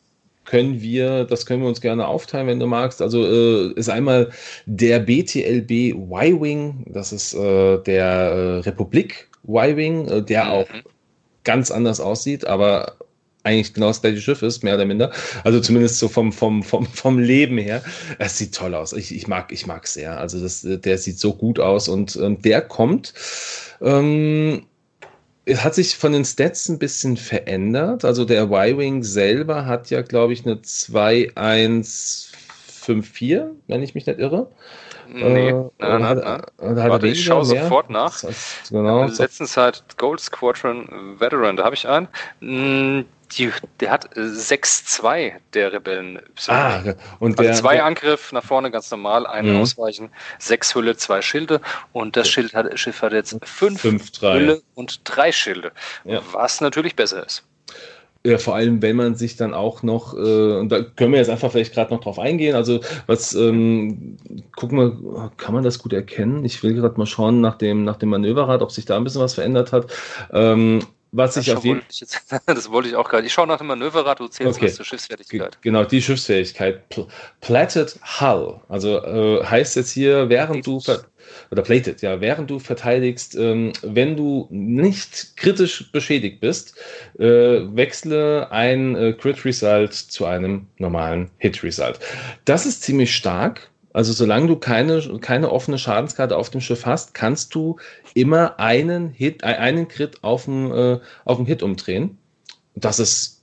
können 0.45 0.80
wir, 0.80 1.24
das 1.24 1.47
können 1.47 1.62
wir 1.62 1.68
uns 1.68 1.80
gerne 1.80 2.07
aufteilen, 2.07 2.47
wenn 2.47 2.61
du 2.61 2.66
magst. 2.66 3.03
Also 3.03 3.24
äh, 3.24 3.72
ist 3.74 3.88
einmal 3.88 4.30
der 4.66 5.01
BTLB 5.01 5.70
Y-Wing, 5.70 6.86
das 6.86 7.12
ist 7.12 7.34
äh, 7.34 7.78
der 7.78 8.05
äh, 8.05 8.59
Republik 8.61 9.28
Y-Wing, 9.47 10.09
äh, 10.09 10.22
der 10.22 10.45
mhm. 10.45 10.51
auch 10.51 10.68
ganz 11.45 11.70
anders 11.70 12.01
aussieht, 12.01 12.47
aber 12.47 12.97
eigentlich 13.45 13.74
genau 13.74 13.88
das 13.88 14.01
gleiche 14.01 14.20
Schiff 14.20 14.43
ist, 14.43 14.62
mehr 14.62 14.76
oder 14.76 14.84
minder. 14.84 15.11
Also 15.45 15.61
zumindest 15.61 15.99
so 15.99 16.09
vom, 16.09 16.32
vom, 16.32 16.62
vom, 16.62 16.86
vom 16.86 17.18
Leben 17.18 17.59
her. 17.59 17.82
Es 18.18 18.38
sieht 18.38 18.55
toll 18.55 18.74
aus. 18.74 18.93
Ich, 18.93 19.14
ich 19.14 19.26
mag 19.26 19.53
ich 19.53 19.66
mag 19.66 19.86
sehr. 19.86 20.18
Also 20.18 20.40
das, 20.40 20.62
der 20.64 20.99
sieht 20.99 21.18
so 21.18 21.34
gut 21.34 21.59
aus 21.59 21.88
und 21.88 22.16
ähm, 22.16 22.40
der 22.40 22.62
kommt 22.62 23.12
ähm, 23.80 24.64
es 25.45 25.64
hat 25.64 25.74
sich 25.74 25.97
von 25.97 26.12
den 26.12 26.24
Stats 26.24 26.68
ein 26.68 26.78
bisschen 26.78 27.16
verändert. 27.16 28.05
Also 28.05 28.24
der 28.24 28.45
Y-Wing 28.45 29.03
selber 29.03 29.66
hat 29.66 29.90
ja, 29.90 30.03
glaube 30.03 30.32
ich, 30.32 30.47
eine 30.47 30.55
2-1-5-4, 30.57 33.51
wenn 33.66 33.82
ich 33.82 33.95
mich 33.95 34.07
nicht 34.07 34.20
irre. 34.20 34.49
Nee, 35.09 35.51
äh, 35.51 35.70
na, 35.78 35.99
na, 35.99 36.09
hat, 36.09 36.53
na. 36.59 36.88
Warte, 36.88 37.09
ich 37.09 37.24
schaue 37.24 37.47
mehr? 37.47 37.64
sofort 37.64 37.90
nach. 37.90 38.20
Das 38.20 38.24
heißt, 38.24 38.70
genau. 38.70 39.05
Letztens 39.05 39.57
halt 39.57 39.84
Gold 39.99 40.20
Squadron 40.20 40.88
Veteran, 41.18 41.57
da 41.57 41.64
habe 41.64 41.74
ich 41.74 41.86
einen. 41.86 42.09
Die, 43.37 43.51
der 43.80 43.91
hat 43.91 44.14
6-2, 44.16 45.16
äh, 45.16 45.33
der 45.55 45.72
Rebellen. 45.72 46.20
Ah, 46.49 46.80
und 47.18 47.39
also 47.39 47.43
der, 47.43 47.55
zwei 47.55 47.74
der, 47.76 47.87
Angriff 47.87 48.33
nach 48.33 48.45
vorne 48.45 48.70
ganz 48.70 48.91
normal, 48.91 49.26
einen 49.26 49.55
mhm. 49.55 49.61
Ausweichen, 49.61 50.11
sechs 50.39 50.74
Hülle, 50.74 50.97
zwei 50.97 51.22
Schilde 51.22 51.61
und 51.93 52.16
das 52.16 52.28
Schild 52.28 52.55
hat, 52.55 52.78
Schiff 52.78 53.03
hat 53.03 53.12
jetzt 53.12 53.37
fünf, 53.45 53.80
fünf 53.80 54.11
Hülle 54.20 54.62
und 54.74 55.01
drei 55.05 55.33
Schilde, 55.33 55.72
ja. 56.05 56.20
was 56.33 56.61
natürlich 56.61 56.97
besser 56.97 57.24
ist. 57.24 57.45
Ja, 58.24 58.39
vor 58.39 58.55
allem, 58.55 58.83
wenn 58.83 58.95
man 58.95 59.16
sich 59.16 59.35
dann 59.35 59.53
auch 59.53 59.83
noch, 59.83 60.14
äh, 60.14 60.59
und 60.59 60.68
da 60.68 60.83
können 60.83 61.11
wir 61.11 61.18
jetzt 61.18 61.28
einfach 61.28 61.51
vielleicht 61.51 61.74
gerade 61.74 61.93
noch 61.93 62.03
drauf 62.03 62.20
eingehen, 62.20 62.55
also 62.55 62.80
was, 63.09 63.35
ähm, 63.35 64.16
gucken 64.55 64.78
wir, 64.78 65.33
kann 65.39 65.55
man 65.55 65.64
das 65.64 65.80
gut 65.80 65.93
erkennen? 65.93 66.45
Ich 66.45 66.62
will 66.62 66.74
gerade 66.74 66.99
mal 66.99 67.07
schauen 67.07 67.41
nach 67.41 67.57
dem, 67.59 67.83
nach 67.83 67.97
dem 67.97 68.11
Manöverrad, 68.11 68.62
ob 68.62 68.70
sich 68.70 68.85
da 68.85 68.97
ein 68.97 69.03
bisschen 69.03 69.22
was 69.22 69.35
verändert 69.35 69.72
hat. 69.72 69.93
Ähm, 70.33 70.85
was 71.13 71.37
ich 71.37 71.55
auf 71.55 71.65
jeden 71.65 71.83
Fall. 71.83 72.41
Das 72.47 72.71
wollte 72.71 72.89
ich 72.89 72.97
auch 72.97 73.09
gerade. 73.09 73.27
Ich 73.27 73.33
schaue 73.33 73.47
nach 73.47 73.59
dem 73.59 73.69
Manöverrad, 73.69 74.19
du 74.19 74.27
zählst 74.29 74.59
okay. 74.59 74.73
zur 74.73 74.85
Schiffsfertigkeit. 74.85 75.53
G 75.53 75.59
genau, 75.69 75.85
die 75.85 76.03
Schiffsfähigkeit. 76.03 76.89
Pl 76.89 77.07
Platted 77.41 77.99
Hull. 78.21 78.61
Also 78.69 78.99
äh, 78.99 79.45
heißt 79.45 79.77
jetzt 79.77 79.93
hier, 79.93 80.29
während 80.29 80.67
du 80.67 80.81
oder 81.51 81.63
plated, 81.63 82.03
ja, 82.03 82.21
während 82.21 82.51
du 82.51 82.59
verteidigst, 82.59 83.37
ähm, 83.37 83.73
wenn 83.83 84.17
du 84.17 84.49
nicht 84.51 85.37
kritisch 85.37 85.91
beschädigt 85.93 86.41
bist, 86.41 86.77
äh, 87.19 87.25
wechsle 87.25 88.51
ein 88.51 88.97
äh, 88.97 89.13
Crit 89.13 89.45
Result 89.45 89.95
zu 89.95 90.27
einem 90.27 90.67
normalen 90.79 91.31
Hit 91.39 91.63
Result. 91.63 92.01
Das 92.45 92.67
ist 92.67 92.83
ziemlich 92.83 93.15
stark 93.15 93.71
also 93.93 94.12
solange 94.12 94.47
du 94.47 94.57
keine, 94.57 95.01
keine 95.20 95.51
offene 95.51 95.78
Schadenskarte 95.78 96.36
auf 96.36 96.51
dem 96.51 96.61
Schiff 96.61 96.86
hast, 96.86 97.14
kannst 97.14 97.55
du 97.55 97.76
immer 98.14 98.59
einen 98.59 99.11
Hit, 99.11 99.43
äh, 99.43 99.47
einen 99.47 99.88
Crit 99.88 100.22
auf 100.22 100.45
dem, 100.45 100.72
äh, 100.72 101.01
auf 101.24 101.36
dem 101.36 101.47
Hit 101.47 101.62
umdrehen. 101.62 102.18
Das 102.74 102.99
ist 102.99 103.43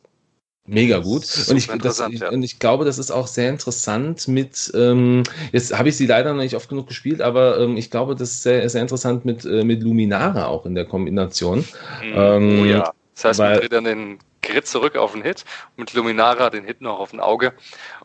mega 0.65 0.99
gut. 0.99 1.25
Und 1.49 1.57
ich, 1.57 1.67
das, 1.67 2.03
ja. 2.11 2.29
und 2.29 2.43
ich 2.43 2.59
glaube, 2.59 2.85
das 2.85 2.97
ist 2.97 3.11
auch 3.11 3.27
sehr 3.27 3.49
interessant 3.49 4.27
mit, 4.27 4.71
ähm, 4.75 5.23
jetzt 5.51 5.77
habe 5.77 5.89
ich 5.89 5.97
sie 5.97 6.05
leider 6.05 6.33
noch 6.33 6.41
nicht 6.41 6.55
oft 6.55 6.69
genug 6.69 6.87
gespielt, 6.87 7.21
aber 7.21 7.59
ähm, 7.59 7.77
ich 7.77 7.89
glaube, 7.91 8.15
das 8.15 8.31
ist 8.31 8.43
sehr, 8.43 8.67
sehr 8.69 8.81
interessant 8.81 9.25
mit, 9.25 9.45
äh, 9.45 9.63
mit 9.63 9.83
Luminara 9.83 10.45
auch 10.45 10.65
in 10.65 10.75
der 10.75 10.85
Kombination. 10.85 11.59
Mhm. 11.59 12.13
Ähm, 12.15 12.59
oh 12.61 12.65
ja. 12.65 12.93
Das 13.15 13.25
heißt, 13.25 13.39
weil, 13.39 13.51
man 13.51 13.59
dreht 13.59 13.73
dann 13.73 13.83
den 13.83 14.19
Crit 14.41 14.67
zurück 14.67 14.95
auf 14.95 15.11
den 15.11 15.23
Hit, 15.23 15.43
mit 15.75 15.93
Luminara 15.93 16.49
den 16.49 16.63
Hit 16.63 16.81
noch 16.81 16.99
auf 16.99 17.13
ein 17.13 17.19
Auge 17.19 17.53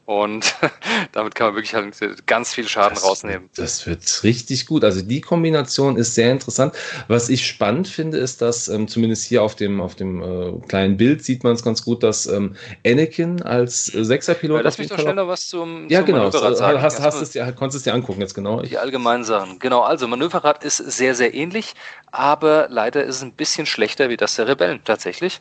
und 0.06 0.54
damit 1.12 1.34
kann 1.34 1.48
man 1.48 1.56
wirklich 1.56 1.74
halt 1.74 2.26
ganz 2.26 2.52
viel 2.52 2.68
Schaden 2.68 2.94
das, 2.94 3.04
rausnehmen. 3.04 3.48
Das 3.56 3.86
wird 3.86 4.22
richtig 4.22 4.66
gut. 4.66 4.84
Also 4.84 5.00
die 5.00 5.20
Kombination 5.20 5.96
ist 5.96 6.14
sehr 6.14 6.30
interessant. 6.30 6.74
Was 7.08 7.28
ich 7.28 7.46
spannend 7.46 7.88
finde, 7.88 8.18
ist, 8.18 8.42
dass 8.42 8.68
ähm, 8.68 8.86
zumindest 8.86 9.24
hier 9.24 9.42
auf 9.42 9.54
dem, 9.54 9.80
auf 9.80 9.94
dem 9.94 10.22
äh, 10.22 10.66
kleinen 10.68 10.98
Bild 10.98 11.24
sieht 11.24 11.42
man 11.42 11.54
es 11.54 11.62
ganz 11.62 11.84
gut, 11.84 12.02
dass 12.02 12.26
ähm, 12.26 12.54
Anakin 12.86 13.42
als 13.42 13.94
äh, 13.94 14.04
Sechserpilot. 14.04 14.58
Ja, 14.58 14.62
lass 14.62 14.78
mich 14.78 14.88
doch 14.88 14.98
schnell 14.98 15.14
noch 15.14 15.28
was 15.28 15.48
zum, 15.48 15.88
ja, 15.88 16.00
zum 16.00 16.06
genau. 16.06 16.18
Manöverrad 16.18 16.56
sagen. 16.58 16.82
Hast, 16.82 17.00
hast 17.00 17.22
es, 17.22 17.32
ja, 17.32 17.50
konntest 17.52 17.78
es 17.78 17.82
dir 17.84 17.94
angucken 17.94 18.20
jetzt 18.20 18.34
genau. 18.34 18.60
Die 18.60 18.76
allgemeinen 18.76 19.24
Sachen. 19.24 19.58
Genau, 19.58 19.80
also 19.80 20.06
Manöverrad 20.06 20.64
ist 20.64 20.76
sehr, 20.76 21.14
sehr 21.14 21.32
ähnlich, 21.32 21.74
aber 22.10 22.66
leider 22.68 23.04
ist 23.04 23.16
es 23.16 23.22
ein 23.22 23.32
bisschen 23.32 23.64
schlechter 23.64 24.10
wie 24.10 24.18
das 24.18 24.36
der 24.36 24.48
Rebellen 24.48 24.80
tatsächlich. 24.84 25.40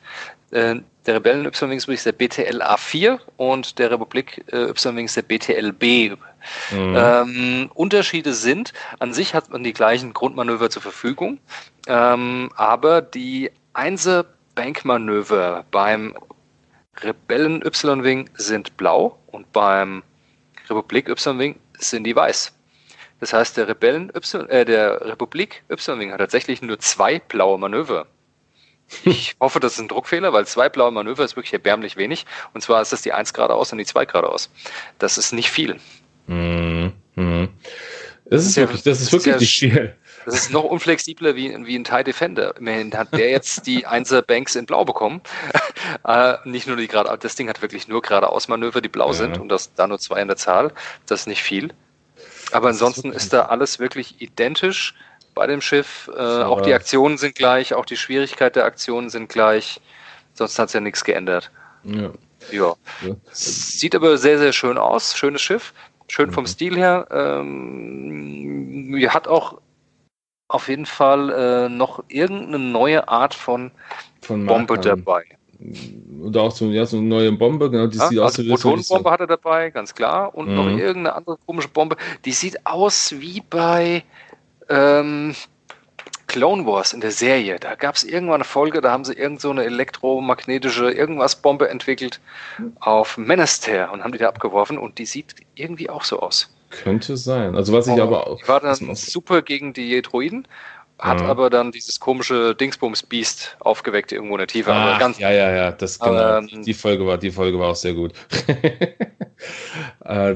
Äh, 0.51 0.75
der 1.05 1.15
Rebellen 1.15 1.45
Y-Wings 1.45 1.87
ist 1.87 2.05
der 2.05 2.13
BTL 2.13 2.61
A4 2.61 3.19
und 3.37 3.77
der 3.79 3.91
Republik 3.91 4.43
äh, 4.51 4.69
Y-Wings 4.69 5.13
der 5.13 5.23
BTLB. 5.23 6.17
Mhm. 6.71 6.95
Ähm, 6.95 7.71
Unterschiede 7.73 8.33
sind, 8.33 8.73
an 8.99 9.13
sich 9.13 9.33
hat 9.33 9.49
man 9.49 9.63
die 9.63 9.73
gleichen 9.73 10.13
Grundmanöver 10.13 10.69
zur 10.69 10.81
Verfügung, 10.81 11.39
ähm, 11.87 12.51
aber 12.55 13.01
die 13.01 13.51
Einser-Bankmanöver 13.73 15.65
beim 15.71 16.15
Rebellen 17.01 17.61
Y-Wing 17.65 18.29
sind 18.35 18.77
blau 18.77 19.17
und 19.27 19.51
beim 19.51 20.03
Republik 20.69 21.09
Y-Wing 21.09 21.59
sind 21.79 22.03
die 22.05 22.15
weiß. 22.15 22.53
Das 23.19 23.33
heißt, 23.33 23.57
der 23.57 23.67
Rebellen 23.67 24.11
y, 24.13 24.49
äh, 24.49 24.65
der 24.65 25.01
Republik 25.01 25.63
Y-Wing 25.69 26.11
hat 26.11 26.19
tatsächlich 26.19 26.61
nur 26.61 26.79
zwei 26.79 27.19
blaue 27.19 27.57
Manöver. 27.57 28.05
Ich 29.03 29.35
hoffe, 29.39 29.59
das 29.59 29.73
ist 29.73 29.79
ein 29.79 29.87
Druckfehler, 29.87 30.33
weil 30.33 30.45
zwei 30.45 30.69
blaue 30.69 30.91
Manöver 30.91 31.23
ist 31.23 31.35
wirklich 31.35 31.53
erbärmlich 31.53 31.97
wenig. 31.97 32.25
Und 32.53 32.61
zwar 32.61 32.81
ist 32.81 32.93
das 32.93 33.01
die 33.01 33.13
1 33.13 33.33
geradeaus 33.33 33.71
und 33.71 33.77
die 33.77 33.85
2 33.85 34.05
geradeaus. 34.05 34.49
Das 34.99 35.17
ist 35.17 35.33
nicht 35.33 35.49
viel. 35.49 35.79
Mhm. 36.27 36.93
Mhm. 37.15 37.49
Das, 38.25 38.45
ist, 38.45 38.55
wirklich, 38.55 38.83
das 38.83 39.01
ist 39.01 39.11
wirklich 39.11 39.35
nicht 39.37 39.59
viel. 39.59 39.95
Das 40.25 40.35
ist 40.35 40.51
noch 40.51 40.63
unflexibler 40.63 41.35
wie, 41.35 41.53
wie 41.65 41.75
ein 41.75 41.83
TIE 41.83 42.03
Defender. 42.03 42.55
Immerhin 42.57 42.93
hat 42.95 43.13
der 43.13 43.29
jetzt 43.29 43.67
die 43.67 43.85
1er 43.85 44.21
Banks 44.21 44.55
in 44.55 44.65
Blau 44.65 44.85
bekommen. 44.85 45.21
äh, 46.05 46.35
nicht 46.45 46.67
nur 46.67 46.77
die 46.77 46.87
gerade, 46.87 47.15
das 47.17 47.35
Ding 47.35 47.49
hat 47.49 47.61
wirklich 47.61 47.87
nur 47.87 48.01
geradeaus 48.01 48.47
Manöver, 48.47 48.81
die 48.81 48.89
blau 48.89 49.07
ja. 49.07 49.13
sind 49.13 49.37
und 49.37 49.49
das 49.49 49.73
da 49.73 49.87
nur 49.87 49.99
zwei 49.99 50.21
in 50.21 50.27
der 50.27 50.37
Zahl. 50.37 50.71
Das 51.05 51.21
ist 51.21 51.27
nicht 51.27 51.43
viel. 51.43 51.73
Aber 52.51 52.69
ansonsten 52.69 53.11
ist 53.11 53.33
da 53.33 53.47
alles 53.47 53.79
wirklich 53.79 54.21
identisch 54.21 54.93
bei 55.33 55.47
dem 55.47 55.61
Schiff. 55.61 56.09
Äh, 56.15 56.43
auch 56.43 56.61
die 56.61 56.73
Aktionen 56.73 57.17
sind 57.17 57.35
gleich, 57.35 57.73
auch 57.73 57.85
die 57.85 57.97
Schwierigkeit 57.97 58.55
der 58.55 58.65
Aktionen 58.65 59.09
sind 59.09 59.29
gleich. 59.29 59.79
Sonst 60.33 60.57
hat 60.59 60.67
es 60.67 60.73
ja 60.73 60.79
nichts 60.79 61.03
geändert. 61.03 61.51
Ja. 61.83 62.11
ja. 62.51 62.75
Sieht 63.31 63.95
aber 63.95 64.17
sehr, 64.17 64.39
sehr 64.39 64.53
schön 64.53 64.77
aus. 64.77 65.17
Schönes 65.17 65.41
Schiff. 65.41 65.73
Schön 66.07 66.31
vom 66.31 66.43
mhm. 66.43 66.47
Stil 66.47 66.77
her. 66.77 67.07
Ähm, 67.11 68.97
hat 69.09 69.27
auch 69.27 69.59
auf 70.47 70.67
jeden 70.67 70.85
Fall 70.85 71.29
äh, 71.29 71.69
noch 71.69 72.03
irgendeine 72.07 72.59
neue 72.59 73.07
Art 73.07 73.33
von, 73.33 73.71
von 74.21 74.45
Bombe 74.45 74.77
dabei. 74.77 75.23
Oder 76.21 76.41
auch 76.41 76.51
so, 76.51 76.65
ja, 76.69 76.85
so 76.85 76.97
eine 76.97 77.07
neue 77.07 77.31
Bombe, 77.31 77.71
genau, 77.71 77.87
die 77.87 77.97
ja, 77.97 78.07
sieht 78.07 78.19
also 78.19 78.41
aus 78.41 78.45
wie 78.45 78.49
Protonenbombe 78.49 79.11
hat 79.11 79.19
er 79.21 79.27
dabei, 79.27 79.69
ganz 79.69 79.95
klar. 79.95 80.35
Und 80.35 80.49
mhm. 80.49 80.55
noch 80.55 80.67
irgendeine 80.67 81.15
andere 81.15 81.37
komische 81.45 81.69
Bombe, 81.69 81.95
die 82.25 82.31
sieht 82.31 82.65
aus 82.65 83.15
wie 83.17 83.41
bei 83.49 84.03
ähm, 84.69 85.35
Clone 86.27 86.65
Wars 86.65 86.93
in 86.93 87.01
der 87.01 87.11
Serie. 87.11 87.59
Da 87.59 87.75
gab 87.75 87.95
es 87.95 88.03
irgendwann 88.03 88.35
eine 88.35 88.43
Folge, 88.43 88.81
da 88.81 88.91
haben 88.91 89.05
sie 89.05 89.13
irgend 89.13 89.39
so 89.39 89.51
eine 89.51 89.65
elektromagnetische 89.65 90.91
irgendwas 90.91 91.35
Bombe 91.35 91.69
entwickelt 91.69 92.19
auf 92.79 93.17
Menaster 93.17 93.91
und 93.91 94.03
haben 94.03 94.11
die 94.11 94.17
da 94.17 94.29
abgeworfen 94.29 94.77
und 94.77 94.97
die 94.97 95.05
sieht 95.05 95.35
irgendwie 95.55 95.89
auch 95.89 96.03
so 96.03 96.19
aus. 96.19 96.49
Könnte 96.71 97.17
sein. 97.17 97.55
Also 97.55 97.71
was 97.71 97.85
ich 97.85 97.93
oh, 97.93 98.01
aber 98.01 98.25
auch. 98.25 98.41
Die 98.41 98.47
war 98.47 98.59
dann 98.59 98.95
super 98.95 99.43
gegen 99.43 99.73
die 99.73 100.01
Droiden, 100.01 100.47
hat 100.97 101.19
mhm. 101.19 101.27
aber 101.27 101.51
dann 101.51 101.71
dieses 101.71 101.99
komische 101.99 102.55
Dingsbums-Beast 102.55 103.57
aufgeweckt 103.59 104.11
irgendwo 104.11 104.33
in 104.33 104.39
der 104.39 104.47
Tiefe. 104.47 104.73
Ach, 104.73 104.97
ganz, 104.97 105.19
ja, 105.19 105.31
ja, 105.31 105.51
ja, 105.51 105.71
das 105.71 105.99
genau. 105.99 106.37
Ähm, 106.39 106.63
die 106.63 106.73
Folge 106.73 107.05
war, 107.05 107.19
die 107.19 107.29
Folge 107.29 107.59
war 107.59 107.69
auch 107.69 107.75
sehr 107.75 107.93
gut. 107.93 108.13
äh, 110.05 110.35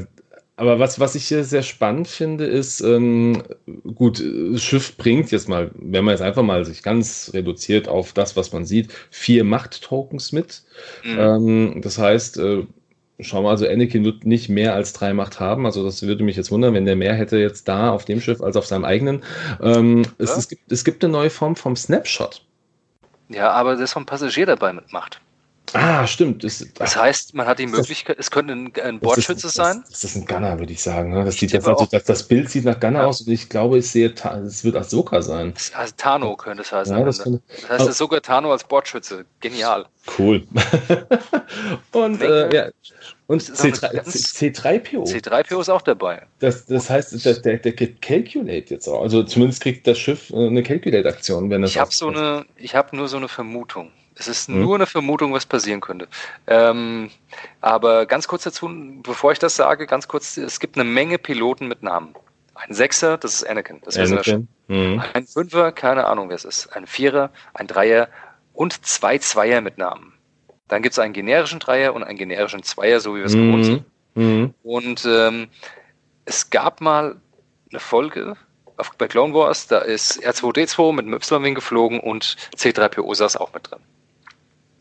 aber 0.57 0.79
was, 0.79 0.99
was 0.99 1.15
ich 1.15 1.27
hier 1.27 1.43
sehr 1.43 1.61
spannend 1.61 2.07
finde, 2.07 2.45
ist, 2.45 2.81
ähm, 2.81 3.43
gut, 3.95 4.19
das 4.19 4.63
Schiff 4.63 4.97
bringt 4.97 5.31
jetzt 5.31 5.47
mal, 5.47 5.71
wenn 5.75 6.03
man 6.03 6.13
jetzt 6.13 6.21
einfach 6.21 6.43
mal 6.43 6.65
sich 6.65 6.81
ganz 6.81 7.31
reduziert 7.33 7.87
auf 7.87 8.11
das, 8.11 8.35
was 8.35 8.51
man 8.51 8.65
sieht, 8.65 8.91
vier 9.11 9.43
Macht-Tokens 9.43 10.31
mit. 10.31 10.63
Mhm. 11.03 11.19
Ähm, 11.19 11.81
das 11.81 11.99
heißt, 11.99 12.37
äh, 12.39 12.63
Schau 13.19 13.41
mal, 13.41 13.49
also 13.49 13.67
Anakin 13.67 14.05
wird 14.05 14.25
nicht 14.25 14.47
mehr 14.47 14.75
als 14.75 14.93
drei 14.93 15.11
Macht 15.11 15.39
haben. 15.39 15.65
Also 15.65 15.83
das 15.83 16.03
würde 16.03 16.23
mich 16.23 16.35
jetzt 16.35 16.51
wundern, 16.51 16.75
wenn 16.75 16.85
der 16.85 16.95
mehr 16.95 17.15
hätte 17.15 17.37
jetzt 17.37 17.67
da 17.67 17.89
auf 17.89 18.05
dem 18.05 18.21
Schiff 18.21 18.41
als 18.41 18.55
auf 18.55 18.67
seinem 18.67 18.85
eigenen. 18.85 19.23
Ähm, 19.59 20.03
ja. 20.03 20.09
es, 20.19 20.37
es, 20.37 20.47
gibt, 20.47 20.71
es 20.71 20.85
gibt 20.85 21.03
eine 21.03 21.11
neue 21.11 21.31
Form 21.31 21.55
vom 21.55 21.75
Snapshot. 21.75 22.43
Ja, 23.29 23.49
aber 23.51 23.75
das 23.75 23.93
vom 23.93 24.05
Passagier 24.05 24.45
dabei 24.45 24.71
mit 24.71 24.93
Macht. 24.93 25.19
Ah, 25.73 26.07
stimmt. 26.07 26.43
Das, 26.43 26.65
das 26.75 26.95
heißt, 26.95 27.33
man 27.33 27.45
hat 27.45 27.59
die 27.59 27.67
Möglichkeit, 27.67 28.17
es 28.19 28.31
könnte 28.31 28.53
ein, 28.53 28.71
ein 28.81 28.99
Bordschütze 28.99 29.49
sein. 29.49 29.83
Das, 29.89 30.01
das, 30.01 30.03
ist 30.11 30.15
ein 30.15 30.25
Gunner, 30.25 30.57
würde 30.59 30.71
ich 30.71 30.81
sagen. 30.81 31.11
Ne? 31.11 31.25
Das, 31.25 31.35
sieht 31.35 31.51
jetzt 31.51 31.67
also, 31.67 31.85
das, 31.91 32.05
das, 32.05 32.23
Bild 32.23 32.49
sieht 32.49 32.63
nach 32.63 32.79
Gunner 32.79 32.99
ja. 32.99 33.05
aus 33.05 33.21
und 33.21 33.31
ich 33.31 33.49
glaube, 33.49 33.79
ich 33.79 33.89
sehe, 33.89 34.13
es 34.45 34.63
wird 34.63 34.75
Ahsoka 34.75 35.21
sein. 35.21 35.53
Also 35.73 35.93
Tano 35.97 36.35
könnte 36.37 36.63
es 36.63 36.71
heißen. 36.71 36.97
Ja, 36.97 37.03
das, 37.03 37.19
könnte, 37.19 37.41
das 37.61 37.69
heißt, 37.69 37.89
ist 37.89 37.97
sogar 37.97 38.21
Tano 38.21 38.51
als 38.51 38.63
Bordschütze. 38.63 39.25
Genial. 39.41 39.85
Cool. 40.17 40.47
und 41.91 42.21
äh, 42.21 42.55
ja. 42.55 42.69
Und 43.27 43.41
C3, 43.41 44.03
C3PO. 44.05 45.05
C3PO 45.05 45.59
ist 45.59 45.69
auch 45.69 45.81
dabei. 45.81 46.25
Das, 46.39 46.65
das 46.65 46.89
heißt, 46.89 47.25
der, 47.25 47.33
der, 47.33 47.57
der 47.57 47.75
kriegt 47.75 48.01
Calculate 48.01 48.73
jetzt 48.73 48.87
auch. 48.87 49.01
Also 49.01 49.23
zumindest 49.23 49.61
kriegt 49.61 49.85
das 49.85 49.99
Schiff 49.99 50.29
äh, 50.29 50.47
eine 50.47 50.63
Calculate-Aktion, 50.63 51.49
wenn 51.49 51.63
es. 51.63 51.71
Ich 51.71 51.77
habe 51.77 51.91
so 51.91 52.07
eine, 52.07 52.45
ich 52.55 52.73
habe 52.73 52.95
nur 52.95 53.09
so 53.09 53.17
eine 53.17 53.27
Vermutung. 53.27 53.91
Es 54.17 54.27
ist 54.27 54.47
hm. 54.47 54.61
nur 54.61 54.75
eine 54.75 54.85
Vermutung, 54.85 55.33
was 55.33 55.45
passieren 55.45 55.81
könnte. 55.81 56.07
Ähm, 56.47 57.09
aber 57.61 58.05
ganz 58.05 58.27
kurz 58.27 58.43
dazu, 58.43 58.69
bevor 59.03 59.31
ich 59.31 59.39
das 59.39 59.55
sage, 59.55 59.87
ganz 59.87 60.07
kurz, 60.07 60.37
es 60.37 60.59
gibt 60.59 60.75
eine 60.77 60.89
Menge 60.89 61.17
Piloten 61.17 61.67
mit 61.67 61.83
Namen. 61.83 62.15
Ein 62.55 62.73
Sechser, 62.73 63.17
das 63.17 63.35
ist 63.35 63.47
Anakin. 63.47 63.81
Das 63.83 63.97
Anakin. 63.97 64.47
Mhm. 64.67 65.03
Ein 65.13 65.27
Fünfer, 65.27 65.71
keine 65.71 66.05
Ahnung, 66.05 66.29
wer 66.29 66.35
es 66.35 66.45
ist. 66.45 66.67
Ein 66.75 66.87
Vierer, 66.87 67.29
ein 67.53 67.67
Dreier 67.67 68.09
und 68.53 68.85
zwei 68.85 69.19
Zweier 69.19 69.61
mit 69.61 69.77
Namen. 69.77 70.13
Dann 70.67 70.81
gibt 70.81 70.93
es 70.93 70.99
einen 70.99 71.13
generischen 71.13 71.59
Dreier 71.59 71.93
und 71.93 72.03
einen 72.03 72.17
generischen 72.17 72.63
Zweier, 72.63 72.99
so 72.99 73.15
wie 73.15 73.19
wir 73.19 73.25
es 73.25 73.35
mhm. 73.35 73.45
gewohnt 73.45 73.65
sind. 73.65 73.85
Mhm. 74.15 74.53
Und 74.63 75.05
ähm, 75.05 75.47
es 76.25 76.49
gab 76.49 76.81
mal 76.81 77.17
eine 77.69 77.79
Folge 77.79 78.35
auf, 78.77 78.91
bei 78.97 79.07
Clone 79.07 79.33
Wars, 79.33 79.67
da 79.67 79.79
ist 79.79 80.23
R2D2 80.25 80.93
mit 80.93 81.05
dem 81.05 81.13
Y-Wing 81.13 81.55
geflogen 81.55 81.99
und 81.99 82.37
C3PO 82.55 83.13
saß 83.15 83.37
auch 83.37 83.53
mit 83.53 83.69
drin. 83.69 83.79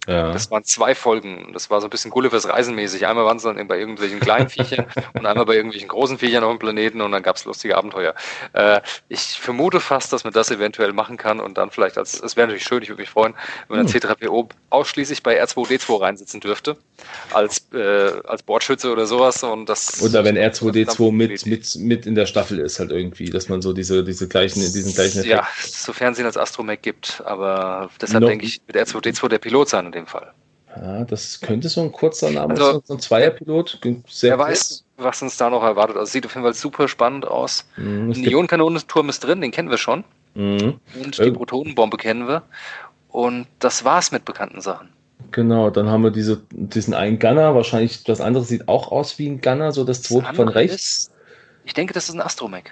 Ja. 0.06 0.32
Das 0.32 0.50
waren 0.50 0.64
zwei 0.64 0.94
Folgen. 0.94 1.50
Das 1.52 1.68
war 1.68 1.80
so 1.80 1.88
ein 1.88 1.90
bisschen 1.90 2.10
Gullivers 2.10 2.48
Reisenmäßig. 2.48 3.06
Einmal 3.06 3.24
waren 3.24 3.38
sie 3.40 3.52
dann 3.52 3.66
bei 3.66 3.78
irgendwelchen 3.78 4.20
kleinen 4.20 4.48
Viechern 4.48 4.86
und 5.14 5.26
einmal 5.26 5.46
bei 5.46 5.54
irgendwelchen 5.54 5.88
großen 5.88 6.18
Viechern 6.18 6.44
auf 6.44 6.50
dem 6.50 6.60
Planeten 6.60 7.00
und 7.00 7.10
dann 7.10 7.22
gab 7.22 7.36
es 7.36 7.44
lustige 7.44 7.76
Abenteuer. 7.76 8.14
Äh, 8.52 8.80
ich 9.08 9.20
vermute 9.20 9.80
fast, 9.80 10.12
dass 10.12 10.22
man 10.22 10.32
das 10.32 10.50
eventuell 10.50 10.92
machen 10.92 11.16
kann 11.16 11.40
und 11.40 11.58
dann 11.58 11.70
vielleicht 11.70 11.98
als, 11.98 12.20
es 12.22 12.36
wäre 12.36 12.46
natürlich 12.46 12.64
schön, 12.64 12.82
ich 12.82 12.88
würde 12.88 13.02
mich 13.02 13.10
freuen, 13.10 13.34
wenn 13.68 13.78
man 13.78 13.88
hm. 13.88 13.94
C3PO 13.94 14.48
ausschließlich 14.70 15.22
bei 15.24 15.42
R2D2 15.42 16.00
reinsitzen 16.00 16.40
dürfte. 16.40 16.76
Als, 17.32 17.66
äh, 17.72 18.12
als 18.26 18.42
Bordschütze 18.42 18.90
oder 18.92 19.06
sowas 19.06 19.42
und 19.42 19.68
das. 19.68 20.00
Oder 20.02 20.24
wenn 20.24 20.36
R2D2 20.36 21.12
mit, 21.12 21.46
mit, 21.46 21.76
mit 21.76 22.06
in 22.06 22.14
der 22.14 22.26
Staffel 22.26 22.60
ist 22.60 22.78
halt 22.78 22.92
irgendwie, 22.92 23.30
dass 23.30 23.48
man 23.48 23.60
so 23.60 23.72
diese, 23.72 24.04
diese 24.04 24.28
gleichen, 24.28 24.60
diesen 24.60 24.94
gleichen 24.94 25.18
Effekt. 25.18 25.32
Ja, 25.32 25.46
sofern 25.58 26.12
es 26.12 26.18
ihn 26.18 26.26
als 26.26 26.36
Astromech 26.36 26.82
gibt, 26.82 27.22
aber 27.24 27.90
deshalb 28.00 28.22
no. 28.22 28.28
denke 28.28 28.46
ich, 28.46 28.60
wird 28.66 28.88
R2D2 28.88 29.28
der 29.28 29.38
Pilot 29.38 29.68
sein 29.68 29.95
dem 29.96 30.06
Fall. 30.06 30.32
Ja, 30.76 31.04
das 31.04 31.40
könnte 31.40 31.68
so 31.68 31.80
ein 31.80 31.90
kurzer 31.90 32.30
Name 32.30 32.50
also, 32.50 32.72
sein, 32.72 32.80
so 32.84 32.94
ein 32.94 33.00
Zweierpilot. 33.00 33.78
Sehr 34.08 34.30
wer 34.30 34.36
kurz. 34.36 34.48
weiß, 34.48 34.84
was 34.98 35.22
uns 35.22 35.36
da 35.36 35.48
noch 35.48 35.62
erwartet. 35.62 35.96
Also 35.96 36.12
sieht 36.12 36.26
auf 36.26 36.34
jeden 36.34 36.44
Fall 36.44 36.54
super 36.54 36.86
spannend 36.88 37.26
aus. 37.26 37.66
Mhm, 37.76 38.10
ein 38.10 38.24
Ionenkanonenturm 38.24 39.08
ist 39.08 39.20
drin, 39.20 39.40
den 39.40 39.50
kennen 39.50 39.70
wir 39.70 39.78
schon. 39.78 40.04
Mhm. 40.34 40.78
Und 41.02 41.18
die 41.18 41.30
Protonenbombe 41.30 41.96
kennen 41.96 42.28
wir. 42.28 42.42
Und 43.08 43.46
das 43.58 43.84
war's 43.84 44.12
mit 44.12 44.26
bekannten 44.26 44.60
Sachen. 44.60 44.90
Genau, 45.32 45.70
dann 45.70 45.88
haben 45.88 46.04
wir 46.04 46.10
diese, 46.10 46.42
diesen 46.50 46.92
einen 46.92 47.18
Gunner. 47.18 47.54
Wahrscheinlich 47.54 48.04
das 48.04 48.20
andere 48.20 48.44
sieht 48.44 48.68
auch 48.68 48.92
aus 48.92 49.18
wie 49.18 49.28
ein 49.28 49.40
Gunner, 49.40 49.72
so 49.72 49.84
das 49.84 50.02
zweite 50.02 50.34
von 50.34 50.48
rechts. 50.48 50.74
Ist, 50.74 51.12
ich 51.64 51.74
denke, 51.74 51.94
das 51.94 52.08
ist 52.08 52.14
ein 52.14 52.20
Astromech. 52.20 52.64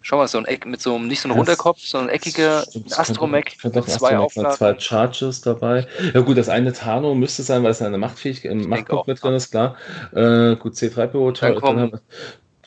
Schau 0.00 0.16
mal, 0.16 0.28
so 0.28 0.38
ein 0.38 0.44
Eck 0.44 0.64
mit 0.64 0.80
so 0.80 0.94
einem, 0.94 1.08
nicht 1.08 1.20
so 1.20 1.28
einem 1.28 1.38
Runterkopf, 1.38 1.80
sondern 1.80 2.10
ein 2.10 2.14
eckiger 2.14 2.64
Astromech 2.96 3.58
zwei 3.58 4.16
Aufladen. 4.16 4.56
Zwei 4.56 4.78
Charges 4.78 5.40
dabei. 5.40 5.86
Ja 6.14 6.20
gut, 6.20 6.38
das 6.38 6.48
eine 6.48 6.72
Tano 6.72 7.14
müsste 7.14 7.42
sein, 7.42 7.62
weil 7.62 7.72
es 7.72 7.82
eine 7.82 7.98
Machtfähigkeit 7.98 8.52
im 8.52 8.68
Machtpunkt 8.68 9.08
mit 9.08 9.22
drin 9.22 9.34
ist, 9.34 9.50
klar. 9.50 9.76
Äh, 10.12 10.56
gut, 10.56 10.74
C3PO. 10.74 11.38
Dann, 11.40 12.00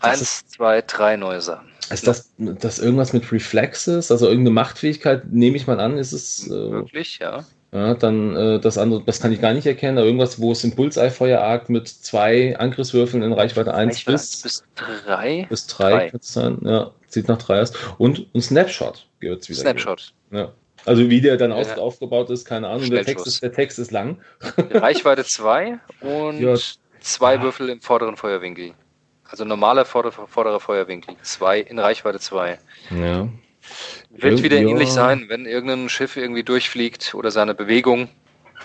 eins, 0.01 0.21
ist, 0.21 0.51
zwei, 0.51 0.82
drei 0.82 1.15
neue 1.15 1.41
Sachen. 1.41 1.67
Ist 1.89 2.07
das, 2.07 2.32
das 2.38 2.79
irgendwas 2.79 3.13
mit 3.13 3.32
Reflexes? 3.32 4.11
Also 4.11 4.27
irgendeine 4.27 4.53
Machtfähigkeit, 4.53 5.32
nehme 5.32 5.57
ich 5.57 5.67
mal 5.67 5.79
an, 5.79 5.97
ist 5.97 6.13
es. 6.13 6.47
Äh, 6.47 6.51
Wirklich, 6.51 7.19
ja. 7.19 7.43
Ja, 7.73 7.93
dann 7.93 8.36
äh, 8.36 8.59
das 8.59 8.77
andere, 8.77 9.01
das 9.03 9.21
kann 9.21 9.32
ich 9.32 9.39
gar 9.39 9.53
nicht 9.53 9.65
erkennen, 9.65 9.97
aber 9.97 10.05
irgendwas, 10.05 10.41
wo 10.41 10.51
es 10.51 10.63
im 10.65 10.75
Bullseye-Feuer 10.75 11.39
argt 11.39 11.69
mit 11.69 11.88
zwei 11.88 12.57
Angriffswürfeln 12.57 13.23
in 13.23 13.32
Reichweite 13.32 13.73
1 13.73 14.03
bis, 14.03 14.41
bis 14.41 14.63
3. 14.75 15.45
Bis 15.47 15.67
3 15.67 16.09
kann 16.09 16.19
es 16.19 16.34
sein, 16.34 16.57
ja, 16.63 16.91
sieht 17.14 17.28
nach 17.28 17.38
3 17.38 17.62
aus. 17.62 17.74
Und 17.97 18.28
ein 18.34 18.41
Snapshot 18.41 19.07
wird 19.20 19.41
es 19.41 19.49
wieder. 19.49 19.62
Snapshot. 19.62 20.14
Ja. 20.32 20.53
Also 20.86 21.09
wie 21.09 21.22
der 21.22 21.38
dann 21.38 21.51
ja. 21.51 21.78
aufgebaut 21.78 22.30
ist, 22.30 22.45
keine 22.45 22.68
Ahnung. 22.68 22.89
Der 22.89 23.05
Text 23.05 23.28
ist, 23.28 23.43
der 23.43 23.51
Text 23.51 23.78
ist 23.78 23.91
lang. 23.91 24.20
Reichweite 24.57 25.24
2 25.24 25.80
und 26.01 26.39
ja. 26.39 26.55
zwei. 27.01 27.41
Würfel 27.41 27.70
im 27.70 27.82
vorderen 27.82 28.18
Feuerwinkel. 28.18 28.74
Also 29.26 29.45
normaler 29.45 29.86
vorderer, 29.86 30.28
vorderer 30.28 30.59
Feuerwinkel. 30.59 31.16
Zwei 31.22 31.59
in 31.59 31.80
Reichweite 31.80 32.20
2. 32.20 32.59
Ja. 32.89 33.30
Wird 34.09 34.43
wieder 34.43 34.57
ähnlich 34.57 34.89
sein, 34.89 35.26
wenn 35.30 35.45
irgendein 35.45 35.88
Schiff 35.88 36.18
irgendwie 36.18 36.43
durchfliegt 36.43 37.14
oder 37.14 37.30
seine 37.30 37.53
Bewegung 37.53 38.09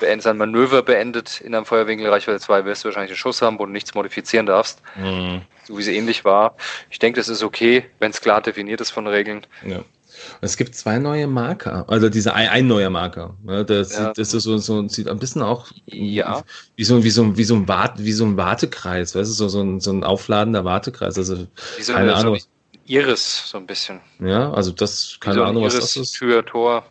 beendet, 0.01 0.23
sein 0.25 0.37
Manöver 0.37 0.83
beendet 0.83 1.41
in 1.41 1.55
einem 1.55 1.67
Feuerwinkel 1.67 2.09
Reichweite 2.09 2.41
2, 2.41 2.65
wirst 2.65 2.85
du 2.85 2.89
wahrscheinlich 2.89 3.13
einen 3.13 3.19
Schuss 3.19 3.43
haben, 3.43 3.59
wo 3.59 3.67
du 3.67 3.73
nichts 3.73 3.95
modifizieren 3.95 4.47
darfst. 4.47 4.83
Mhm. 4.97 5.43
So 5.67 5.77
wie 5.77 5.83
es 5.83 5.89
ähnlich 5.89 6.25
war. 6.25 6.57
Ich 6.91 6.99
denke, 6.99 7.19
das 7.19 7.29
ist 7.29 7.43
okay, 7.43 7.85
wenn 7.99 8.11
es 8.11 8.21
klar 8.21 8.41
definiert 8.41 8.81
ist 8.81 8.91
von 8.91 9.07
Regeln. 9.07 9.47
Ja. 9.67 9.85
Es 10.41 10.57
gibt 10.57 10.75
zwei 10.75 10.99
neue 10.99 11.27
Marker, 11.27 11.85
also 11.89 12.09
dieser 12.09 12.35
ein, 12.35 12.49
ein 12.49 12.67
neuer 12.67 12.91
Marker. 12.91 13.37
Ja, 13.47 13.65
das, 13.65 13.93
ja. 13.93 14.07
Sieht, 14.07 14.19
das 14.19 14.35
ist 14.35 14.45
so, 14.45 14.59
so, 14.59 14.89
sieht 14.89 15.09
ein 15.09 15.19
bisschen 15.19 15.43
auch 15.43 15.71
ja. 15.87 16.43
wie, 16.77 16.85
so, 16.85 17.05
wie, 17.05 17.11
so, 17.11 17.37
wie, 17.37 17.45
so 17.45 17.55
ein 17.55 17.69
Wart, 17.69 18.03
wie 18.03 18.13
so 18.13 18.25
ein 18.25 18.37
Wartekreis, 18.37 19.15
weißt 19.15 19.31
du, 19.31 19.35
so, 19.35 19.49
so, 19.49 19.61
ein, 19.61 19.81
so 19.81 19.93
ein 19.93 20.05
aufladender 20.05 20.65
Wartekreis. 20.65 21.19
Also, 21.19 21.47
wie 21.77 21.83
so 21.83 21.93
keine 21.93 22.15
eine, 22.15 22.17
Ahnung. 22.17 22.39
Iris, 22.89 23.49
so 23.51 23.59
ein 23.59 23.67
bisschen. 23.67 24.01
Ja, 24.21 24.53
also 24.53 24.71
das, 24.71 25.19
keine 25.21 25.37
so 25.37 25.45
Ahnung, 25.45 25.65
was 25.65 25.75
das 25.75 25.97
ist. 25.97 26.13
Tür, 26.13 26.45
Tor, 26.45 26.85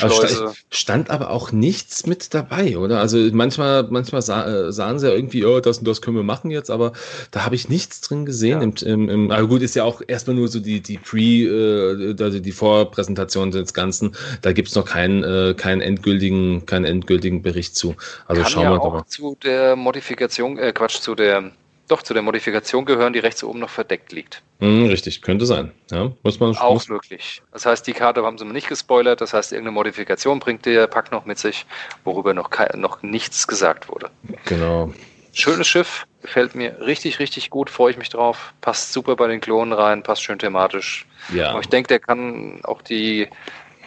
also 0.00 0.26
stand, 0.26 0.56
stand, 0.70 1.10
aber 1.10 1.30
auch 1.30 1.52
nichts 1.52 2.06
mit 2.06 2.32
dabei, 2.34 2.78
oder? 2.78 3.00
Also 3.00 3.18
manchmal, 3.32 3.84
manchmal 3.90 4.22
sah, 4.22 4.46
äh, 4.46 4.72
sahen 4.72 4.98
sie 4.98 5.08
ja 5.08 5.14
irgendwie, 5.14 5.44
oh, 5.44 5.60
das 5.60 5.78
und 5.78 5.88
das 5.88 6.00
können 6.00 6.16
wir 6.16 6.22
machen 6.22 6.50
jetzt, 6.50 6.70
aber 6.70 6.92
da 7.30 7.44
habe 7.44 7.54
ich 7.54 7.68
nichts 7.68 8.00
drin 8.00 8.24
gesehen. 8.24 8.60
Ja. 8.60 8.64
Im, 8.64 8.74
im, 8.82 9.08
im, 9.08 9.30
aber 9.30 9.46
gut, 9.46 9.62
ist 9.62 9.76
ja 9.76 9.84
auch 9.84 10.00
erstmal 10.06 10.36
nur 10.36 10.48
so 10.48 10.60
die, 10.60 10.80
die 10.80 10.98
Pre, 10.98 11.20
äh, 11.20 12.16
also 12.22 12.38
die 12.38 12.52
Vorpräsentation 12.52 13.50
des 13.50 13.74
Ganzen. 13.74 14.16
Da 14.42 14.52
gibt 14.52 14.68
es 14.68 14.74
noch 14.74 14.86
keinen, 14.86 15.24
äh, 15.24 15.54
keinen 15.54 15.80
endgültigen, 15.80 16.66
keinen 16.66 16.84
endgültigen 16.84 17.42
Bericht 17.42 17.76
zu. 17.76 17.94
Also 18.26 18.42
Kann 18.42 18.50
schauen 18.50 18.62
ja 18.64 18.72
wir 18.72 18.80
auch 18.80 18.92
mal. 18.92 19.06
zu 19.06 19.36
der 19.42 19.76
Modifikation, 19.76 20.58
äh, 20.58 20.72
Quatsch, 20.72 21.00
zu 21.00 21.14
der 21.14 21.52
doch 21.88 22.02
zu 22.02 22.14
der 22.14 22.22
Modifikation 22.22 22.84
gehören, 22.84 23.12
die 23.12 23.18
rechts 23.18 23.42
oben 23.42 23.58
noch 23.58 23.70
verdeckt 23.70 24.12
liegt. 24.12 24.42
Hm, 24.60 24.86
richtig, 24.86 25.22
könnte 25.22 25.46
sein. 25.46 25.72
Ja, 25.90 26.12
muss 26.22 26.40
man 26.40 26.56
auch 26.56 26.74
muss 26.74 26.88
möglich. 26.88 27.42
Das 27.52 27.66
heißt, 27.66 27.86
die 27.86 27.92
Karte 27.92 28.22
haben 28.24 28.38
sie 28.38 28.44
mir 28.44 28.52
nicht 28.52 28.68
gespoilert. 28.68 29.20
Das 29.20 29.32
heißt, 29.32 29.52
irgendeine 29.52 29.74
Modifikation 29.74 30.38
bringt 30.40 30.66
der 30.66 30.86
Pack 30.86 31.12
noch 31.12 31.24
mit 31.24 31.38
sich, 31.38 31.66
worüber 32.04 32.34
noch, 32.34 32.50
noch 32.74 33.02
nichts 33.02 33.46
gesagt 33.46 33.88
wurde. 33.88 34.10
Genau. 34.44 34.92
Schönes 35.32 35.68
Schiff, 35.68 36.06
gefällt 36.22 36.54
mir 36.54 36.80
richtig, 36.80 37.20
richtig 37.20 37.50
gut, 37.50 37.70
freue 37.70 37.92
ich 37.92 37.98
mich 37.98 38.08
drauf. 38.08 38.52
Passt 38.60 38.92
super 38.92 39.14
bei 39.14 39.28
den 39.28 39.40
Klonen 39.40 39.72
rein, 39.72 40.02
passt 40.02 40.22
schön 40.22 40.38
thematisch. 40.38 41.06
Ja. 41.32 41.50
Aber 41.50 41.60
ich 41.60 41.68
denke, 41.68 41.88
der 41.88 42.00
kann 42.00 42.60
auch 42.64 42.82
die 42.82 43.28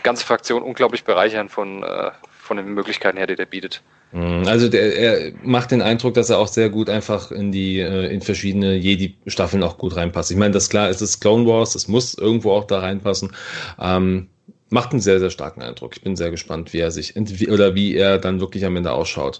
ganze 0.03 0.25
Fraktion 0.25 0.63
unglaublich 0.63 1.03
bereichern 1.03 1.49
von, 1.49 1.83
äh, 1.83 2.11
von 2.51 2.57
den 2.57 2.73
Möglichkeiten 2.73 3.17
her, 3.17 3.27
die 3.27 3.37
der 3.37 3.45
bietet. 3.45 3.81
Mhm. 4.11 4.45
Also 4.45 4.67
der, 4.67 4.93
er 4.97 5.31
macht 5.41 5.71
den 5.71 5.81
Eindruck, 5.81 6.15
dass 6.15 6.29
er 6.29 6.37
auch 6.37 6.49
sehr 6.49 6.69
gut 6.69 6.89
einfach 6.89 7.31
in 7.31 7.53
die 7.53 7.79
äh, 7.79 8.13
in 8.13 8.19
verschiedene 8.19 8.75
Jedi-Staffeln 8.75 9.63
auch 9.63 9.77
gut 9.77 9.95
reinpasst. 9.95 10.31
Ich 10.31 10.37
meine, 10.37 10.51
das 10.51 10.63
ist 10.63 10.69
klar, 10.69 10.89
es 10.89 11.01
ist 11.01 11.21
Clone 11.21 11.47
Wars, 11.47 11.75
es 11.75 11.87
muss 11.87 12.13
irgendwo 12.13 12.51
auch 12.51 12.65
da 12.65 12.79
reinpassen. 12.79 13.31
Ähm, 13.79 14.27
macht 14.67 14.91
einen 14.91 14.99
sehr, 14.99 15.21
sehr 15.21 15.29
starken 15.29 15.61
Eindruck. 15.61 15.95
Ich 15.95 16.01
bin 16.01 16.17
sehr 16.17 16.29
gespannt, 16.29 16.73
wie 16.73 16.79
er 16.79 16.91
sich 16.91 17.15
oder 17.47 17.73
wie 17.73 17.95
er 17.95 18.17
dann 18.17 18.41
wirklich 18.41 18.65
am 18.65 18.75
Ende 18.75 18.91
ausschaut. 18.91 19.39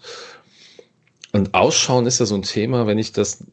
Und 1.33 1.53
Ausschauen 1.53 2.05
ist 2.05 2.21
ja 2.21 2.25
so 2.25 2.35
ein 2.35 2.43
Thema, 2.43 2.87
wenn 2.87 2.97
ich 2.97 3.11
das 3.11 3.43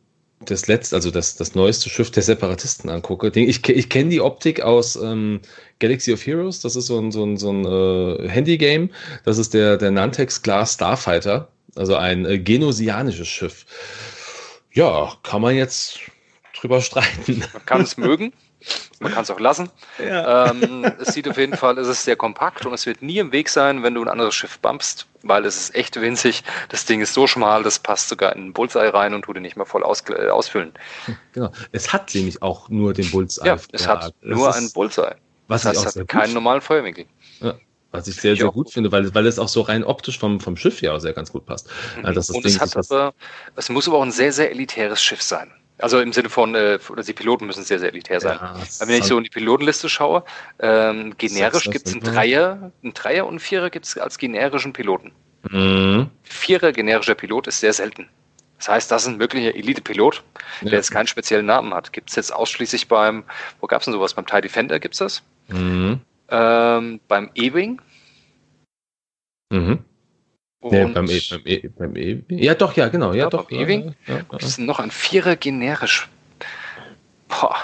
das 0.50 0.66
letzte, 0.66 0.96
also 0.96 1.10
das, 1.10 1.36
das 1.36 1.54
neueste 1.54 1.90
Schiff 1.90 2.10
der 2.10 2.22
Separatisten 2.22 2.90
angucke. 2.90 3.30
Ich, 3.34 3.68
ich 3.68 3.88
kenne 3.88 4.10
die 4.10 4.20
Optik 4.20 4.60
aus 4.60 4.96
ähm, 4.96 5.40
Galaxy 5.78 6.12
of 6.12 6.24
Heroes, 6.26 6.60
das 6.60 6.76
ist 6.76 6.86
so 6.86 6.98
ein, 6.98 7.12
so 7.12 7.24
ein, 7.24 7.36
so 7.36 7.50
ein 7.50 7.64
äh, 7.64 8.28
Handy-Game. 8.28 8.90
Das 9.24 9.38
ist 9.38 9.54
der, 9.54 9.76
der 9.76 9.90
Nantex 9.90 10.42
Glass 10.42 10.74
Starfighter, 10.74 11.48
also 11.76 11.96
ein 11.96 12.24
äh, 12.24 12.38
genosianisches 12.38 13.28
Schiff. 13.28 13.66
Ja, 14.72 15.12
kann 15.22 15.42
man 15.42 15.54
jetzt 15.56 15.98
drüber 16.58 16.80
streiten. 16.80 17.44
Man 17.52 17.66
kann 17.66 17.82
es 17.82 17.96
mögen. 17.96 18.32
Man 19.00 19.12
kann 19.12 19.22
es 19.22 19.30
auch 19.30 19.38
lassen. 19.38 19.70
Ja. 19.98 20.50
Ähm, 20.50 20.84
es 20.98 21.14
sieht 21.14 21.28
auf 21.28 21.36
jeden 21.36 21.56
Fall, 21.56 21.78
es 21.78 21.86
ist 21.86 22.04
sehr 22.04 22.16
kompakt 22.16 22.66
und 22.66 22.74
es 22.74 22.86
wird 22.86 23.00
nie 23.02 23.18
im 23.18 23.32
Weg 23.32 23.48
sein, 23.48 23.82
wenn 23.82 23.94
du 23.94 24.02
ein 24.02 24.08
anderes 24.08 24.34
Schiff 24.34 24.58
bumpst, 24.58 25.06
weil 25.22 25.44
es 25.46 25.56
ist 25.56 25.74
echt 25.74 26.00
winzig. 26.00 26.42
Das 26.68 26.84
Ding 26.84 27.00
ist 27.00 27.14
so 27.14 27.26
schmal, 27.26 27.62
das 27.62 27.78
passt 27.78 28.08
sogar 28.08 28.34
in 28.34 28.42
einen 28.42 28.52
Bullseye 28.52 28.92
rein 28.92 29.14
und 29.14 29.22
tut 29.22 29.36
ihn 29.36 29.42
nicht 29.42 29.56
mal 29.56 29.64
voll 29.64 29.84
aus, 29.84 30.02
äh, 30.08 30.28
ausfüllen. 30.28 30.72
Genau. 31.32 31.52
Es 31.70 31.92
hat 31.92 32.12
nämlich 32.14 32.42
auch 32.42 32.68
nur 32.68 32.94
den 32.94 33.08
Bullseye. 33.10 33.46
Ja, 33.46 33.58
es 33.70 33.84
ja, 33.84 33.88
hat 33.88 34.14
nur 34.22 34.52
einen 34.52 34.72
Bullseye. 34.72 35.14
Was 35.46 35.62
das 35.62 35.84
heißt, 35.84 35.96
hat 35.96 36.08
keinen 36.08 36.34
normalen 36.34 36.60
Feuerwinkel. 36.60 37.06
Ja. 37.40 37.54
Was 37.90 38.06
ich 38.06 38.16
sehr, 38.16 38.36
sehr 38.36 38.50
gut 38.50 38.70
finde, 38.70 38.92
weil, 38.92 39.14
weil 39.14 39.26
es 39.26 39.38
auch 39.38 39.48
so 39.48 39.62
rein 39.62 39.82
optisch 39.82 40.18
vom, 40.18 40.40
vom 40.40 40.56
Schiff 40.56 40.82
her 40.82 40.94
auch 40.94 40.98
sehr 40.98 41.14
ganz 41.14 41.32
gut 41.32 41.46
passt. 41.46 41.68
Mhm. 41.96 42.04
Also 42.04 42.34
und 42.34 42.44
Ding 42.44 42.54
es, 42.54 42.60
hat 42.60 42.76
aber, 42.76 43.14
es 43.56 43.68
muss 43.70 43.88
aber 43.88 43.98
auch 43.98 44.02
ein 44.02 44.10
sehr, 44.10 44.32
sehr 44.32 44.50
elitäres 44.50 45.00
Schiff 45.00 45.22
sein. 45.22 45.50
Also 45.78 46.00
im 46.00 46.12
Sinne 46.12 46.28
von, 46.28 46.54
äh, 46.54 46.78
die 47.06 47.12
Piloten 47.12 47.46
müssen 47.46 47.62
sehr, 47.62 47.78
sehr 47.78 47.90
elitär 47.90 48.20
sein. 48.20 48.38
Ja, 48.40 48.56
Wenn 48.80 48.98
ich 48.98 49.04
so 49.04 49.16
in 49.16 49.24
die 49.24 49.30
Pilotenliste 49.30 49.88
schaue, 49.88 50.24
ähm, 50.58 51.14
generisch 51.16 51.70
gibt 51.70 51.86
es 51.86 51.92
einen 51.92 52.02
Dreier, 52.02 52.72
einen 52.82 52.94
Dreier 52.94 53.24
und 53.24 53.30
einen 53.30 53.38
Vierer 53.40 53.70
gibt 53.70 53.86
es 53.86 53.96
als 53.96 54.18
generischen 54.18 54.72
Piloten. 54.72 55.12
Mhm. 55.50 56.10
Vierer 56.24 56.72
generischer 56.72 57.14
Pilot 57.14 57.46
ist 57.46 57.60
sehr 57.60 57.72
selten. 57.72 58.08
Das 58.58 58.68
heißt, 58.68 58.90
das 58.90 59.02
ist 59.02 59.08
ein 59.08 59.20
wirklicher 59.20 59.54
Elite-Pilot, 59.54 60.24
der 60.62 60.72
ja. 60.72 60.76
jetzt 60.78 60.90
keinen 60.90 61.06
speziellen 61.06 61.46
Namen 61.46 61.72
hat. 61.72 61.92
Gibt 61.92 62.10
es 62.10 62.16
jetzt 62.16 62.34
ausschließlich 62.34 62.88
beim, 62.88 63.22
wo 63.60 63.68
gab 63.68 63.80
es 63.80 63.84
denn 63.84 63.94
sowas? 63.94 64.14
Beim 64.14 64.26
TIE 64.26 64.40
Defender 64.40 64.80
gibt 64.80 64.94
es 64.94 64.98
das? 64.98 65.22
Mhm. 65.46 66.00
Ähm, 66.28 67.00
beim 67.06 67.30
E-Wing. 67.34 67.80
Mhm. 69.50 69.84
Nee, 70.60 70.86
beim 70.86 71.08
E, 71.08 71.20
beim 71.20 71.42
E, 71.44 71.68
beim 71.68 71.96
E. 71.96 72.22
Ja, 72.28 72.54
doch, 72.54 72.74
ja, 72.74 72.88
genau. 72.88 73.12
Ja, 73.12 73.24
ja 73.24 73.30
doch. 73.30 73.50
E-Wing. 73.50 73.94
Ja, 74.06 74.14
ja, 74.14 74.20
ja. 74.32 74.38
ist 74.38 74.58
noch 74.58 74.80
ein 74.80 74.90
Vierer 74.90 75.36
generisch. 75.36 76.08
Boah. 77.28 77.56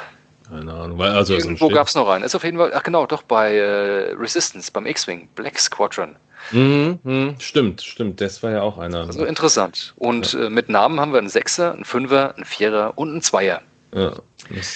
Keine 0.48 0.72
Ahnung. 0.72 0.98
Weil, 0.98 1.10
also 1.10 1.34
Irgendwo 1.34 1.68
gab 1.68 1.88
es 1.88 1.94
noch 1.94 2.08
einen. 2.08 2.22
Ist 2.22 2.34
auf 2.34 2.44
jeden 2.44 2.58
Fall, 2.58 2.72
ach 2.74 2.82
genau, 2.82 3.06
doch 3.06 3.22
bei 3.22 3.56
äh, 3.56 4.12
Resistance, 4.12 4.70
beim 4.70 4.86
X-Wing, 4.86 5.28
Black 5.34 5.58
Squadron. 5.58 6.14
Mhm, 6.52 6.98
mh, 7.02 7.34
stimmt, 7.38 7.80
stimmt. 7.80 8.20
Das 8.20 8.42
war 8.42 8.50
ja 8.50 8.62
auch 8.62 8.78
einer. 8.78 9.06
Also 9.06 9.24
interessant. 9.24 9.94
Und 9.96 10.34
äh, 10.34 10.50
mit 10.50 10.68
Namen 10.68 11.00
haben 11.00 11.12
wir 11.12 11.18
einen 11.18 11.30
Sechser, 11.30 11.72
einen 11.72 11.84
Fünfer, 11.86 12.34
einen 12.36 12.44
Vierer 12.44 12.92
und 12.96 13.10
einen 13.10 13.22
Zweier. 13.22 13.62
Ja, 13.94 14.12
das 14.50 14.66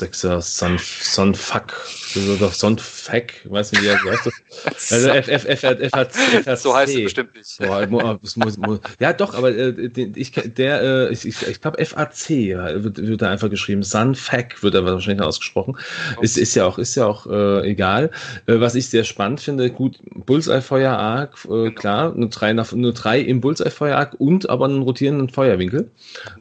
Sechser 0.00 0.40
Son, 0.40 0.78
Sonfuck. 0.78 1.86
Oder 2.16 2.48
Sonfuck, 2.48 3.32
weiß 3.44 3.72
nicht, 3.72 3.82
wie 3.82 3.88
er 3.88 3.98
sagt. 3.98 4.34
Also 4.90 5.08
F, 5.08 5.28
F, 5.28 5.44
F, 5.44 5.62
F, 5.62 5.80
F, 5.80 6.46
F, 6.46 6.58
So 6.60 6.74
heißt 6.74 6.94
es 6.94 7.04
bestimmt 7.04 7.34
nicht. 7.34 7.60
Muss, 7.90 8.80
ja, 8.98 9.12
doch, 9.12 9.34
aber 9.34 9.54
äh, 9.54 9.90
ich, 10.16 10.32
der, 10.32 10.82
äh, 10.82 11.12
ich, 11.12 11.24
ich, 11.24 11.60
glaube 11.60 11.84
FAC 11.84 12.28
wird, 12.28 12.96
wird 13.06 13.22
da 13.22 13.30
einfach 13.30 13.50
geschrieben. 13.50 13.82
Sunfuck 13.82 14.62
wird 14.62 14.74
aber 14.74 14.94
wahrscheinlich 14.94 15.24
ausgesprochen. 15.24 15.76
Okay. 16.16 16.24
Ist, 16.24 16.38
ist 16.38 16.54
ja 16.54 16.64
auch, 16.64 16.78
ist 16.78 16.96
ja 16.96 17.06
auch 17.06 17.26
äh, 17.26 17.70
egal. 17.70 18.10
Was 18.46 18.74
ich 18.74 18.88
sehr 18.88 19.04
spannend 19.04 19.40
finde, 19.40 19.70
gut, 19.70 19.98
Bullseye-Feuer 20.14 20.92
Arc, 20.92 21.44
äh, 21.44 21.48
genau. 21.48 21.70
klar, 21.72 22.14
nur 22.14 22.30
drei, 22.30 22.52
nur 22.52 22.92
drei 22.92 23.20
im 23.20 23.40
Bullseye-Feuer 23.40 23.96
Arc 23.96 24.14
und 24.18 24.48
aber 24.48 24.64
einen 24.64 24.82
rotierenden 24.82 25.28
Feuerwinkel. 25.28 25.90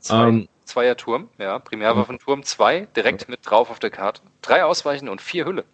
Ähm, 0.10 0.48
Zweier 0.70 0.96
Turm, 0.96 1.30
ja, 1.40 1.58
Primärwaffenturm 1.58 2.44
2, 2.44 2.90
direkt 2.96 3.28
mit 3.28 3.40
drauf 3.44 3.72
auf 3.72 3.80
der 3.80 3.90
Karte. 3.90 4.22
Drei 4.44 4.64
Ausweichen 4.64 5.10
und 5.10 5.20
vier 5.20 5.46
Hülle. 5.46 5.66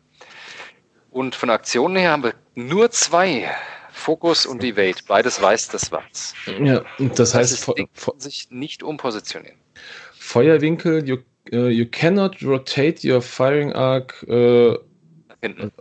Und 1.11 1.35
von 1.35 1.49
Aktionen 1.49 1.97
her 1.97 2.11
haben 2.11 2.23
wir 2.23 2.33
nur 2.55 2.89
zwei. 2.91 3.51
Fokus 3.91 4.45
und 4.45 4.63
Evade. 4.63 4.97
Beides 5.07 5.41
weiß 5.41 5.69
das 5.69 5.91
was. 5.91 6.33
Ja, 6.61 6.83
das 6.99 7.33
heißt, 7.33 7.51
das 7.51 8.21
sich 8.21 8.47
nicht 8.51 8.83
umpositionieren. 8.83 9.57
Feuerwinkel, 10.19 11.07
you, 11.07 11.17
uh, 11.53 11.67
you 11.67 11.85
cannot 11.85 12.41
rotate 12.43 13.07
your 13.09 13.21
firing 13.21 13.71
arc 13.73 14.23
uh, 14.27 14.75
hinten. 15.41 15.71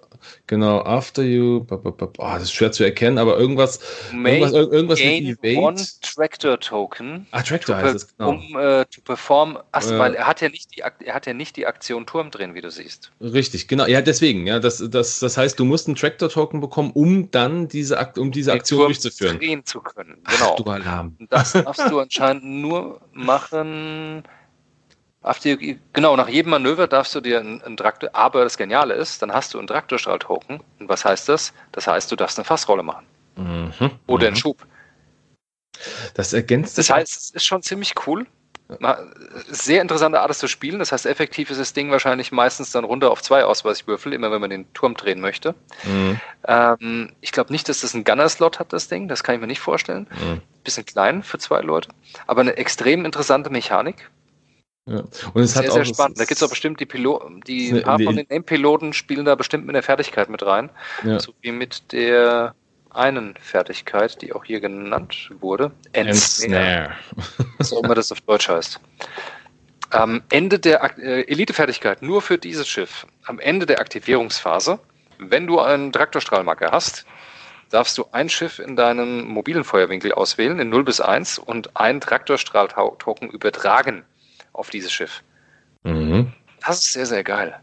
Genau, 0.47 0.81
after 0.81 1.23
you. 1.23 1.67
Oh, 1.71 1.95
das 2.19 2.45
ist 2.45 2.53
schwer 2.53 2.73
zu 2.73 2.85
erkennen, 2.85 3.19
aber 3.19 3.39
irgendwas. 3.39 3.81
irgendwas, 4.13 4.53
irgendwas 4.53 4.99
gain 4.99 5.25
mit 5.25 5.45
Evade. 5.45 5.59
one 5.59 5.83
Tractor 6.03 6.59
Token. 6.61 7.27
Ah, 7.31 7.43
Tractor 7.43 7.77
heißt 7.77 7.95
es, 7.95 8.17
genau. 8.17 8.31
Um 8.31 8.55
uh, 8.55 8.85
to 8.85 9.01
perform. 9.05 9.59
Achso, 9.73 9.95
äh, 9.95 9.99
weil 9.99 10.15
er 10.15 10.27
hat 10.27 10.41
ja 10.41 10.49
nicht 10.49 10.75
die 10.75 10.81
er 10.81 11.15
hat 11.15 11.27
ja 11.27 11.35
nicht 11.35 11.57
die 11.57 11.67
Aktion 11.67 12.07
Turm 12.07 12.31
drehen, 12.31 12.55
wie 12.55 12.61
du 12.61 12.71
siehst. 12.71 13.13
Richtig, 13.21 13.69
genau. 13.69 13.87
Ja, 13.87 14.03
deswegen. 14.03 14.47
Ja, 14.47 14.59
das, 14.61 14.83
das, 14.89 15.21
das 15.21 15.37
heißt, 15.37 15.59
du 15.59 15.65
musst 15.65 15.87
einen 15.87 15.97
Tractor 15.97 16.29
Token 16.29 16.61
bekommen, 16.61 16.91
um 16.93 17.31
dann 17.31 17.69
diese, 17.69 17.99
um 18.17 18.33
diese 18.33 18.53
Aktion 18.53 18.81
Turm 18.81 18.89
durchzuführen. 18.89 19.39
drehen 19.39 19.65
zu 19.65 19.81
können. 19.81 20.19
Genau. 20.25 20.53
Ach, 20.53 20.57
du 20.57 20.71
Alarm. 20.71 21.17
Das 21.31 21.53
darfst 21.53 21.91
du 21.91 22.01
anscheinend 22.01 22.45
nur 22.45 23.01
machen 23.13 24.25
die, 25.43 25.79
genau, 25.93 26.17
nach 26.17 26.29
jedem 26.29 26.51
Manöver 26.51 26.87
darfst 26.87 27.15
du 27.15 27.21
dir 27.21 27.41
einen, 27.41 27.63
einen 27.63 27.77
Traktor, 27.77 28.11
aber 28.13 28.45
das 28.45 28.59
Geniale 28.59 28.95
ist, 28.95 29.23
dann 29.23 29.33
hast 29.33 29.55
du 29.55 29.59
einen 29.59 29.67
Traktorstrahl-Token. 29.67 30.61
Und 30.79 30.89
was 30.89 31.05
heißt 31.05 31.29
das? 31.29 31.53
Das 31.73 31.87
heißt, 31.87 32.13
du 32.13 32.17
darfst 32.17 32.39
eine 32.39 32.45
Fassrolle 32.45 32.83
machen. 32.83 33.07
Mhm. 33.37 33.91
Oder 34.07 34.27
einen 34.27 34.35
mhm. 34.35 34.41
Schub. 34.41 34.67
Das 36.15 36.33
ergänzt 36.33 36.79
Das 36.79 36.91
heißt, 36.91 37.17
es 37.17 37.31
ist 37.31 37.45
schon 37.45 37.63
ziemlich 37.63 37.95
cool. 38.07 38.27
Sehr 39.47 39.83
interessante 39.83 40.21
Art, 40.21 40.31
es 40.31 40.39
zu 40.39 40.49
spielen. 40.49 40.79
Das 40.79 40.91
heißt, 40.91 41.05
effektiv 41.05 41.51
ist 41.51 41.61
das 41.61 41.75
Ding 41.75 41.91
wahrscheinlich 41.91 42.33
meistens 42.33 42.71
dann 42.73 42.85
runter 42.85 43.11
auf 43.11 43.23
zwei 43.23 43.45
Ausweichwürfel, 43.45 44.13
immer 44.15 44.33
wenn 44.33 44.41
man 44.41 44.51
den 44.51 44.73
Turm 44.73 44.95
drehen 44.95 45.21
möchte. 45.21 45.55
Mhm. 45.85 46.21
Ähm, 46.47 47.13
ich 47.21 47.33
glaube 47.33 47.53
nicht, 47.53 47.69
dass 47.69 47.81
das 47.81 47.95
einen 47.95 48.05
Gunner-Slot 48.05 48.59
hat, 48.59 48.73
das 48.73 48.89
Ding. 48.89 49.07
Das 49.07 49.23
kann 49.23 49.35
ich 49.35 49.41
mir 49.41 49.47
nicht 49.47 49.61
vorstellen. 49.61 50.07
Mhm. 50.11 50.41
Bisschen 50.65 50.87
klein 50.87 51.23
für 51.23 51.39
zwei 51.39 51.61
Leute. 51.61 51.91
Aber 52.27 52.41
eine 52.41 52.57
extrem 52.57 53.05
interessante 53.05 53.51
Mechanik. 53.51 54.11
Ja. 54.87 55.03
Und 55.33 55.43
es 55.43 55.55
sehr, 55.55 55.63
hat 55.63 55.73
sehr 55.73 55.83
auch, 55.83 55.87
spannend. 55.87 56.21
Da 56.21 56.25
gibt 56.25 56.37
es 56.37 56.43
auch 56.43 56.51
bestimmt 56.51 56.79
die 56.79 56.87
Piloten, 56.87 57.41
die 57.41 57.73
ein 57.73 57.83
paar 57.83 57.99
von 57.99 58.17
den 58.17 58.29
M-Piloten 58.29 58.93
spielen 58.93 59.25
da 59.25 59.35
bestimmt 59.35 59.65
mit 59.67 59.75
der 59.75 59.83
Fertigkeit 59.83 60.29
mit 60.29 60.45
rein. 60.45 60.71
Ja. 61.05 61.19
So 61.19 61.33
wie 61.41 61.53
mit 61.53 61.93
der 61.93 62.55
einen 62.91 63.35
Fertigkeit, 63.41 64.21
die 64.21 64.33
auch 64.33 64.45
hier 64.45 64.61
genannt 64.61 65.31
wurde. 65.41 65.73
Ensnare. 65.93 66.93
Was 67.59 67.73
auch 67.73 67.83
immer 67.83 67.95
das 67.95 68.13
auf 68.13 68.21
Deutsch 68.21 68.49
heißt. 68.49 68.79
Am 69.91 70.23
Ende 70.29 70.59
der 70.59 70.99
äh, 70.99 71.23
Elite-Fertigkeit, 71.23 72.03
nur 72.03 72.21
für 72.21 72.37
dieses 72.37 72.69
Schiff, 72.69 73.07
am 73.25 73.39
Ende 73.39 73.65
der 73.65 73.81
Aktivierungsphase, 73.81 74.79
wenn 75.19 75.47
du 75.47 75.61
einen 75.61 75.93
Traktorstrahlmarker 75.93 76.73
hast, 76.73 77.07
darfst 77.71 77.97
du 77.97 78.07
ein 78.13 78.29
Schiff 78.29 78.59
in 78.59 78.77
deinem 78.77 79.27
mobilen 79.27 79.65
Feuerwinkel 79.65 80.13
auswählen, 80.13 80.59
in 80.59 80.69
0 80.69 80.85
bis 80.85 81.01
1, 81.01 81.39
und 81.39 81.77
einen 81.77 82.01
Traktorstrahl-Token 82.01 83.31
übertragen 83.31 84.05
auf 84.55 84.71
dieses 84.71 84.93
Schiff. 84.93 85.23
Mhm. 85.83 86.33
Das 86.67 86.83
ist 86.83 86.93
sehr, 86.95 87.07
sehr 87.07 87.23
geil. 87.23 87.61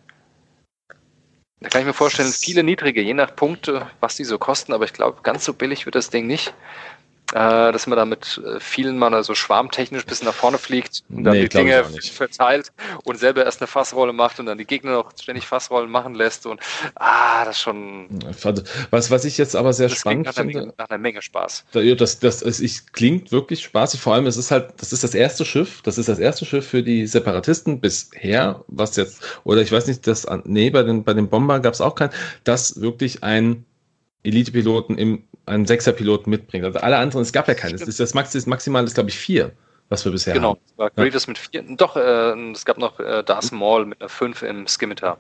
Da 1.60 1.70
kann 1.70 1.82
ich 1.82 1.88
mir 1.88 1.94
vorstellen, 1.94 2.32
viele 2.32 2.64
niedrige, 2.64 3.02
je 3.02 3.14
nach 3.14 3.36
Punkte, 3.36 3.90
was 4.00 4.16
die 4.16 4.24
so 4.24 4.38
kosten, 4.38 4.74
aber 4.74 4.86
ich 4.86 4.94
glaube, 4.94 5.22
ganz 5.22 5.46
so 5.46 5.54
billig 5.54 5.86
wird 5.86 5.96
das 5.96 6.10
Ding 6.10 6.28
nicht 6.28 6.54
äh, 7.34 7.72
dass 7.72 7.88
man 7.88 7.98
da 7.98 8.06
mit 8.06 8.42
äh, 8.46 8.60
vielen 8.60 8.98
Mann 8.98 9.22
so 9.24 9.36
schwarmtechnisch 9.36 10.06
bis 10.06 10.24
nach 10.24 10.34
vorne 10.34 10.58
fliegt 10.58 11.04
und 11.10 11.24
dann 11.24 11.34
nee, 11.34 11.44
die 11.44 11.50
Dinge 11.50 11.84
verteilt 11.84 12.72
und 13.04 13.20
selber 13.20 13.46
erst 13.46 13.62
eine 13.62 13.68
Fassrolle 13.68 14.14
macht 14.14 14.40
und 14.40 14.46
dann 14.46 14.58
die 14.58 14.66
Gegner 14.66 14.92
noch 14.92 15.12
ständig 15.20 15.46
Fassrollen 15.46 15.90
machen 15.90 16.16
lässt 16.16 16.46
und 16.46 16.60
ah, 16.96 17.46
das 17.46 17.58
ist 17.58 17.62
schon. 17.62 18.08
Was, 18.90 19.12
was 19.12 19.26
ich 19.26 19.38
jetzt 19.38 19.56
aber 19.56 19.74
sehr 19.74 19.90
spannend 19.90 20.34
finde. 20.34 20.74
Nach 20.78 20.90
einer 20.90 20.98
Menge 20.98 21.22
Spaß. 21.22 21.66
Das, 21.72 22.20
das, 22.20 22.42
das 22.42 22.60
ist, 22.60 22.94
klingt 22.94 23.32
wirklich 23.32 23.64
spaßig. 23.64 24.00
Vor 24.00 24.14
allem, 24.14 24.26
es 24.28 24.38
ist 24.38 24.52
halt, 24.52 24.74
das 24.78 24.94
ist 24.94 25.04
das 25.04 25.14
erste 25.14 25.46
Schiff, 25.46 25.82
das 25.84 25.98
ist 25.98 26.10
das 26.10 26.20
erste 26.20 26.46
Schiff 26.46 26.68
für 26.68 26.84
die 26.84 27.08
Separatisten 27.08 27.80
bisher, 27.80 28.64
was 28.68 28.96
jetzt, 28.96 29.40
oder 29.44 29.62
ich 29.62 29.72
weiß 29.72 29.88
nicht, 29.88 30.06
das, 30.08 30.28
nee, 30.46 30.70
bei 30.70 30.84
den, 30.84 31.04
bei 31.04 31.14
den 31.14 31.30
Bomber 31.30 31.60
gab 31.60 31.74
es 31.74 31.82
auch 31.82 31.96
kein, 31.96 32.10
das 32.44 32.82
wirklich 32.82 33.24
ein 33.24 33.66
Elite-Piloten 34.24 34.98
im 34.98 35.24
einen 35.46 35.66
Sechser-Piloten 35.66 36.30
mitbringt. 36.30 36.66
Also 36.66 36.80
alle 36.80 36.98
anderen, 36.98 37.24
es 37.24 37.32
gab 37.32 37.48
ja 37.48 37.54
keinen. 37.54 37.78
Das, 37.78 37.98
das, 37.98 38.14
Max, 38.14 38.32
das 38.32 38.46
Maximal 38.46 38.84
ist, 38.84 38.94
glaube 38.94 39.10
ich, 39.10 39.18
vier, 39.18 39.52
was 39.90 40.06
wir 40.06 40.12
bisher 40.12 40.34
genau, 40.34 40.52
haben. 40.52 40.60
Genau, 40.78 40.90
Grievous 40.96 41.26
ja. 41.26 41.30
mit 41.30 41.38
vier. 41.38 41.64
Doch, 41.78 41.96
äh, 41.96 42.52
es 42.52 42.66
gab 42.66 42.78
noch 42.78 43.00
äh, 43.00 43.24
Darth 43.24 43.52
Maul 43.52 43.86
mit 43.86 44.02
einer 44.02 44.10
fünf 44.10 44.42
im 44.44 44.68
Scimitar. 44.68 45.18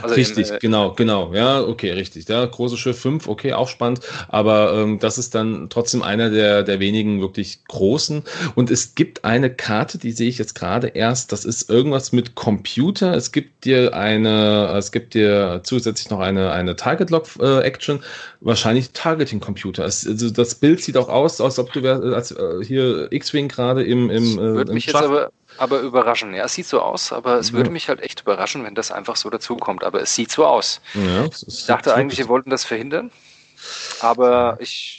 Also 0.00 0.14
richtig, 0.14 0.48
im, 0.48 0.56
äh, 0.56 0.58
genau, 0.58 0.92
genau. 0.92 1.32
Ja, 1.34 1.62
okay, 1.62 1.90
richtig. 1.90 2.28
Ja, 2.28 2.44
große 2.44 2.76
Schiff 2.76 2.98
5, 3.00 3.28
okay, 3.28 3.52
auch 3.52 3.68
spannend. 3.68 4.00
Aber 4.28 4.74
ähm, 4.74 4.98
das 4.98 5.18
ist 5.18 5.34
dann 5.34 5.68
trotzdem 5.68 6.02
einer 6.02 6.30
der, 6.30 6.62
der 6.62 6.80
wenigen 6.80 7.20
wirklich 7.20 7.64
großen. 7.68 8.22
Und 8.54 8.70
es 8.70 8.94
gibt 8.94 9.24
eine 9.24 9.50
Karte, 9.50 9.98
die 9.98 10.12
sehe 10.12 10.28
ich 10.28 10.38
jetzt 10.38 10.54
gerade 10.54 10.88
erst. 10.88 11.32
Das 11.32 11.44
ist 11.44 11.68
irgendwas 11.68 12.12
mit 12.12 12.34
Computer. 12.34 13.14
Es 13.14 13.32
gibt 13.32 13.64
dir 13.64 13.94
eine, 13.94 14.72
es 14.76 14.92
gibt 14.92 15.14
dir 15.14 15.60
zusätzlich 15.64 16.10
noch 16.10 16.20
eine, 16.20 16.52
eine 16.52 16.76
Target-Lock-Action. 16.76 17.98
Äh, 17.98 18.02
Wahrscheinlich 18.44 18.90
Targeting-Computer. 18.90 19.84
Also 19.84 20.30
das 20.30 20.56
Bild 20.56 20.82
sieht 20.82 20.96
auch 20.96 21.08
aus, 21.08 21.40
als 21.40 21.60
ob 21.60 21.72
du 21.72 21.82
wär, 21.82 22.02
als, 22.02 22.32
äh, 22.32 22.64
hier 22.64 23.06
X-Wing 23.12 23.48
gerade 23.48 23.84
im, 23.84 24.10
im, 24.10 24.38
äh, 24.38 24.64
mich 24.72 24.86
jetzt 24.86 24.96
aber 25.58 25.80
überraschen. 25.80 26.34
Ja, 26.34 26.44
es 26.44 26.54
sieht 26.54 26.66
so 26.66 26.80
aus, 26.80 27.12
aber 27.12 27.38
es 27.38 27.52
würde 27.52 27.70
mich 27.70 27.88
halt 27.88 28.00
echt 28.00 28.22
überraschen, 28.22 28.64
wenn 28.64 28.74
das 28.74 28.90
einfach 28.90 29.16
so 29.16 29.30
dazukommt. 29.30 29.84
Aber 29.84 30.00
es 30.00 30.14
sieht 30.14 30.30
so 30.30 30.46
aus. 30.46 30.80
Ja, 30.94 31.26
ich 31.46 31.66
dachte 31.66 31.94
eigentlich, 31.94 32.18
wir 32.18 32.28
wollten 32.28 32.50
das 32.50 32.64
verhindern, 32.64 33.10
aber 34.00 34.56
ich. 34.60 34.98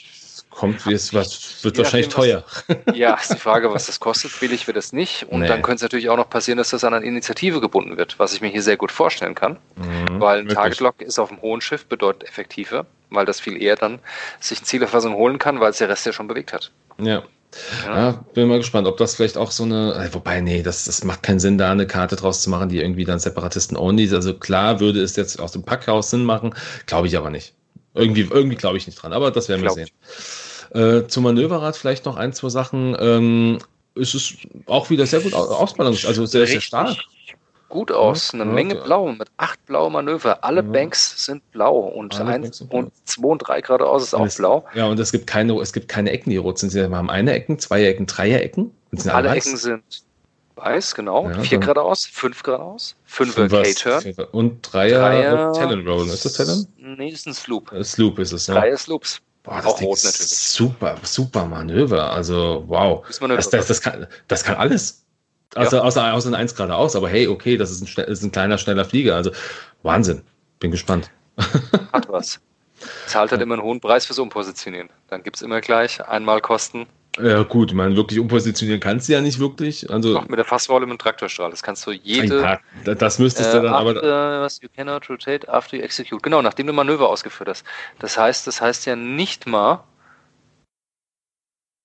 Kommt, 0.50 0.86
wie 0.86 0.92
es 0.92 1.12
was, 1.12 1.64
wird 1.64 1.78
wahrscheinlich 1.78 2.10
teuer. 2.10 2.44
Was, 2.68 2.76
ja, 2.96 3.14
ist 3.14 3.32
die 3.32 3.38
Frage, 3.38 3.72
was 3.72 3.86
das 3.86 3.98
kostet. 4.00 4.38
Billig 4.38 4.68
wird 4.68 4.76
es 4.76 4.92
nicht. 4.92 5.24
Und 5.28 5.40
nee. 5.40 5.48
dann 5.48 5.62
könnte 5.62 5.76
es 5.76 5.82
natürlich 5.82 6.08
auch 6.10 6.16
noch 6.16 6.30
passieren, 6.30 6.58
dass 6.58 6.70
das 6.70 6.84
an 6.84 6.94
eine 6.94 7.04
Initiative 7.04 7.60
gebunden 7.60 7.96
wird, 7.96 8.20
was 8.20 8.34
ich 8.34 8.40
mir 8.40 8.50
hier 8.50 8.62
sehr 8.62 8.76
gut 8.76 8.92
vorstellen 8.92 9.34
kann. 9.34 9.58
Mhm, 9.74 10.20
weil 10.20 10.38
ein 10.38 10.48
Target 10.48 10.78
Lock 10.78 11.00
ist 11.00 11.18
auf 11.18 11.30
dem 11.30 11.42
hohen 11.42 11.60
Schiff, 11.60 11.86
bedeutet 11.86 12.22
effektiver, 12.28 12.86
weil 13.10 13.26
das 13.26 13.40
viel 13.40 13.60
eher 13.60 13.74
dann 13.74 13.98
sich 14.38 14.58
eine 14.58 14.66
Zielerfassung 14.66 15.14
holen 15.14 15.40
kann, 15.40 15.58
weil 15.58 15.70
es 15.70 15.78
der 15.78 15.88
Rest 15.88 16.06
ja 16.06 16.12
schon 16.12 16.28
bewegt 16.28 16.52
hat. 16.52 16.70
Ja. 16.98 17.24
Ja. 17.84 17.96
ja. 17.96 18.24
bin 18.34 18.48
mal 18.48 18.58
gespannt, 18.58 18.86
ob 18.86 18.96
das 18.96 19.14
vielleicht 19.14 19.36
auch 19.36 19.50
so 19.50 19.64
eine, 19.64 19.94
äh, 19.94 20.14
wobei, 20.14 20.40
nee, 20.40 20.62
das, 20.62 20.84
das 20.84 21.04
macht 21.04 21.22
keinen 21.22 21.40
Sinn, 21.40 21.58
da 21.58 21.70
eine 21.70 21.86
Karte 21.86 22.16
draus 22.16 22.42
zu 22.42 22.50
machen, 22.50 22.68
die 22.68 22.80
irgendwie 22.80 23.04
dann 23.04 23.18
Separatisten 23.18 23.76
only 23.76 24.04
ist. 24.04 24.12
Also 24.12 24.34
klar 24.34 24.80
würde 24.80 25.00
es 25.00 25.16
jetzt 25.16 25.40
aus 25.40 25.52
dem 25.52 25.62
Packhaus 25.62 26.10
Sinn 26.10 26.24
machen, 26.24 26.54
glaube 26.86 27.08
ich 27.08 27.16
aber 27.16 27.30
nicht. 27.30 27.54
Irgendwie, 27.94 28.22
irgendwie 28.22 28.56
glaube 28.56 28.76
ich 28.76 28.86
nicht 28.86 28.96
dran, 28.96 29.12
aber 29.12 29.30
das 29.30 29.48
werden 29.48 29.62
wir 29.62 29.70
sehen. 29.70 29.88
Äh, 30.74 31.06
zum 31.06 31.24
Manöverrad 31.24 31.76
vielleicht 31.76 32.04
noch 32.04 32.16
ein, 32.16 32.32
zwei 32.32 32.48
Sachen. 32.48 32.96
Ähm, 32.98 33.58
es 33.94 34.14
ist 34.14 34.34
auch 34.66 34.90
wieder 34.90 35.06
sehr 35.06 35.20
gut 35.20 35.34
ausbalanciert, 35.34 36.08
also 36.08 36.26
sehr, 36.26 36.46
sehr 36.46 36.60
stark 36.60 36.96
gut 37.68 37.92
aus. 37.92 38.32
Eine 38.32 38.44
ja, 38.44 38.50
Menge 38.50 38.76
blau 38.76 39.08
mit 39.08 39.28
acht 39.36 39.64
blaue 39.66 39.90
Manöver. 39.90 40.42
Alle. 40.44 40.62
Banks 40.62 41.24
sind 41.24 41.48
blau 41.52 41.78
und 41.78 42.18
eins 42.20 42.62
und 42.62 42.92
zwei 43.04 43.28
und 43.28 43.38
drei 43.38 43.60
geradeaus 43.60 44.02
ist 44.02 44.14
auch 44.14 44.26
es, 44.26 44.36
blau. 44.36 44.64
Ja, 44.74 44.86
und 44.86 44.98
es 44.98 45.12
gibt 45.12 45.26
keine, 45.26 45.54
es 45.60 45.72
gibt 45.72 45.88
keine 45.88 46.10
Ecken, 46.10 46.30
die 46.30 46.36
rot 46.36 46.58
sind. 46.58 46.70
Sie 46.70 46.82
haben 46.82 47.10
eine 47.10 47.32
Ecken, 47.32 47.58
zwei 47.58 47.84
Ecken, 47.84 48.06
drei 48.06 48.32
Ecken. 48.32 48.72
alle, 49.04 49.14
alle 49.14 49.30
Ecken 49.36 49.56
sind 49.56 50.04
weiß, 50.56 50.94
genau. 50.94 51.30
Vier 51.42 51.58
geradeaus, 51.58 52.06
fünf 52.06 52.42
geradeaus, 52.42 52.96
fünf 53.04 53.34
K-Turn. 53.34 54.14
Und 54.32 54.60
Dreier, 54.62 54.98
Dreier 55.00 55.52
Talon 55.52 55.86
Roll. 55.86 56.08
Ist 56.08 56.24
das 56.24 56.34
Talon? 56.34 56.66
Nee, 56.78 57.08
ist 57.08 57.26
ein 57.26 57.34
Sloop. 57.34 57.72
Äh, 57.72 57.84
Sloop 57.84 58.18
ist 58.18 58.32
es, 58.32 58.46
ja. 58.46 58.54
Dreier 58.54 58.76
Sloops. 58.76 59.20
Boah, 59.42 59.56
das 59.56 59.66
auch 59.66 59.78
Ding 59.78 59.88
rot 59.88 59.98
natürlich. 60.04 60.30
Super, 60.30 60.96
super 61.02 61.44
Manöver. 61.44 62.10
Also, 62.10 62.64
wow. 62.66 63.04
Das, 63.20 63.50
das, 63.50 63.66
das, 63.66 63.80
kann, 63.80 64.06
das 64.28 64.42
kann 64.42 64.56
alles. 64.56 65.03
Also, 65.54 65.76
ja. 65.76 65.82
außer, 65.82 66.12
außer 66.12 66.30
ein 66.30 66.34
1 66.34 66.54
geradeaus, 66.54 66.96
aber 66.96 67.08
hey, 67.08 67.28
okay, 67.28 67.56
das 67.56 67.70
ist 67.70 67.98
ein, 67.98 68.04
ist 68.04 68.22
ein 68.22 68.32
kleiner, 68.32 68.58
schneller 68.58 68.84
Flieger. 68.84 69.16
Also 69.16 69.30
Wahnsinn. 69.82 70.22
Bin 70.60 70.70
gespannt. 70.70 71.10
Hat 71.92 72.08
was. 72.08 72.40
Zahlt 73.06 73.30
halt 73.30 73.40
immer 73.40 73.54
einen 73.54 73.62
hohen 73.62 73.80
Preis 73.80 74.06
fürs 74.06 74.18
Umpositionieren. 74.18 74.90
Dann 75.08 75.22
gibt 75.22 75.36
es 75.36 75.42
immer 75.42 75.60
gleich 75.60 76.04
einmal 76.06 76.40
Kosten. 76.40 76.86
Ja, 77.20 77.44
gut, 77.44 77.70
ich 77.70 77.76
meine, 77.76 77.94
wirklich 77.94 78.18
umpositionieren 78.18 78.80
kannst 78.80 79.08
du 79.08 79.12
ja 79.12 79.20
nicht 79.20 79.38
wirklich. 79.38 79.88
Also, 79.88 80.14
Doch, 80.14 80.28
mit 80.28 80.36
der 80.36 80.44
Fassrolle 80.44 80.84
mit 80.84 80.98
dem 80.98 80.98
Traktorstrahl. 80.98 81.50
Das 81.50 81.62
kannst 81.62 81.86
du 81.86 81.92
jede. 81.92 82.40
Ja, 82.84 82.94
das 82.94 83.20
müsstest 83.20 83.54
du 83.54 83.62
dann 83.62 83.66
äh, 83.66 83.68
after, 83.68 84.02
aber. 84.02 84.42
Was 84.42 84.60
you 84.60 84.68
cannot 84.74 85.08
rotate 85.08 85.48
after 85.48 85.76
you 85.76 85.82
execute. 85.82 86.22
Genau, 86.22 86.42
nachdem 86.42 86.66
du 86.66 86.72
Manöver 86.72 87.08
ausgeführt 87.08 87.48
hast. 87.48 87.64
Das 88.00 88.18
heißt, 88.18 88.48
das 88.48 88.60
heißt 88.60 88.86
ja 88.86 88.96
nicht 88.96 89.46
mal, 89.46 89.84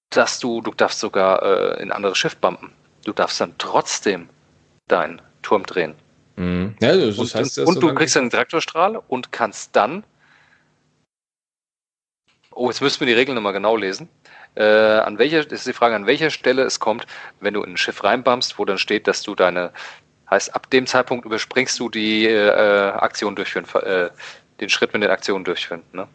dass 0.10 0.40
du, 0.40 0.62
du 0.62 0.72
darfst 0.72 1.00
sogar 1.00 1.44
äh, 1.44 1.84
in 1.84 1.90
ein 1.90 1.92
anderes 1.92 2.18
Schiff 2.18 2.36
bumpen 2.36 2.72
du 3.06 3.14
darfst 3.14 3.40
dann 3.42 3.54
trotzdem 3.58 4.30
deinen 4.88 5.22
Turm 5.42 5.66
drehen. 5.66 5.96
Mhm. 6.36 6.76
Ja, 6.82 6.96
das 6.96 7.18
und, 7.18 7.36
heißt, 7.36 7.60
und, 7.60 7.68
und 7.68 7.84
du 7.84 7.94
kriegst 7.94 8.16
einen 8.18 8.30
Traktorstrahl 8.30 9.02
und 9.08 9.32
kannst 9.32 9.76
dann. 9.76 10.04
Oh, 12.52 12.70
jetzt 12.70 12.82
müssten 12.82 13.02
wir 13.02 13.08
die 13.08 13.14
Regeln 13.14 13.36
nochmal 13.36 13.54
genau 13.54 13.76
lesen. 13.76 14.10
Äh, 14.56 14.64
an 14.64 15.18
welcher, 15.18 15.44
das 15.44 15.60
ist 15.60 15.68
die 15.68 15.74
Frage, 15.74 15.96
an 15.96 16.08
welcher 16.08 16.30
Stelle 16.30 16.64
es 16.64 16.80
kommt, 16.80 17.06
wenn 17.40 17.54
du 17.54 17.64
in 17.64 17.74
ein 17.74 17.78
Schiff 17.78 18.04
reinbammst, 18.04 18.58
wo 18.58 18.66
dann 18.66 18.78
steht, 18.78 19.08
dass 19.08 19.22
du 19.22 19.36
deine, 19.36 19.72
heißt, 20.30 20.56
ab 20.56 20.70
dem 20.70 20.88
Zeitpunkt 20.88 21.26
überspringst 21.26 21.80
du 21.80 21.90
die 21.90 22.26
äh, 22.26 22.50
Aktion 22.50 23.36
durchführen, 23.36 23.66
äh, 23.84 24.10
den 24.60 24.70
Schritt 24.70 24.94
mit 24.94 25.04
den 25.04 25.12
Aktionen 25.12 25.46
durchführen. 25.46 25.84
Ne? 25.94 26.08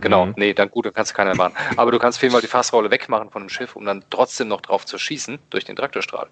Genau, 0.00 0.26
mhm. 0.26 0.34
nee, 0.36 0.54
dann 0.54 0.70
gut, 0.70 0.86
dann 0.86 0.92
kannst 0.92 1.12
du 1.12 1.16
keiner 1.16 1.34
machen. 1.34 1.54
Aber 1.76 1.92
du 1.92 1.98
kannst 1.98 2.18
auf 2.18 2.22
jeden 2.22 2.32
Fall 2.32 2.42
die 2.42 2.48
Fassrolle 2.48 2.90
wegmachen 2.90 3.30
von 3.30 3.42
dem 3.42 3.48
Schiff, 3.48 3.76
um 3.76 3.84
dann 3.84 4.04
trotzdem 4.10 4.48
noch 4.48 4.60
drauf 4.60 4.86
zu 4.86 4.98
schießen 4.98 5.38
durch 5.50 5.64
den 5.64 5.76
Traktorstrahl. 5.76 6.28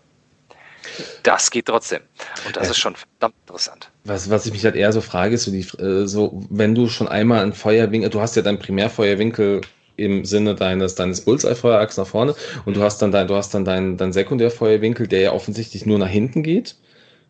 Das 1.22 1.50
geht 1.50 1.66
trotzdem. 1.66 2.00
Und 2.46 2.56
das 2.56 2.64
ja. 2.64 2.70
ist 2.70 2.78
schon 2.78 2.96
verdammt 2.96 3.34
interessant. 3.42 3.90
Was, 4.04 4.30
was 4.30 4.46
ich 4.46 4.52
mich 4.52 4.64
halt 4.64 4.74
eher 4.74 4.92
so 4.92 5.00
frage, 5.00 5.34
ist 5.34 5.44
so, 5.44 5.50
die, 5.50 5.66
äh, 5.82 6.06
so 6.06 6.42
wenn 6.50 6.74
du 6.74 6.88
schon 6.88 7.08
einmal 7.08 7.42
einen 7.42 7.52
Feuerwinkel, 7.52 8.10
du 8.10 8.20
hast 8.20 8.36
ja 8.36 8.42
deinen 8.42 8.58
Primärfeuerwinkel 8.58 9.60
im 9.96 10.24
Sinne 10.24 10.54
deines, 10.54 10.94
deines 10.94 11.22
Bullseye-Feuerachs 11.22 11.96
nach 11.96 12.06
vorne 12.06 12.34
und 12.64 12.76
du 12.76 12.82
hast 12.82 13.02
dann, 13.02 13.10
dein, 13.10 13.26
du 13.26 13.34
hast 13.34 13.52
dann 13.52 13.64
deinen, 13.64 13.96
deinen 13.96 14.12
Sekundärfeuerwinkel, 14.12 15.08
der 15.08 15.20
ja 15.20 15.32
offensichtlich 15.32 15.86
nur 15.86 15.98
nach 15.98 16.08
hinten 16.08 16.42
geht. 16.42 16.76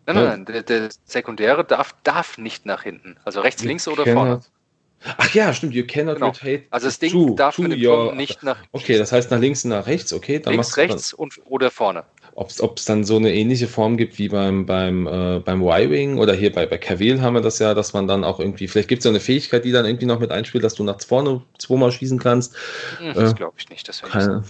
Nein, 0.06 0.16
nein, 0.16 0.26
nein, 0.26 0.44
der, 0.44 0.62
der 0.62 0.88
Sekundäre 1.04 1.64
darf, 1.64 1.94
darf 2.02 2.38
nicht 2.38 2.66
nach 2.66 2.82
hinten. 2.82 3.16
Also 3.24 3.40
rechts, 3.40 3.64
links 3.64 3.88
oder 3.88 4.06
vorne. 4.06 4.40
Ach 5.16 5.32
ja, 5.34 5.52
stimmt, 5.54 5.74
you 5.74 5.84
cannot 5.86 6.16
genau. 6.16 6.26
rotate. 6.26 6.64
Also 6.70 6.86
das 6.86 6.98
Ding 6.98 7.12
to, 7.12 7.34
darf 7.34 7.56
to 7.56 7.62
mit 7.62 7.72
dem 7.72 7.84
your, 7.84 8.14
nicht 8.14 8.42
nach 8.42 8.58
Okay, 8.72 8.98
das 8.98 9.12
heißt 9.12 9.30
nach 9.30 9.38
links 9.38 9.64
und 9.64 9.70
nach 9.70 9.86
rechts, 9.86 10.12
okay. 10.12 10.40
Dann 10.40 10.54
links, 10.54 10.76
rechts 10.76 11.10
dann, 11.10 11.20
und, 11.20 11.40
oder 11.46 11.70
vorne. 11.70 12.04
Ob 12.34 12.50
es 12.50 12.84
dann 12.84 13.02
so 13.02 13.16
eine 13.16 13.34
ähnliche 13.34 13.66
Form 13.66 13.96
gibt 13.96 14.18
wie 14.18 14.28
beim, 14.28 14.64
beim, 14.64 15.08
äh, 15.08 15.40
beim 15.40 15.60
Y-Wing 15.60 16.18
oder 16.18 16.34
hier 16.34 16.52
bei, 16.52 16.66
bei 16.66 16.78
Kavil 16.78 17.20
haben 17.20 17.34
wir 17.34 17.40
das 17.40 17.58
ja, 17.58 17.74
dass 17.74 17.94
man 17.94 18.06
dann 18.06 18.22
auch 18.22 18.38
irgendwie, 18.38 18.68
vielleicht 18.68 18.88
gibt 18.88 19.00
es 19.00 19.04
ja 19.04 19.10
eine 19.10 19.18
Fähigkeit, 19.18 19.64
die 19.64 19.72
dann 19.72 19.84
irgendwie 19.84 20.06
noch 20.06 20.20
mit 20.20 20.30
einspielt, 20.30 20.62
dass 20.62 20.74
du 20.74 20.84
nach 20.84 21.00
vorne 21.00 21.42
zweimal 21.58 21.90
schießen 21.90 22.20
kannst. 22.20 22.54
Hm, 22.98 23.14
das 23.14 23.32
äh, 23.32 23.34
glaube 23.34 23.54
ich 23.58 23.68
nicht. 23.70 23.88
Das 23.88 24.02
keine, 24.02 24.44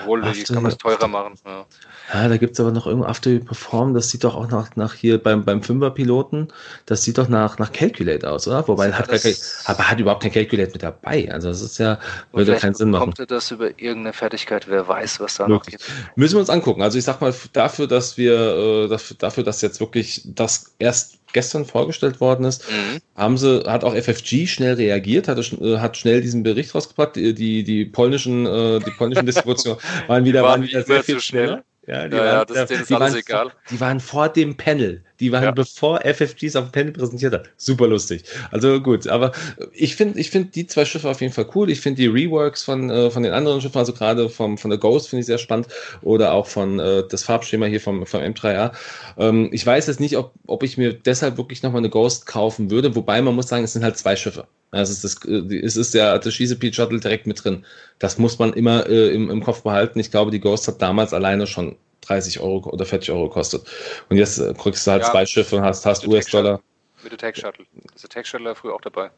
obwohl, 0.00 0.22
die 0.22 0.42
kann 0.44 0.62
man 0.62 0.72
es 0.72 0.78
teurer 0.78 1.08
machen. 1.08 1.34
Ja. 1.44 1.66
Ja, 2.12 2.28
da 2.28 2.36
gibt 2.36 2.54
es 2.54 2.60
aber 2.60 2.70
noch 2.70 2.86
irgendwo 2.86 3.06
After 3.06 3.30
You 3.30 3.40
Perform, 3.40 3.94
das 3.94 4.10
sieht 4.10 4.24
doch 4.24 4.34
auch 4.34 4.48
nach, 4.48 4.76
nach 4.76 4.94
hier 4.94 5.22
beim, 5.22 5.44
beim 5.44 5.62
Fünfer-Piloten, 5.62 6.48
das 6.86 7.02
sieht 7.02 7.18
doch 7.18 7.28
nach, 7.28 7.58
nach 7.58 7.72
Calculate 7.72 8.30
aus, 8.30 8.46
oder? 8.46 8.66
Wobei 8.68 8.88
ja, 8.88 8.98
hat 8.98 9.08
gar 9.08 9.18
kein, 9.18 9.34
aber 9.64 9.90
hat 9.90 10.00
überhaupt 10.00 10.22
kein 10.22 10.32
Calculate 10.32 10.72
mit 10.72 10.82
dabei. 10.82 11.30
Also 11.32 11.48
das 11.48 11.62
ist 11.62 11.78
ja, 11.78 11.98
würde 12.32 12.56
keinen 12.56 12.74
Sinn 12.74 12.90
machen. 12.90 13.14
Kommt 13.14 13.30
das 13.30 13.50
über 13.50 13.68
irgendeine 13.70 14.12
Fertigkeit, 14.12 14.68
wer 14.68 14.86
weiß, 14.86 15.20
was 15.20 15.36
da 15.36 15.48
wirklich. 15.48 15.78
noch 15.78 15.86
geht. 15.86 16.16
Müssen 16.16 16.34
wir 16.34 16.40
uns 16.40 16.50
angucken. 16.50 16.82
Also 16.82 16.98
ich 16.98 17.04
sag 17.04 17.20
mal, 17.20 17.34
dafür, 17.52 17.86
dass 17.86 18.16
wir, 18.16 18.88
äh, 18.90 19.14
dafür, 19.18 19.44
dass 19.44 19.60
jetzt 19.62 19.80
wirklich 19.80 20.22
das 20.24 20.74
erst 20.78 21.18
gestern 21.34 21.66
vorgestellt 21.66 22.20
worden 22.20 22.46
ist, 22.46 22.64
mhm. 22.70 23.00
haben 23.14 23.36
sie, 23.36 23.64
hat 23.66 23.84
auch 23.84 23.94
FFG 23.94 24.46
schnell 24.46 24.74
reagiert, 24.74 25.28
hat, 25.28 25.38
äh, 25.38 25.78
hat 25.78 25.98
schnell 25.98 26.22
diesen 26.22 26.42
Bericht 26.42 26.74
rausgebracht. 26.74 27.16
Die, 27.16 27.34
die, 27.34 27.62
die 27.62 27.84
polnischen, 27.84 28.46
äh, 28.46 28.78
die 28.78 28.92
polnischen 28.92 29.26
Distributionen 29.26 29.78
waren 30.06 30.24
wieder, 30.24 30.42
waren, 30.42 30.62
waren 30.62 30.62
wieder 30.62 30.82
sehr 30.82 31.02
viel 31.02 31.20
schneller. 31.20 31.62
Ja, 31.86 32.08
die, 32.08 32.16
ja, 32.16 32.22
waren, 32.22 32.54
ja, 32.54 32.64
das, 32.64 32.86
die, 32.86 32.94
waren 32.94 33.12
vor, 33.12 33.52
die 33.70 33.80
waren 33.80 34.00
vor 34.00 34.28
dem 34.30 34.56
Panel. 34.56 35.02
Die 35.24 35.32
waren 35.32 35.42
ja. 35.42 35.52
bevor 35.52 36.02
FFGs 36.04 36.54
auf 36.54 36.66
dem 36.66 36.72
Panel 36.72 36.92
präsentiert 36.92 37.32
hat. 37.32 37.48
Super 37.56 37.86
lustig. 37.88 38.24
Also 38.50 38.78
gut, 38.82 39.08
aber 39.08 39.32
ich 39.72 39.96
finde 39.96 40.20
ich 40.20 40.28
finde 40.28 40.50
die 40.50 40.66
zwei 40.66 40.84
Schiffe 40.84 41.08
auf 41.08 41.22
jeden 41.22 41.32
Fall 41.32 41.46
cool. 41.54 41.70
Ich 41.70 41.80
finde 41.80 42.02
die 42.02 42.08
Reworks 42.08 42.62
von, 42.62 42.90
äh, 42.90 43.10
von 43.10 43.22
den 43.22 43.32
anderen 43.32 43.62
Schiffen, 43.62 43.78
also 43.78 43.94
gerade 43.94 44.28
vom, 44.28 44.58
von 44.58 44.68
der 44.68 44.78
Ghost 44.78 45.08
finde 45.08 45.20
ich 45.20 45.26
sehr 45.26 45.38
spannend 45.38 45.68
oder 46.02 46.34
auch 46.34 46.46
von 46.46 46.78
äh, 46.78 47.04
das 47.08 47.22
Farbschema 47.22 47.64
hier 47.64 47.80
vom, 47.80 48.04
vom 48.04 48.20
M3A. 48.20 48.72
Ähm, 49.16 49.48
ich 49.50 49.64
weiß 49.64 49.86
jetzt 49.86 49.98
nicht, 49.98 50.18
ob, 50.18 50.34
ob 50.46 50.62
ich 50.62 50.76
mir 50.76 50.92
deshalb 50.92 51.38
wirklich 51.38 51.62
nochmal 51.62 51.78
eine 51.78 51.88
Ghost 51.88 52.26
kaufen 52.26 52.70
würde, 52.70 52.94
wobei 52.94 53.22
man 53.22 53.34
muss 53.34 53.48
sagen, 53.48 53.64
es 53.64 53.72
sind 53.72 53.82
halt 53.82 53.96
zwei 53.96 54.16
Schiffe. 54.16 54.46
Also 54.72 54.92
es 54.92 55.04
ist, 55.04 55.24
das, 55.24 55.30
äh, 55.30 55.56
es 55.56 55.78
ist 55.78 55.94
der, 55.94 56.18
der 56.18 56.32
Chesapeake 56.32 56.74
Shuttle 56.74 57.00
direkt 57.00 57.26
mit 57.26 57.42
drin. 57.42 57.64
Das 57.98 58.18
muss 58.18 58.38
man 58.38 58.52
immer 58.52 58.86
äh, 58.90 59.08
im, 59.14 59.30
im 59.30 59.42
Kopf 59.42 59.62
behalten. 59.62 60.00
Ich 60.00 60.10
glaube, 60.10 60.30
die 60.30 60.40
Ghost 60.40 60.68
hat 60.68 60.82
damals 60.82 61.14
alleine 61.14 61.46
schon 61.46 61.76
30 62.06 62.40
Euro 62.40 62.70
oder 62.70 62.84
40 62.84 63.10
Euro 63.10 63.28
gekostet. 63.28 63.66
Und 64.08 64.16
jetzt 64.16 64.38
äh, 64.38 64.54
kriegst 64.54 64.86
du 64.86 64.90
halt 64.90 65.02
ja, 65.02 65.10
zwei 65.10 65.26
Schiffe 65.26 65.56
und 65.56 65.62
hast, 65.62 65.84
hast 65.86 66.06
US-Dollar. 66.06 66.60
Mit 67.02 67.12
der 67.12 67.18
Tech 67.18 67.36
Shuttle. 67.36 67.66
Ist 67.94 68.02
der 68.04 68.10
Tech 68.10 68.26
Shuttle 68.26 68.54
früher 68.54 68.74
auch 68.74 68.80
dabei. 68.80 69.10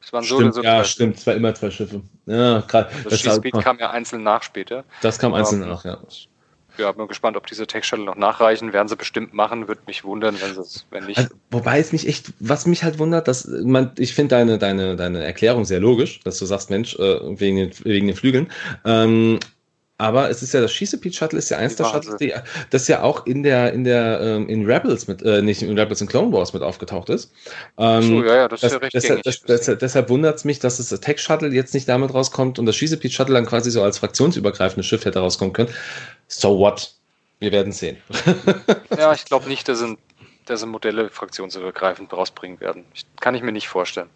Das 0.00 0.12
waren 0.12 0.24
stimmt, 0.24 0.54
so, 0.54 0.60
so 0.60 0.62
Ja, 0.62 0.84
stimmt, 0.84 1.16
es 1.16 1.26
war 1.26 1.34
immer 1.34 1.54
zwei 1.54 1.70
Schiffe. 1.70 2.02
Ja, 2.26 2.60
gerade. 2.60 2.88
Also 2.88 3.10
das 3.10 3.20
Chesapeake 3.20 3.60
kam 3.60 3.78
ja 3.78 3.90
einzeln 3.90 4.22
nach 4.22 4.42
später. 4.42 4.84
Das 5.00 5.18
kam 5.18 5.34
einzeln 5.34 5.60
nach, 5.60 5.84
ja. 5.84 5.98
Ja, 6.78 6.90
bin 6.92 7.06
gespannt, 7.06 7.36
ob 7.36 7.46
diese 7.46 7.66
Tech-Shuttle 7.66 8.04
noch 8.04 8.16
nachreichen. 8.16 8.72
Werden 8.72 8.88
sie 8.88 8.96
bestimmt 8.96 9.34
machen, 9.34 9.68
würde 9.68 9.82
mich 9.86 10.04
wundern, 10.04 10.40
wenn 10.40 10.54
sie 10.54 10.60
es, 10.60 10.86
wenn 10.90 11.04
nicht. 11.04 11.18
Also, 11.18 11.30
wobei 11.50 11.78
es 11.78 11.92
mich 11.92 12.08
echt, 12.08 12.32
was 12.40 12.66
mich 12.66 12.82
halt 12.82 12.98
wundert, 12.98 13.28
dass 13.28 13.46
man, 13.46 13.92
ich 13.98 14.14
finde 14.14 14.36
deine, 14.36 14.58
deine, 14.58 14.96
deine 14.96 15.22
Erklärung 15.22 15.66
sehr 15.66 15.80
logisch, 15.80 16.20
dass 16.20 16.38
du 16.38 16.46
sagst, 16.46 16.70
Mensch, 16.70 16.94
äh, 16.96 17.38
wegen, 17.38 17.56
den, 17.56 17.72
wegen 17.84 18.06
den 18.06 18.16
Flügeln. 18.16 18.50
Ähm, 18.86 19.38
aber 19.98 20.30
es 20.30 20.42
ist 20.42 20.52
ja 20.52 20.60
das 20.60 20.72
Chesapeake 20.72 21.14
Shuttle 21.14 21.38
ist 21.38 21.50
ja 21.50 21.58
eins 21.58 21.76
der 21.76 21.84
Shuttles, 21.84 22.16
die, 22.16 22.34
das 22.70 22.88
ja 22.88 23.02
auch 23.02 23.26
in 23.26 23.42
der 23.42 23.72
in 23.72 23.84
der 23.84 24.20
ähm, 24.20 24.48
in 24.48 24.66
Rebels 24.66 25.06
mit 25.06 25.22
äh, 25.22 25.42
nicht 25.42 25.62
in 25.62 25.78
Rebels 25.78 26.00
in 26.00 26.08
Clone 26.08 26.32
Wars 26.32 26.52
mit 26.52 26.62
aufgetaucht 26.62 27.08
ist. 27.08 27.32
Ähm, 27.78 28.02
so, 28.02 28.24
ja, 28.24 28.36
ja, 28.36 28.48
das, 28.48 28.60
das 28.60 28.72
ist 28.72 28.72
ja 28.72 28.78
recht 28.78 28.94
deshalb, 28.94 29.22
das, 29.22 29.42
das, 29.42 29.78
deshalb 29.78 30.08
wundert 30.08 30.36
es 30.36 30.44
mich, 30.44 30.58
dass 30.58 30.78
das 30.78 30.88
Tech 31.00 31.20
Shuttle 31.20 31.50
jetzt 31.50 31.74
nicht 31.74 31.88
damit 31.88 32.12
rauskommt 32.12 32.58
und 32.58 32.66
das 32.66 32.76
Chesapeake 32.76 33.14
Shuttle 33.14 33.34
dann 33.34 33.46
quasi 33.46 33.70
so 33.70 33.82
als 33.82 33.98
fraktionsübergreifendes 33.98 34.86
Schiff 34.86 35.04
hätte 35.04 35.20
rauskommen 35.20 35.52
können. 35.52 35.70
So 36.26 36.58
what? 36.58 36.94
Wir 37.38 37.52
werden 37.52 37.72
sehen. 37.72 37.96
ja, 38.96 39.12
ich 39.12 39.24
glaube 39.24 39.48
nicht, 39.48 39.68
dass 39.68 39.80
sie, 39.80 39.98
dass 40.46 40.60
sie 40.60 40.66
Modelle 40.66 41.10
fraktionsübergreifend 41.10 42.12
rausbringen 42.12 42.60
werden. 42.60 42.84
Ich, 42.94 43.04
kann 43.20 43.34
ich 43.34 43.42
mir 43.42 43.52
nicht 43.52 43.68
vorstellen. 43.68 44.08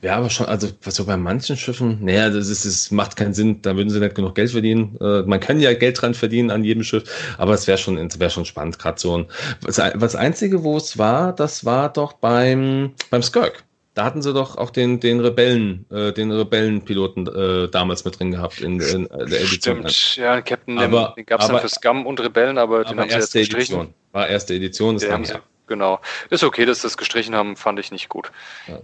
Ja, 0.00 0.16
aber 0.16 0.30
schon, 0.30 0.46
also 0.46 0.68
so 0.86 1.04
bei 1.06 1.16
manchen 1.16 1.56
Schiffen, 1.56 1.98
naja, 2.04 2.30
das, 2.30 2.48
ist, 2.48 2.64
das 2.64 2.92
macht 2.92 3.16
keinen 3.16 3.34
Sinn, 3.34 3.62
da 3.62 3.76
würden 3.76 3.90
sie 3.90 3.98
nicht 3.98 4.14
genug 4.14 4.36
Geld 4.36 4.52
verdienen. 4.52 4.96
Äh, 5.00 5.22
man 5.22 5.40
kann 5.40 5.58
ja 5.58 5.74
Geld 5.74 6.00
dran 6.00 6.14
verdienen 6.14 6.50
an 6.50 6.62
jedem 6.62 6.84
Schiff, 6.84 7.34
aber 7.36 7.54
es 7.54 7.66
wäre 7.66 7.78
schon, 7.78 7.96
wäre 7.96 8.30
schon 8.30 8.44
spannend, 8.44 8.78
gerade 8.78 9.00
so 9.00 9.18
ein. 9.18 9.26
Was, 9.62 9.78
was 9.78 10.14
Einzige, 10.14 10.62
wo 10.62 10.76
es 10.76 10.98
war, 10.98 11.34
das 11.34 11.64
war 11.64 11.92
doch 11.92 12.12
beim, 12.12 12.92
beim 13.10 13.22
Skirk. 13.22 13.64
Da 13.94 14.04
hatten 14.04 14.22
sie 14.22 14.32
doch 14.32 14.56
auch 14.56 14.70
den, 14.70 15.00
den 15.00 15.18
Rebellen, 15.18 15.84
äh, 15.90 16.12
den 16.12 16.30
Rebellenpiloten 16.30 17.26
äh, 17.26 17.68
damals 17.68 18.04
mit 18.04 18.20
drin 18.20 18.30
gehabt 18.30 18.60
in, 18.60 18.78
in 18.80 19.08
der 19.08 19.40
Edition. 19.40 19.88
Stimmt, 19.88 20.16
ja, 20.16 20.40
Captain, 20.42 20.78
aber, 20.78 21.14
den, 21.16 21.26
gab 21.26 21.40
es 21.40 21.48
dann 21.48 21.58
für 21.58 21.68
Scum 21.68 22.06
und 22.06 22.20
Rebellen, 22.20 22.58
aber, 22.58 22.76
aber 22.76 22.84
den 22.84 23.00
haben 23.00 23.10
sie 23.10 23.16
jetzt 23.16 23.32
gestrichen. 23.32 23.74
Edition. 23.74 23.94
War 24.12 24.28
erste 24.28 24.54
Edition, 24.54 24.94
das 24.94 25.10
haben 25.10 25.24
sie, 25.24 25.34
genau. 25.66 25.98
Ist 26.30 26.44
okay, 26.44 26.64
dass 26.64 26.82
sie 26.82 26.86
das 26.86 26.96
gestrichen 26.96 27.34
haben, 27.34 27.56
fand 27.56 27.80
ich 27.80 27.90
nicht 27.90 28.08
gut. 28.08 28.30
Ja. 28.68 28.78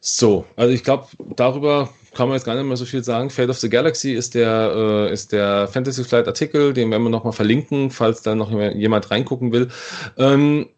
So, 0.00 0.46
also 0.56 0.72
ich 0.72 0.82
glaube, 0.82 1.06
darüber 1.36 1.90
kann 2.14 2.28
man 2.28 2.36
jetzt 2.36 2.44
gar 2.44 2.54
nicht 2.54 2.64
mehr 2.64 2.76
so 2.76 2.84
viel 2.84 3.04
sagen. 3.04 3.30
Fate 3.30 3.50
of 3.50 3.58
the 3.58 3.68
Galaxy 3.68 4.12
ist 4.12 4.34
der, 4.34 4.72
äh, 4.74 5.12
ist 5.12 5.32
der 5.32 5.68
Fantasy 5.68 6.04
Flight 6.04 6.26
Artikel, 6.26 6.72
den 6.72 6.90
werden 6.90 7.02
wir 7.02 7.10
nochmal 7.10 7.32
verlinken, 7.32 7.90
falls 7.90 8.22
da 8.22 8.34
noch 8.34 8.50
jemand 8.50 9.10
reingucken 9.10 9.52
will. 9.52 9.68
Ähm, 10.16 10.68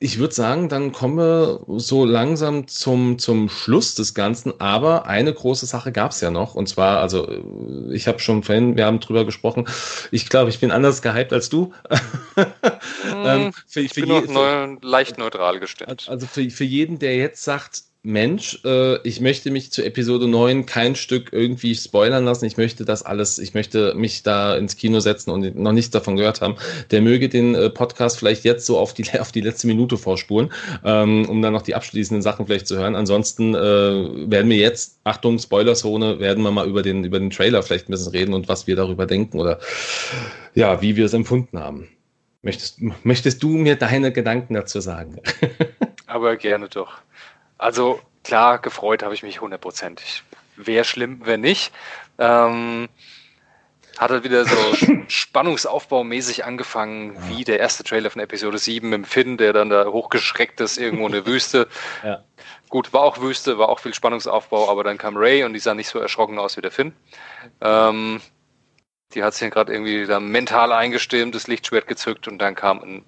ich 0.00 0.18
würde 0.18 0.34
sagen, 0.34 0.68
dann 0.68 0.92
kommen 0.92 1.16
wir 1.16 1.60
so 1.78 2.04
langsam 2.04 2.66
zum, 2.66 3.18
zum 3.18 3.48
Schluss 3.48 3.94
des 3.94 4.12
Ganzen. 4.12 4.60
Aber 4.60 5.06
eine 5.06 5.32
große 5.32 5.66
Sache 5.66 5.92
gab 5.92 6.10
es 6.10 6.20
ja 6.20 6.30
noch. 6.30 6.54
Und 6.54 6.68
zwar, 6.68 6.98
also 7.00 7.26
äh, 7.28 7.94
ich 7.94 8.08
habe 8.08 8.18
schon 8.18 8.42
vorhin, 8.42 8.76
wir 8.76 8.84
haben 8.84 9.00
drüber 9.00 9.24
gesprochen. 9.24 9.66
Ich 10.10 10.28
glaube, 10.28 10.50
ich 10.50 10.58
bin 10.58 10.72
anders 10.72 11.00
gehypt 11.00 11.32
als 11.32 11.48
du. 11.48 11.72
ähm, 13.24 13.52
für, 13.66 13.80
ich 13.80 13.94
für 13.94 14.02
bin 14.02 14.10
je, 14.10 14.32
neu, 14.32 14.76
leicht 14.82 15.16
neutral 15.16 15.60
gestimmt. 15.60 16.06
Also 16.08 16.26
für, 16.26 16.50
für 16.50 16.64
jeden, 16.64 16.98
der 16.98 17.16
jetzt 17.16 17.44
sagt, 17.44 17.84
Mensch, 18.06 18.60
äh, 18.66 18.98
ich 19.08 19.22
möchte 19.22 19.50
mich 19.50 19.72
zu 19.72 19.82
Episode 19.82 20.28
9 20.28 20.66
kein 20.66 20.94
Stück 20.94 21.32
irgendwie 21.32 21.74
spoilern 21.74 22.26
lassen. 22.26 22.44
Ich 22.44 22.58
möchte 22.58 22.84
das 22.84 23.02
alles, 23.02 23.38
ich 23.38 23.54
möchte 23.54 23.94
mich 23.94 24.22
da 24.22 24.56
ins 24.56 24.76
Kino 24.76 25.00
setzen 25.00 25.30
und 25.30 25.56
noch 25.56 25.72
nichts 25.72 25.90
davon 25.90 26.16
gehört 26.16 26.42
haben. 26.42 26.56
Der 26.90 27.00
möge 27.00 27.30
den 27.30 27.54
äh, 27.54 27.70
Podcast 27.70 28.18
vielleicht 28.18 28.44
jetzt 28.44 28.66
so 28.66 28.78
auf 28.78 28.92
die, 28.92 29.06
auf 29.18 29.32
die 29.32 29.40
letzte 29.40 29.66
Minute 29.66 29.96
vorspulen, 29.96 30.52
ähm, 30.84 31.26
um 31.30 31.40
dann 31.40 31.54
noch 31.54 31.62
die 31.62 31.74
abschließenden 31.74 32.20
Sachen 32.20 32.44
vielleicht 32.44 32.66
zu 32.66 32.76
hören. 32.76 32.94
Ansonsten 32.94 33.54
äh, 33.54 33.58
werden 33.58 34.50
wir 34.50 34.58
jetzt, 34.58 34.98
Achtung, 35.04 35.38
Spoilerzone, 35.38 36.20
werden 36.20 36.44
wir 36.44 36.50
mal 36.50 36.68
über 36.68 36.82
den, 36.82 37.04
über 37.04 37.18
den 37.18 37.30
Trailer 37.30 37.62
vielleicht 37.62 37.88
ein 37.88 37.92
bisschen 37.92 38.12
reden 38.12 38.34
und 38.34 38.48
was 38.48 38.66
wir 38.66 38.76
darüber 38.76 39.06
denken 39.06 39.40
oder 39.40 39.60
ja, 40.54 40.82
wie 40.82 40.96
wir 40.96 41.06
es 41.06 41.14
empfunden 41.14 41.58
haben. 41.58 41.88
Möchtest, 42.42 42.82
möchtest 43.02 43.42
du 43.42 43.48
mir 43.48 43.76
deine 43.76 44.12
Gedanken 44.12 44.52
dazu 44.52 44.80
sagen? 44.80 45.22
Aber 46.06 46.36
gerne 46.36 46.68
doch. 46.68 46.98
Also 47.58 48.00
klar, 48.22 48.58
gefreut 48.58 49.02
habe 49.02 49.14
ich 49.14 49.22
mich 49.22 49.40
hundertprozentig. 49.40 50.22
Wäre 50.56 50.84
schlimm, 50.84 51.20
wenn 51.24 51.40
nicht. 51.40 51.72
Ähm, 52.18 52.88
hat 53.98 54.10
er 54.10 54.24
wieder 54.24 54.44
so 54.44 54.56
spannungsaufbaumäßig 55.08 56.44
angefangen, 56.44 57.14
ja. 57.14 57.28
wie 57.28 57.44
der 57.44 57.60
erste 57.60 57.84
Trailer 57.84 58.10
von 58.10 58.20
Episode 58.20 58.58
7 58.58 58.88
mit 58.88 59.06
Finn, 59.06 59.36
der 59.36 59.52
dann 59.52 59.70
da 59.70 59.86
hochgeschreckt 59.86 60.60
ist, 60.60 60.78
irgendwo 60.78 61.06
in 61.06 61.12
der 61.12 61.26
Wüste. 61.26 61.68
Ja. 62.02 62.22
Gut, 62.68 62.92
war 62.92 63.02
auch 63.02 63.20
Wüste, 63.20 63.56
war 63.56 63.68
auch 63.68 63.78
viel 63.78 63.94
Spannungsaufbau, 63.94 64.68
aber 64.68 64.82
dann 64.82 64.98
kam 64.98 65.16
Ray 65.16 65.44
und 65.44 65.52
die 65.52 65.60
sah 65.60 65.74
nicht 65.74 65.88
so 65.88 66.00
erschrocken 66.00 66.38
aus 66.38 66.56
wie 66.56 66.60
der 66.60 66.72
Finn. 66.72 66.92
Ähm, 67.60 68.20
die 69.14 69.22
hat 69.22 69.34
sich 69.34 69.50
gerade 69.50 69.72
irgendwie 69.72 70.06
da 70.06 70.18
mental 70.18 70.72
eingestimmt, 70.72 71.34
das 71.34 71.46
Lichtschwert 71.46 71.86
gezückt 71.86 72.26
und 72.26 72.38
dann 72.38 72.54
kam 72.54 72.82
ein 72.82 73.04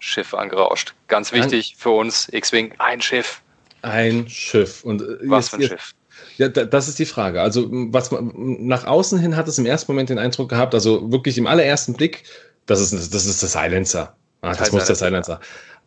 Schiff 0.00 0.34
angerauscht. 0.34 0.94
Ganz 1.06 1.32
wichtig 1.32 1.76
für 1.78 1.90
uns, 1.90 2.28
X-Wing, 2.32 2.74
ein 2.78 3.00
Schiff. 3.00 3.42
Ein 3.82 4.28
Schiff. 4.28 4.84
Und 4.84 5.02
äh, 5.02 5.18
was 5.22 5.50
für 5.50 5.56
ein 5.56 5.62
Schiff? 5.62 5.94
Ja, 6.36 6.48
das 6.48 6.88
ist 6.88 6.98
die 6.98 7.06
Frage. 7.06 7.40
Also, 7.40 7.68
was 7.70 8.10
man 8.10 8.32
nach 8.66 8.84
außen 8.84 9.18
hin 9.18 9.36
hat 9.36 9.48
es 9.48 9.58
im 9.58 9.66
ersten 9.66 9.92
Moment 9.92 10.10
den 10.10 10.18
Eindruck 10.18 10.48
gehabt, 10.48 10.74
also 10.74 11.10
wirklich 11.10 11.38
im 11.38 11.46
allerersten 11.46 11.94
Blick, 11.94 12.24
das 12.66 12.80
ist, 12.80 13.14
das 13.14 13.26
ist 13.26 13.42
der 13.42 13.48
Silencer. 13.48 14.14
Ah, 14.42 14.54
das 14.54 14.72
muss 14.72 14.86
der 14.86 14.96
Silencer. 14.96 15.40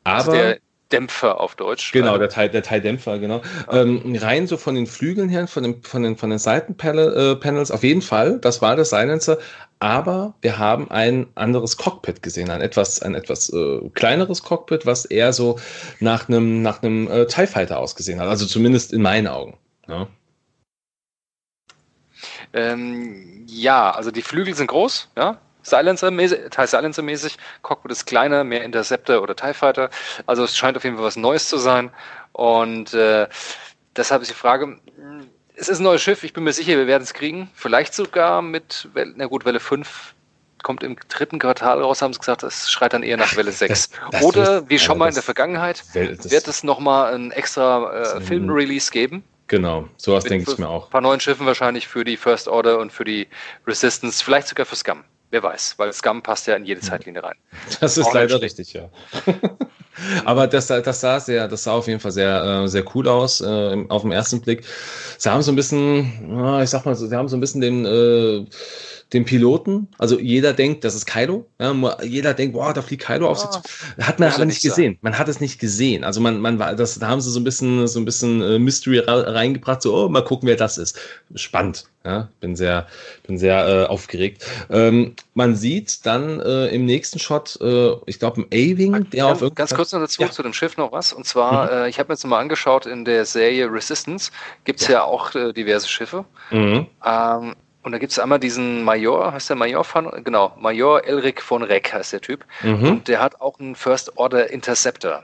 Aber. 0.04 0.18
Also 0.18 0.32
der 0.32 0.58
Dämpfer 0.92 1.40
auf 1.40 1.56
Deutsch. 1.56 1.92
Genau, 1.92 2.18
der 2.18 2.30
Teil, 2.30 2.50
der 2.50 2.62
Teildämpfer, 2.62 3.18
genau. 3.18 3.42
Ja. 3.72 3.82
Ähm, 3.82 4.16
rein 4.20 4.48
so 4.48 4.58
von 4.58 4.76
den 4.76 4.86
Flügeln 4.86 5.30
her, 5.30 5.48
von, 5.48 5.64
den, 5.64 5.82
von 5.82 6.04
den, 6.04 6.18
von 6.18 6.30
den 6.30 6.40
Seitenpanels, 6.40 7.70
äh, 7.70 7.74
auf 7.74 7.84
jeden 7.84 8.02
Fall, 8.02 8.40
das 8.40 8.62
war 8.62 8.76
der 8.76 8.86
Silencer. 8.86 9.38
Aber 9.80 10.36
wir 10.42 10.60
haben 10.60 10.90
ein 10.92 11.28
anderes 11.36 11.76
Cockpit 11.78 12.22
gesehen, 12.22 12.50
ein 12.50 12.62
etwas, 12.62 13.02
ein 13.02 13.16
etwas 13.16 13.50
äh, 13.50 13.90
kleineres 13.94 14.44
Cockpit, 14.44 14.86
was 14.86 15.04
eher 15.04 15.34
so 15.34 15.60
nach 16.00 16.30
einem, 16.30 16.62
nach 16.62 16.82
einem 16.82 17.10
äh, 17.10 17.26
TIE 17.26 17.48
Fighter 17.48 17.80
ausgesehen 17.80 18.22
hat. 18.22 18.30
Also 18.30 18.46
zumindest 18.46 18.94
in 18.94 19.02
meinen 19.02 19.28
Augen. 19.28 19.58
Ja. 19.88 20.08
Ähm, 22.54 23.46
ja, 23.48 23.92
also 23.92 24.12
die 24.12 24.22
Flügel 24.22 24.54
sind 24.56 24.68
groß, 24.68 25.10
ja, 25.18 25.40
Silencer-mäßig, 25.64 26.52
Silencer-mäßig. 26.52 27.38
Cockpit 27.62 27.92
ist 27.92 28.06
kleiner, 28.06 28.44
mehr 28.44 28.64
Interceptor 28.64 29.22
oder 29.22 29.36
TIE 29.36 29.54
Fighter. 29.54 29.90
Also 30.26 30.44
es 30.44 30.56
scheint 30.56 30.78
auf 30.78 30.84
jeden 30.84 30.98
Fall 30.98 31.06
was 31.06 31.16
Neues 31.16 31.48
zu 31.48 31.58
sein. 31.58 31.92
Und 32.32 32.94
äh, 32.94 33.28
deshalb 33.96 34.22
ist 34.22 34.32
die 34.32 34.36
Frage, 34.36 34.80
es 35.56 35.70
ist 35.70 35.80
ein 35.80 35.84
neues 35.84 36.02
Schiff, 36.02 36.24
ich 36.24 36.34
bin 36.34 36.44
mir 36.44 36.54
sicher, 36.54 36.78
wir 36.78 36.88
werden 36.88 37.04
es 37.04 37.14
kriegen. 37.14 37.50
Vielleicht 37.54 37.94
sogar 37.94 38.42
mit, 38.42 38.90
na 39.16 39.28
gut, 39.28 39.46
Welle 39.46 39.60
5 39.60 40.16
kommt 40.64 40.82
im 40.82 40.96
dritten 41.10 41.40
Quartal 41.40 41.82
raus, 41.82 42.02
haben 42.02 42.14
sie 42.14 42.20
gesagt, 42.20 42.42
es 42.44 42.72
schreit 42.72 42.94
dann 42.94 43.04
eher 43.04 43.18
nach 43.18 43.36
Welle 43.36 43.52
6. 43.52 43.90
Das, 43.90 44.00
das 44.12 44.24
Oder, 44.24 44.58
ist, 44.60 44.70
wie 44.70 44.80
schon 44.80 44.98
mal 44.98 45.10
in 45.10 45.14
der 45.14 45.24
Vergangenheit, 45.24 45.84
wird 45.94 46.48
es 46.48 46.64
nochmal 46.64 47.14
ein 47.14 47.32
extra 47.32 48.18
äh, 48.18 48.22
Film-Release 48.22 48.90
geben. 48.92 49.24
Genau, 49.48 49.88
sowas 49.98 50.24
denke 50.24 50.50
ich 50.50 50.58
mir 50.58 50.70
auch. 50.70 50.86
Ein 50.86 50.92
paar 50.92 51.02
neuen 51.02 51.20
Schiffen 51.20 51.46
wahrscheinlich 51.46 51.88
für 51.88 52.04
die 52.06 52.18
First 52.18 52.48
Order 52.48 52.80
und 52.80 52.92
für 52.92 53.04
die 53.04 53.28
Resistance, 53.68 54.24
vielleicht 54.24 54.48
sogar 54.48 54.66
für 54.66 54.76
Scum. 54.76 55.04
Wer 55.34 55.42
weiß, 55.42 55.80
weil 55.80 55.92
Scum 55.92 56.22
passt 56.22 56.46
ja 56.46 56.56
in 56.56 56.64
jede 56.64 56.80
Zeitlinie 56.82 57.24
rein. 57.24 57.34
Das 57.82 57.98
ist 57.98 58.14
leider 58.14 58.40
richtig, 58.40 58.72
ja. 58.74 58.88
Aber 60.26 60.46
das, 60.46 60.68
das 60.68 61.02
sah 61.02 61.20
sehr, 61.20 61.48
das 61.48 61.64
sah 61.64 61.72
auf 61.72 61.88
jeden 61.88 62.00
Fall 62.00 62.12
sehr, 62.12 62.44
äh, 62.44 62.68
sehr 62.68 62.84
cool 62.94 63.08
aus 63.08 63.42
äh, 63.42 63.86
auf 63.90 64.04
den 64.04 64.12
ersten 64.12 64.42
Blick. 64.42 64.64
Sie 65.18 65.28
haben 65.32 65.42
so 65.42 65.52
ein 65.52 65.56
bisschen, 65.56 66.62
ich 66.62 66.70
sag 66.70 66.86
mal, 66.86 66.94
sie 66.94 67.16
haben 67.16 67.30
so 67.30 67.36
ein 67.36 67.40
bisschen 67.40 67.62
den, 67.62 67.84
äh, 67.84 68.46
den 69.14 69.26
Piloten. 69.26 69.88
Also 69.98 70.20
jeder 70.20 70.54
denkt, 70.54 70.84
das 70.84 70.96
ist 70.96 71.06
Kylo. 71.06 71.46
Ja, 71.60 71.74
jeder 72.04 72.34
denkt, 72.34 72.54
boah, 72.54 72.74
da 72.74 72.82
fliegt 72.82 73.06
Kylo 73.06 73.30
auf 73.30 73.40
sie 73.40 73.50
zu. 73.50 73.62
Hat 74.02 74.20
man 74.20 74.32
aber 74.32 74.46
nicht 74.46 74.62
gesehen. 74.62 74.94
Sein. 74.94 75.00
Man 75.02 75.18
hat 75.18 75.30
es 75.30 75.40
nicht 75.40 75.60
gesehen. 75.60 76.04
Also 76.04 76.20
man, 76.20 76.40
man 76.40 76.60
war, 76.60 76.76
das, 76.76 76.98
da 76.98 77.08
haben 77.08 77.22
sie 77.22 77.30
so 77.30 77.40
ein 77.40 77.44
bisschen, 77.44 77.88
so 77.88 78.00
ein 78.00 78.06
bisschen 78.06 78.42
äh, 78.42 78.60
Mystery 78.60 79.00
reingebracht. 79.00 79.82
So, 79.82 79.96
oh, 79.96 80.10
mal 80.10 80.24
gucken, 80.24 80.48
wer 80.48 80.56
das 80.56 80.78
ist. 80.78 81.00
Spannend. 81.36 81.86
Ja, 82.06 82.28
bin 82.42 82.58
sehr, 82.58 82.86
bin 83.26 83.38
sehr 83.38 83.66
äh, 83.66 83.86
aufgeregt. 83.86 84.46
Ähm, 84.70 85.16
man 85.36 85.56
sieht 85.56 86.06
dann 86.06 86.42
äh, 86.42 86.68
im 86.68 86.86
nächsten 86.86 87.18
Shot, 87.18 87.58
äh, 87.62 87.94
ich 88.08 88.20
glaube, 88.20 88.42
ein 88.42 88.48
A-Wing, 88.48 89.10
der 89.12 89.24
ganz, 89.28 89.42
auf 89.42 89.56
Ganz 89.56 89.74
kurz 89.74 89.94
noch 89.94 90.02
dazu 90.02 90.22
ja. 90.22 90.30
zu 90.30 90.44
dem 90.44 90.52
Schiff 90.52 90.76
noch 90.76 90.92
was. 90.92 91.14
Und 91.14 91.26
zwar, 91.26 91.64
mhm. 91.64 91.72
Äh, 91.72 91.90
ich 91.90 92.00
habe 92.00 92.10
mir 92.10 92.16
jetzt 92.16 92.26
mal 92.26 92.40
angeschaut, 92.40 92.86
in 92.88 93.06
der 93.06 93.24
Serie 93.24 93.72
Resistance 93.72 94.32
gibt 94.66 94.82
es 94.82 94.88
ja. 94.88 94.96
ja. 94.96 95.04
auch 95.04 95.34
äh, 95.34 95.54
diverse 95.54 95.88
Schiffe. 95.88 96.26
Mhm. 96.52 96.88
Ähm, 97.06 97.56
und 97.84 97.92
da 97.92 97.98
gibt 97.98 98.12
es 98.12 98.20
einmal 98.20 98.40
diesen 98.40 98.84
Major, 98.84 99.34
heißt 99.34 99.50
der 99.50 99.58
Major 99.58 99.84
von, 99.84 100.24
genau, 100.24 100.54
Major 100.58 101.06
Elric 101.06 101.42
von 101.42 101.64
Reck 101.64 101.94
heißt 101.94 102.14
der 102.14 102.22
Typ. 102.22 102.46
Mhm. 102.62 102.88
Und 102.88 103.08
der 103.08 103.22
hat 103.22 103.42
auch 103.42 103.60
einen 103.60 103.76
First 103.76 104.18
Order 104.18 104.50
Interceptor 104.50 105.24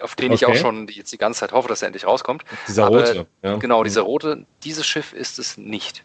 auf 0.00 0.14
den 0.14 0.32
okay. 0.32 0.34
ich 0.34 0.46
auch 0.46 0.54
schon 0.56 0.88
jetzt 0.88 1.12
die 1.12 1.18
ganze 1.18 1.40
Zeit 1.40 1.52
hoffe, 1.52 1.68
dass 1.68 1.82
er 1.82 1.86
endlich 1.86 2.06
rauskommt. 2.06 2.44
Dieser 2.68 2.86
Aber, 2.86 3.00
rote. 3.00 3.26
Ja. 3.42 3.56
Genau, 3.56 3.84
dieser 3.84 4.02
mhm. 4.02 4.06
rote. 4.06 4.46
Dieses 4.64 4.86
Schiff 4.86 5.12
ist 5.12 5.38
es 5.38 5.56
nicht. 5.56 6.02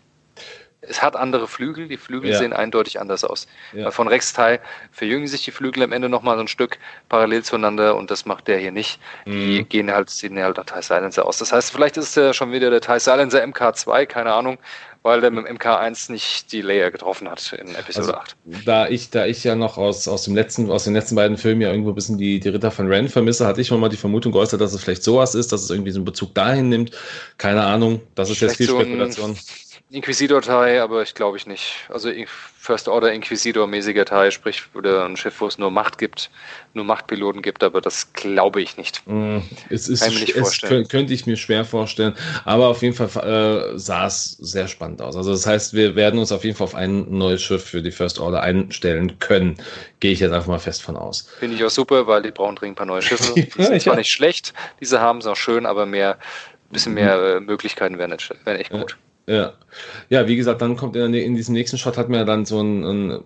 Es 0.84 1.04
hat 1.04 1.16
andere 1.16 1.48
Flügel, 1.48 1.88
die 1.88 1.98
Flügel 1.98 2.32
ja. 2.32 2.40
sehen 2.40 2.54
eindeutig 2.54 3.00
anders 3.00 3.24
aus. 3.24 3.48
Ja. 3.72 3.92
Von 3.92 4.08
Rex 4.08 4.34
Teil 4.34 4.60
verjüngen 4.92 5.28
sich 5.28 5.46
die 5.46 5.52
Flügel 5.52 5.84
am 5.84 5.92
Ende 5.92 6.10
nochmal 6.10 6.38
so 6.38 6.42
ein 6.42 6.48
Stück 6.48 6.80
parallel 7.08 7.44
zueinander 7.44 7.96
und 7.96 8.10
das 8.10 8.26
macht 8.26 8.48
der 8.48 8.58
hier 8.58 8.72
nicht. 8.72 9.00
Die 9.28 9.60
mhm. 9.60 9.70
gehen 9.70 9.92
halt, 9.92 10.10
sehen 10.10 10.42
halt 10.42 10.58
nach 10.58 10.66
TIE 10.66 10.82
Silencer 10.82 11.28
aus. 11.28 11.38
Das 11.38 11.52
heißt, 11.52 11.72
vielleicht 11.72 11.98
ist 11.98 12.10
es 12.10 12.16
ja 12.16 12.34
schon 12.34 12.52
wieder 12.52 12.72
der 12.72 12.82
TIE 12.82 13.00
Silencer 13.00 13.44
MK2, 13.44 14.08
keine 14.08 14.34
Ahnung 14.34 14.58
weil 15.04 15.20
der 15.22 15.32
mit 15.32 15.48
dem 15.48 15.58
MK1 15.58 16.12
nicht 16.12 16.52
die 16.52 16.62
Layer 16.62 16.92
getroffen 16.92 17.30
hat 17.30 17.54
in 17.54 17.74
Episode 17.74 18.08
also, 18.08 18.14
8. 18.14 18.36
Da 18.66 18.88
ich, 18.88 19.10
da 19.10 19.26
ich 19.26 19.44
ja 19.44 19.56
noch 19.56 19.78
aus, 19.78 20.08
aus, 20.08 20.24
dem 20.24 20.36
letzten, 20.36 20.70
aus 20.70 20.84
den 20.84 20.94
letzten 20.94 21.16
beiden 21.16 21.38
Filmen 21.38 21.62
ja 21.62 21.72
irgendwo 21.72 21.90
ein 21.90 21.96
bisschen 21.96 22.18
die, 22.18 22.40
die 22.40 22.50
Ritter 22.50 22.70
von 22.70 22.88
Ren 22.88 23.10
vermisse, 23.10 23.48
hatte 23.48 23.62
ich 23.62 23.68
schon 23.68 23.80
mal 23.80 23.90
die 23.90 23.98
Vermutung 23.98 24.32
geäußert, 24.32 24.62
dass 24.62 24.74
es 24.74 24.84
vielleicht 24.84 25.04
sowas 25.04 25.34
ist, 25.34 25.52
dass 25.52 25.64
es 25.64 25.70
irgendwie 25.70 25.92
so 25.92 25.98
einen 25.98 26.06
Bezug 26.06 26.36
dahin 26.36 26.70
nimmt. 26.70 26.92
Keine 27.38 27.64
Ahnung, 27.64 28.02
das 28.16 28.30
ist 28.30 28.38
vielleicht 28.38 28.60
jetzt 28.60 28.70
viel 28.70 28.80
Spekulation. 28.80 29.36
So 29.36 29.42
Inquisitor-Teil, 29.92 30.80
aber 30.80 31.02
ich 31.04 31.14
glaube 31.16 31.38
ich 31.38 31.46
nicht. 31.46 31.90
Also 31.90 32.10
First 32.58 32.88
Order 32.88 33.12
Inquisitor-mäßiger 33.12 34.06
Teil, 34.06 34.32
sprich, 34.32 34.64
oder 34.74 35.06
ein 35.06 35.18
Schiff, 35.18 35.42
wo 35.42 35.48
es 35.48 35.58
nur 35.58 35.70
Macht 35.70 35.98
gibt, 35.98 36.30
nur 36.74 36.86
Machtpiloten 36.86 37.42
gibt, 37.42 37.64
aber 37.64 37.82
das 37.82 38.14
glaube 38.14 38.62
ich 38.62 38.78
nicht. 38.78 39.02
Mm, 39.06 39.40
es 39.70 39.90
ist, 39.90 40.02
Kann 40.02 40.14
ich 40.14 40.22
nicht 40.22 40.34
vorstellen. 40.38 40.88
könnte 40.88 41.14
ich 41.14 41.26
mir 41.26 41.36
schwer 41.36 41.66
vorstellen, 41.66 42.16
aber 42.46 42.68
auf 42.68 42.82
jeden 42.84 42.96
Fall 42.96 43.74
äh, 43.74 43.78
sah 43.78 44.06
es 44.06 44.38
sehr 44.40 44.68
spannend 44.68 45.02
aus. 45.02 45.18
Also 45.18 45.32
das 45.32 45.46
heißt, 45.46 45.74
wir 45.74 45.96
werden 45.96 46.20
uns 46.20 46.32
auf 46.32 46.46
jeden 46.46 46.56
Fall 46.56 46.66
auf 46.66 46.76
ein 46.76 47.12
neues 47.18 47.42
Schiff 47.42 47.66
für 47.66 47.82
die 47.82 47.92
First 47.92 48.20
Order 48.20 48.42
einstellen 48.42 49.20
können. 49.20 49.58
Gehe 50.00 50.12
ich 50.14 50.20
jetzt 50.20 50.32
einfach 50.32 50.48
mal 50.48 50.60
fest 50.60 50.84
von 50.84 50.96
aus. 50.96 51.28
Finde 51.40 51.58
ich 51.58 51.66
auch 51.66 51.70
super, 51.70 52.08
weil 52.08 52.22
die 52.22 52.32
brauchen 52.32 52.56
dringend 52.56 52.76
ein 52.76 52.78
paar 52.78 52.86
neue 52.86 53.02
Schiffe. 53.02 53.34
Die 53.36 53.64
sind 53.64 53.82
zwar 53.82 53.96
nicht 53.96 54.12
schlecht, 54.12 54.54
diese 54.80 55.02
haben 55.02 55.20
es 55.20 55.28
auch 55.28 55.36
schön, 55.36 55.66
aber 55.66 55.86
mehr, 55.86 56.18
bisschen 56.70 56.94
mehr 56.94 57.38
äh, 57.38 57.40
Möglichkeiten 57.40 57.98
wären, 57.98 58.16
wären 58.46 58.58
echt 58.58 58.72
gut. 58.72 58.98
Ja. 59.28 59.54
Ja. 60.10 60.28
wie 60.28 60.36
gesagt, 60.36 60.62
dann 60.62 60.76
kommt 60.76 60.96
in, 60.96 61.14
in 61.14 61.36
diesem 61.36 61.54
nächsten 61.54 61.78
Shot 61.78 61.98
hat 61.98 62.10
man 62.10 62.20
ja 62.20 62.26
dann 62.26 62.46
so 62.46 62.60
einen, 62.60 62.86
einen 62.86 63.24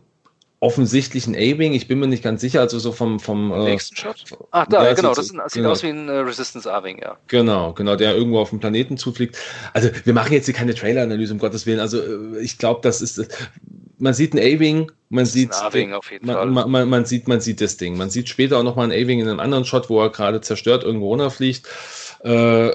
offensichtlichen 0.60 1.36
A-Wing. 1.36 1.74
Ich 1.74 1.88
bin 1.88 2.00
mir 2.00 2.08
nicht 2.08 2.24
ganz 2.24 2.42
sicher, 2.42 2.62
also 2.62 2.80
so 2.80 2.92
vom. 2.92 3.20
vom 3.20 3.52
äh, 3.52 3.64
nächsten 3.66 3.96
Shot? 3.96 4.26
Ach, 4.52 4.66
da, 4.68 4.84
ja, 4.84 4.94
genau, 4.94 5.14
das, 5.14 5.26
ist, 5.28 5.36
das 5.38 5.54
sieht 5.54 5.62
genau. 5.62 5.72
aus 5.72 5.84
wie 5.84 5.90
ein 5.90 6.10
äh, 6.10 6.14
Resistance 6.20 6.72
A-Wing, 6.72 7.00
ja. 7.02 7.18
Genau, 7.28 7.74
genau, 7.74 7.96
der 7.96 8.16
irgendwo 8.16 8.40
auf 8.40 8.50
dem 8.50 8.60
Planeten 8.60 8.98
zufliegt. 8.98 9.38
Also, 9.74 9.90
wir 10.04 10.14
machen 10.14 10.34
jetzt 10.34 10.46
hier 10.46 10.54
keine 10.54 10.74
Trailer-Analyse, 10.74 11.34
um 11.34 11.40
Gottes 11.40 11.66
Willen. 11.66 11.80
Also, 11.80 12.00
äh, 12.00 12.40
ich 12.42 12.58
glaube, 12.58 12.80
das 12.84 13.02
ist. 13.02 13.50
Man 13.98 14.14
sieht 14.14 14.34
einen 14.34 14.44
A-Wing, 14.44 14.92
man 15.10 15.26
sieht. 15.26 15.54
Ein 15.54 15.94
auf 15.94 16.12
jeden 16.12 16.26
man, 16.26 16.36
Fall. 16.36 16.46
Man, 16.48 16.72
man, 16.72 16.90
man, 16.90 17.06
sieht, 17.06 17.28
man 17.28 17.40
sieht 17.40 17.62
das 17.62 17.78
Ding. 17.78 17.98
Man 17.98 18.10
sieht 18.10 18.28
später 18.28 18.58
auch 18.58 18.64
nochmal 18.64 18.92
einen 18.92 19.04
A-Wing 19.04 19.20
in 19.20 19.28
einem 19.28 19.40
anderen 19.40 19.66
Shot, 19.66 19.90
wo 19.90 20.02
er 20.02 20.10
gerade 20.10 20.42
zerstört 20.42 20.84
irgendwo 20.84 21.10
runterfliegt. 21.10 21.68
Äh, 22.24 22.72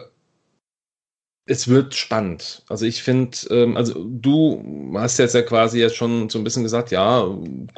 es 1.51 1.67
wird 1.67 1.97
spannend. 1.97 2.63
Also 2.69 2.87
ich 2.87 3.03
finde, 3.03 3.37
ähm, 3.51 3.77
also 3.77 4.05
du 4.05 4.95
hast 4.95 5.19
jetzt 5.19 5.35
ja 5.35 5.43
quasi 5.43 5.81
jetzt 5.81 5.97
schon 5.97 6.29
so 6.29 6.39
ein 6.39 6.45
bisschen 6.45 6.63
gesagt, 6.63 6.93
ja, 6.93 7.27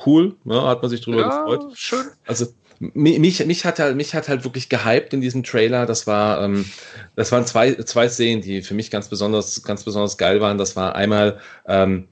cool, 0.05 0.37
ja, 0.45 0.69
hat 0.69 0.83
man 0.83 0.91
sich 0.91 1.01
drüber 1.01 1.23
ja, 1.23 1.45
gefreut. 1.45 1.73
Schön. 1.75 2.05
Also 2.27 2.47
mich, 2.79 3.45
mich, 3.47 3.65
hat 3.65 3.79
halt, 3.79 3.97
mich 3.97 4.15
hat 4.15 4.29
halt 4.29 4.45
wirklich 4.45 4.69
gehypt 4.69 5.15
in 5.15 5.23
diesem 5.23 5.43
Trailer. 5.43 5.87
Das 5.87 6.07
war, 6.07 6.43
ähm, 6.43 6.67
das 7.17 7.33
waren 7.33 7.47
zwei, 7.47 7.73
zwei 7.75 8.09
Szenen, 8.09 8.43
die 8.43 8.61
für 8.61 8.75
mich 8.75 8.91
ganz 8.91 9.09
besonders, 9.09 9.63
ganz 9.63 9.85
besonders 9.85 10.19
geil 10.19 10.43
waren. 10.43 10.59
Das 10.59 10.77
war 10.77 10.95
einmal 10.95 11.41
ähm, 11.67 12.09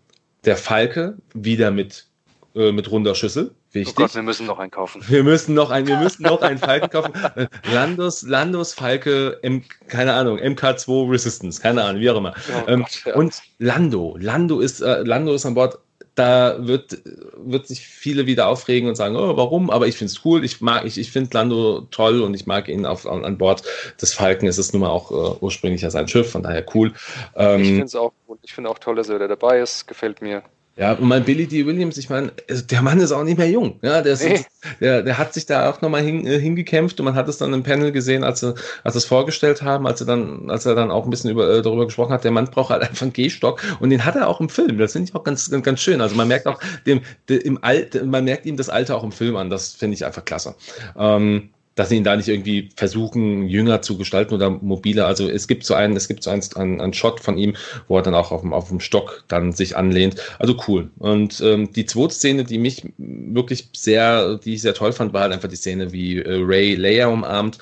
der 0.47 0.57
Falke 0.57 1.19
wieder 1.35 1.71
mit 1.71 2.07
äh, 2.55 2.73
mit 2.73 2.91
runder 2.91 3.15
Schüssel. 3.15 3.53
Wichtig. 3.73 3.95
Oh 3.97 4.03
Gott, 4.03 4.15
wir 4.17 4.23
müssen 4.23 4.47
noch 4.47 4.59
einen 4.59 4.73
kaufen. 4.73 5.03
Wir 5.07 5.23
müssen 5.23 5.55
noch 5.55 5.71
einen, 5.71 5.87
wir 5.87 5.99
müssen 5.99 6.25
noch 6.25 6.43
einen 6.43 6.59
Falken 6.59 6.91
kaufen. 6.91 7.13
Äh, 7.37 7.47
Landos, 7.73 8.23
Landos 8.23 8.75
Falke, 8.75 9.39
M, 9.43 9.63
keine 9.87 10.15
Ahnung, 10.15 10.39
MK2 10.39 11.09
Resistance, 11.09 11.61
keine 11.61 11.85
Ahnung, 11.85 12.01
wie 12.01 12.11
auch 12.11 12.17
immer. 12.17 12.35
Oh 12.49 12.69
ähm, 12.69 12.81
Gott, 12.81 13.03
ja. 13.05 13.15
Und 13.15 13.41
Lando, 13.59 14.17
Lando 14.19 14.59
ist, 14.59 14.81
äh, 14.81 15.03
Lando 15.03 15.35
ist 15.35 15.47
an 15.47 15.55
Bord. 15.55 15.79
Da 16.17 16.67
wird, 16.67 16.99
wird 17.37 17.69
sich 17.69 17.87
viele 17.87 18.27
wieder 18.27 18.49
aufregen 18.49 18.89
und 18.89 18.97
sagen, 18.97 19.15
oh, 19.15 19.37
warum? 19.37 19.71
Aber 19.71 19.87
ich 19.87 19.97
finde 19.97 20.13
es 20.13 20.25
cool. 20.25 20.45
Ich 20.45 20.61
mag, 20.61 20.85
ich, 20.85 20.99
ich 20.99 21.13
finde 21.13 21.31
Lando 21.33 21.83
toll 21.93 22.21
und 22.21 22.35
ich 22.35 22.47
mag 22.47 22.69
ihn 22.69 22.85
auf, 22.85 23.07
an, 23.07 23.25
an 23.25 23.39
Bord 23.39 23.63
des 24.03 24.13
Falken. 24.13 24.49
Es 24.49 24.59
ist 24.59 24.73
nun 24.73 24.83
mal 24.83 24.91
auch 24.91 25.13
äh, 25.13 25.39
ursprünglich 25.41 25.83
ja 25.83 25.91
sein 25.91 26.09
Schiff, 26.09 26.33
von 26.33 26.43
daher 26.43 26.67
cool. 26.75 26.93
Ähm, 27.37 27.61
ich 27.61 27.69
finde 27.69 27.85
es 27.85 27.95
auch, 27.95 28.13
ich 28.43 28.53
finde 28.53 28.71
auch 28.71 28.81
toll, 28.81 28.97
dass 28.97 29.09
er 29.09 29.27
dabei 29.29 29.61
ist. 29.61 29.87
Gefällt 29.87 30.21
mir. 30.21 30.43
Ja, 30.77 30.93
und 30.93 31.09
mein 31.09 31.25
Billy 31.25 31.47
D. 31.47 31.67
Williams, 31.67 31.99
ich 31.99 32.09
meine, 32.09 32.33
also 32.49 32.65
der 32.65 32.81
Mann 32.81 33.01
ist 33.01 33.13
auch 33.13 33.25
nicht 33.25 33.37
mehr 33.37 33.51
jung. 33.51 33.79
Ja, 33.83 34.01
der, 34.01 34.15
ist, 34.15 34.25
nee. 34.25 34.41
der, 34.81 35.03
der 35.03 35.19
hat 35.19 35.35
sich 35.35 35.45
da 35.45 35.69
auch 35.69 35.83
nochmal 35.83 36.03
hin, 36.03 36.27
äh, 36.27 36.39
hingekämpft 36.39 36.99
und 37.01 37.05
man 37.05 37.15
hat 37.15 37.29
es 37.29 37.39
dann 37.39 37.53
im 37.53 37.63
Panel 37.63 37.93
gesehen, 37.93 38.25
als 38.25 38.41
sie, 38.41 38.55
als 38.83 38.95
sie 38.95 38.99
es 38.99 39.05
vorgestellt 39.05 39.61
haben, 39.61 39.87
als 39.87 40.01
er 40.01 40.07
dann, 40.07 40.49
als 40.49 40.65
er 40.65 40.75
dann 40.75 40.91
auch 40.91 41.05
ein 41.05 41.11
bisschen 41.11 41.31
über, 41.31 41.51
äh, 41.51 41.61
darüber 41.61 41.85
gesprochen 41.85 42.13
hat, 42.13 42.25
der 42.25 42.31
Mann 42.31 42.47
braucht 42.47 42.71
halt 42.71 42.83
einfach 42.83 43.03
einen 43.03 43.13
Gehstock 43.13 43.61
und 43.81 43.91
den 43.91 44.05
hat 44.05 44.17
er 44.17 44.29
auch 44.29 44.41
im 44.41 44.49
Film. 44.49 44.79
Das 44.79 44.93
finde 44.93 45.11
ich 45.11 45.15
auch 45.15 45.25
ganz, 45.25 45.51
ganz, 45.51 45.65
ganz 45.65 45.81
schön. 45.81 46.01
Also 46.01 46.15
man 46.15 46.29
merkt 46.29 46.47
auch 46.47 46.61
dem, 46.87 47.03
dem 47.29 47.41
im 47.41 47.63
Alt, 47.63 48.03
man 48.07 48.25
merkt 48.25 48.47
ihm 48.47 48.57
das 48.57 48.71
Alter 48.71 48.97
auch 48.97 49.05
im 49.05 49.13
Film 49.13 49.37
an. 49.37 49.51
Das 49.51 49.75
finde 49.75 49.95
ich 49.95 50.07
einfach 50.07 50.25
klasse. 50.25 50.55
Ähm, 50.97 51.51
dass 51.77 51.89
sie 51.89 51.97
ihn 51.97 52.05
da 52.05 52.17
nicht 52.17 52.29
irgendwie 52.29 52.69
versuchen, 52.77 53.47
jünger 53.47 53.81
zu 53.81 53.97
gestalten 53.97 54.35
oder 54.35 54.51
mobiler. 54.51 55.07
Also 55.07 55.29
es 55.29 55.47
gibt 55.47 55.65
so 55.65 55.75
einen, 55.75 55.97
es 55.97 56.09
gibt 56.09 56.23
so 56.23 56.31
einen, 56.31 56.43
einen, 56.57 56.81
einen 56.81 56.93
Shot 56.93 57.21
von 57.21 57.39
ihm, 57.39 57.55
wo 57.89 57.97
er 57.97 58.03
dann 58.03 58.15
auch 58.15 58.33
auf 58.33 58.41
dem, 58.41 58.53
auf 58.53 58.69
dem 58.69 58.81
Stock 58.81 59.25
dann 59.29 59.53
sich 59.53 59.77
anlehnt. 59.77 60.17
Also 60.39 60.57
cool. 60.67 60.91
Und 60.99 61.41
ähm, 61.41 61.73
die 61.73 61.87
zweite 61.87 62.15
Szene, 62.15 62.45
die 62.45 62.59
mich 62.59 62.83
wirklich 62.99 63.69
sehr, 63.73 64.37
die 64.37 64.55
ich 64.55 64.63
sehr 64.63 64.75
toll 64.75 64.93
fand, 64.93 65.13
war 65.13 65.23
halt 65.23 65.33
einfach 65.33 65.49
die 65.49 65.57
Szene, 65.57 65.93
wie 65.93 66.19
äh, 66.19 66.43
Ray 66.43 66.75
Leia 66.75 67.07
umarmt, 67.07 67.59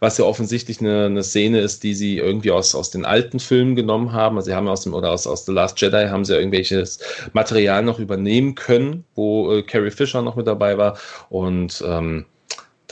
was 0.00 0.18
ja 0.18 0.24
offensichtlich 0.24 0.80
eine, 0.80 1.06
eine 1.06 1.22
Szene 1.22 1.60
ist, 1.60 1.84
die 1.84 1.94
sie 1.94 2.18
irgendwie 2.18 2.50
aus, 2.50 2.74
aus 2.74 2.90
den 2.90 3.04
alten 3.04 3.38
Filmen 3.38 3.76
genommen 3.76 4.12
haben. 4.12 4.36
Also 4.36 4.50
sie 4.50 4.56
haben 4.56 4.66
aus 4.66 4.82
dem, 4.82 4.92
oder 4.92 5.12
aus, 5.12 5.28
aus 5.28 5.46
The 5.46 5.52
Last 5.52 5.80
Jedi 5.80 6.08
haben 6.08 6.24
sie 6.24 6.32
ja 6.32 6.40
irgendwelches 6.40 6.98
Material 7.32 7.84
noch 7.84 8.00
übernehmen 8.00 8.56
können, 8.56 9.04
wo 9.14 9.52
äh, 9.52 9.62
Carrie 9.62 9.92
Fisher 9.92 10.20
noch 10.20 10.34
mit 10.34 10.48
dabei 10.48 10.76
war. 10.76 10.98
Und 11.30 11.82
ähm, 11.86 12.26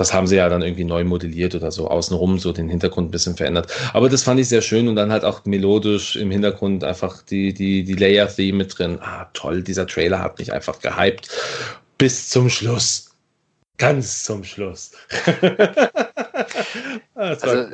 das 0.01 0.15
haben 0.15 0.27
sie 0.27 0.37
ja 0.37 0.49
dann 0.49 0.63
irgendwie 0.63 0.85
neu 0.85 1.05
modelliert 1.05 1.55
oder 1.55 1.71
so 1.71 1.89
außenrum, 1.89 2.39
so 2.39 2.53
den 2.53 2.71
Hintergrund 2.71 3.09
ein 3.09 3.11
bisschen 3.11 3.37
verändert. 3.37 3.71
Aber 3.93 4.09
das 4.09 4.23
fand 4.23 4.41
ich 4.41 4.49
sehr 4.49 4.63
schön 4.63 4.89
und 4.89 4.97
dann 4.97 5.13
halt 5.13 5.27
auch 5.27 5.45
melodisch 5.45 6.17
im 6.17 6.31
Hintergrund 6.31 6.85
einfach 6.85 7.21
die, 7.21 7.53
die, 7.53 7.85
die 7.85 7.93
Layer-Theme 7.93 8.57
mit 8.57 8.79
drin. 8.79 8.99
Ah, 9.03 9.27
toll, 9.35 9.63
dieser 9.63 9.87
Trailer 9.87 10.21
hat 10.21 10.39
mich 10.39 10.55
einfach 10.55 10.81
gehypt. 10.81 11.29
Bis 11.99 12.31
zum 12.31 12.49
Schluss. 12.49 13.11
Ganz 13.77 14.25
zum 14.25 14.43
Schluss. 14.43 14.93
also, 17.15 17.67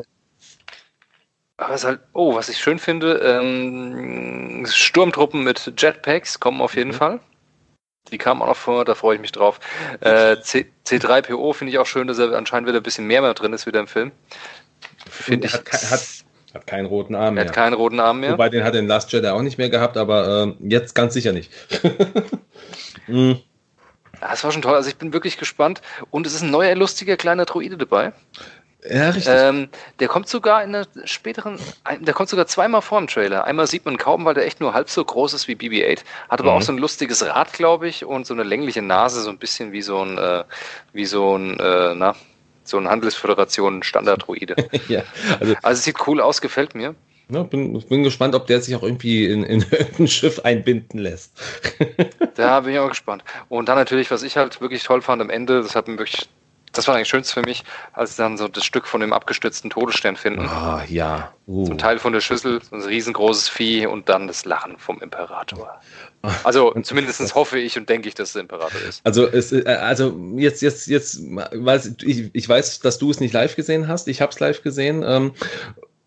was 1.59 1.85
halt, 1.85 2.01
oh, 2.13 2.35
was 2.35 2.49
ich 2.49 2.59
schön 2.59 2.81
finde, 2.81 3.21
ähm, 3.23 4.67
Sturmtruppen 4.69 5.45
mit 5.45 5.73
Jetpacks 5.79 6.41
kommen 6.41 6.61
auf 6.61 6.75
jeden 6.75 6.91
mhm. 6.91 6.95
Fall. 6.95 7.21
Die 8.11 8.19
kamen 8.19 8.43
auch 8.43 8.47
noch 8.47 8.57
vor, 8.57 8.85
da 8.85 8.95
freue 8.95 9.17
ich 9.17 9.21
mich 9.21 9.33
drauf. 9.33 9.59
Äh, 10.01 10.41
C, 10.41 10.67
C3PO 10.87 11.55
finde 11.55 11.73
ich 11.73 11.79
auch 11.79 11.87
schön, 11.87 12.07
dass 12.07 12.19
er 12.19 12.33
anscheinend 12.33 12.69
wieder 12.69 12.81
ein 12.81 12.83
bisschen 12.83 13.07
mehr, 13.07 13.21
mehr 13.21 13.35
drin 13.35 13.53
ist 13.53 13.67
wieder 13.67 13.81
im 13.81 13.89
Film. 13.89 14.13
Finde 15.11 15.49
ich. 15.49 15.55
Hat, 15.55 15.73
hat, 15.73 16.01
hat, 16.55 16.67
keinen 16.67 16.87
roten 16.87 17.15
Arm 17.15 17.35
mehr. 17.35 17.47
Hat 17.47 17.53
keinen 17.53 17.75
roten 17.75 18.01
Arm 18.01 18.21
mehr. 18.21 18.33
Wobei 18.33 18.49
den 18.49 18.65
hat 18.65 18.75
den 18.75 18.87
Last 18.87 19.13
Jedi 19.13 19.29
auch 19.29 19.43
nicht 19.43 19.59
mehr 19.59 19.71
gehabt, 19.71 19.97
aber 19.97 20.55
äh, 20.61 20.69
jetzt 20.69 20.95
ganz 20.95 21.15
sicher 21.15 21.33
nicht. 21.33 21.51
mhm. 23.07 23.41
Das 24.21 24.45
war 24.45 24.53
schon 24.53 24.63
toll. 24.63 24.75
Also 24.75 24.89
ich 24.89 24.97
bin 24.97 25.13
wirklich 25.13 25.37
gespannt. 25.37 25.83
Und 26.11 26.27
es 26.27 26.35
ist 26.35 26.43
ein 26.43 26.51
neuer, 26.51 26.75
lustiger 26.75 27.17
kleiner 27.17 27.45
Droide 27.45 27.77
dabei. 27.77 28.13
Ja, 28.89 29.11
richtig. 29.11 29.33
Ähm, 29.35 29.69
der 29.99 30.09
kommt 30.09 30.29
sogar 30.29 30.63
in 30.63 30.75
einer 30.75 30.87
späteren, 31.05 31.59
der 32.01 32.15
kommt 32.15 32.29
sogar 32.29 32.47
zweimal 32.47 32.83
vor 32.83 32.99
im 32.99 33.07
Trailer. 33.07 33.45
Einmal 33.45 33.67
sieht 33.67 33.85
man 33.85 33.97
kaum, 33.97 34.25
weil 34.25 34.35
der 34.35 34.47
echt 34.47 34.61
nur 34.61 34.75
halb 34.75 34.91
so 34.91 35.05
groß 35.05 35.35
ist 35.35 35.49
wie 35.49 35.55
BB-8. 35.55 36.01
Hat 36.29 36.41
aber 36.41 36.53
mhm. 36.53 36.59
auch 36.59 36.63
so 36.63 36.73
ein 36.73 36.79
lustiges 36.79 37.25
Rad, 37.25 37.53
glaube 37.53 37.89
ich, 37.89 38.05
und 38.05 38.27
so 38.27 38.35
eine 38.35 38.43
längliche 38.43 38.83
Nase, 38.83 39.23
so 39.23 39.31
ein 39.31 39.39
bisschen 39.39 39.73
wie 39.73 39.83
so 39.83 40.03
ein, 40.03 40.19
äh, 40.19 40.45
wie 40.93 41.07
so 41.07 41.37
ein, 41.37 41.59
äh, 41.59 41.95
na, 41.95 42.15
so 42.65 42.79
ein 42.79 42.89
Handelsföderation 42.89 43.83
Standard-Droide. 43.83 44.57
ja, 44.89 45.03
also, 45.41 45.55
also 45.63 45.79
es 45.79 45.85
sieht 45.85 46.07
cool 46.07 46.21
aus, 46.21 46.41
gefällt 46.41 46.75
mir. 46.75 46.95
Ja, 47.29 47.43
bin, 47.43 47.81
bin 47.89 48.05
gespannt, 48.05 48.37
ob 48.37 48.47
der 48.47 48.61
sich 48.61 48.77
auch 48.77 48.85
irgendwie 48.85 49.27
in, 49.27 49.43
in 49.43 49.63
irgendein 49.71 50.09
Schiff 50.09 50.41
einbinden 50.41 51.01
lässt. 51.01 51.33
da 52.35 52.61
bin 52.61 52.75
ich 52.75 52.79
auch 52.79 52.89
gespannt. 52.89 53.25
Und 53.49 53.69
dann 53.69 53.77
natürlich, 53.77 54.11
was 54.11 54.23
ich 54.23 54.37
halt 54.37 54.61
wirklich 54.61 54.85
toll 54.85 55.03
fand 55.03 55.21
am 55.21 55.31
Ende, 55.31 55.63
das 55.63 55.75
hat 55.75 55.89
mir 55.89 55.99
wirklich 55.99 56.29
das 56.77 56.89
war 56.89 56.95
eigentlich 56.95 57.09
schönst 57.09 57.33
für 57.33 57.43
mich, 57.43 57.65
als 57.93 58.17
sie 58.17 58.23
dann 58.23 58.37
so 58.37 58.49
das 58.49 58.65
Stück 58.65 58.87
von 58.87 59.01
dem 59.01 59.13
abgestützten 59.13 59.71
Todesstern 59.71 60.17
finden. 60.17 60.47
Ah, 60.47 60.83
ja. 60.89 61.33
Uh. 61.47 61.71
Ein 61.71 61.79
Teil 61.79 61.99
von 61.99 62.13
der 62.13 62.21
Schüssel, 62.21 62.61
so 62.63 62.77
ein 62.77 62.83
riesengroßes 62.83 63.49
Vieh 63.49 63.87
und 63.87 64.09
dann 64.09 64.27
das 64.27 64.45
Lachen 64.45 64.79
vom 64.79 65.01
Imperator. 65.01 65.81
Also 66.43 66.75
zumindest 66.83 67.37
hoffe 67.37 67.57
ich 67.57 67.79
und 67.79 67.89
denke 67.89 68.09
ich, 68.09 68.15
dass 68.17 68.31
es 68.31 68.33
der 68.33 68.43
Imperator 68.43 68.81
ist. 68.89 69.01
Also, 69.05 69.29
es, 69.29 69.53
äh, 69.53 69.63
also 69.65 70.13
jetzt, 70.35 70.61
jetzt, 70.61 70.89
jetzt, 70.89 71.21
weiß 71.21 71.93
ich, 72.03 72.31
ich 72.33 72.49
weiß, 72.49 72.81
dass 72.81 72.99
du 72.99 73.13
es 73.13 73.21
nicht 73.21 73.33
live 73.33 73.55
gesehen 73.55 73.87
hast. 73.87 74.09
Ich 74.09 74.21
habe 74.21 74.33
es 74.33 74.41
live 74.41 74.61
gesehen. 74.63 75.05
Ähm, 75.07 75.35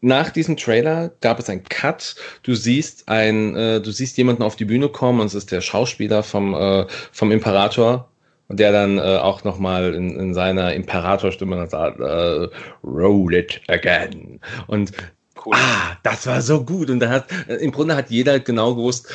nach 0.01 0.29
diesem 0.29 0.55
Trailer 0.57 1.11
gab 1.21 1.39
es 1.39 1.49
einen 1.49 1.63
Cut. 1.63 2.15
Du 2.43 2.55
siehst 2.55 3.09
ein, 3.09 3.55
äh, 3.55 3.81
du 3.81 3.91
siehst 3.91 4.17
jemanden 4.17 4.43
auf 4.43 4.55
die 4.55 4.65
Bühne 4.65 4.89
kommen 4.89 5.19
und 5.19 5.27
es 5.27 5.35
ist 5.35 5.51
der 5.51 5.61
Schauspieler 5.61 6.23
vom, 6.23 6.53
äh, 6.53 6.85
vom 7.11 7.31
Imperator, 7.31 8.08
und 8.49 8.59
der 8.59 8.71
dann 8.71 8.97
äh, 8.97 9.01
auch 9.01 9.43
nochmal 9.43 9.93
in, 9.93 10.19
in 10.19 10.33
seiner 10.33 10.73
Imperatorstimme 10.73 11.67
sagt, 11.67 11.99
äh, 11.99 12.47
roll 12.83 13.33
it 13.33 13.61
again. 13.67 14.39
Und 14.67 14.91
cool. 15.45 15.53
ah, 15.55 15.95
das 16.03 16.25
war 16.25 16.41
so 16.41 16.65
gut. 16.65 16.89
Und 16.89 16.99
da 16.99 17.09
hat, 17.09 17.27
äh, 17.47 17.55
im 17.55 17.71
Grunde 17.71 17.95
hat 17.95 18.09
jeder 18.09 18.39
genau 18.39 18.75
gewusst, 18.75 19.07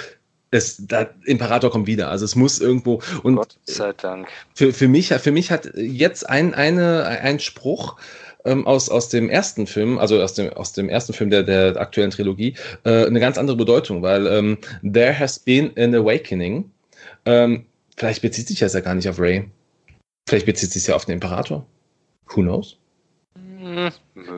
es, 0.52 0.76
der 0.86 1.10
Imperator 1.24 1.70
kommt 1.70 1.88
wieder. 1.88 2.10
Also 2.10 2.24
es 2.24 2.36
muss 2.36 2.60
irgendwo. 2.60 3.02
Und 3.24 3.34
Gott 3.34 3.56
sei 3.64 3.92
Dank. 3.92 4.28
Für, 4.54 4.72
für, 4.72 4.86
mich, 4.86 5.08
für 5.08 5.32
mich 5.32 5.50
hat 5.50 5.68
jetzt 5.74 6.28
ein, 6.30 6.54
eine, 6.54 7.04
ein 7.04 7.40
Spruch 7.40 7.96
ähm, 8.44 8.64
aus, 8.68 8.88
aus 8.88 9.08
dem 9.08 9.28
ersten 9.28 9.66
Film, 9.66 9.98
also 9.98 10.22
aus 10.22 10.34
dem, 10.34 10.52
aus 10.52 10.72
dem 10.74 10.88
ersten 10.88 11.12
Film 11.12 11.30
der, 11.30 11.42
der 11.42 11.76
aktuellen 11.80 12.12
Trilogie, 12.12 12.54
äh, 12.84 13.06
eine 13.06 13.18
ganz 13.18 13.36
andere 13.36 13.56
Bedeutung, 13.56 14.00
weil 14.02 14.28
ähm, 14.28 14.58
There 14.82 15.18
has 15.18 15.40
been 15.40 15.72
an 15.76 15.92
awakening. 15.92 16.70
Ähm, 17.24 17.66
Vielleicht 17.96 18.22
bezieht 18.22 18.48
sich 18.48 18.58
das 18.58 18.74
ja 18.74 18.80
gar 18.80 18.94
nicht 18.94 19.08
auf 19.08 19.18
Ray. 19.18 19.50
Vielleicht 20.28 20.46
bezieht 20.46 20.72
sich 20.72 20.86
ja 20.86 20.96
auf 20.96 21.04
den 21.04 21.14
Imperator. 21.14 21.66
Who 22.28 22.42
knows? 22.42 22.78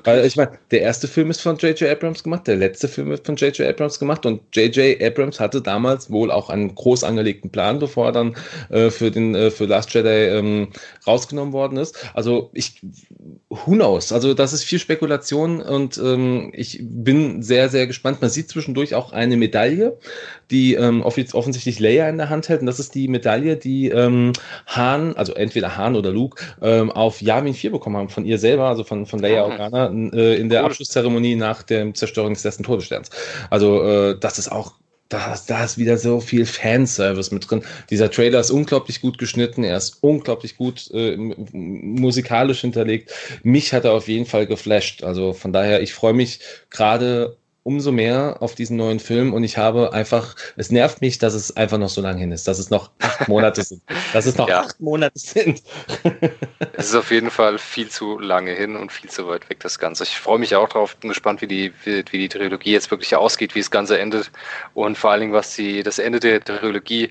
Weil 0.04 0.24
ich 0.24 0.36
meine, 0.36 0.52
der 0.70 0.82
erste 0.82 1.08
Film 1.08 1.30
ist 1.30 1.40
von 1.40 1.56
J.J. 1.56 1.90
Abrams 1.90 2.22
gemacht, 2.22 2.46
der 2.46 2.56
letzte 2.56 2.88
Film 2.88 3.12
ist 3.12 3.26
von 3.26 3.36
J.J. 3.36 3.68
Abrams 3.68 3.98
gemacht 3.98 4.26
und 4.26 4.42
J.J. 4.54 5.00
Abrams 5.02 5.40
hatte 5.40 5.62
damals 5.62 6.10
wohl 6.10 6.30
auch 6.30 6.50
einen 6.50 6.74
groß 6.74 7.04
angelegten 7.04 7.50
Plan, 7.50 7.78
bevor 7.78 8.06
er 8.06 8.12
dann 8.12 8.36
äh, 8.70 8.90
für 8.90 9.10
den 9.10 9.34
äh, 9.34 9.50
für 9.50 9.66
Last 9.66 9.92
Jedi 9.94 10.08
ähm, 10.08 10.68
rausgenommen 11.06 11.52
worden 11.52 11.78
ist. 11.78 11.96
Also 12.14 12.50
ich 12.52 12.80
who 13.48 13.72
knows? 13.72 14.12
Also 14.12 14.34
das 14.34 14.52
ist 14.52 14.64
viel 14.64 14.78
Spekulation 14.78 15.60
und 15.60 15.98
ähm, 15.98 16.50
ich 16.54 16.80
bin 16.82 17.42
sehr 17.42 17.68
sehr 17.68 17.86
gespannt. 17.86 18.20
Man 18.20 18.30
sieht 18.30 18.48
zwischendurch 18.48 18.94
auch 18.94 19.12
eine 19.12 19.36
Medaille, 19.36 19.96
die 20.50 20.74
ähm, 20.74 21.02
offensichtlich 21.02 21.80
Leia 21.80 22.08
in 22.08 22.18
der 22.18 22.28
Hand 22.28 22.48
hält 22.48 22.60
und 22.60 22.66
das 22.66 22.78
ist 22.78 22.94
die 22.94 23.08
Medaille, 23.08 23.56
die 23.56 23.88
ähm, 23.88 24.32
Han, 24.66 25.16
also 25.16 25.34
entweder 25.34 25.76
Han 25.76 25.96
oder 25.96 26.10
Luke 26.10 26.42
ähm, 26.62 26.90
auf 26.90 27.20
Yavin 27.20 27.54
4 27.54 27.70
bekommen 27.70 27.96
haben 27.96 28.08
von 28.08 28.24
ihr 28.24 28.38
selber, 28.38 28.68
also 28.68 28.84
von 28.84 29.06
von 29.06 29.18
Leia 29.18 29.44
Organa 29.44 29.85
Äh, 29.90 30.36
in 30.36 30.48
der 30.48 30.60
cool. 30.62 30.66
Abschlusszeremonie 30.66 31.36
nach 31.36 31.62
der 31.62 31.92
Zerstörung 31.94 32.34
des 32.34 32.44
letzten 32.44 32.62
Todessterns. 32.62 33.10
Also 33.50 33.82
äh, 33.82 34.18
das 34.18 34.38
ist 34.38 34.50
auch 34.50 34.74
da, 35.08 35.36
da 35.46 35.64
ist 35.64 35.78
wieder 35.78 35.98
so 35.98 36.20
viel 36.20 36.46
Fanservice 36.46 37.32
mit 37.32 37.48
drin. 37.48 37.62
Dieser 37.90 38.10
Trailer 38.10 38.40
ist 38.40 38.50
unglaublich 38.50 39.00
gut 39.00 39.18
geschnitten, 39.18 39.62
er 39.62 39.76
ist 39.76 39.98
unglaublich 40.00 40.56
gut 40.56 40.90
äh, 40.92 41.16
musikalisch 41.16 42.60
hinterlegt. 42.60 43.12
Mich 43.42 43.72
hat 43.72 43.84
er 43.84 43.92
auf 43.92 44.08
jeden 44.08 44.26
Fall 44.26 44.46
geflasht. 44.46 45.04
Also 45.04 45.32
von 45.32 45.52
daher, 45.52 45.80
ich 45.80 45.94
freue 45.94 46.14
mich 46.14 46.40
gerade 46.70 47.36
umso 47.66 47.90
mehr 47.90 48.36
auf 48.38 48.54
diesen 48.54 48.76
neuen 48.76 49.00
Film 49.00 49.34
und 49.34 49.42
ich 49.42 49.58
habe 49.58 49.92
einfach, 49.92 50.36
es 50.56 50.70
nervt 50.70 51.00
mich, 51.00 51.18
dass 51.18 51.34
es 51.34 51.56
einfach 51.56 51.78
noch 51.78 51.88
so 51.88 52.00
lange 52.00 52.20
hin 52.20 52.30
ist, 52.30 52.46
dass 52.46 52.60
es 52.60 52.70
noch 52.70 52.92
acht 53.00 53.26
Monate 53.26 53.64
sind. 53.64 53.82
Dass 54.12 54.24
es 54.24 54.36
noch 54.36 54.48
ja. 54.48 54.60
acht 54.60 54.78
Monate 54.80 55.18
sind. 55.18 55.64
es 56.74 56.86
ist 56.86 56.94
auf 56.94 57.10
jeden 57.10 57.28
Fall 57.28 57.58
viel 57.58 57.88
zu 57.88 58.20
lange 58.20 58.52
hin 58.52 58.76
und 58.76 58.92
viel 58.92 59.10
zu 59.10 59.26
weit 59.26 59.50
weg, 59.50 59.58
das 59.58 59.80
Ganze. 59.80 60.04
Ich 60.04 60.16
freue 60.16 60.38
mich 60.38 60.54
auch 60.54 60.68
drauf, 60.68 60.96
bin 60.98 61.08
gespannt, 61.08 61.40
wie 61.40 61.48
die, 61.48 61.72
wie, 61.82 62.04
wie 62.08 62.18
die 62.18 62.28
Trilogie 62.28 62.70
jetzt 62.70 62.92
wirklich 62.92 63.16
ausgeht, 63.16 63.56
wie 63.56 63.60
das 63.60 63.72
Ganze 63.72 63.98
endet 63.98 64.30
und 64.74 64.96
vor 64.96 65.10
allen 65.10 65.22
Dingen, 65.22 65.32
was 65.32 65.56
die, 65.56 65.82
das 65.82 65.98
Ende 65.98 66.20
der 66.20 66.44
Trilogie 66.44 67.10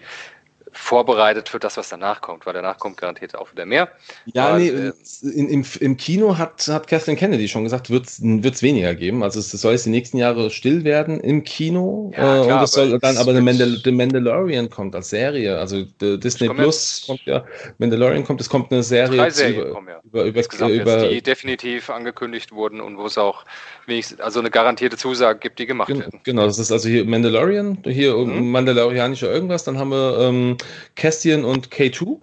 vorbereitet 0.77 1.49
für 1.49 1.59
das, 1.59 1.77
was 1.77 1.89
danach 1.89 2.21
kommt, 2.21 2.45
weil 2.45 2.53
danach 2.53 2.77
kommt 2.77 2.97
garantiert 2.97 3.35
auch 3.35 3.51
wieder 3.51 3.65
mehr. 3.65 3.89
Ja, 4.25 4.49
Aber, 4.49 4.59
nee, 4.59 4.67
äh, 4.67 4.91
in, 5.21 5.49
im, 5.49 5.65
im 5.79 5.97
Kino 5.97 6.37
hat, 6.37 6.67
hat 6.67 6.87
Kathleen 6.87 7.17
Kennedy 7.17 7.47
schon 7.47 7.63
gesagt, 7.63 7.89
wird 7.89 8.07
es 8.07 8.61
weniger 8.61 8.93
geben. 8.93 9.23
Also 9.23 9.39
es 9.39 9.51
soll 9.51 9.71
jetzt 9.71 9.85
die 9.85 9.89
nächsten 9.89 10.17
Jahre 10.17 10.49
still 10.49 10.83
werden 10.83 11.19
im 11.21 11.43
Kino. 11.43 12.11
Ja, 12.15 12.41
äh, 12.41 12.45
klar, 12.45 12.57
und 12.57 12.63
es 12.63 12.71
soll 12.71 12.99
dann 12.99 13.17
aber 13.17 13.33
The, 13.33 13.41
Mandal 13.41 13.77
The, 13.83 13.91
Mandalorian 13.91 14.69
kommt 14.69 14.95
als 14.95 15.09
Serie. 15.09 15.57
Also 15.57 15.83
Disney 16.01 16.49
Plus 16.49 17.03
kommt 17.07 17.21
ja, 17.25 17.45
Mandalorian 17.77 18.23
kommt, 18.25 18.41
es 18.41 18.49
kommt 18.49 18.71
eine 18.71 18.83
Serie 18.83 19.17
drei 19.17 19.29
Serien 19.29 19.61
über, 19.61 19.71
kommen, 19.71 19.87
ja. 19.87 20.01
über, 20.03 20.25
über, 20.25 20.69
über 20.69 21.03
jetzt, 21.03 21.11
die 21.11 21.21
definitiv 21.21 21.89
angekündigt 21.89 22.51
wurden 22.51 22.81
und 22.81 22.97
wo 22.97 23.05
es 23.05 23.17
auch 23.17 23.45
wenigstens, 23.85 24.19
also 24.19 24.39
eine 24.39 24.51
garantierte 24.51 24.97
Zusage 24.97 25.39
gibt, 25.39 25.59
die 25.59 25.65
gemacht 25.65 25.89
werden. 25.89 26.19
Genau, 26.23 26.45
das 26.45 26.59
ist 26.59 26.71
also 26.71 26.89
hier 26.89 27.05
Mandalorian, 27.05 27.79
hier 27.85 28.15
mhm. 28.15 28.51
Mandalorianischer 28.51 29.31
irgendwas, 29.31 29.63
dann 29.63 29.79
haben 29.79 29.89
wir 29.89 30.19
ähm, 30.19 30.57
Castian 30.95 31.45
und 31.45 31.69
K2, 31.69 32.19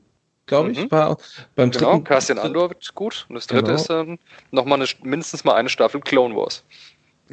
glaube 0.47 0.73
ich, 0.73 0.79
mhm. 0.79 0.91
war 0.91 1.17
beim 1.55 1.71
genau, 1.71 1.93
dritten. 1.93 2.05
Castian 2.05 2.39
Andor 2.39 2.71
wird 2.71 2.95
gut. 2.95 3.27
Und 3.29 3.37
das 3.37 3.47
dritte 3.47 3.65
genau. 3.65 3.75
ist 3.75 3.91
ähm, 3.91 4.19
nochmal 4.51 4.87
mindestens 5.03 5.45
mal 5.45 5.55
eine 5.55 5.69
Staffel 5.69 6.01
Clone 6.01 6.35
Wars. 6.35 6.65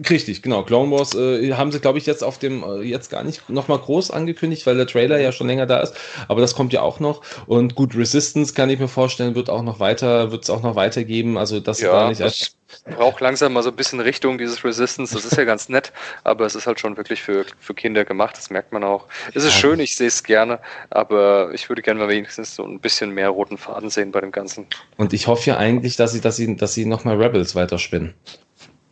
Richtig, 0.09 0.41
genau. 0.41 0.63
Clone 0.63 0.91
Wars 0.91 1.15
äh, 1.15 1.53
haben 1.53 1.71
sie, 1.71 1.79
glaube 1.79 1.97
ich, 1.97 2.05
jetzt 2.05 2.23
auf 2.23 2.37
dem, 2.37 2.63
äh, 2.63 2.81
jetzt 2.81 3.09
gar 3.09 3.23
nicht 3.23 3.49
nochmal 3.49 3.79
groß 3.79 4.11
angekündigt, 4.11 4.65
weil 4.65 4.75
der 4.75 4.87
Trailer 4.87 5.19
ja 5.19 5.31
schon 5.31 5.47
länger 5.47 5.65
da 5.65 5.79
ist. 5.79 5.95
Aber 6.27 6.41
das 6.41 6.55
kommt 6.55 6.73
ja 6.73 6.81
auch 6.81 6.99
noch. 6.99 7.21
Und 7.47 7.75
gut, 7.75 7.95
Resistance 7.95 8.53
kann 8.53 8.69
ich 8.69 8.79
mir 8.79 8.87
vorstellen, 8.87 9.35
wird 9.35 9.49
auch 9.49 9.63
noch 9.63 9.79
weiter, 9.79 10.31
wird 10.31 10.43
es 10.43 10.49
auch 10.49 10.61
noch 10.61 10.75
weitergeben. 10.75 11.37
Also 11.37 11.59
das 11.59 11.81
ja, 11.81 11.91
war 11.91 12.09
nicht 12.09 12.21
als 12.21 12.55
braucht 12.85 13.19
langsam 13.19 13.53
mal 13.53 13.63
so 13.63 13.69
ein 13.69 13.75
bisschen 13.75 13.99
Richtung 13.99 14.37
dieses 14.37 14.63
Resistance. 14.63 15.13
Das 15.13 15.25
ist 15.25 15.37
ja 15.37 15.43
ganz 15.43 15.69
nett, 15.69 15.91
aber 16.23 16.45
es 16.45 16.55
ist 16.55 16.67
halt 16.67 16.79
schon 16.79 16.97
wirklich 16.97 17.21
für, 17.21 17.45
für 17.59 17.73
Kinder 17.73 18.05
gemacht. 18.05 18.37
Das 18.37 18.49
merkt 18.49 18.71
man 18.71 18.83
auch. 18.83 19.07
Es 19.33 19.43
ist 19.43 19.53
schön, 19.53 19.79
ich 19.79 19.95
sehe 19.95 20.07
es 20.07 20.23
gerne, 20.23 20.59
aber 20.89 21.51
ich 21.53 21.69
würde 21.69 21.81
gerne 21.81 21.99
mal 21.99 22.09
wenigstens 22.09 22.55
so 22.55 22.63
ein 22.63 22.79
bisschen 22.79 23.11
mehr 23.11 23.29
roten 23.29 23.57
Faden 23.57 23.89
sehen 23.89 24.11
bei 24.11 24.21
dem 24.21 24.31
Ganzen. 24.31 24.67
Und 24.97 25.13
ich 25.13 25.27
hoffe 25.27 25.49
ja 25.49 25.57
eigentlich, 25.57 25.95
dass 25.95 26.13
sie, 26.13 26.21
dass 26.21 26.35
sie, 26.35 26.55
dass 26.55 26.73
sie 26.73 26.85
nochmal 26.85 27.21
Rebels 27.21 27.55
weiterspinnen. 27.55 28.13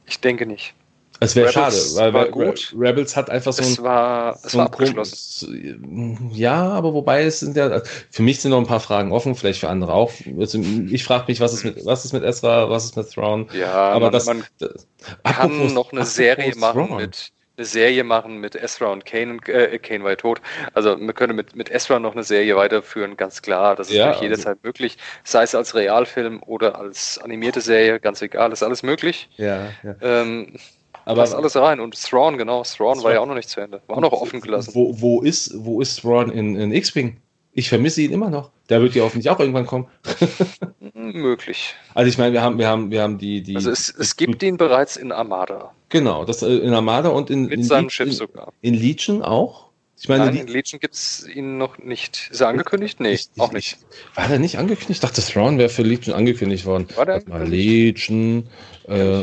Ich 0.06 0.20
denke 0.20 0.46
nicht. 0.46 0.74
Es 1.20 1.36
wäre 1.36 1.52
schade, 1.52 1.76
weil 1.96 2.14
war 2.14 2.28
gut. 2.30 2.74
Rebels 2.78 3.16
hat 3.16 3.30
einfach 3.30 3.54
so 3.54 3.64
es 3.64 3.80
ein. 3.80 3.84
War, 3.84 4.36
es 4.44 4.52
so 4.52 4.58
war 4.60 4.66
abgeschlossen. 4.68 6.32
Ja, 6.34 6.70
aber 6.70 6.94
wobei 6.94 7.24
es 7.24 7.40
sind 7.40 7.58
ja. 7.58 7.82
Für 8.12 8.22
mich 8.22 8.40
sind 8.40 8.52
noch 8.52 8.60
ein 8.60 8.68
paar 8.68 8.80
Fragen 8.80 9.12
offen, 9.12 9.36
vielleicht 9.36 9.60
für 9.60 9.70
andere 9.70 9.94
auch. 9.94 10.12
Also 10.40 10.60
ich 10.60 11.04
frage 11.04 11.26
mich, 11.28 11.40
was 11.40 11.54
ist 11.54 11.64
mit 11.64 11.86
was 11.86 12.06
ist 12.06 12.14
mit 12.14 12.24
Ezra, 12.24 12.70
was 12.70 12.86
ist 12.86 12.98
mit 12.98 13.10
Thrawn? 13.10 13.48
Ja, 13.54 13.74
aber 13.74 14.12
man, 14.12 14.12
das, 14.12 14.26
man 14.26 14.44
kann 15.24 15.74
noch 15.74 15.92
eine 15.92 16.06
Serie 16.06 16.54
machen 16.56 16.88
Thrawn. 16.88 16.98
mit 16.98 17.32
eine 17.58 17.66
Serie 17.66 18.04
machen 18.04 18.38
mit 18.38 18.56
Ezra 18.56 18.88
und 18.88 19.06
Kane. 19.06 19.40
Äh, 19.48 19.80
Kane 19.80 20.04
war 20.04 20.16
tot. 20.16 20.42
Also 20.74 20.96
man 20.96 21.14
könnte 21.16 21.34
mit, 21.34 21.56
mit 21.56 21.72
Ezra 21.72 22.00
noch 22.00 22.14
eine 22.14 22.24
Serie 22.24 22.56
weiterführen, 22.56 23.18
ganz 23.18 23.42
klar. 23.42 23.76
Das 23.76 23.90
ist 23.90 23.96
ja, 23.96 24.12
durch 24.12 24.22
jederzeit 24.22 24.58
also, 24.58 24.60
möglich. 24.64 24.98
Sei 25.24 25.44
es 25.44 25.56
als 25.56 25.74
Realfilm 25.74 26.42
oder 26.44 26.78
als 26.78 27.18
animierte 27.18 27.62
Serie, 27.62 28.00
ganz 28.00 28.22
egal, 28.22 28.52
ist 28.52 28.62
alles 28.62 28.84
möglich. 28.84 29.30
Ja, 29.38 29.70
ja. 29.84 29.96
Ähm, 30.02 30.54
aber 31.08 31.22
Passt 31.22 31.36
alles 31.36 31.56
rein. 31.56 31.80
Und 31.80 31.96
Thrawn, 32.02 32.38
genau. 32.38 32.64
Thrawn 32.64 33.02
war 33.02 33.14
ja 33.14 33.22
auch 33.22 33.26
noch 33.26 33.36
nicht 33.36 33.50
zu 33.50 33.62
Ende. 33.62 33.82
War 33.88 33.98
auch 33.98 34.02
noch 34.02 34.12
offen 34.12 34.42
gelassen. 34.42 34.72
Wo, 34.74 35.00
wo 35.00 35.22
ist, 35.22 35.54
wo 35.56 35.80
ist 35.82 36.02
Thrawn 36.02 36.30
in, 36.30 36.58
in 36.58 36.74
X-Wing? 36.74 37.16
Ich 37.54 37.70
vermisse 37.70 38.02
ihn 38.02 38.12
immer 38.12 38.30
noch. 38.30 38.52
Der 38.70 38.82
wird 38.82 38.94
ja 38.94 39.04
hoffentlich 39.04 39.30
auch 39.30 39.40
irgendwann 39.40 39.66
kommen. 39.66 39.88
Möglich. 40.94 41.76
Also 41.94 42.10
ich 42.10 42.18
meine, 42.18 42.34
wir 42.34 42.42
haben, 42.42 42.60
wir 42.60 42.68
haben, 42.68 42.92
wir 42.92 43.02
haben 43.02 43.18
die, 43.18 43.42
die. 43.42 43.56
Also 43.56 43.72
es, 43.72 43.90
es 43.90 44.18
gibt 44.18 44.44
ihn 44.44 44.58
bereits 44.58 44.98
in 44.98 45.14
Armada. 45.14 45.72
Genau, 45.88 46.26
das 46.26 46.42
äh, 46.42 46.58
in 46.58 46.74
Armada 46.74 47.10
und 47.10 47.30
in, 47.30 47.44
Mit 47.44 47.54
in 47.54 47.64
seinem 47.64 47.90
Schiff 47.90 48.14
sogar. 48.14 48.52
In 48.62 48.74
Legion 48.74 49.24
auch. 49.24 49.67
Ich 50.00 50.08
meine, 50.10 50.26
Nein, 50.26 50.36
in 50.36 50.48
Legion 50.48 50.80
gibt 50.80 50.94
es 50.94 51.28
ihn 51.28 51.58
noch 51.58 51.80
nicht. 51.80 52.30
Ist 52.32 52.42
er 52.42 52.50
angekündigt? 52.50 53.00
Nee, 53.00 53.14
ich, 53.14 53.30
auch 53.40 53.52
nicht. 53.52 53.78
Ich, 53.90 54.18
war 54.18 54.28
der 54.28 54.38
nicht 54.38 54.60
angekündigt? 54.60 54.92
Ich 54.92 55.00
dachte, 55.00 55.22
Thrawn 55.22 55.58
wäre 55.58 55.70
für 55.70 55.82
Legion 55.82 56.16
angekündigt 56.16 56.66
worden. 56.66 56.88
War 56.96 57.08
der? 57.08 57.24
Mal 57.28 57.48
Legion. 57.48 58.48
Äh, 58.88 59.22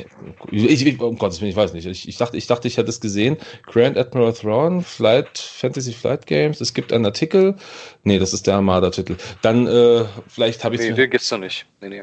ich, 0.51 0.85
ich, 0.85 1.01
um 1.01 1.17
Gottes 1.17 1.41
Willen, 1.41 1.51
ich 1.51 1.57
weiß 1.57 1.75
nicht. 1.75 1.87
Ich, 1.87 2.09
ich, 2.09 2.17
dachte, 2.17 2.37
ich 2.37 2.49
dachte, 2.49 2.67
ich 2.67 2.77
hätte 2.77 2.91
es 2.91 3.01
gesehen. 3.01 3.37
Grand 3.67 3.97
Admiral 3.97 4.33
Thrawn, 4.33 4.83
Flight, 4.83 5.39
Fantasy 5.39 5.93
Flight 5.93 6.27
Games. 6.27 6.61
Es 6.61 6.75
gibt 6.75 6.93
einen 6.93 7.07
Artikel. 7.07 7.55
Nee, 8.03 8.19
das 8.19 8.33
ist 8.33 8.49
der 8.49 8.57
Armada-Titel. 8.57 9.17
Dann, 9.43 9.69
äh, 9.69 10.05
vielleicht 10.27 10.65
habe 10.65 10.75
ich. 10.75 10.81
Nee, 10.81 10.93
den 10.93 11.09
gibt's 11.09 11.31
noch 11.31 11.39
nicht. 11.39 11.67
Nee, 11.81 11.89
nee. 11.89 12.03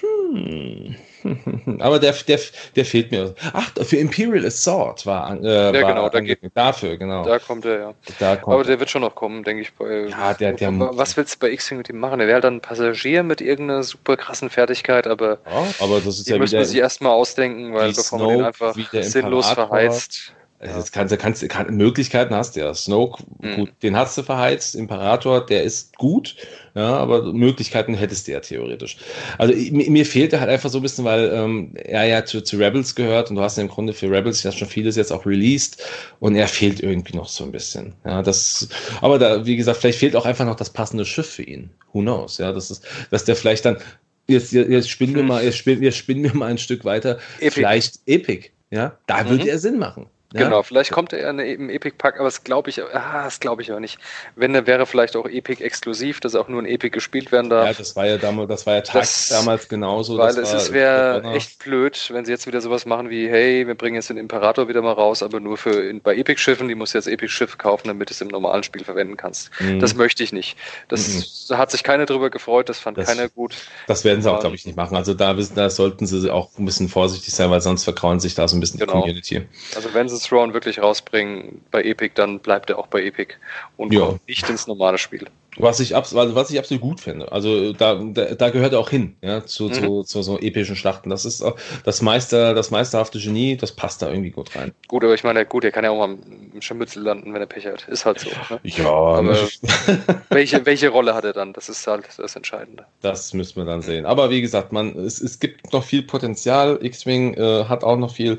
Hm. 0.00 0.96
Aber 1.80 1.98
der, 1.98 2.12
der, 2.12 2.40
der 2.76 2.84
fehlt 2.84 3.10
mir. 3.10 3.34
Ach, 3.52 3.70
für 3.82 3.96
Imperial 3.96 4.46
Assault 4.46 5.04
war. 5.04 5.38
Äh, 5.42 5.46
ja, 5.46 5.82
war 5.82 5.92
genau, 5.92 6.08
da 6.08 6.20
geht, 6.20 6.38
dafür, 6.54 6.96
genau. 6.96 7.24
Da 7.24 7.38
kommt 7.38 7.64
er, 7.64 7.78
ja. 7.78 7.94
Da 8.18 8.36
kommt 8.36 8.54
Aber 8.54 8.64
der 8.64 8.78
wird 8.80 8.90
schon 8.90 9.02
noch 9.02 9.14
kommen, 9.14 9.44
denke 9.44 9.62
ich. 9.62 9.74
Bei, 9.74 10.06
ja, 10.06 10.34
der, 10.34 10.54
der, 10.54 10.72
was 10.96 11.16
willst 11.16 11.34
du 11.34 11.38
bei 11.40 11.50
X-Wing 11.50 11.78
mit 11.78 11.88
ihm 11.90 11.98
machen? 11.98 12.18
Der 12.18 12.28
wäre 12.28 12.36
halt 12.36 12.44
dann 12.44 12.56
ein 12.56 12.60
Passagier 12.60 13.22
mit 13.22 13.40
irgendeiner 13.40 13.82
super 13.82 14.16
krassen 14.16 14.50
Fertigkeit, 14.50 15.06
aber, 15.06 15.38
ja, 15.46 15.66
aber 15.80 16.00
das 16.00 16.18
ist 16.18 16.28
die 16.28 16.32
ja 16.32 16.38
müssen 16.38 16.58
wir 16.58 16.64
sich 16.64 16.78
erstmal 16.78 17.12
ausdenken, 17.12 17.74
weil 17.74 17.92
bevor 17.92 18.18
man 18.18 18.28
den 18.28 18.44
einfach 18.44 18.74
sinnlos 19.02 19.50
verheizt. 19.50 20.32
Also 20.60 20.76
jetzt 20.78 20.92
kannst, 20.92 21.18
kannst, 21.18 21.48
kann, 21.48 21.74
Möglichkeiten 21.74 22.34
hast 22.34 22.54
du 22.54 22.60
ja. 22.60 22.74
Snoke, 22.74 23.22
mhm. 23.40 23.56
gut, 23.56 23.72
den 23.82 23.96
hast 23.96 24.18
du 24.18 24.22
verheizt. 24.22 24.74
Imperator, 24.74 25.46
der 25.46 25.62
ist 25.62 25.96
gut, 25.96 26.36
ja, 26.74 26.98
aber 26.98 27.32
Möglichkeiten 27.32 27.94
hättest 27.94 28.28
du 28.28 28.32
ja 28.32 28.40
theoretisch. 28.40 28.98
Also 29.38 29.54
mir, 29.54 29.90
mir 29.90 30.04
fehlte 30.04 30.38
halt 30.38 30.50
einfach 30.50 30.68
so 30.68 30.78
ein 30.78 30.82
bisschen, 30.82 31.06
weil 31.06 31.30
ähm, 31.32 31.72
er 31.76 32.04
ja 32.04 32.26
zu, 32.26 32.42
zu 32.42 32.58
Rebels 32.58 32.94
gehört 32.94 33.30
und 33.30 33.36
du 33.36 33.42
hast 33.42 33.56
ja 33.56 33.62
im 33.62 33.70
Grunde 33.70 33.94
für 33.94 34.10
Rebels 34.10 34.42
ja 34.42 34.52
schon 34.52 34.68
vieles 34.68 34.96
jetzt 34.96 35.12
auch 35.12 35.24
released 35.24 35.82
und 36.18 36.34
er 36.34 36.46
fehlt 36.46 36.80
irgendwie 36.80 37.16
noch 37.16 37.28
so 37.28 37.42
ein 37.44 37.52
bisschen. 37.52 37.94
Ja, 38.04 38.20
das, 38.20 38.68
aber 39.00 39.18
da, 39.18 39.46
wie 39.46 39.56
gesagt, 39.56 39.78
vielleicht 39.78 39.98
fehlt 39.98 40.14
auch 40.14 40.26
einfach 40.26 40.44
noch 40.44 40.56
das 40.56 40.68
passende 40.68 41.06
Schiff 41.06 41.30
für 41.30 41.42
ihn. 41.42 41.70
Who 41.94 42.00
knows? 42.00 42.36
Ja, 42.36 42.52
das 42.52 42.70
ist, 42.70 42.86
dass 43.10 43.24
der 43.24 43.34
vielleicht 43.34 43.64
dann 43.64 43.78
jetzt, 44.26 44.52
jetzt 44.52 44.90
spinnen 44.90 45.14
wir 45.14 45.22
hm. 45.22 45.28
mal, 45.28 45.42
jetzt 45.42 45.56
spinnen, 45.56 45.82
jetzt 45.82 45.96
spinnen 45.96 46.22
wir 46.22 46.34
mal 46.34 46.50
ein 46.50 46.58
Stück 46.58 46.84
weiter. 46.84 47.18
Epic. 47.38 47.52
Vielleicht 47.52 48.00
Epic. 48.04 48.50
Ja, 48.70 48.98
da 49.06 49.24
mhm. 49.24 49.30
würde 49.30 49.48
er 49.48 49.58
Sinn 49.58 49.78
machen. 49.78 50.06
Ja? 50.32 50.44
Genau, 50.44 50.62
vielleicht 50.62 50.92
kommt 50.92 51.12
er 51.12 51.28
in 51.28 51.40
im 51.40 51.70
Epic-Pack, 51.70 52.16
aber 52.16 52.26
das 52.26 52.44
glaube 52.44 52.70
ich, 52.70 52.80
ah, 52.80 53.24
das 53.24 53.40
glaube 53.40 53.62
ich 53.62 53.70
aber 53.72 53.80
nicht. 53.80 53.98
Wenn, 54.36 54.52
dann 54.52 54.68
wäre 54.68 54.86
vielleicht 54.86 55.16
auch 55.16 55.26
Epic 55.26 55.62
exklusiv, 55.62 56.20
dass 56.20 56.36
auch 56.36 56.46
nur 56.46 56.60
in 56.60 56.66
Epic 56.66 56.90
gespielt 56.90 57.32
werden 57.32 57.50
darf. 57.50 57.66
Ja, 57.66 57.72
das 57.72 57.96
war 57.96 58.06
ja 58.06 58.16
damals, 58.16 58.48
das 58.48 58.64
war 58.64 58.76
ja 58.76 58.80
das, 58.80 59.28
damals 59.28 59.68
genauso. 59.68 60.18
Weil 60.18 60.38
es 60.38 60.72
wäre 60.72 61.22
echt 61.34 61.58
blöd, 61.64 62.10
wenn 62.12 62.24
sie 62.24 62.30
jetzt 62.30 62.46
wieder 62.46 62.60
sowas 62.60 62.86
machen 62.86 63.10
wie, 63.10 63.28
hey, 63.28 63.66
wir 63.66 63.74
bringen 63.74 63.96
jetzt 63.96 64.08
den 64.08 64.18
Imperator 64.18 64.68
wieder 64.68 64.82
mal 64.82 64.92
raus, 64.92 65.24
aber 65.24 65.40
nur 65.40 65.56
für 65.56 65.88
in, 65.88 66.00
bei 66.00 66.16
Epic-Schiffen, 66.16 66.68
die 66.68 66.76
musst 66.76 66.94
du 66.94 66.98
jetzt 66.98 67.08
Epic-Schiff 67.08 67.58
kaufen, 67.58 67.88
damit 67.88 68.10
du 68.10 68.12
es 68.12 68.20
im 68.20 68.28
normalen 68.28 68.62
Spiel 68.62 68.84
verwenden 68.84 69.16
kannst. 69.16 69.50
Mhm. 69.58 69.80
Das 69.80 69.96
möchte 69.96 70.22
ich 70.22 70.32
nicht. 70.32 70.56
Das 70.86 71.48
mhm. 71.50 71.58
hat 71.58 71.72
sich 71.72 71.82
keiner 71.82 72.06
drüber 72.06 72.30
gefreut, 72.30 72.68
das 72.68 72.78
fand 72.78 72.98
das, 72.98 73.08
keiner 73.08 73.28
gut. 73.28 73.56
Das 73.88 74.04
werden 74.04 74.22
sie 74.22 74.30
auch, 74.30 74.38
glaube 74.38 74.54
ich, 74.54 74.64
nicht 74.64 74.76
machen. 74.76 74.96
Also 74.96 75.12
da, 75.12 75.34
da 75.34 75.70
sollten 75.70 76.06
sie 76.06 76.30
auch 76.30 76.50
ein 76.56 76.66
bisschen 76.66 76.88
vorsichtig 76.88 77.34
sein, 77.34 77.50
weil 77.50 77.60
sonst 77.60 77.82
vertrauen 77.82 78.20
sich 78.20 78.36
da 78.36 78.46
so 78.46 78.56
ein 78.56 78.60
bisschen 78.60 78.78
genau. 78.78 78.92
die 78.92 79.00
Community. 79.00 79.42
Also 79.74 79.92
wenn 79.92 80.08
sie 80.08 80.19
Throne 80.24 80.54
wirklich 80.54 80.80
rausbringen 80.80 81.64
bei 81.70 81.82
Epic, 81.82 82.12
dann 82.14 82.38
bleibt 82.40 82.70
er 82.70 82.78
auch 82.78 82.86
bei 82.86 83.02
Epic 83.04 83.34
und 83.76 83.92
ja. 83.92 84.00
kommt 84.06 84.28
nicht 84.28 84.48
ins 84.48 84.66
normale 84.66 84.98
Spiel. 84.98 85.26
Was 85.56 85.80
ich, 85.80 85.96
also 85.96 86.16
was 86.34 86.50
ich 86.50 86.58
absolut 86.58 86.80
gut 86.80 87.00
finde. 87.00 87.32
Also 87.32 87.72
da, 87.72 87.94
da, 87.94 88.34
da 88.34 88.50
gehört 88.50 88.72
er 88.72 88.78
auch 88.78 88.90
hin, 88.90 89.16
ja, 89.20 89.44
zu, 89.44 89.64
mhm. 89.64 89.72
zu, 89.72 90.02
zu, 90.04 90.22
so 90.22 90.38
epischen 90.38 90.76
Schlachten. 90.76 91.10
Das 91.10 91.24
ist 91.24 91.44
das 91.84 92.02
Meister, 92.02 92.54
das 92.54 92.70
meisterhafte 92.70 93.18
Genie, 93.18 93.56
das 93.56 93.72
passt 93.72 94.02
da 94.02 94.10
irgendwie 94.10 94.30
gut 94.30 94.54
rein. 94.54 94.72
Gut, 94.86 95.02
aber 95.02 95.14
ich 95.14 95.24
meine, 95.24 95.44
gut, 95.44 95.64
er 95.64 95.72
kann 95.72 95.84
ja 95.84 95.90
auch 95.90 95.98
mal 95.98 96.16
im 96.54 96.62
Scharmützel 96.62 97.02
landen, 97.02 97.34
wenn 97.34 97.40
er 97.40 97.46
Pech 97.46 97.66
hat. 97.66 97.88
Ist 97.88 98.06
halt 98.06 98.20
so. 98.20 98.30
Ne? 98.48 98.60
Ja, 98.62 98.90
aber 98.90 99.36
welche, 100.30 100.64
welche 100.64 100.88
Rolle 100.88 101.14
hat 101.14 101.24
er 101.24 101.32
dann? 101.32 101.52
Das 101.52 101.68
ist 101.68 101.86
halt 101.86 102.04
das 102.16 102.36
Entscheidende. 102.36 102.84
Das 103.02 103.34
müssen 103.34 103.56
wir 103.56 103.64
dann 103.64 103.82
sehen. 103.82 104.06
Aber 104.06 104.30
wie 104.30 104.40
gesagt, 104.40 104.72
man, 104.72 104.96
es, 104.98 105.20
es 105.20 105.40
gibt 105.40 105.72
noch 105.72 105.84
viel 105.84 106.02
Potenzial. 106.02 106.78
X-Wing 106.80 107.34
äh, 107.34 107.64
hat 107.64 107.82
auch 107.82 107.96
noch 107.96 108.14
viel, 108.14 108.38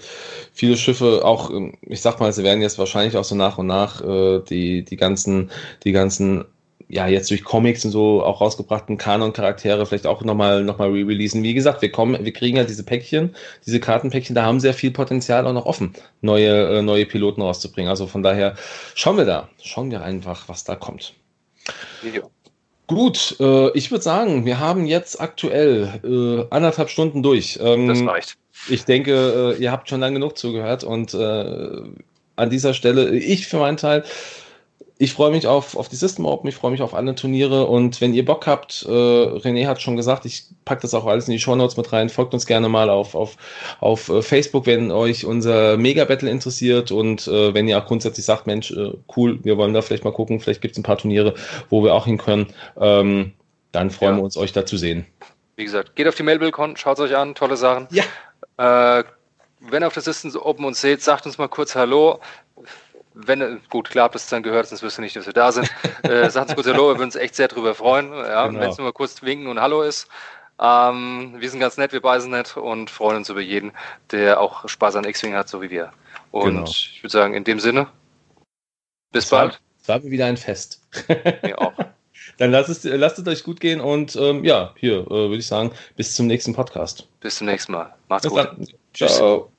viele 0.53 0.77
Schiffe, 0.77 1.25
auch, 1.25 1.49
ähm, 1.49 1.77
ich 1.81 2.01
sag 2.01 2.19
mal, 2.19 2.31
sie 2.31 2.43
werden 2.43 2.61
jetzt 2.61 2.79
wahrscheinlich 2.79 3.17
auch 3.17 3.23
so 3.23 3.35
nach 3.35 3.57
und 3.57 3.67
nach 3.67 4.01
äh, 4.01 4.39
die, 4.49 4.83
die 4.83 4.97
ganzen, 4.97 5.51
die 5.83 5.91
ganzen 5.91 6.45
ja, 6.91 7.07
jetzt 7.07 7.31
durch 7.31 7.43
Comics 7.43 7.85
und 7.85 7.91
so 7.91 8.21
auch 8.21 8.41
rausgebrachten 8.41 8.97
Kanon-Charaktere 8.97 9.85
vielleicht 9.85 10.05
auch 10.05 10.23
nochmal 10.23 10.63
noch 10.63 10.77
mal 10.77 10.89
re-releasen. 10.89 11.41
Wie 11.41 11.53
gesagt, 11.53 11.81
wir 11.81 11.91
kommen, 11.91 12.23
wir 12.23 12.33
kriegen 12.33 12.57
ja 12.57 12.65
diese 12.65 12.83
Päckchen, 12.83 13.33
diese 13.65 13.79
Kartenpäckchen, 13.79 14.35
da 14.35 14.43
haben 14.43 14.59
sehr 14.59 14.73
viel 14.73 14.91
Potenzial 14.91 15.47
auch 15.47 15.53
noch 15.53 15.65
offen, 15.65 15.93
neue, 16.19 16.79
äh, 16.79 16.81
neue 16.81 17.05
Piloten 17.05 17.41
rauszubringen. 17.41 17.89
Also 17.89 18.07
von 18.07 18.23
daher 18.23 18.55
schauen 18.93 19.15
wir 19.15 19.25
da, 19.25 19.47
schauen 19.63 19.89
wir 19.89 20.03
einfach, 20.03 20.49
was 20.49 20.65
da 20.65 20.75
kommt. 20.75 21.13
Ja. 22.03 22.23
Gut, 22.87 23.37
äh, 23.39 23.71
ich 23.71 23.89
würde 23.89 24.03
sagen, 24.03 24.45
wir 24.45 24.59
haben 24.59 24.85
jetzt 24.85 25.21
aktuell 25.21 26.01
äh, 26.03 26.53
anderthalb 26.53 26.89
Stunden 26.89 27.23
durch. 27.23 27.57
Ähm, 27.61 27.87
das 27.87 28.05
reicht. 28.05 28.37
Ich 28.67 28.83
denke, 28.83 29.55
äh, 29.57 29.61
ihr 29.61 29.71
habt 29.71 29.87
schon 29.87 30.01
lange 30.01 30.15
genug 30.15 30.37
zugehört 30.37 30.83
und 30.83 31.13
äh, 31.13 31.81
an 32.35 32.49
dieser 32.49 32.73
Stelle, 32.73 33.15
ich 33.15 33.47
für 33.47 33.59
meinen 33.59 33.77
Teil, 33.77 34.03
ich 35.01 35.13
freue 35.13 35.31
mich 35.31 35.47
auf, 35.47 35.75
auf 35.75 35.89
die 35.89 35.95
System 35.95 36.27
Open, 36.27 36.47
ich 36.47 36.55
freue 36.55 36.69
mich 36.69 36.83
auf 36.83 36.93
alle 36.93 37.15
Turniere 37.15 37.65
und 37.65 38.01
wenn 38.01 38.13
ihr 38.13 38.23
Bock 38.23 38.45
habt, 38.45 38.85
äh, 38.87 38.91
René 38.91 39.65
hat 39.65 39.81
schon 39.81 39.97
gesagt, 39.97 40.25
ich 40.25 40.43
packe 40.63 40.83
das 40.83 40.93
auch 40.93 41.07
alles 41.07 41.27
in 41.27 41.31
die 41.31 41.39
Show 41.39 41.55
Notes 41.55 41.75
mit 41.75 41.91
rein, 41.91 42.07
folgt 42.07 42.35
uns 42.35 42.45
gerne 42.45 42.69
mal 42.69 42.87
auf, 42.87 43.15
auf, 43.15 43.35
auf 43.79 44.09
äh, 44.09 44.21
Facebook, 44.21 44.67
wenn 44.67 44.91
euch 44.91 45.25
unser 45.25 45.75
Mega 45.75 46.05
Battle 46.05 46.29
interessiert 46.29 46.91
und 46.91 47.27
äh, 47.27 47.51
wenn 47.51 47.67
ihr 47.67 47.79
auch 47.79 47.87
grundsätzlich 47.87 48.27
sagt, 48.27 48.45
Mensch, 48.45 48.69
äh, 48.69 48.91
cool, 49.17 49.39
wir 49.43 49.57
wollen 49.57 49.73
da 49.73 49.81
vielleicht 49.81 50.03
mal 50.03 50.13
gucken, 50.13 50.39
vielleicht 50.39 50.61
gibt 50.61 50.73
es 50.73 50.79
ein 50.79 50.83
paar 50.83 50.99
Turniere, 50.99 51.33
wo 51.71 51.83
wir 51.83 51.95
auch 51.95 52.05
hin 52.05 52.19
können, 52.19 52.53
ähm, 52.79 53.33
dann 53.71 53.89
freuen 53.89 54.11
ja. 54.11 54.17
wir 54.17 54.23
uns, 54.23 54.37
euch 54.37 54.53
da 54.53 54.67
zu 54.67 54.77
sehen. 54.77 55.07
Wie 55.55 55.65
gesagt, 55.65 55.95
geht 55.95 56.07
auf 56.07 56.15
die 56.15 56.23
Mailbill-Con, 56.23 56.77
schaut 56.77 56.99
es 56.99 57.05
euch 57.05 57.17
an, 57.17 57.33
tolle 57.33 57.57
Sachen. 57.57 57.87
Ja. 57.89 58.99
Äh, 58.99 59.03
wenn 59.61 59.81
ihr 59.81 59.87
auf 59.87 59.93
der 59.93 60.03
System 60.03 60.31
Open 60.35 60.63
uns 60.63 60.79
seht, 60.79 61.01
sagt 61.01 61.25
uns 61.25 61.39
mal 61.39 61.49
kurz 61.49 61.75
Hallo 61.75 62.19
wenn, 63.13 63.61
gut, 63.69 63.89
klar, 63.89 64.05
habt 64.05 64.15
es 64.15 64.27
dann 64.27 64.43
gehört, 64.43 64.67
sonst 64.67 64.83
wirst 64.83 64.97
du 64.97 65.01
nicht, 65.01 65.15
dass 65.15 65.25
wir 65.25 65.33
da 65.33 65.51
sind. 65.51 65.69
äh, 66.03 66.29
sagt 66.29 66.49
uns 66.49 66.55
kurz 66.55 66.67
Hallo, 66.67 66.89
wir 66.89 66.95
würden 66.95 67.03
uns 67.03 67.15
echt 67.15 67.35
sehr 67.35 67.47
drüber 67.47 67.75
freuen. 67.75 68.13
Ja, 68.13 68.47
genau. 68.47 68.59
Wenn 68.59 68.69
es 68.69 68.77
nur 68.77 68.87
mal 68.87 68.93
kurz 68.93 69.21
winken 69.21 69.47
und 69.47 69.59
Hallo 69.59 69.81
ist. 69.81 70.07
Ähm, 70.59 71.35
wir 71.39 71.49
sind 71.49 71.59
ganz 71.59 71.77
nett, 71.77 71.91
wir 71.91 72.01
beide 72.01 72.21
sind 72.21 72.31
nett 72.31 72.55
und 72.55 72.91
freuen 72.91 73.17
uns 73.17 73.29
über 73.29 73.41
jeden, 73.41 73.71
der 74.11 74.39
auch 74.39 74.69
Spaß 74.69 74.95
an 74.95 75.05
X-Wing 75.05 75.33
hat, 75.33 75.49
so 75.49 75.61
wie 75.61 75.71
wir. 75.71 75.91
Und 76.29 76.51
genau. 76.51 76.63
ich 76.65 76.99
würde 77.01 77.11
sagen, 77.11 77.33
in 77.33 77.43
dem 77.43 77.59
Sinne, 77.59 77.87
bis 79.11 79.27
das 79.27 79.29
bald. 79.31 79.61
Es 79.81 79.87
war 79.87 80.03
wieder 80.03 80.27
ein 80.27 80.37
Fest. 80.37 80.81
Mir 81.43 81.59
auch. 81.59 81.73
Dann 82.37 82.51
lasst 82.51 82.69
es, 82.69 82.83
lasst 82.83 83.19
es 83.19 83.27
euch 83.27 83.43
gut 83.43 83.59
gehen 83.59 83.81
und 83.81 84.15
ähm, 84.15 84.43
ja, 84.43 84.73
hier 84.77 85.01
äh, 85.01 85.09
würde 85.09 85.37
ich 85.37 85.47
sagen, 85.47 85.71
bis 85.95 86.15
zum 86.15 86.27
nächsten 86.27 86.53
Podcast. 86.53 87.07
Bis 87.19 87.37
zum 87.37 87.47
nächsten 87.47 87.71
Mal. 87.71 87.93
Macht's 88.07 88.23
bis 88.23 88.31
gut. 88.31 88.45
Dann. 88.45 88.67
Tschüss. 88.93 89.15
Ciao. 89.15 89.50